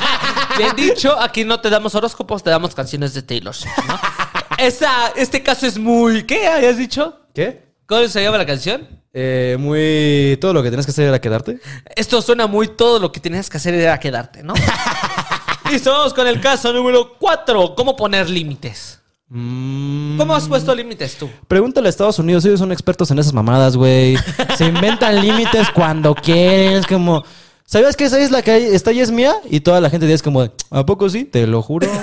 Bien 0.58 0.76
dicho, 0.76 1.18
aquí 1.20 1.44
no 1.44 1.60
te 1.60 1.70
damos 1.70 1.94
horóscopos, 1.94 2.42
te 2.42 2.50
damos 2.50 2.74
canciones 2.74 3.14
de 3.14 3.22
Taylor 3.22 3.54
Swift, 3.54 3.76
¿no? 3.88 3.98
Esa, 4.58 5.08
este 5.16 5.42
caso 5.42 5.66
es 5.66 5.78
muy... 5.78 6.24
¿Qué 6.24 6.46
habías 6.46 6.76
dicho? 6.76 7.20
¿Qué? 7.34 7.64
¿Cómo 7.86 8.06
se 8.08 8.22
llama 8.22 8.38
la 8.38 8.46
canción? 8.46 8.88
Eh, 9.12 9.56
muy. 9.60 10.36
Todo 10.40 10.52
lo 10.52 10.62
que 10.62 10.70
tenías 10.70 10.86
que 10.86 10.90
hacer 10.92 11.06
era 11.06 11.20
quedarte. 11.20 11.60
Esto 11.94 12.20
suena 12.20 12.48
muy 12.48 12.68
todo 12.68 12.98
lo 12.98 13.12
que 13.12 13.20
tenías 13.20 13.48
que 13.48 13.58
hacer 13.58 13.74
era 13.74 13.98
quedarte, 14.00 14.42
¿no? 14.42 14.54
Listo, 15.70 15.90
vamos 15.90 16.12
con 16.14 16.26
el 16.26 16.40
caso 16.40 16.72
número 16.72 17.14
4. 17.18 17.74
¿Cómo 17.76 17.94
poner 17.94 18.28
límites? 18.28 19.00
Mm. 19.28 20.18
¿Cómo 20.18 20.34
has 20.34 20.48
puesto 20.48 20.74
límites 20.74 21.16
tú? 21.16 21.30
Pregúntale 21.46 21.88
a 21.88 21.90
Estados 21.90 22.18
Unidos, 22.18 22.44
ellos 22.44 22.58
son 22.58 22.72
expertos 22.72 23.10
en 23.10 23.18
esas 23.18 23.32
mamadas, 23.32 23.76
güey. 23.76 24.16
Se 24.56 24.66
inventan 24.66 25.20
límites 25.20 25.70
cuando 25.70 26.14
quieren, 26.14 26.74
es 26.74 26.86
como... 26.86 27.24
¿Sabías 27.66 27.96
que 27.96 28.04
esa 28.04 28.20
isla 28.20 28.42
que 28.42 28.50
hay- 28.50 28.64
está 28.66 28.90
ahí 28.90 29.00
es 29.00 29.10
mía? 29.10 29.34
Y 29.50 29.60
toda 29.60 29.80
la 29.80 29.88
gente 29.88 30.06
dice 30.06 30.22
como, 30.22 30.46
¿a 30.70 30.86
poco 30.86 31.08
sí? 31.08 31.24
Te 31.24 31.46
lo 31.46 31.62
juro. 31.62 31.88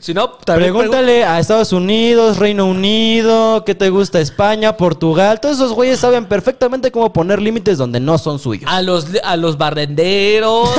Si 0.00 0.12
no, 0.14 0.30
también 0.30 0.72
Pregúntale 0.72 1.24
a 1.24 1.38
Estados 1.38 1.72
Unidos, 1.72 2.38
Reino 2.38 2.66
Unido, 2.66 3.64
¿qué 3.64 3.74
te 3.74 3.88
gusta? 3.90 4.20
España, 4.20 4.76
Portugal. 4.76 5.40
Todos 5.40 5.56
esos 5.56 5.72
güeyes 5.72 6.00
saben 6.00 6.26
perfectamente 6.26 6.90
cómo 6.90 7.12
poner 7.12 7.40
límites 7.40 7.78
donde 7.78 8.00
no 8.00 8.18
son 8.18 8.38
suyos. 8.38 8.70
A 8.70 8.82
los, 8.82 9.06
a 9.22 9.36
los 9.36 9.56
barrenderos, 9.58 10.70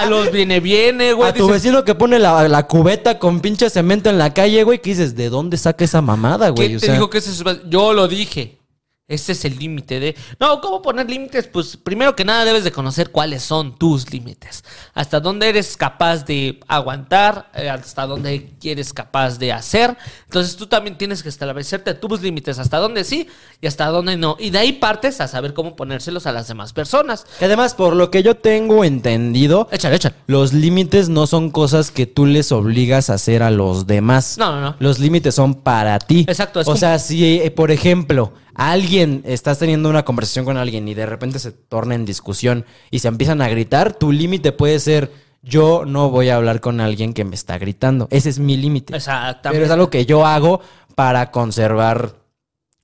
A 0.00 0.06
los 0.06 0.30
viene, 0.30 0.60
viene, 0.60 1.12
güey. 1.12 1.30
a 1.30 1.34
tu 1.34 1.46
vecino 1.48 1.84
que 1.84 1.94
pone 1.94 2.18
la, 2.18 2.48
la 2.48 2.66
cubeta 2.66 3.18
con 3.18 3.40
pinche 3.40 3.68
cemento 3.70 4.10
en 4.10 4.18
la 4.18 4.32
calle, 4.32 4.62
güey, 4.62 4.80
que 4.80 4.90
dices, 4.90 5.14
¿de 5.16 5.28
dónde 5.28 5.56
saca 5.56 5.84
esa 5.84 6.00
mamada, 6.00 6.50
güey? 6.50 6.68
¿Quién 6.68 6.76
O 6.76 6.80
te 6.80 6.86
sea, 6.86 6.94
dijo 6.94 7.10
que 7.10 7.18
ese 7.18 7.30
es 7.30 7.42
Yo 7.68 7.92
lo 7.92 8.06
dije. 8.08 8.58
Ese 9.06 9.32
es 9.32 9.44
el 9.44 9.58
límite 9.58 10.00
de... 10.00 10.16
No, 10.40 10.62
¿cómo 10.62 10.80
poner 10.80 11.10
límites? 11.10 11.46
Pues 11.46 11.76
primero 11.76 12.16
que 12.16 12.24
nada 12.24 12.42
debes 12.46 12.64
de 12.64 12.72
conocer 12.72 13.10
cuáles 13.10 13.42
son 13.42 13.76
tus 13.76 14.10
límites. 14.10 14.64
Hasta 14.94 15.20
dónde 15.20 15.46
eres 15.50 15.76
capaz 15.76 16.24
de 16.24 16.58
aguantar, 16.68 17.50
eh, 17.54 17.68
hasta 17.68 18.06
dónde 18.06 18.54
eres 18.62 18.94
capaz 18.94 19.38
de 19.38 19.52
hacer. 19.52 19.94
Entonces 20.24 20.56
tú 20.56 20.68
también 20.68 20.96
tienes 20.96 21.22
que 21.22 21.28
establecerte 21.28 21.92
tus 21.92 22.22
límites, 22.22 22.58
hasta 22.58 22.78
dónde 22.78 23.04
sí 23.04 23.28
y 23.60 23.66
hasta 23.66 23.88
dónde 23.88 24.16
no. 24.16 24.38
Y 24.40 24.48
de 24.48 24.58
ahí 24.60 24.72
partes 24.72 25.20
a 25.20 25.28
saber 25.28 25.52
cómo 25.52 25.76
ponérselos 25.76 26.26
a 26.26 26.32
las 26.32 26.48
demás 26.48 26.72
personas. 26.72 27.26
que 27.38 27.44
además, 27.44 27.74
por 27.74 27.94
lo 27.96 28.10
que 28.10 28.22
yo 28.22 28.36
tengo 28.38 28.84
entendido, 28.86 29.68
Échale, 29.70 29.96
échale. 29.96 30.14
los 30.28 30.54
límites 30.54 31.10
no 31.10 31.26
son 31.26 31.50
cosas 31.50 31.90
que 31.90 32.06
tú 32.06 32.24
les 32.24 32.50
obligas 32.52 33.10
a 33.10 33.14
hacer 33.14 33.42
a 33.42 33.50
los 33.50 33.86
demás. 33.86 34.38
No, 34.38 34.50
no, 34.52 34.60
no. 34.62 34.76
Los 34.78 34.98
límites 34.98 35.34
son 35.34 35.56
para 35.56 35.98
ti. 35.98 36.24
Exacto, 36.26 36.58
es 36.62 36.66
O 36.66 36.70
como- 36.70 36.78
sea, 36.78 36.98
si, 36.98 37.22
eh, 37.42 37.50
por 37.50 37.70
ejemplo, 37.70 38.32
alguien, 38.54 39.22
estás 39.24 39.58
teniendo 39.58 39.88
una 39.88 40.04
conversación 40.04 40.44
con 40.44 40.56
alguien 40.56 40.86
y 40.88 40.94
de 40.94 41.06
repente 41.06 41.38
se 41.38 41.52
torna 41.52 41.94
en 41.94 42.04
discusión 42.04 42.64
y 42.90 43.00
se 43.00 43.08
empiezan 43.08 43.42
a 43.42 43.48
gritar, 43.48 43.94
tu 43.94 44.12
límite 44.12 44.52
puede 44.52 44.78
ser, 44.80 45.10
yo 45.42 45.84
no 45.86 46.10
voy 46.10 46.30
a 46.30 46.36
hablar 46.36 46.60
con 46.60 46.80
alguien 46.80 47.12
que 47.12 47.24
me 47.24 47.34
está 47.34 47.58
gritando. 47.58 48.08
Ese 48.10 48.30
es 48.30 48.38
mi 48.38 48.56
límite. 48.56 48.96
Exactamente. 48.96 49.56
Pero 49.56 49.66
es 49.66 49.70
algo 49.70 49.90
que 49.90 50.06
yo 50.06 50.26
hago 50.26 50.60
para 50.94 51.30
conservar 51.30 52.16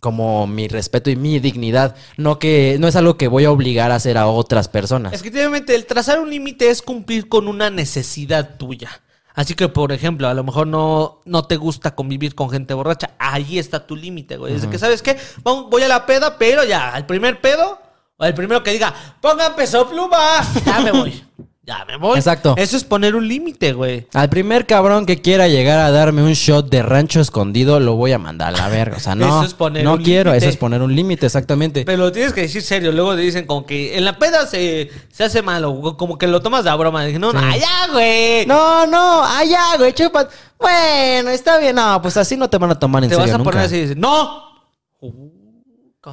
como 0.00 0.46
mi 0.46 0.66
respeto 0.66 1.10
y 1.10 1.16
mi 1.16 1.38
dignidad. 1.38 1.94
No 2.16 2.38
que, 2.38 2.76
no 2.80 2.88
es 2.88 2.96
algo 2.96 3.16
que 3.16 3.28
voy 3.28 3.44
a 3.44 3.50
obligar 3.50 3.92
a 3.92 3.96
hacer 3.96 4.18
a 4.18 4.26
otras 4.26 4.68
personas. 4.68 5.12
Efectivamente, 5.12 5.74
el 5.74 5.86
trazar 5.86 6.20
un 6.20 6.30
límite 6.30 6.70
es 6.70 6.82
cumplir 6.82 7.28
con 7.28 7.48
una 7.48 7.70
necesidad 7.70 8.56
tuya. 8.56 9.02
Así 9.40 9.54
que, 9.54 9.70
por 9.70 9.90
ejemplo, 9.90 10.28
a 10.28 10.34
lo 10.34 10.44
mejor 10.44 10.66
no, 10.66 11.22
no 11.24 11.44
te 11.44 11.56
gusta 11.56 11.94
convivir 11.94 12.34
con 12.34 12.50
gente 12.50 12.74
borracha. 12.74 13.12
Ahí 13.18 13.58
está 13.58 13.86
tu 13.86 13.96
límite, 13.96 14.36
güey. 14.36 14.52
Desde 14.52 14.68
que, 14.68 14.78
¿sabes 14.78 15.00
qué? 15.00 15.16
Voy 15.42 15.82
a 15.82 15.88
la 15.88 16.04
peda, 16.04 16.36
pero 16.36 16.62
ya, 16.62 16.90
al 16.90 17.06
primer 17.06 17.40
pedo, 17.40 17.78
o 18.18 18.24
el 18.26 18.34
primero 18.34 18.62
que 18.62 18.72
diga, 18.72 18.92
pongan 19.22 19.56
peso 19.56 19.88
pluma, 19.88 20.18
ya 20.66 20.80
me 20.80 20.92
voy. 20.92 21.24
Ya 21.62 21.84
me 21.84 21.98
voy. 21.98 22.16
Exacto. 22.18 22.54
Eso 22.56 22.76
es 22.76 22.84
poner 22.84 23.14
un 23.14 23.28
límite, 23.28 23.74
güey. 23.74 24.06
Al 24.14 24.30
primer 24.30 24.66
cabrón 24.66 25.04
que 25.04 25.20
quiera 25.20 25.46
llegar 25.46 25.78
a 25.78 25.90
darme 25.90 26.22
un 26.22 26.32
shot 26.32 26.70
de 26.70 26.82
rancho 26.82 27.20
escondido, 27.20 27.78
lo 27.80 27.96
voy 27.96 28.12
a 28.12 28.18
mandar 28.18 28.48
a 28.54 28.56
la 28.56 28.68
verga. 28.68 28.96
O 28.96 29.00
sea, 29.00 29.14
no, 29.16 29.26
Eso 29.26 29.42
es 29.44 29.54
poner 29.54 29.84
no 29.84 29.94
un 29.94 30.02
quiero, 30.02 30.32
eso 30.32 30.48
es 30.48 30.56
poner 30.56 30.80
un 30.80 30.96
límite, 30.96 31.26
exactamente. 31.26 31.84
Pero 31.84 31.98
lo 32.04 32.12
tienes 32.12 32.32
que 32.32 32.40
decir 32.42 32.62
serio. 32.62 32.92
Luego 32.92 33.14
te 33.14 33.20
dicen 33.20 33.46
como 33.46 33.66
que 33.66 33.96
en 33.96 34.04
la 34.06 34.18
peda 34.18 34.46
se, 34.46 34.90
se 35.12 35.22
hace 35.24 35.42
malo. 35.42 35.96
Como 35.98 36.16
que 36.16 36.26
lo 36.26 36.40
tomas 36.40 36.64
de 36.64 36.74
broma. 36.76 37.04
Dije, 37.04 37.18
no, 37.18 37.32
no, 37.32 37.40
Sí. 37.52 37.60
ya, 37.60 37.92
güey. 37.92 38.46
No, 38.46 38.86
no, 38.86 39.22
allá, 39.22 39.76
güey, 39.76 39.92
chupa. 39.92 40.28
Bueno, 40.58 41.28
está 41.30 41.58
bien. 41.58 41.76
No, 41.76 42.00
pues 42.00 42.16
así 42.16 42.36
no 42.38 42.48
te 42.48 42.56
van 42.56 42.70
a 42.70 42.78
tomar 42.78 43.04
en 43.04 43.10
te 43.10 43.16
serio 43.16 43.26
vas 43.26 43.34
a 43.34 43.38
nunca. 43.38 43.50
poner 43.50 43.66
así 43.66 43.76
y 43.76 43.80
dices, 43.82 43.96
¡no! 43.98 44.44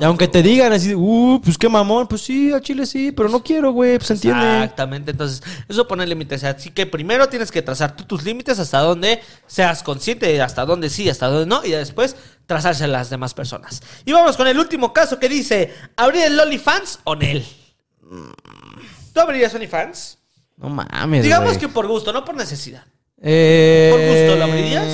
Y 0.01 0.03
aunque 0.03 0.27
te 0.27 0.43
digan 0.43 0.73
así, 0.73 0.93
uh, 0.93 1.39
pues 1.41 1.57
qué 1.57 1.69
mamón, 1.69 2.07
pues 2.07 2.21
sí, 2.21 2.51
al 2.51 2.59
chile 2.61 2.85
sí, 2.85 3.13
pero 3.13 3.29
no 3.29 3.41
quiero, 3.41 3.71
güey, 3.71 3.97
pues 3.97 4.07
se 4.07 4.13
entiende. 4.15 4.63
Exactamente, 4.63 5.11
entonces 5.11 5.41
eso 5.69 5.87
pone 5.87 6.05
límites. 6.05 6.43
Así 6.43 6.71
que 6.71 6.85
primero 6.85 7.29
tienes 7.29 7.51
que 7.51 7.61
trazar 7.61 7.95
tú 7.95 8.03
tus 8.03 8.23
límites 8.25 8.59
hasta 8.59 8.79
donde 8.79 9.21
seas 9.47 9.83
consciente 9.83 10.25
de 10.27 10.41
hasta 10.41 10.65
dónde 10.65 10.89
sí, 10.89 11.09
hasta 11.09 11.27
dónde 11.27 11.45
no, 11.45 11.63
y 11.63 11.71
después 11.71 12.17
trazarse 12.45 12.83
a 12.83 12.87
las 12.87 13.09
demás 13.09 13.33
personas. 13.33 13.81
Y 14.03 14.11
vamos 14.11 14.35
con 14.35 14.47
el 14.47 14.59
último 14.59 14.91
caso 14.91 15.19
que 15.19 15.29
dice: 15.29 15.73
¿abrir 15.95 16.23
el 16.23 16.37
OnlyFans 16.37 16.99
o 17.05 17.15
Nel? 17.15 17.45
¿Tú 19.13 19.19
abrirías 19.21 19.53
OnlyFans? 19.55 20.17
No 20.57 20.67
mames, 20.67 21.23
Digamos 21.23 21.49
güey. 21.49 21.59
que 21.59 21.69
por 21.69 21.87
gusto, 21.87 22.11
no 22.11 22.25
por 22.25 22.35
necesidad. 22.35 22.83
Eh, 23.21 23.89
¿Por 23.91 24.01
gusto 24.01 24.35
lo 24.35 24.43
abrirías? 24.43 24.85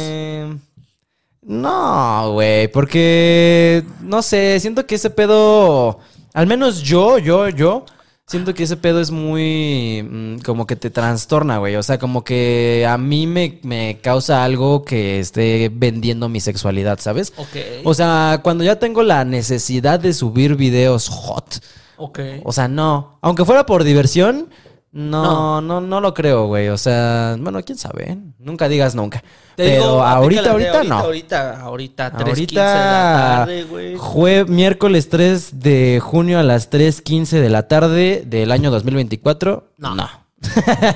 No, 1.46 2.34
güey, 2.34 2.68
porque 2.70 3.84
no 4.02 4.22
sé, 4.22 4.60
siento 4.60 4.86
que 4.86 4.96
ese 4.96 5.10
pedo, 5.10 6.00
al 6.34 6.48
menos 6.48 6.82
yo, 6.82 7.18
yo, 7.18 7.50
yo, 7.50 7.86
siento 8.26 8.54
que 8.54 8.64
ese 8.64 8.78
pedo 8.78 9.02
es 9.02 9.12
muy 9.12 10.08
mm, 10.10 10.38
como 10.40 10.66
que 10.66 10.76
te 10.76 10.90
trastorna, 10.90 11.58
güey. 11.58 11.76
O 11.76 11.84
sea, 11.84 12.00
como 12.00 12.24
que 12.24 12.86
a 12.88 12.98
mí 12.98 13.28
me, 13.28 13.60
me 13.64 14.00
causa 14.02 14.44
algo 14.44 14.84
que 14.86 15.20
esté 15.20 15.70
vendiendo 15.74 16.30
mi 16.30 16.40
sexualidad, 16.40 17.00
¿sabes? 17.00 17.34
Ok. 17.38 17.58
O 17.84 17.94
sea, 17.94 18.40
cuando 18.44 18.64
ya 18.64 18.80
tengo 18.80 19.04
la 19.04 19.26
necesidad 19.26 20.00
de 20.00 20.14
subir 20.14 20.56
videos 20.56 21.10
hot, 21.10 21.60
Ok. 21.98 22.20
o 22.44 22.52
sea, 22.52 22.68
no. 22.68 23.18
Aunque 23.22 23.46
fuera 23.46 23.66
por 23.66 23.84
diversión, 23.84 24.50
no, 24.94 25.60
no, 25.62 25.82
no, 25.82 26.00
lo 26.02 26.14
creo, 26.14 26.48
güey. 26.48 26.70
O 26.70 26.78
sea, 26.78 27.36
bueno, 27.40 27.62
quién 27.64 27.78
sabe. 27.78 28.18
Nunca 28.40 28.70
digas 28.70 28.94
nunca. 28.96 29.20
Te 29.56 29.70
Pero 29.70 29.82
digo, 29.84 30.04
ahorita, 30.04 30.42
de 30.44 30.50
ahorita, 30.50 30.84
no. 30.84 31.00
Ahorita, 31.00 31.62
ahorita, 31.62 32.12
3.15 32.14 32.16
de 32.16 32.24
la 32.24 32.28
Ahorita, 32.30 33.36
tarde, 33.46 33.64
güey. 33.66 33.96
jue- 33.98 34.48
miércoles 34.48 35.10
3 35.10 35.60
de 35.60 36.00
junio 36.02 36.40
a 36.40 36.44
las 36.44 36.70
3.15 36.72 37.40
de 37.42 37.50
la 37.50 37.68
tarde 37.68 38.24
del 38.26 38.52
año 38.52 38.72
2024. 38.72 39.72
No. 39.78 39.96
No. 39.96 40.10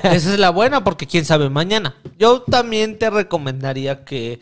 Esa 0.03 0.13
es 0.33 0.39
la 0.39 0.49
buena 0.49 0.83
porque 0.83 1.07
quién 1.07 1.23
sabe 1.25 1.49
mañana. 1.49 1.95
Yo 2.19 2.41
también 2.41 2.97
te 2.99 3.09
recomendaría 3.09 4.03
que 4.03 4.39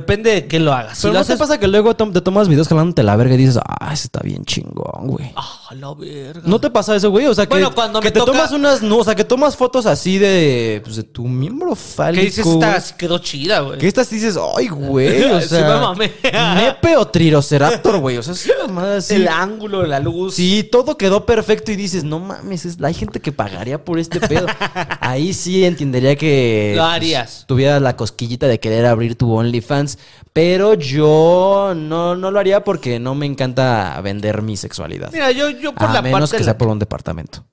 depende 0.00 0.30
de 0.32 0.46
qué 0.46 0.58
lo 0.60 0.72
hagas. 0.72 0.98
Si 0.98 1.02
Pero 1.02 1.14
lo 1.14 1.20
no 1.20 1.24
te 1.26 1.36
pasa 1.36 1.58
que 1.58 1.66
luego 1.68 1.94
te 1.96 2.20
tomas 2.20 2.48
videos 2.48 2.68
jalándote 2.68 3.02
la 3.02 3.16
verga 3.16 3.34
y 3.34 3.38
dices, 3.38 3.58
ah, 3.64 3.92
ese 3.92 4.06
está 4.06 4.20
bien 4.20 4.44
chingón, 4.44 5.06
güey. 5.08 5.32
Ah, 5.36 5.70
la 5.74 5.92
verga. 5.94 6.42
¿No 6.44 6.60
te 6.60 6.70
pasa 6.70 6.94
eso, 6.96 7.10
güey? 7.10 7.26
O 7.26 7.34
sea, 7.34 7.46
que, 7.46 7.50
Bueno, 7.50 7.74
cuando 7.74 8.00
que 8.00 8.08
me 8.08 8.12
te 8.12 8.20
toca- 8.20 8.32
tomas 8.32 8.52
unas, 8.52 8.82
no, 8.82 8.98
o 8.98 9.04
sea, 9.04 9.14
que 9.14 9.24
tomas 9.24 9.56
fotos 9.56 9.86
así 9.86 10.18
de, 10.18 10.80
pues, 10.84 10.96
de 10.96 11.02
tu 11.02 11.24
miembro 11.26 11.74
fálico. 11.74 12.20
¿Qué 12.20 12.26
dices? 12.26 12.46
Esta 12.46 12.80
sí 12.80 12.94
quedó 12.98 13.18
chida, 13.18 13.60
güey. 13.60 13.78
Que 13.78 13.86
estas 13.88 14.08
dices, 14.10 14.38
ay, 14.56 14.68
güey, 14.68 15.24
o 15.32 15.40
Sí 15.40 15.48
sea, 15.48 15.74
me 15.74 15.80
mamé. 15.80 16.12
nepe 16.54 16.96
o 16.96 17.06
triroceraptor, 17.06 17.98
güey, 17.98 18.16
o 18.18 18.22
sea, 18.22 18.34
mamada 18.66 18.98
así. 18.98 19.14
El 19.14 19.28
ángulo, 19.28 19.84
la 19.86 20.00
luz. 20.00 20.34
Sí, 20.34 20.68
todo 20.70 20.96
quedó 20.96 21.26
perfecto 21.26 21.72
y 21.72 21.76
dices, 21.76 22.04
no 22.04 22.18
mames, 22.20 22.64
es- 22.64 22.82
hay 22.82 22.94
gente 22.94 23.20
que 23.20 23.32
pagaría 23.32 23.84
por 23.84 23.98
este 23.98 24.20
pedo. 24.20 24.46
Ahí 25.00 25.32
sí 25.34 25.64
entendería 25.64 26.16
que 26.16 26.72
Lo 26.76 26.82
pues, 26.82 26.94
harías. 26.94 27.44
tuvieras 27.46 27.80
la 27.80 27.96
cosquillita 27.96 28.46
de 28.48 28.58
querer 28.58 28.86
abrir 28.86 29.16
tu 29.16 29.32
OnlyFans, 29.32 29.85
pero 30.32 30.74
yo 30.74 31.72
no, 31.76 32.16
no 32.16 32.30
lo 32.30 32.38
haría 32.38 32.64
porque 32.64 32.98
no 32.98 33.14
me 33.14 33.26
encanta 33.26 34.00
vender 34.02 34.42
mi 34.42 34.56
sexualidad. 34.56 35.10
Mira, 35.12 35.30
yo, 35.30 35.50
yo 35.50 35.74
por 35.74 35.88
a 35.88 35.92
la 35.94 36.02
menos 36.02 36.30
parte. 36.30 36.36
que 36.36 36.44
la 36.44 36.52
sea 36.52 36.58
por 36.58 36.68
un 36.68 36.78
departamento. 36.78 37.44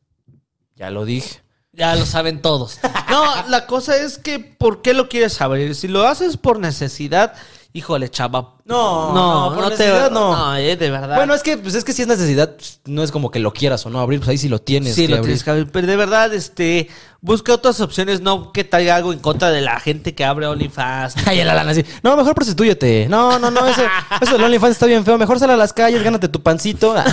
Ya 0.75 0.89
lo 0.89 1.05
dije. 1.05 1.41
Ya 1.71 1.95
lo 1.95 2.05
saben 2.05 2.41
todos. 2.41 2.79
No, 3.09 3.47
la 3.47 3.67
cosa 3.67 3.95
es 3.95 4.17
que, 4.17 4.39
¿por 4.39 4.81
qué 4.81 4.95
lo 4.95 5.07
quieres 5.07 5.39
abrir? 5.39 5.75
Si 5.75 5.87
lo 5.87 6.07
haces 6.07 6.35
por 6.35 6.57
necesidad, 6.57 7.35
híjole, 7.73 8.09
chava. 8.09 8.55
No, 8.65 9.13
no, 9.13 9.55
por 9.55 9.63
te- 9.65 9.69
necesidad 9.71 10.09
no. 10.11 10.31
No, 10.35 10.55
eh, 10.55 10.77
de 10.77 10.89
verdad. 10.89 11.15
Bueno, 11.17 11.33
es 11.33 11.43
que, 11.43 11.57
pues 11.57 11.75
es 11.75 11.83
que 11.83 11.91
si 11.91 12.01
es 12.03 12.07
necesidad, 12.07 12.55
pues, 12.55 12.79
no 12.85 13.03
es 13.03 13.11
como 13.11 13.29
que 13.29 13.39
lo 13.39 13.51
quieras 13.53 13.85
o 13.85 13.89
no 13.89 13.99
abrir, 13.99 14.19
pues 14.19 14.29
ahí 14.29 14.37
sí 14.37 14.47
lo 14.47 14.59
tienes. 14.59 14.95
Sí, 14.95 15.03
que 15.03 15.09
lo 15.09 15.15
abrir. 15.17 15.25
tienes 15.27 15.43
que 15.43 15.49
abrir. 15.49 15.67
Pero 15.71 15.85
de 15.87 15.95
verdad, 15.97 16.33
este, 16.33 16.87
busca 17.19 17.53
otras 17.53 17.81
opciones, 17.81 18.21
no 18.21 18.53
que 18.53 18.63
traiga 18.63 18.95
algo 18.95 19.11
en 19.11 19.19
contra 19.19 19.51
de 19.51 19.59
la 19.61 19.79
gente 19.81 20.15
que 20.15 20.23
abre 20.23 20.47
OnlyFans. 20.47 21.15
Ay, 21.27 21.39
el 21.39 21.49
Alan 21.49 21.67
así. 21.67 21.83
No, 22.03 22.15
mejor 22.15 22.35
prostituyete. 22.35 23.07
No, 23.09 23.37
no, 23.37 23.51
no, 23.51 23.67
eso, 23.67 23.81
eso 24.21 24.33
del 24.33 24.43
OnlyFans 24.45 24.71
está 24.71 24.85
bien 24.85 25.03
feo. 25.03 25.17
Mejor 25.17 25.39
sal 25.39 25.49
a 25.51 25.57
las 25.57 25.73
calles, 25.73 26.01
gánate 26.01 26.29
tu 26.29 26.41
pancito. 26.41 26.95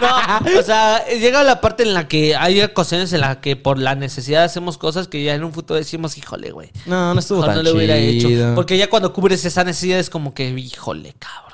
No, 0.00 0.60
o 0.60 0.62
sea, 0.62 1.04
llega 1.08 1.42
la 1.42 1.60
parte 1.60 1.82
en 1.82 1.92
la 1.92 2.06
que 2.06 2.36
hay 2.36 2.60
ocasiones 2.62 3.12
en 3.12 3.20
la 3.20 3.40
que 3.40 3.56
por 3.56 3.78
la 3.78 3.96
necesidad 3.96 4.44
hacemos 4.44 4.78
cosas 4.78 5.08
que 5.08 5.24
ya 5.24 5.34
en 5.34 5.42
un 5.42 5.52
futuro 5.52 5.76
decimos, 5.76 6.16
híjole, 6.16 6.52
güey. 6.52 6.70
No, 6.86 7.14
no 7.14 7.18
estuvo 7.20 7.44
tan 7.44 7.56
no 7.56 7.62
lo 7.64 7.72
hubiera 7.72 7.96
chido. 7.96 8.28
hecho. 8.50 8.54
Porque 8.54 8.78
ya 8.78 8.88
cuando 8.88 9.12
cubres 9.12 9.44
esa 9.44 9.64
necesidad 9.64 9.98
es 9.98 10.08
como 10.08 10.34
que, 10.34 10.52
híjole, 10.72 11.14
cabrón. 11.18 11.48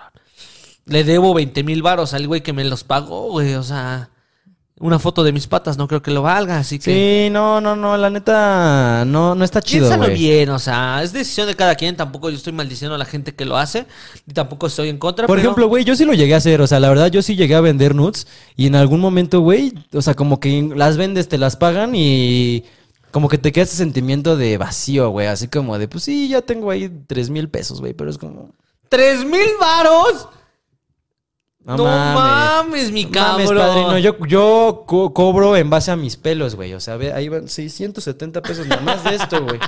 Le 0.87 1.05
debo 1.05 1.33
20 1.35 1.63
mil 1.65 1.83
varos 1.83 2.13
al 2.15 2.27
güey 2.27 2.43
que 2.43 2.53
me 2.53 2.65
los 2.65 2.85
pagó, 2.85 3.31
güey. 3.31 3.55
O 3.55 3.63
sea, 3.63 4.11
una 4.79 4.99
foto 4.99 5.23
de 5.25 5.33
mis 5.33 5.47
patas 5.47 5.79
no 5.79 5.89
creo 5.89 6.03
que 6.03 6.11
lo 6.11 6.21
valga, 6.21 6.59
así 6.59 6.79
que... 6.79 7.25
Sí, 7.27 7.31
no, 7.33 7.61
no, 7.61 7.75
no, 7.75 7.97
la 7.97 8.11
neta, 8.11 9.05
no, 9.07 9.35
no 9.35 9.45
está 9.45 9.63
chido, 9.63 9.87
Piénsalo 9.87 10.05
güey. 10.11 10.19
bien, 10.19 10.51
o 10.51 10.59
sea, 10.59 11.01
es 11.03 11.13
decisión 11.13 11.47
de 11.47 11.55
cada 11.57 11.75
quien. 11.77 11.97
Tampoco 11.97 12.29
yo 12.29 12.37
estoy 12.37 12.53
maldiciendo 12.53 12.95
a 12.95 12.99
la 12.99 13.05
gente 13.07 13.35
que 13.35 13.45
lo 13.47 13.57
hace. 13.57 13.87
Y 14.27 14.33
tampoco 14.35 14.67
estoy 14.67 14.89
en 14.91 14.99
contra. 14.99 15.27
Por 15.27 15.37
pero- 15.39 15.47
ejemplo, 15.49 15.69
güey, 15.69 15.85
yo 15.85 15.97
sí 15.97 16.05
lo 16.05 16.13
llegué 16.13 16.35
a 16.35 16.39
hacer, 16.39 16.61
o 16.61 16.67
sea, 16.67 16.81
la 16.81 16.89
verdad 16.91 17.11
yo 17.11 17.23
sí 17.23 17.35
llegué 17.37 17.55
a 17.55 17.61
vender 17.63 17.95
nudes 17.95 18.27
y 18.57 18.67
en 18.67 18.75
algún 18.75 19.01
momento, 19.01 19.41
güey, 19.41 19.73
o 19.95 20.03
sea, 20.03 20.15
como 20.15 20.39
que 20.39 20.71
las 20.77 20.97
vendes, 20.99 21.29
te 21.29 21.39
las 21.39 21.57
pagan 21.57 21.93
y 21.95 22.65
como 23.11 23.29
que 23.29 23.39
te 23.39 23.53
queda 23.53 23.63
ese 23.65 23.77
sentimiento 23.77 24.37
de 24.37 24.59
vacío, 24.59 25.09
güey, 25.11 25.29
así 25.29 25.47
como 25.49 25.79
de, 25.79 25.87
pues 25.89 26.03
sí, 26.05 26.29
ya 26.29 26.43
tengo 26.43 26.71
ahí 26.71 26.91
tres 27.07 27.31
mil 27.31 27.49
pesos, 27.49 27.81
güey, 27.81 27.95
pero 27.95 28.11
es 28.11 28.19
como... 28.19 28.51
¡Tres 28.89 29.25
mil 29.25 29.49
varos! 29.61 30.29
No, 31.61 31.77
No, 31.79 31.85
mames. 31.85 32.15
mames, 32.15 32.93
mi 32.93 33.05
No 33.07 33.11
cabrón. 33.13 33.47
mames, 33.57 33.63
padrino, 33.67 33.99
yo, 33.99 34.17
yo 34.27 34.85
co- 34.87 35.15
cobro 35.15 35.57
en 35.57 35.71
base 35.71 35.91
a 35.91 35.97
mis 35.97 36.17
pelos, 36.19 36.55
güey, 36.57 36.75
o 36.75 36.81
sea, 36.81 36.97
ve, 36.97 37.13
ahí 37.15 37.29
van 37.31 37.49
670 37.49 38.43
pesos 38.43 38.67
nada 38.67 38.83
más 38.83 39.03
de 39.03 39.15
esto, 39.15 39.43
güey. 39.43 39.59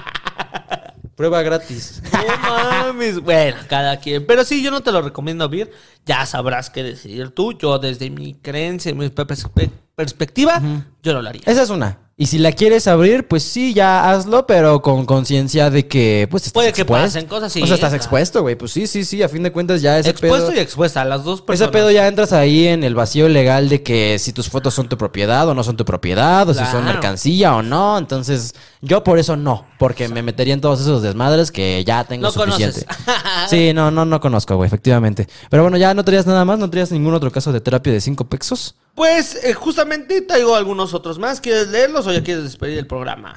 Prueba 1.14 1.40
gratis. 1.40 2.02
No 2.12 2.36
mames. 2.50 3.20
Bueno, 3.20 3.56
cada 3.70 3.98
quien. 3.98 4.26
Pero 4.26 4.44
sí, 4.44 4.62
yo 4.62 4.70
no 4.70 4.82
te 4.82 4.92
lo 4.92 5.00
recomiendo 5.00 5.44
abrir. 5.44 5.70
Ya 6.04 6.26
sabrás 6.26 6.68
qué 6.68 6.82
decidir 6.82 7.30
tú. 7.30 7.52
Yo, 7.56 7.78
desde 7.78 8.10
mi 8.10 8.34
creencia 8.34 8.90
y 8.90 8.94
mi 8.94 9.08
perspe- 9.08 9.70
perspectiva, 9.94 10.60
yo 11.02 11.14
no 11.14 11.22
lo 11.22 11.28
haría. 11.30 11.40
Esa 11.46 11.62
es 11.62 11.70
una. 11.70 12.05
Y 12.18 12.26
si 12.28 12.38
la 12.38 12.50
quieres 12.52 12.86
abrir, 12.86 13.28
pues 13.28 13.42
sí, 13.42 13.74
ya 13.74 14.10
hazlo, 14.10 14.46
pero 14.46 14.80
con 14.80 15.04
conciencia 15.04 15.68
de 15.68 15.86
que, 15.86 16.26
pues, 16.30 16.44
estás 16.44 16.54
Puede 16.54 16.72
que 16.72 16.80
expuesto. 16.80 17.04
pasen 17.08 17.26
cosas, 17.26 17.52
sí, 17.52 17.62
O 17.62 17.66
sea, 17.66 17.74
estás 17.74 17.92
expuesto, 17.92 18.40
güey. 18.40 18.56
Pues 18.56 18.72
sí, 18.72 18.86
sí, 18.86 19.04
sí. 19.04 19.22
A 19.22 19.28
fin 19.28 19.42
de 19.42 19.52
cuentas 19.52 19.82
ya 19.82 19.98
ese 19.98 20.08
Expuesto 20.08 20.46
pedo... 20.48 20.56
y 20.56 20.60
expuesta, 20.60 21.04
las 21.04 21.24
dos 21.24 21.42
personas. 21.42 21.68
Ese 21.68 21.78
pedo 21.78 21.90
ya 21.90 22.08
entras 22.08 22.32
ahí 22.32 22.68
en 22.68 22.84
el 22.84 22.94
vacío 22.94 23.28
legal 23.28 23.68
de 23.68 23.82
que 23.82 24.18
si 24.18 24.32
tus 24.32 24.48
fotos 24.48 24.72
son 24.72 24.88
tu 24.88 24.96
propiedad 24.96 25.46
o 25.46 25.52
no 25.54 25.62
son 25.62 25.76
tu 25.76 25.84
propiedad, 25.84 26.48
o 26.48 26.54
si 26.54 26.64
son 26.64 26.86
mercancía 26.86 27.54
o 27.54 27.62
no. 27.62 27.98
Entonces, 27.98 28.54
yo 28.80 29.04
por 29.04 29.18
eso 29.18 29.36
no, 29.36 29.66
porque 29.78 30.08
me 30.08 30.22
metería 30.22 30.54
en 30.54 30.62
todos 30.62 30.80
esos 30.80 31.02
desmadres 31.02 31.52
que 31.52 31.84
ya 31.86 32.04
tengo 32.04 32.22
No 32.22 32.32
suficiente. 32.32 32.86
conoces. 32.86 33.50
Sí, 33.50 33.72
no, 33.74 33.90
no, 33.90 34.06
no 34.06 34.20
conozco, 34.22 34.56
güey, 34.56 34.66
efectivamente. 34.68 35.28
Pero 35.50 35.64
bueno, 35.64 35.76
ya 35.76 35.92
no 35.92 36.02
traías 36.02 36.26
nada 36.26 36.46
más, 36.46 36.58
no 36.58 36.70
traías 36.70 36.90
ningún 36.92 37.12
otro 37.12 37.30
caso 37.30 37.52
de 37.52 37.60
terapia 37.60 37.92
de 37.92 38.00
cinco 38.00 38.24
pesos. 38.24 38.74
Pues 38.96 39.44
eh, 39.44 39.52
justamente 39.52 40.22
traigo 40.22 40.56
algunos 40.56 40.94
otros 40.94 41.18
más. 41.18 41.40
¿Quieres 41.40 41.68
leerlos 41.68 42.06
o 42.06 42.12
ya 42.12 42.24
quieres 42.24 42.44
despedir 42.44 42.78
el 42.78 42.86
programa? 42.86 43.36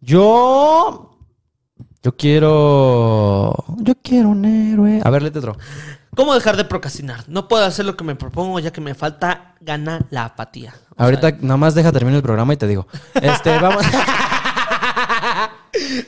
Yo. 0.00 1.18
Yo 2.00 2.16
quiero. 2.16 3.56
Yo 3.78 3.94
quiero 4.00 4.28
un 4.28 4.44
héroe. 4.44 5.00
A 5.04 5.10
ver, 5.10 5.22
léete 5.22 5.40
otro. 5.40 5.56
¿Cómo 6.14 6.32
dejar 6.32 6.56
de 6.56 6.64
procrastinar? 6.64 7.24
No 7.26 7.48
puedo 7.48 7.64
hacer 7.64 7.84
lo 7.84 7.96
que 7.96 8.04
me 8.04 8.14
propongo 8.14 8.60
ya 8.60 8.72
que 8.72 8.80
me 8.80 8.94
falta 8.94 9.56
gana 9.60 10.06
la 10.10 10.26
apatía. 10.26 10.74
O 10.96 11.02
Ahorita 11.02 11.30
sea, 11.30 11.38
nada 11.40 11.56
más 11.56 11.74
deja 11.74 11.90
terminar 11.90 12.18
el 12.18 12.22
programa 12.22 12.54
y 12.54 12.56
te 12.56 12.68
digo. 12.68 12.86
Este, 13.20 13.58
vamos. 13.58 13.84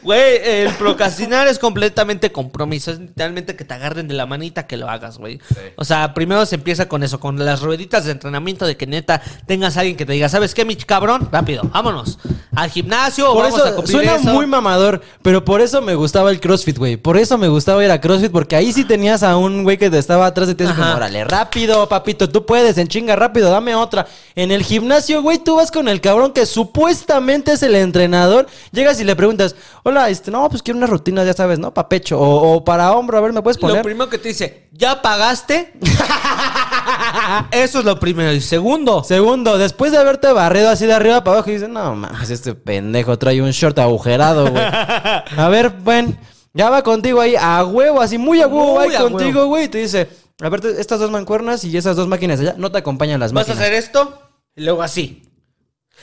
Güey, 0.02 0.38
el 0.44 0.70
procrastinar 0.74 1.48
es 1.48 1.58
completamente 1.58 2.30
compromiso. 2.32 2.90
Es 2.92 2.98
literalmente 2.98 3.56
que 3.56 3.64
te 3.64 3.74
agarren 3.74 4.08
de 4.08 4.14
la 4.14 4.26
manita 4.26 4.66
que 4.66 4.76
lo 4.76 4.88
hagas, 4.88 5.18
güey. 5.18 5.40
O 5.76 5.84
sea, 5.84 6.14
primero 6.14 6.44
se 6.46 6.54
empieza 6.56 6.88
con 6.88 7.02
eso, 7.02 7.18
con 7.20 7.44
las 7.44 7.60
rueditas 7.62 8.04
de 8.04 8.12
entrenamiento 8.12 8.66
de 8.66 8.76
que 8.76 8.86
neta 8.86 9.20
tengas 9.46 9.76
a 9.76 9.80
alguien 9.80 9.96
que 9.96 10.06
te 10.06 10.12
diga, 10.12 10.28
¿sabes 10.28 10.54
qué, 10.54 10.64
mi 10.64 10.76
cabrón? 10.76 11.28
Rápido, 11.32 11.62
vámonos. 11.72 12.18
Al 12.54 12.70
gimnasio, 12.70 13.32
Por 13.32 13.42
vamos 13.44 13.60
a 13.60 13.66
eso 13.66 13.76
cumplir 13.76 13.96
suena 13.96 14.16
eso. 14.16 14.32
muy 14.32 14.46
mamador, 14.46 15.02
pero 15.22 15.44
por 15.44 15.60
eso 15.60 15.82
me 15.82 15.94
gustaba 15.94 16.30
el 16.30 16.40
CrossFit, 16.40 16.78
güey. 16.78 16.96
Por 16.96 17.16
eso 17.16 17.36
me 17.36 17.48
gustaba 17.48 17.84
ir 17.84 17.90
a 17.90 18.00
CrossFit, 18.00 18.30
porque 18.30 18.56
ahí 18.56 18.72
sí 18.72 18.84
tenías 18.84 19.22
a 19.22 19.36
un 19.36 19.64
güey 19.64 19.76
que 19.76 19.90
te 19.90 19.98
estaba 19.98 20.26
atrás 20.26 20.48
de 20.48 20.54
ti, 20.54 20.64
como, 20.64 20.94
órale, 20.94 21.24
rápido, 21.24 21.88
papito, 21.88 22.28
tú 22.28 22.46
puedes, 22.46 22.78
en 22.78 22.88
chinga, 22.88 23.16
rápido, 23.16 23.50
dame 23.50 23.74
otra. 23.74 24.06
En 24.36 24.52
el 24.52 24.62
gimnasio, 24.62 25.22
güey, 25.22 25.38
tú 25.38 25.56
vas 25.56 25.70
con 25.70 25.88
el 25.88 26.00
cabrón 26.00 26.32
que 26.32 26.46
supuestamente 26.46 27.52
es 27.52 27.62
el 27.62 27.74
entrenador, 27.74 28.46
llegas 28.72 29.00
y 29.00 29.04
le 29.04 29.16
preguntas, 29.16 29.55
hola, 29.82 30.08
este, 30.10 30.30
no, 30.30 30.48
pues 30.48 30.62
quiero 30.62 30.78
una 30.78 30.86
rutina, 30.86 31.24
ya 31.24 31.32
sabes, 31.32 31.58
¿no? 31.58 31.72
Para 31.74 31.88
pecho 31.88 32.18
o, 32.18 32.54
o 32.56 32.64
para 32.64 32.92
hombro, 32.92 33.18
a 33.18 33.20
ver, 33.20 33.32
¿me 33.32 33.42
puedes 33.42 33.60
Lo 33.60 33.68
poner? 33.68 33.82
primero 33.82 34.08
que 34.10 34.18
te 34.18 34.28
dice, 34.28 34.68
¿ya 34.72 35.00
pagaste? 35.02 35.72
eso 37.50 37.78
es 37.80 37.84
lo 37.84 37.98
primero. 37.98 38.32
Y 38.32 38.40
segundo, 38.40 39.04
Segundo, 39.04 39.58
después 39.58 39.92
de 39.92 39.98
haberte 39.98 40.32
barrido 40.32 40.70
así 40.70 40.86
de 40.86 40.94
arriba 40.94 41.22
para 41.24 41.38
abajo, 41.38 41.50
y 41.50 41.54
dices, 41.54 41.68
no 41.68 41.94
mames, 41.94 42.30
este 42.30 42.54
pendejo 42.54 43.18
trae 43.18 43.40
un 43.42 43.50
short 43.50 43.78
agujerado, 43.78 44.50
güey. 44.50 44.62
A 45.36 45.48
ver, 45.50 45.70
ven, 45.70 46.18
ya 46.54 46.70
va 46.70 46.82
contigo 46.82 47.20
ahí, 47.20 47.34
a 47.38 47.64
huevo, 47.64 48.00
así 48.00 48.18
muy 48.18 48.40
a 48.40 48.46
huevo, 48.46 48.74
va 48.74 48.86
contigo, 49.10 49.46
güey. 49.46 49.64
Y 49.64 49.68
te 49.68 49.78
dice, 49.78 50.08
a 50.40 50.48
ver, 50.48 50.64
estas 50.78 51.00
dos 51.00 51.10
mancuernas 51.10 51.64
y 51.64 51.76
esas 51.76 51.96
dos 51.96 52.08
máquinas 52.08 52.40
allá, 52.40 52.54
no 52.56 52.70
te 52.72 52.78
acompañan 52.78 53.20
las 53.20 53.32
vas 53.32 53.46
a 53.46 53.48
máquinas. 53.50 53.58
hacer 53.68 53.74
esto 53.74 54.22
y 54.54 54.62
luego 54.64 54.82
así. 54.82 55.22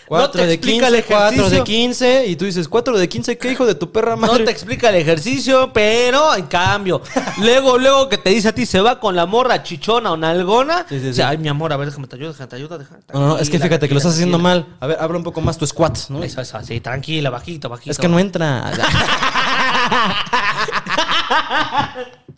Cuatro 0.06 0.41
no 0.41 0.44
te 0.44 0.48
de 0.48 0.54
explica 0.56 0.88
15, 0.88 0.98
el 0.98 1.06
cuatro 1.06 1.30
de 1.30 1.36
ejercicio. 1.38 1.64
15, 1.64 2.26
y 2.28 2.36
tú 2.36 2.46
dices, 2.46 2.68
cuatro 2.68 2.98
de 2.98 3.08
15, 3.08 3.38
¿qué 3.38 3.52
hijo 3.52 3.66
de 3.66 3.76
tu 3.76 3.91
perra 3.91 4.16
No 4.16 4.28
madre? 4.28 4.44
te 4.44 4.52
explica 4.52 4.89
el 4.89 4.96
ejercicio, 4.96 5.72
pero 5.74 6.36
en 6.36 6.46
cambio, 6.48 7.02
luego, 7.39 7.78
luego 7.78 8.10
que 8.10 8.18
te 8.18 8.32
dice 8.32 8.50
a 8.50 8.56
ti, 8.56 8.66
se 8.66 8.82
va 8.82 9.00
con 9.00 9.16
la 9.16 9.26
morra 9.26 9.64
chichona 9.64 10.12
o 10.12 10.18
nalgona. 10.18 10.80
Sí, 10.89 10.96
sí, 10.96 11.00
sí. 11.00 11.08
Dice, 11.08 11.24
Ay, 11.24 11.38
mi 11.38 11.48
amor, 11.48 11.72
a 11.72 11.78
ver, 11.78 11.88
déjame 11.88 12.08
te 12.08 12.18
ayudo, 12.18 12.32
déjame 12.32 12.48
te 12.50 12.56
ayudo, 12.58 12.78
déjame. 12.78 13.00
No, 13.14 13.28
no, 13.28 13.38
es 13.38 13.50
que 13.50 13.60
fíjate 13.60 13.88
que 13.88 13.94
lo 13.94 14.00
estás 14.00 14.14
haciendo 14.14 14.38
tranquila, 14.38 14.66
mal. 14.66 14.78
A 14.82 14.88
ver, 14.88 14.98
abra 15.00 15.18
un 15.18 15.24
poco 15.24 15.39
más 15.41 15.58
tu 15.58 15.66
squat, 15.66 15.98
¿no? 16.10 16.22
Eso, 16.24 16.41
eso, 16.41 16.58
así, 16.58 16.80
tranquila, 16.82 17.30
bajito, 17.30 17.70
bajito. 17.70 17.91
Es 17.91 17.98
que 17.98 18.10
no 18.10 18.20
entra. 18.20 18.72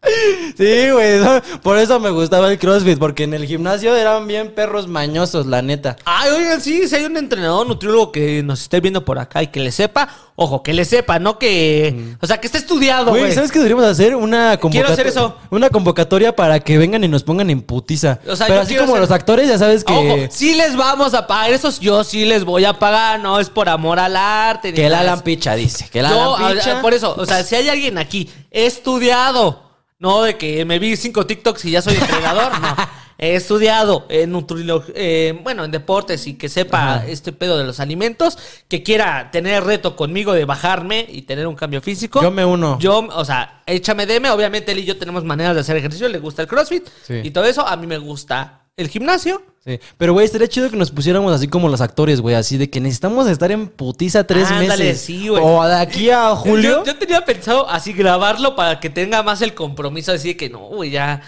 Sí, 0.58 0.90
güey. 0.92 1.20
Por 1.64 1.78
eso 1.78 2.00
me 2.00 2.10
gustaba 2.10 2.52
el 2.52 2.60
CrossFit, 2.60 2.98
porque 3.00 3.24
en 3.24 3.34
el 3.34 3.46
gimnasio 3.46 3.96
eran 3.96 4.28
bien 4.28 4.54
perros 4.54 4.88
mañosos, 4.88 5.46
la 5.48 5.62
neta. 5.62 5.96
Ay, 6.06 6.32
oigan, 6.32 6.62
sí, 6.62 6.88
si 6.88 6.96
hay 6.96 7.06
un 7.06 7.18
entrenador 7.18 7.68
nutriólogo 7.68 8.12
que 8.12 8.44
nos 8.44 8.62
esté 8.62 8.80
viendo 8.80 9.04
por 9.04 9.18
acá 9.20 9.42
y 9.44 9.48
que 9.48 9.60
le 9.60 9.72
sepa, 9.72 10.08
ojo, 10.36 10.62
que 10.64 10.74
le 10.74 10.86
sepa, 10.86 11.20
no 11.20 11.38
que. 11.40 12.16
O 12.22 12.28
sea, 12.28 12.40
que 12.40 12.48
esté 12.48 12.60
estudiado, 12.60 13.12
Güey. 13.12 13.34
¿sabes 13.34 13.52
qué 13.52 13.60
deberíamos 13.60 13.86
hacer? 13.86 14.16
Una 14.16 14.58
convocatoria. 14.58 14.94
hacer 14.94 15.08
eso. 15.08 15.36
Una 15.50 15.70
convocatoria 15.70 16.36
para 16.36 16.60
que 16.60 16.78
vengan 16.78 17.04
y 17.04 17.08
nos 17.08 17.24
pongan 17.24 17.50
en 17.50 17.62
putiza. 17.62 18.20
O 18.28 18.36
sea, 18.36 18.48
Pero 18.48 18.62
así 18.62 18.70
quiero 18.70 18.84
como 18.84 18.96
hacer- 18.96 19.02
los 19.02 19.12
actores, 19.12 19.50
ya 19.50 19.58
sabes 19.58 19.84
que. 19.84 19.94
Ojo, 19.94 20.16
sí 20.32 20.54
les 20.56 20.76
vamos 20.76 21.14
a 21.14 21.26
pagar, 21.28 21.52
esos 21.52 21.80
yo 21.80 22.04
sí 22.04 22.26
les 22.26 22.44
voy 22.46 22.64
a 22.66 22.78
pagar, 22.80 23.20
no 23.20 23.40
es 23.40 23.50
por 23.50 23.68
amor 23.70 24.00
al 24.00 24.16
arte. 24.16 24.70
ni 24.70 24.76
que 24.76 24.86
el 24.86 24.92
nada 24.92 25.04
de 25.04 25.08
Alan 25.10 25.16
eso. 25.20 25.24
Picha 25.26 25.56
dice. 25.56 25.90
Que 25.92 26.00
el 26.00 26.08
Yo, 26.10 26.36
Alan 26.36 26.54
Picha. 26.58 26.80
a- 26.80 26.82
por 26.82 26.94
eso, 26.94 27.16
o 27.18 27.26
sea, 27.26 27.44
si 27.44 27.56
hay 27.56 27.68
alguien 27.70 27.98
aquí 27.98 28.30
estudiado, 28.52 29.65
no 30.00 30.24
de 30.24 30.38
que 30.38 30.66
me 30.66 30.80
vi 30.80 30.96
cinco 30.98 31.26
TikToks 31.26 31.66
y 31.66 31.72
ya 31.72 31.82
soy 31.82 31.96
entrenador, 31.96 32.60
no. 32.60 32.76
He 33.18 33.36
estudiado 33.36 34.06
en 34.10 34.34
nutriología, 34.34 35.34
bueno, 35.42 35.64
en 35.64 35.72
deportes 35.72 36.28
y 36.28 36.34
que 36.34 36.50
sepa 36.50 37.06
este 37.08 37.32
pedo 37.32 37.58
de 37.58 37.64
los 37.64 37.80
alimentos, 37.80 38.38
que 38.68 38.84
quiera 38.84 39.32
tener 39.32 39.64
reto 39.64 39.96
conmigo 39.96 40.34
de 40.34 40.44
bajarme 40.44 41.06
y 41.08 41.22
tener 41.22 41.48
un 41.48 41.56
cambio 41.56 41.82
físico. 41.82 42.22
Yo 42.22 42.30
me 42.30 42.44
uno. 42.44 42.78
Yo, 42.78 43.08
o 43.16 43.24
sea, 43.24 43.64
échame 43.68 44.06
DM. 44.06 44.26
Obviamente 44.32 44.74
él 44.74 44.80
y 44.80 44.84
yo 44.84 44.98
tenemos 44.98 45.24
maneras 45.24 45.56
de 45.56 45.62
hacer 45.62 45.78
ejercicio. 45.78 46.10
Le 46.10 46.20
gusta 46.20 46.42
el 46.42 46.50
CrossFit 46.50 46.90
Sí. 47.08 47.22
y 47.24 47.32
todo 47.32 47.46
eso. 47.46 47.66
A 47.66 47.78
mí 47.78 47.88
me 47.88 47.98
gusta 48.00 48.66
el 48.76 48.90
gimnasio. 48.90 49.42
Sí. 49.66 49.80
Pero, 49.98 50.14
güey, 50.14 50.26
estaría 50.26 50.48
chido 50.48 50.70
que 50.70 50.78
nos 50.78 50.92
pusiéramos 50.92 51.34
así 51.34 51.48
como 51.48 51.68
los 51.70 51.82
actores, 51.82 52.22
güey. 52.22 52.36
Así 52.36 52.58
de 52.58 52.70
que 52.70 52.80
necesitamos 52.80 53.28
estar 53.28 53.52
en 53.52 53.68
putiza 53.68 54.24
tres 54.26 54.48
Ándale, 54.52 54.84
meses. 54.84 55.02
sí, 55.02 55.28
güey. 55.28 55.42
O 55.44 55.64
de 55.66 55.76
aquí 55.76 56.12
a 56.12 56.30
julio. 56.36 56.84
Yo, 56.84 56.86
yo 56.86 56.96
tenía 56.98 57.26
pensado 57.26 57.68
así 57.68 57.92
grabarlo 57.94 58.56
para 58.56 58.80
que 58.80 58.92
tenga 58.92 59.24
más 59.24 59.42
el 59.42 59.56
compromiso. 59.56 60.12
Así 60.12 60.28
de 60.30 60.38
que 60.38 60.50
no, 60.52 60.60
güey, 60.60 60.92
ya, 60.92 61.22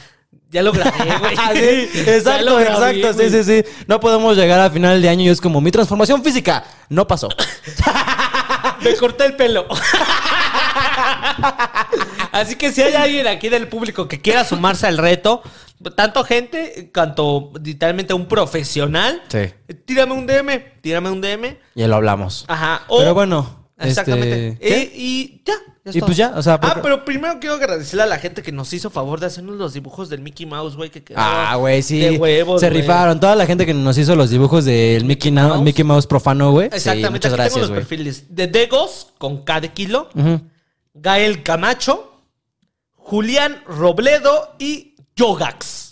ya 0.51 0.61
lo 0.61 0.71
grabé, 0.71 0.91
güey. 1.19 1.35
Ah, 1.35 1.51
sí, 1.53 1.89
exacto, 2.07 2.57
grabé, 2.57 2.99
exacto, 2.99 3.23
sí, 3.23 3.29
sí, 3.31 3.43
sí. 3.43 3.69
No 3.87 3.99
podemos 3.99 4.37
llegar 4.37 4.59
a 4.59 4.69
final 4.69 5.01
de 5.01 5.09
año 5.09 5.23
y 5.23 5.29
es 5.29 5.41
como 5.41 5.59
mi 5.59 5.71
transformación 5.71 6.23
física 6.23 6.63
no 6.89 7.07
pasó. 7.07 7.29
Me 8.81 8.95
corté 8.97 9.25
el 9.25 9.35
pelo. 9.35 9.65
Así 12.31 12.55
que 12.55 12.71
si 12.71 12.81
hay 12.81 12.93
alguien 12.93 13.27
aquí 13.27 13.49
del 13.49 13.67
público 13.67 14.07
que 14.07 14.21
quiera 14.21 14.43
sumarse 14.43 14.85
al 14.87 14.97
reto, 14.97 15.41
tanto 15.95 16.23
gente, 16.23 16.89
cuanto 16.93 17.51
literalmente 17.63 18.13
un 18.13 18.27
profesional, 18.27 19.21
Sí. 19.29 19.39
tírame 19.85 20.13
un 20.13 20.25
DM, 20.27 20.59
tírame 20.81 21.09
un 21.09 21.21
DM. 21.21 21.57
Ya 21.75 21.87
lo 21.87 21.95
hablamos. 21.95 22.45
Ajá. 22.47 22.81
o- 22.87 22.99
Pero 22.99 23.13
bueno, 23.13 23.67
Exactamente. 23.79 24.49
este, 24.49 24.59
¿qué? 24.59 24.81
Eh, 24.81 24.91
y 24.95 25.41
ya. 25.45 25.53
Y 25.89 25.99
todo. 25.99 26.07
pues 26.07 26.17
ya, 26.17 26.33
o 26.35 26.41
sea, 26.43 26.59
Ah, 26.61 26.79
pero 26.83 27.05
primero 27.05 27.39
quiero 27.39 27.55
agradecerle 27.55 28.03
a 28.03 28.07
la 28.07 28.17
gente 28.19 28.43
que 28.43 28.51
nos 28.51 28.73
hizo 28.73 28.89
favor 28.89 29.21
de 29.21 29.27
hacernos 29.27 29.55
los 29.55 29.71
dibujos 29.73 30.09
del 30.09 30.19
Mickey 30.19 30.45
Mouse, 30.45 30.75
güey, 30.75 30.89
que 30.89 31.01
Ah, 31.15 31.55
güey, 31.57 31.81
sí. 31.81 31.97
De 31.99 32.17
huevos, 32.17 32.59
Se 32.59 32.67
güey. 32.69 32.81
rifaron. 32.81 33.21
Toda 33.21 33.35
la 33.37 33.45
gente 33.45 33.65
que 33.65 33.73
nos 33.73 33.97
hizo 33.97 34.13
los 34.17 34.29
dibujos 34.29 34.65
del 34.65 35.05
Mickey, 35.05 35.31
Mouse, 35.31 35.47
Mouse. 35.53 35.61
Mickey 35.63 35.85
Mouse 35.85 36.05
profano, 36.05 36.51
güey. 36.51 36.69
Sí, 36.71 36.75
Exactamente. 36.75 37.11
muchas 37.11 37.31
Aquí 37.31 37.37
gracias, 37.37 37.53
tengo 37.53 37.61
los 37.61 37.69
güey. 37.69 37.79
perfiles 37.79 38.35
de 38.35 38.47
Degos, 38.47 39.13
con 39.17 39.45
K 39.45 39.61
de 39.61 39.69
kilo. 39.69 40.09
Gael 40.93 41.41
Camacho, 41.43 42.19
Julián 42.97 43.61
Robledo 43.65 44.55
y 44.59 44.95
Yogax. 45.17 45.85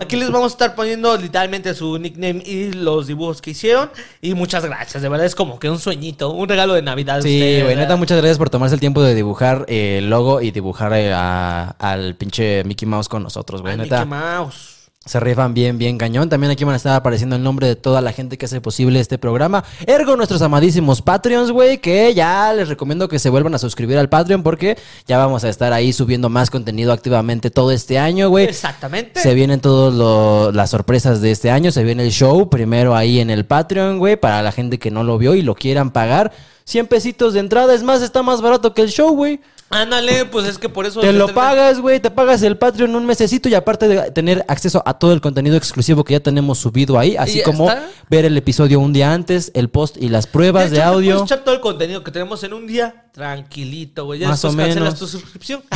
Aquí 0.00 0.16
les 0.16 0.30
vamos 0.30 0.52
a 0.52 0.54
estar 0.54 0.74
poniendo 0.74 1.16
literalmente 1.16 1.72
su 1.72 1.98
nickname 1.98 2.42
y 2.44 2.72
los 2.72 3.06
dibujos 3.06 3.40
que 3.40 3.52
hicieron. 3.52 3.90
Y 4.20 4.34
muchas 4.34 4.62
gracias. 4.66 5.02
De 5.02 5.08
verdad 5.08 5.24
es 5.24 5.34
como 5.34 5.58
que 5.58 5.70
un 5.70 5.78
sueñito, 5.78 6.30
un 6.30 6.46
regalo 6.46 6.74
de 6.74 6.82
Navidad. 6.82 7.22
Sí, 7.22 7.60
güey, 7.62 7.74
neta, 7.74 7.96
muchas 7.96 8.18
gracias 8.18 8.36
por 8.36 8.50
tomarse 8.50 8.74
el 8.74 8.80
tiempo 8.80 9.02
de 9.02 9.14
dibujar 9.14 9.64
eh, 9.68 9.96
el 9.98 10.10
logo 10.10 10.42
y 10.42 10.50
dibujar 10.50 10.92
eh, 10.92 11.10
a- 11.14 11.74
al 11.78 12.14
pinche 12.16 12.64
Mickey 12.64 12.86
Mouse 12.86 13.08
con 13.08 13.22
nosotros, 13.22 13.62
güey. 13.62 13.78
Neta, 13.78 14.04
Mickey 14.04 14.10
Mouse. 14.18 14.75
Se 15.06 15.20
rifan 15.20 15.54
bien, 15.54 15.78
bien 15.78 15.96
cañón. 15.96 16.28
También 16.28 16.50
aquí 16.50 16.64
van 16.64 16.74
a 16.74 16.76
estar 16.76 16.94
apareciendo 16.94 17.36
el 17.36 17.42
nombre 17.42 17.68
de 17.68 17.76
toda 17.76 18.00
la 18.00 18.12
gente 18.12 18.36
que 18.36 18.46
hace 18.46 18.60
posible 18.60 19.00
este 19.00 19.18
programa. 19.18 19.64
Ergo, 19.86 20.16
nuestros 20.16 20.42
amadísimos 20.42 21.00
Patreons, 21.00 21.52
güey, 21.52 21.78
que 21.78 22.12
ya 22.12 22.52
les 22.52 22.68
recomiendo 22.68 23.08
que 23.08 23.18
se 23.18 23.30
vuelvan 23.30 23.54
a 23.54 23.58
suscribir 23.58 23.96
al 23.98 24.08
Patreon 24.08 24.42
porque 24.42 24.76
ya 25.06 25.16
vamos 25.16 25.44
a 25.44 25.48
estar 25.48 25.72
ahí 25.72 25.92
subiendo 25.92 26.28
más 26.28 26.50
contenido 26.50 26.92
activamente 26.92 27.50
todo 27.50 27.70
este 27.70 27.98
año, 27.98 28.28
güey. 28.28 28.46
Exactamente. 28.46 29.20
Se 29.20 29.32
vienen 29.34 29.60
todas 29.60 30.52
las 30.54 30.70
sorpresas 30.70 31.20
de 31.20 31.30
este 31.30 31.50
año. 31.50 31.70
Se 31.70 31.84
viene 31.84 32.02
el 32.02 32.10
show 32.10 32.50
primero 32.50 32.96
ahí 32.96 33.20
en 33.20 33.30
el 33.30 33.46
Patreon, 33.46 33.98
güey, 33.98 34.16
para 34.16 34.42
la 34.42 34.50
gente 34.50 34.78
que 34.78 34.90
no 34.90 35.04
lo 35.04 35.18
vio 35.18 35.34
y 35.36 35.42
lo 35.42 35.54
quieran 35.54 35.92
pagar. 35.92 36.32
100 36.64 36.88
pesitos 36.88 37.32
de 37.32 37.40
entrada. 37.40 37.74
Es 37.74 37.84
más, 37.84 38.02
está 38.02 38.24
más 38.24 38.42
barato 38.42 38.74
que 38.74 38.82
el 38.82 38.90
show, 38.90 39.14
güey. 39.14 39.38
Ándale, 39.68 40.26
pues 40.26 40.46
es 40.46 40.58
que 40.58 40.68
por 40.68 40.86
eso. 40.86 41.00
Te 41.00 41.12
lo 41.12 41.34
pagas, 41.34 41.80
güey, 41.80 41.98
te 41.98 42.10
pagas 42.10 42.42
el 42.42 42.56
Patreon 42.56 42.94
un 42.94 43.04
mesecito 43.04 43.48
y 43.48 43.54
aparte 43.54 43.88
de 43.88 44.10
tener 44.12 44.44
acceso 44.48 44.82
a 44.86 44.94
todo 44.94 45.12
el 45.12 45.20
contenido 45.20 45.56
exclusivo 45.56 46.04
que 46.04 46.12
ya 46.12 46.20
tenemos 46.20 46.58
subido 46.58 46.98
ahí, 46.98 47.16
así 47.16 47.42
como 47.42 47.68
está. 47.68 47.88
ver 48.08 48.24
el 48.24 48.36
episodio 48.36 48.78
un 48.78 48.92
día 48.92 49.12
antes, 49.12 49.50
el 49.54 49.68
post 49.68 49.96
y 49.96 50.08
las 50.08 50.28
pruebas 50.28 50.70
de, 50.70 50.76
hecho, 50.76 50.84
te 50.84 50.88
audio. 50.88 51.14
puedes 51.16 51.32
echar 51.32 51.44
todo 51.44 51.54
el 51.54 51.60
contenido 51.60 52.04
que 52.04 52.12
tenemos 52.12 52.44
en 52.44 52.52
un 52.52 52.66
día 52.66 53.06
tranquilito, 53.12 54.04
güey. 54.04 54.20
Ya 54.20 54.28
Más 54.28 54.44
o 54.44 54.48
cancelas 54.48 54.76
menos. 54.76 54.98
tu 54.98 55.06
suscripción. 55.06 55.62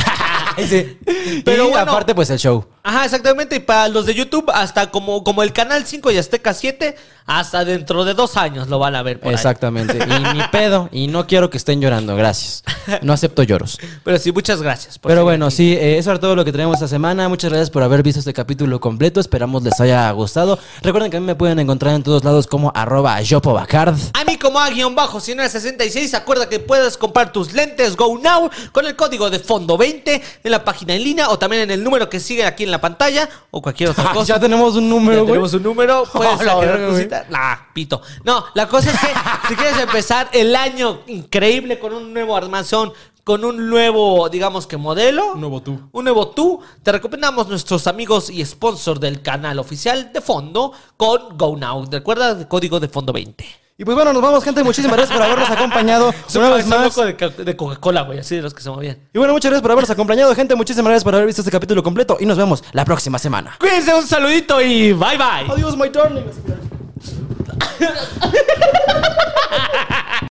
Sí. 0.57 0.97
Pero 1.45 1.67
y 1.67 1.71
bueno. 1.71 1.89
aparte, 1.89 2.13
pues 2.13 2.29
el 2.29 2.37
show. 2.37 2.65
Ajá, 2.83 3.05
exactamente. 3.05 3.55
Y 3.55 3.59
para 3.59 3.87
los 3.87 4.05
de 4.05 4.13
YouTube, 4.13 4.51
hasta 4.53 4.91
como, 4.91 5.23
como 5.23 5.43
el 5.43 5.53
Canal 5.53 5.85
5 5.85 6.11
y 6.11 6.17
Azteca 6.17 6.53
7, 6.53 6.95
hasta 7.25 7.63
dentro 7.63 8.03
de 8.03 8.13
dos 8.13 8.35
años 8.35 8.67
lo 8.67 8.77
van 8.77 8.95
a 8.95 9.01
ver 9.01 9.19
por 9.19 9.29
ahí. 9.29 9.35
Exactamente. 9.35 9.97
Y 9.97 10.33
ni 10.35 10.43
pedo. 10.51 10.89
Y 10.91 11.07
no 11.07 11.25
quiero 11.25 11.49
que 11.49 11.57
estén 11.57 11.79
llorando. 11.79 12.17
Gracias. 12.17 12.63
No 13.01 13.13
acepto 13.13 13.43
lloros. 13.43 13.77
Pero 14.03 14.17
sí, 14.19 14.31
muchas 14.31 14.61
gracias. 14.61 14.97
por 14.99 15.09
Pero 15.11 15.23
bueno, 15.23 15.47
aquí. 15.47 15.55
sí, 15.55 15.73
eh, 15.73 15.97
eso 15.97 16.11
era 16.11 16.19
todo 16.19 16.35
lo 16.35 16.43
que 16.45 16.51
tenemos 16.51 16.75
esta 16.75 16.87
semana. 16.87 17.27
Muchas 17.29 17.49
gracias 17.51 17.69
por 17.69 17.83
haber 17.83 18.03
visto 18.03 18.19
este 18.19 18.33
capítulo 18.33 18.79
completo. 18.79 19.19
Esperamos 19.19 19.63
les 19.63 19.79
haya 19.81 20.09
gustado. 20.11 20.59
Recuerden 20.81 21.11
que 21.11 21.17
a 21.17 21.19
mí 21.19 21.25
me 21.25 21.35
pueden 21.35 21.59
encontrar 21.59 21.95
en 21.95 22.03
todos 22.03 22.23
lados 22.23 22.47
como 22.47 22.71
arroba 22.75 23.21
yopobacard. 23.21 23.95
A 24.13 24.23
mí 24.25 24.37
como 24.37 24.59
A-66, 24.59 26.13
acuerda 26.15 26.47
que 26.49 26.59
puedes 26.59 26.97
comprar 26.97 27.31
tus 27.31 27.53
lentes 27.53 27.95
Go 27.95 28.17
Now 28.17 28.49
con 28.71 28.85
el 28.85 28.95
código 28.95 29.29
de 29.29 29.39
fondo 29.39 29.77
20 29.77 30.21
en 30.43 30.51
la 30.51 30.63
página 30.63 30.93
en 30.93 31.03
línea 31.03 31.29
o 31.29 31.37
también 31.39 31.63
en 31.63 31.71
el 31.71 31.83
número 31.83 32.09
que 32.09 32.19
sigue 32.19 32.45
aquí 32.45 32.63
en 32.63 32.71
la 32.71 32.81
pantalla 32.81 33.29
o 33.51 33.61
cualquier 33.61 33.89
otra 33.89 34.05
cosa. 34.13 34.33
ya 34.35 34.39
tenemos 34.39 34.75
un 34.75 34.89
número, 34.89 35.13
Ya 35.17 35.21
güey. 35.21 35.31
tenemos 35.33 35.53
un 35.53 35.63
número, 35.63 36.03
puedes 36.13 36.31
Oh, 36.33 36.37
sacar 36.37 36.87
tu 36.89 36.97
cita. 36.97 37.25
Nah, 37.29 37.55
pito. 37.73 38.01
No, 38.23 38.45
la 38.53 38.67
cosa 38.67 38.91
es 38.91 38.99
que 38.99 39.07
si 39.49 39.55
quieres 39.55 39.77
empezar 39.79 40.29
el 40.33 40.55
año 40.55 41.01
increíble 41.07 41.79
con 41.79 41.93
un 41.93 42.13
nuevo 42.13 42.35
armazón, 42.35 42.93
con 43.31 43.45
un 43.45 43.69
nuevo, 43.69 44.27
digamos 44.27 44.67
que 44.67 44.75
modelo. 44.75 45.35
Un 45.35 45.39
nuevo 45.39 45.61
tú. 45.61 45.79
Un 45.93 46.03
nuevo 46.03 46.27
tú. 46.31 46.59
Te 46.83 46.91
recomendamos 46.91 47.47
nuestros 47.47 47.87
amigos 47.87 48.29
y 48.29 48.43
sponsor 48.43 48.99
del 48.99 49.21
canal 49.21 49.57
oficial 49.57 50.11
de 50.11 50.19
fondo 50.19 50.73
con 50.97 51.37
Go 51.37 51.55
Now. 51.55 51.87
Recuerda 51.89 52.31
el 52.31 52.49
código 52.49 52.81
de 52.81 52.89
fondo 52.89 53.13
20. 53.13 53.45
Y 53.77 53.85
pues 53.85 53.95
bueno, 53.95 54.11
nos 54.11 54.21
vamos, 54.21 54.43
gente. 54.43 54.65
Muchísimas 54.65 54.97
gracias 54.97 55.17
por 55.17 55.25
habernos 55.25 55.49
acompañado 55.49 56.13
una 56.35 56.49
vez 56.49 56.65
un 56.65 56.69
más. 56.71 56.93
de, 56.93 57.15
ca- 57.15 57.29
de 57.29 57.55
Coca-Cola, 57.55 58.01
güey, 58.01 58.19
así 58.19 58.35
de 58.35 58.41
los 58.41 58.53
que 58.53 58.61
se 58.63 58.69
movían. 58.69 58.97
Y 59.13 59.17
bueno, 59.17 59.31
muchas 59.31 59.49
gracias 59.49 59.61
por 59.61 59.71
habernos 59.71 59.89
acompañado, 59.89 60.35
gente. 60.35 60.53
Muchísimas 60.55 60.87
gracias 60.89 61.05
por 61.05 61.15
haber 61.15 61.25
visto 61.27 61.39
este 61.41 61.51
capítulo 61.51 61.81
completo. 61.81 62.17
Y 62.19 62.25
nos 62.25 62.35
vemos 62.37 62.65
la 62.73 62.83
próxima 62.83 63.17
semana. 63.17 63.55
Cuídense, 63.61 63.93
un 63.95 64.05
saludito 64.05 64.59
y 64.61 64.91
bye 64.91 65.17
bye. 65.17 65.49
Adiós, 65.53 65.77
my 65.77 65.87
darling. 65.87 66.25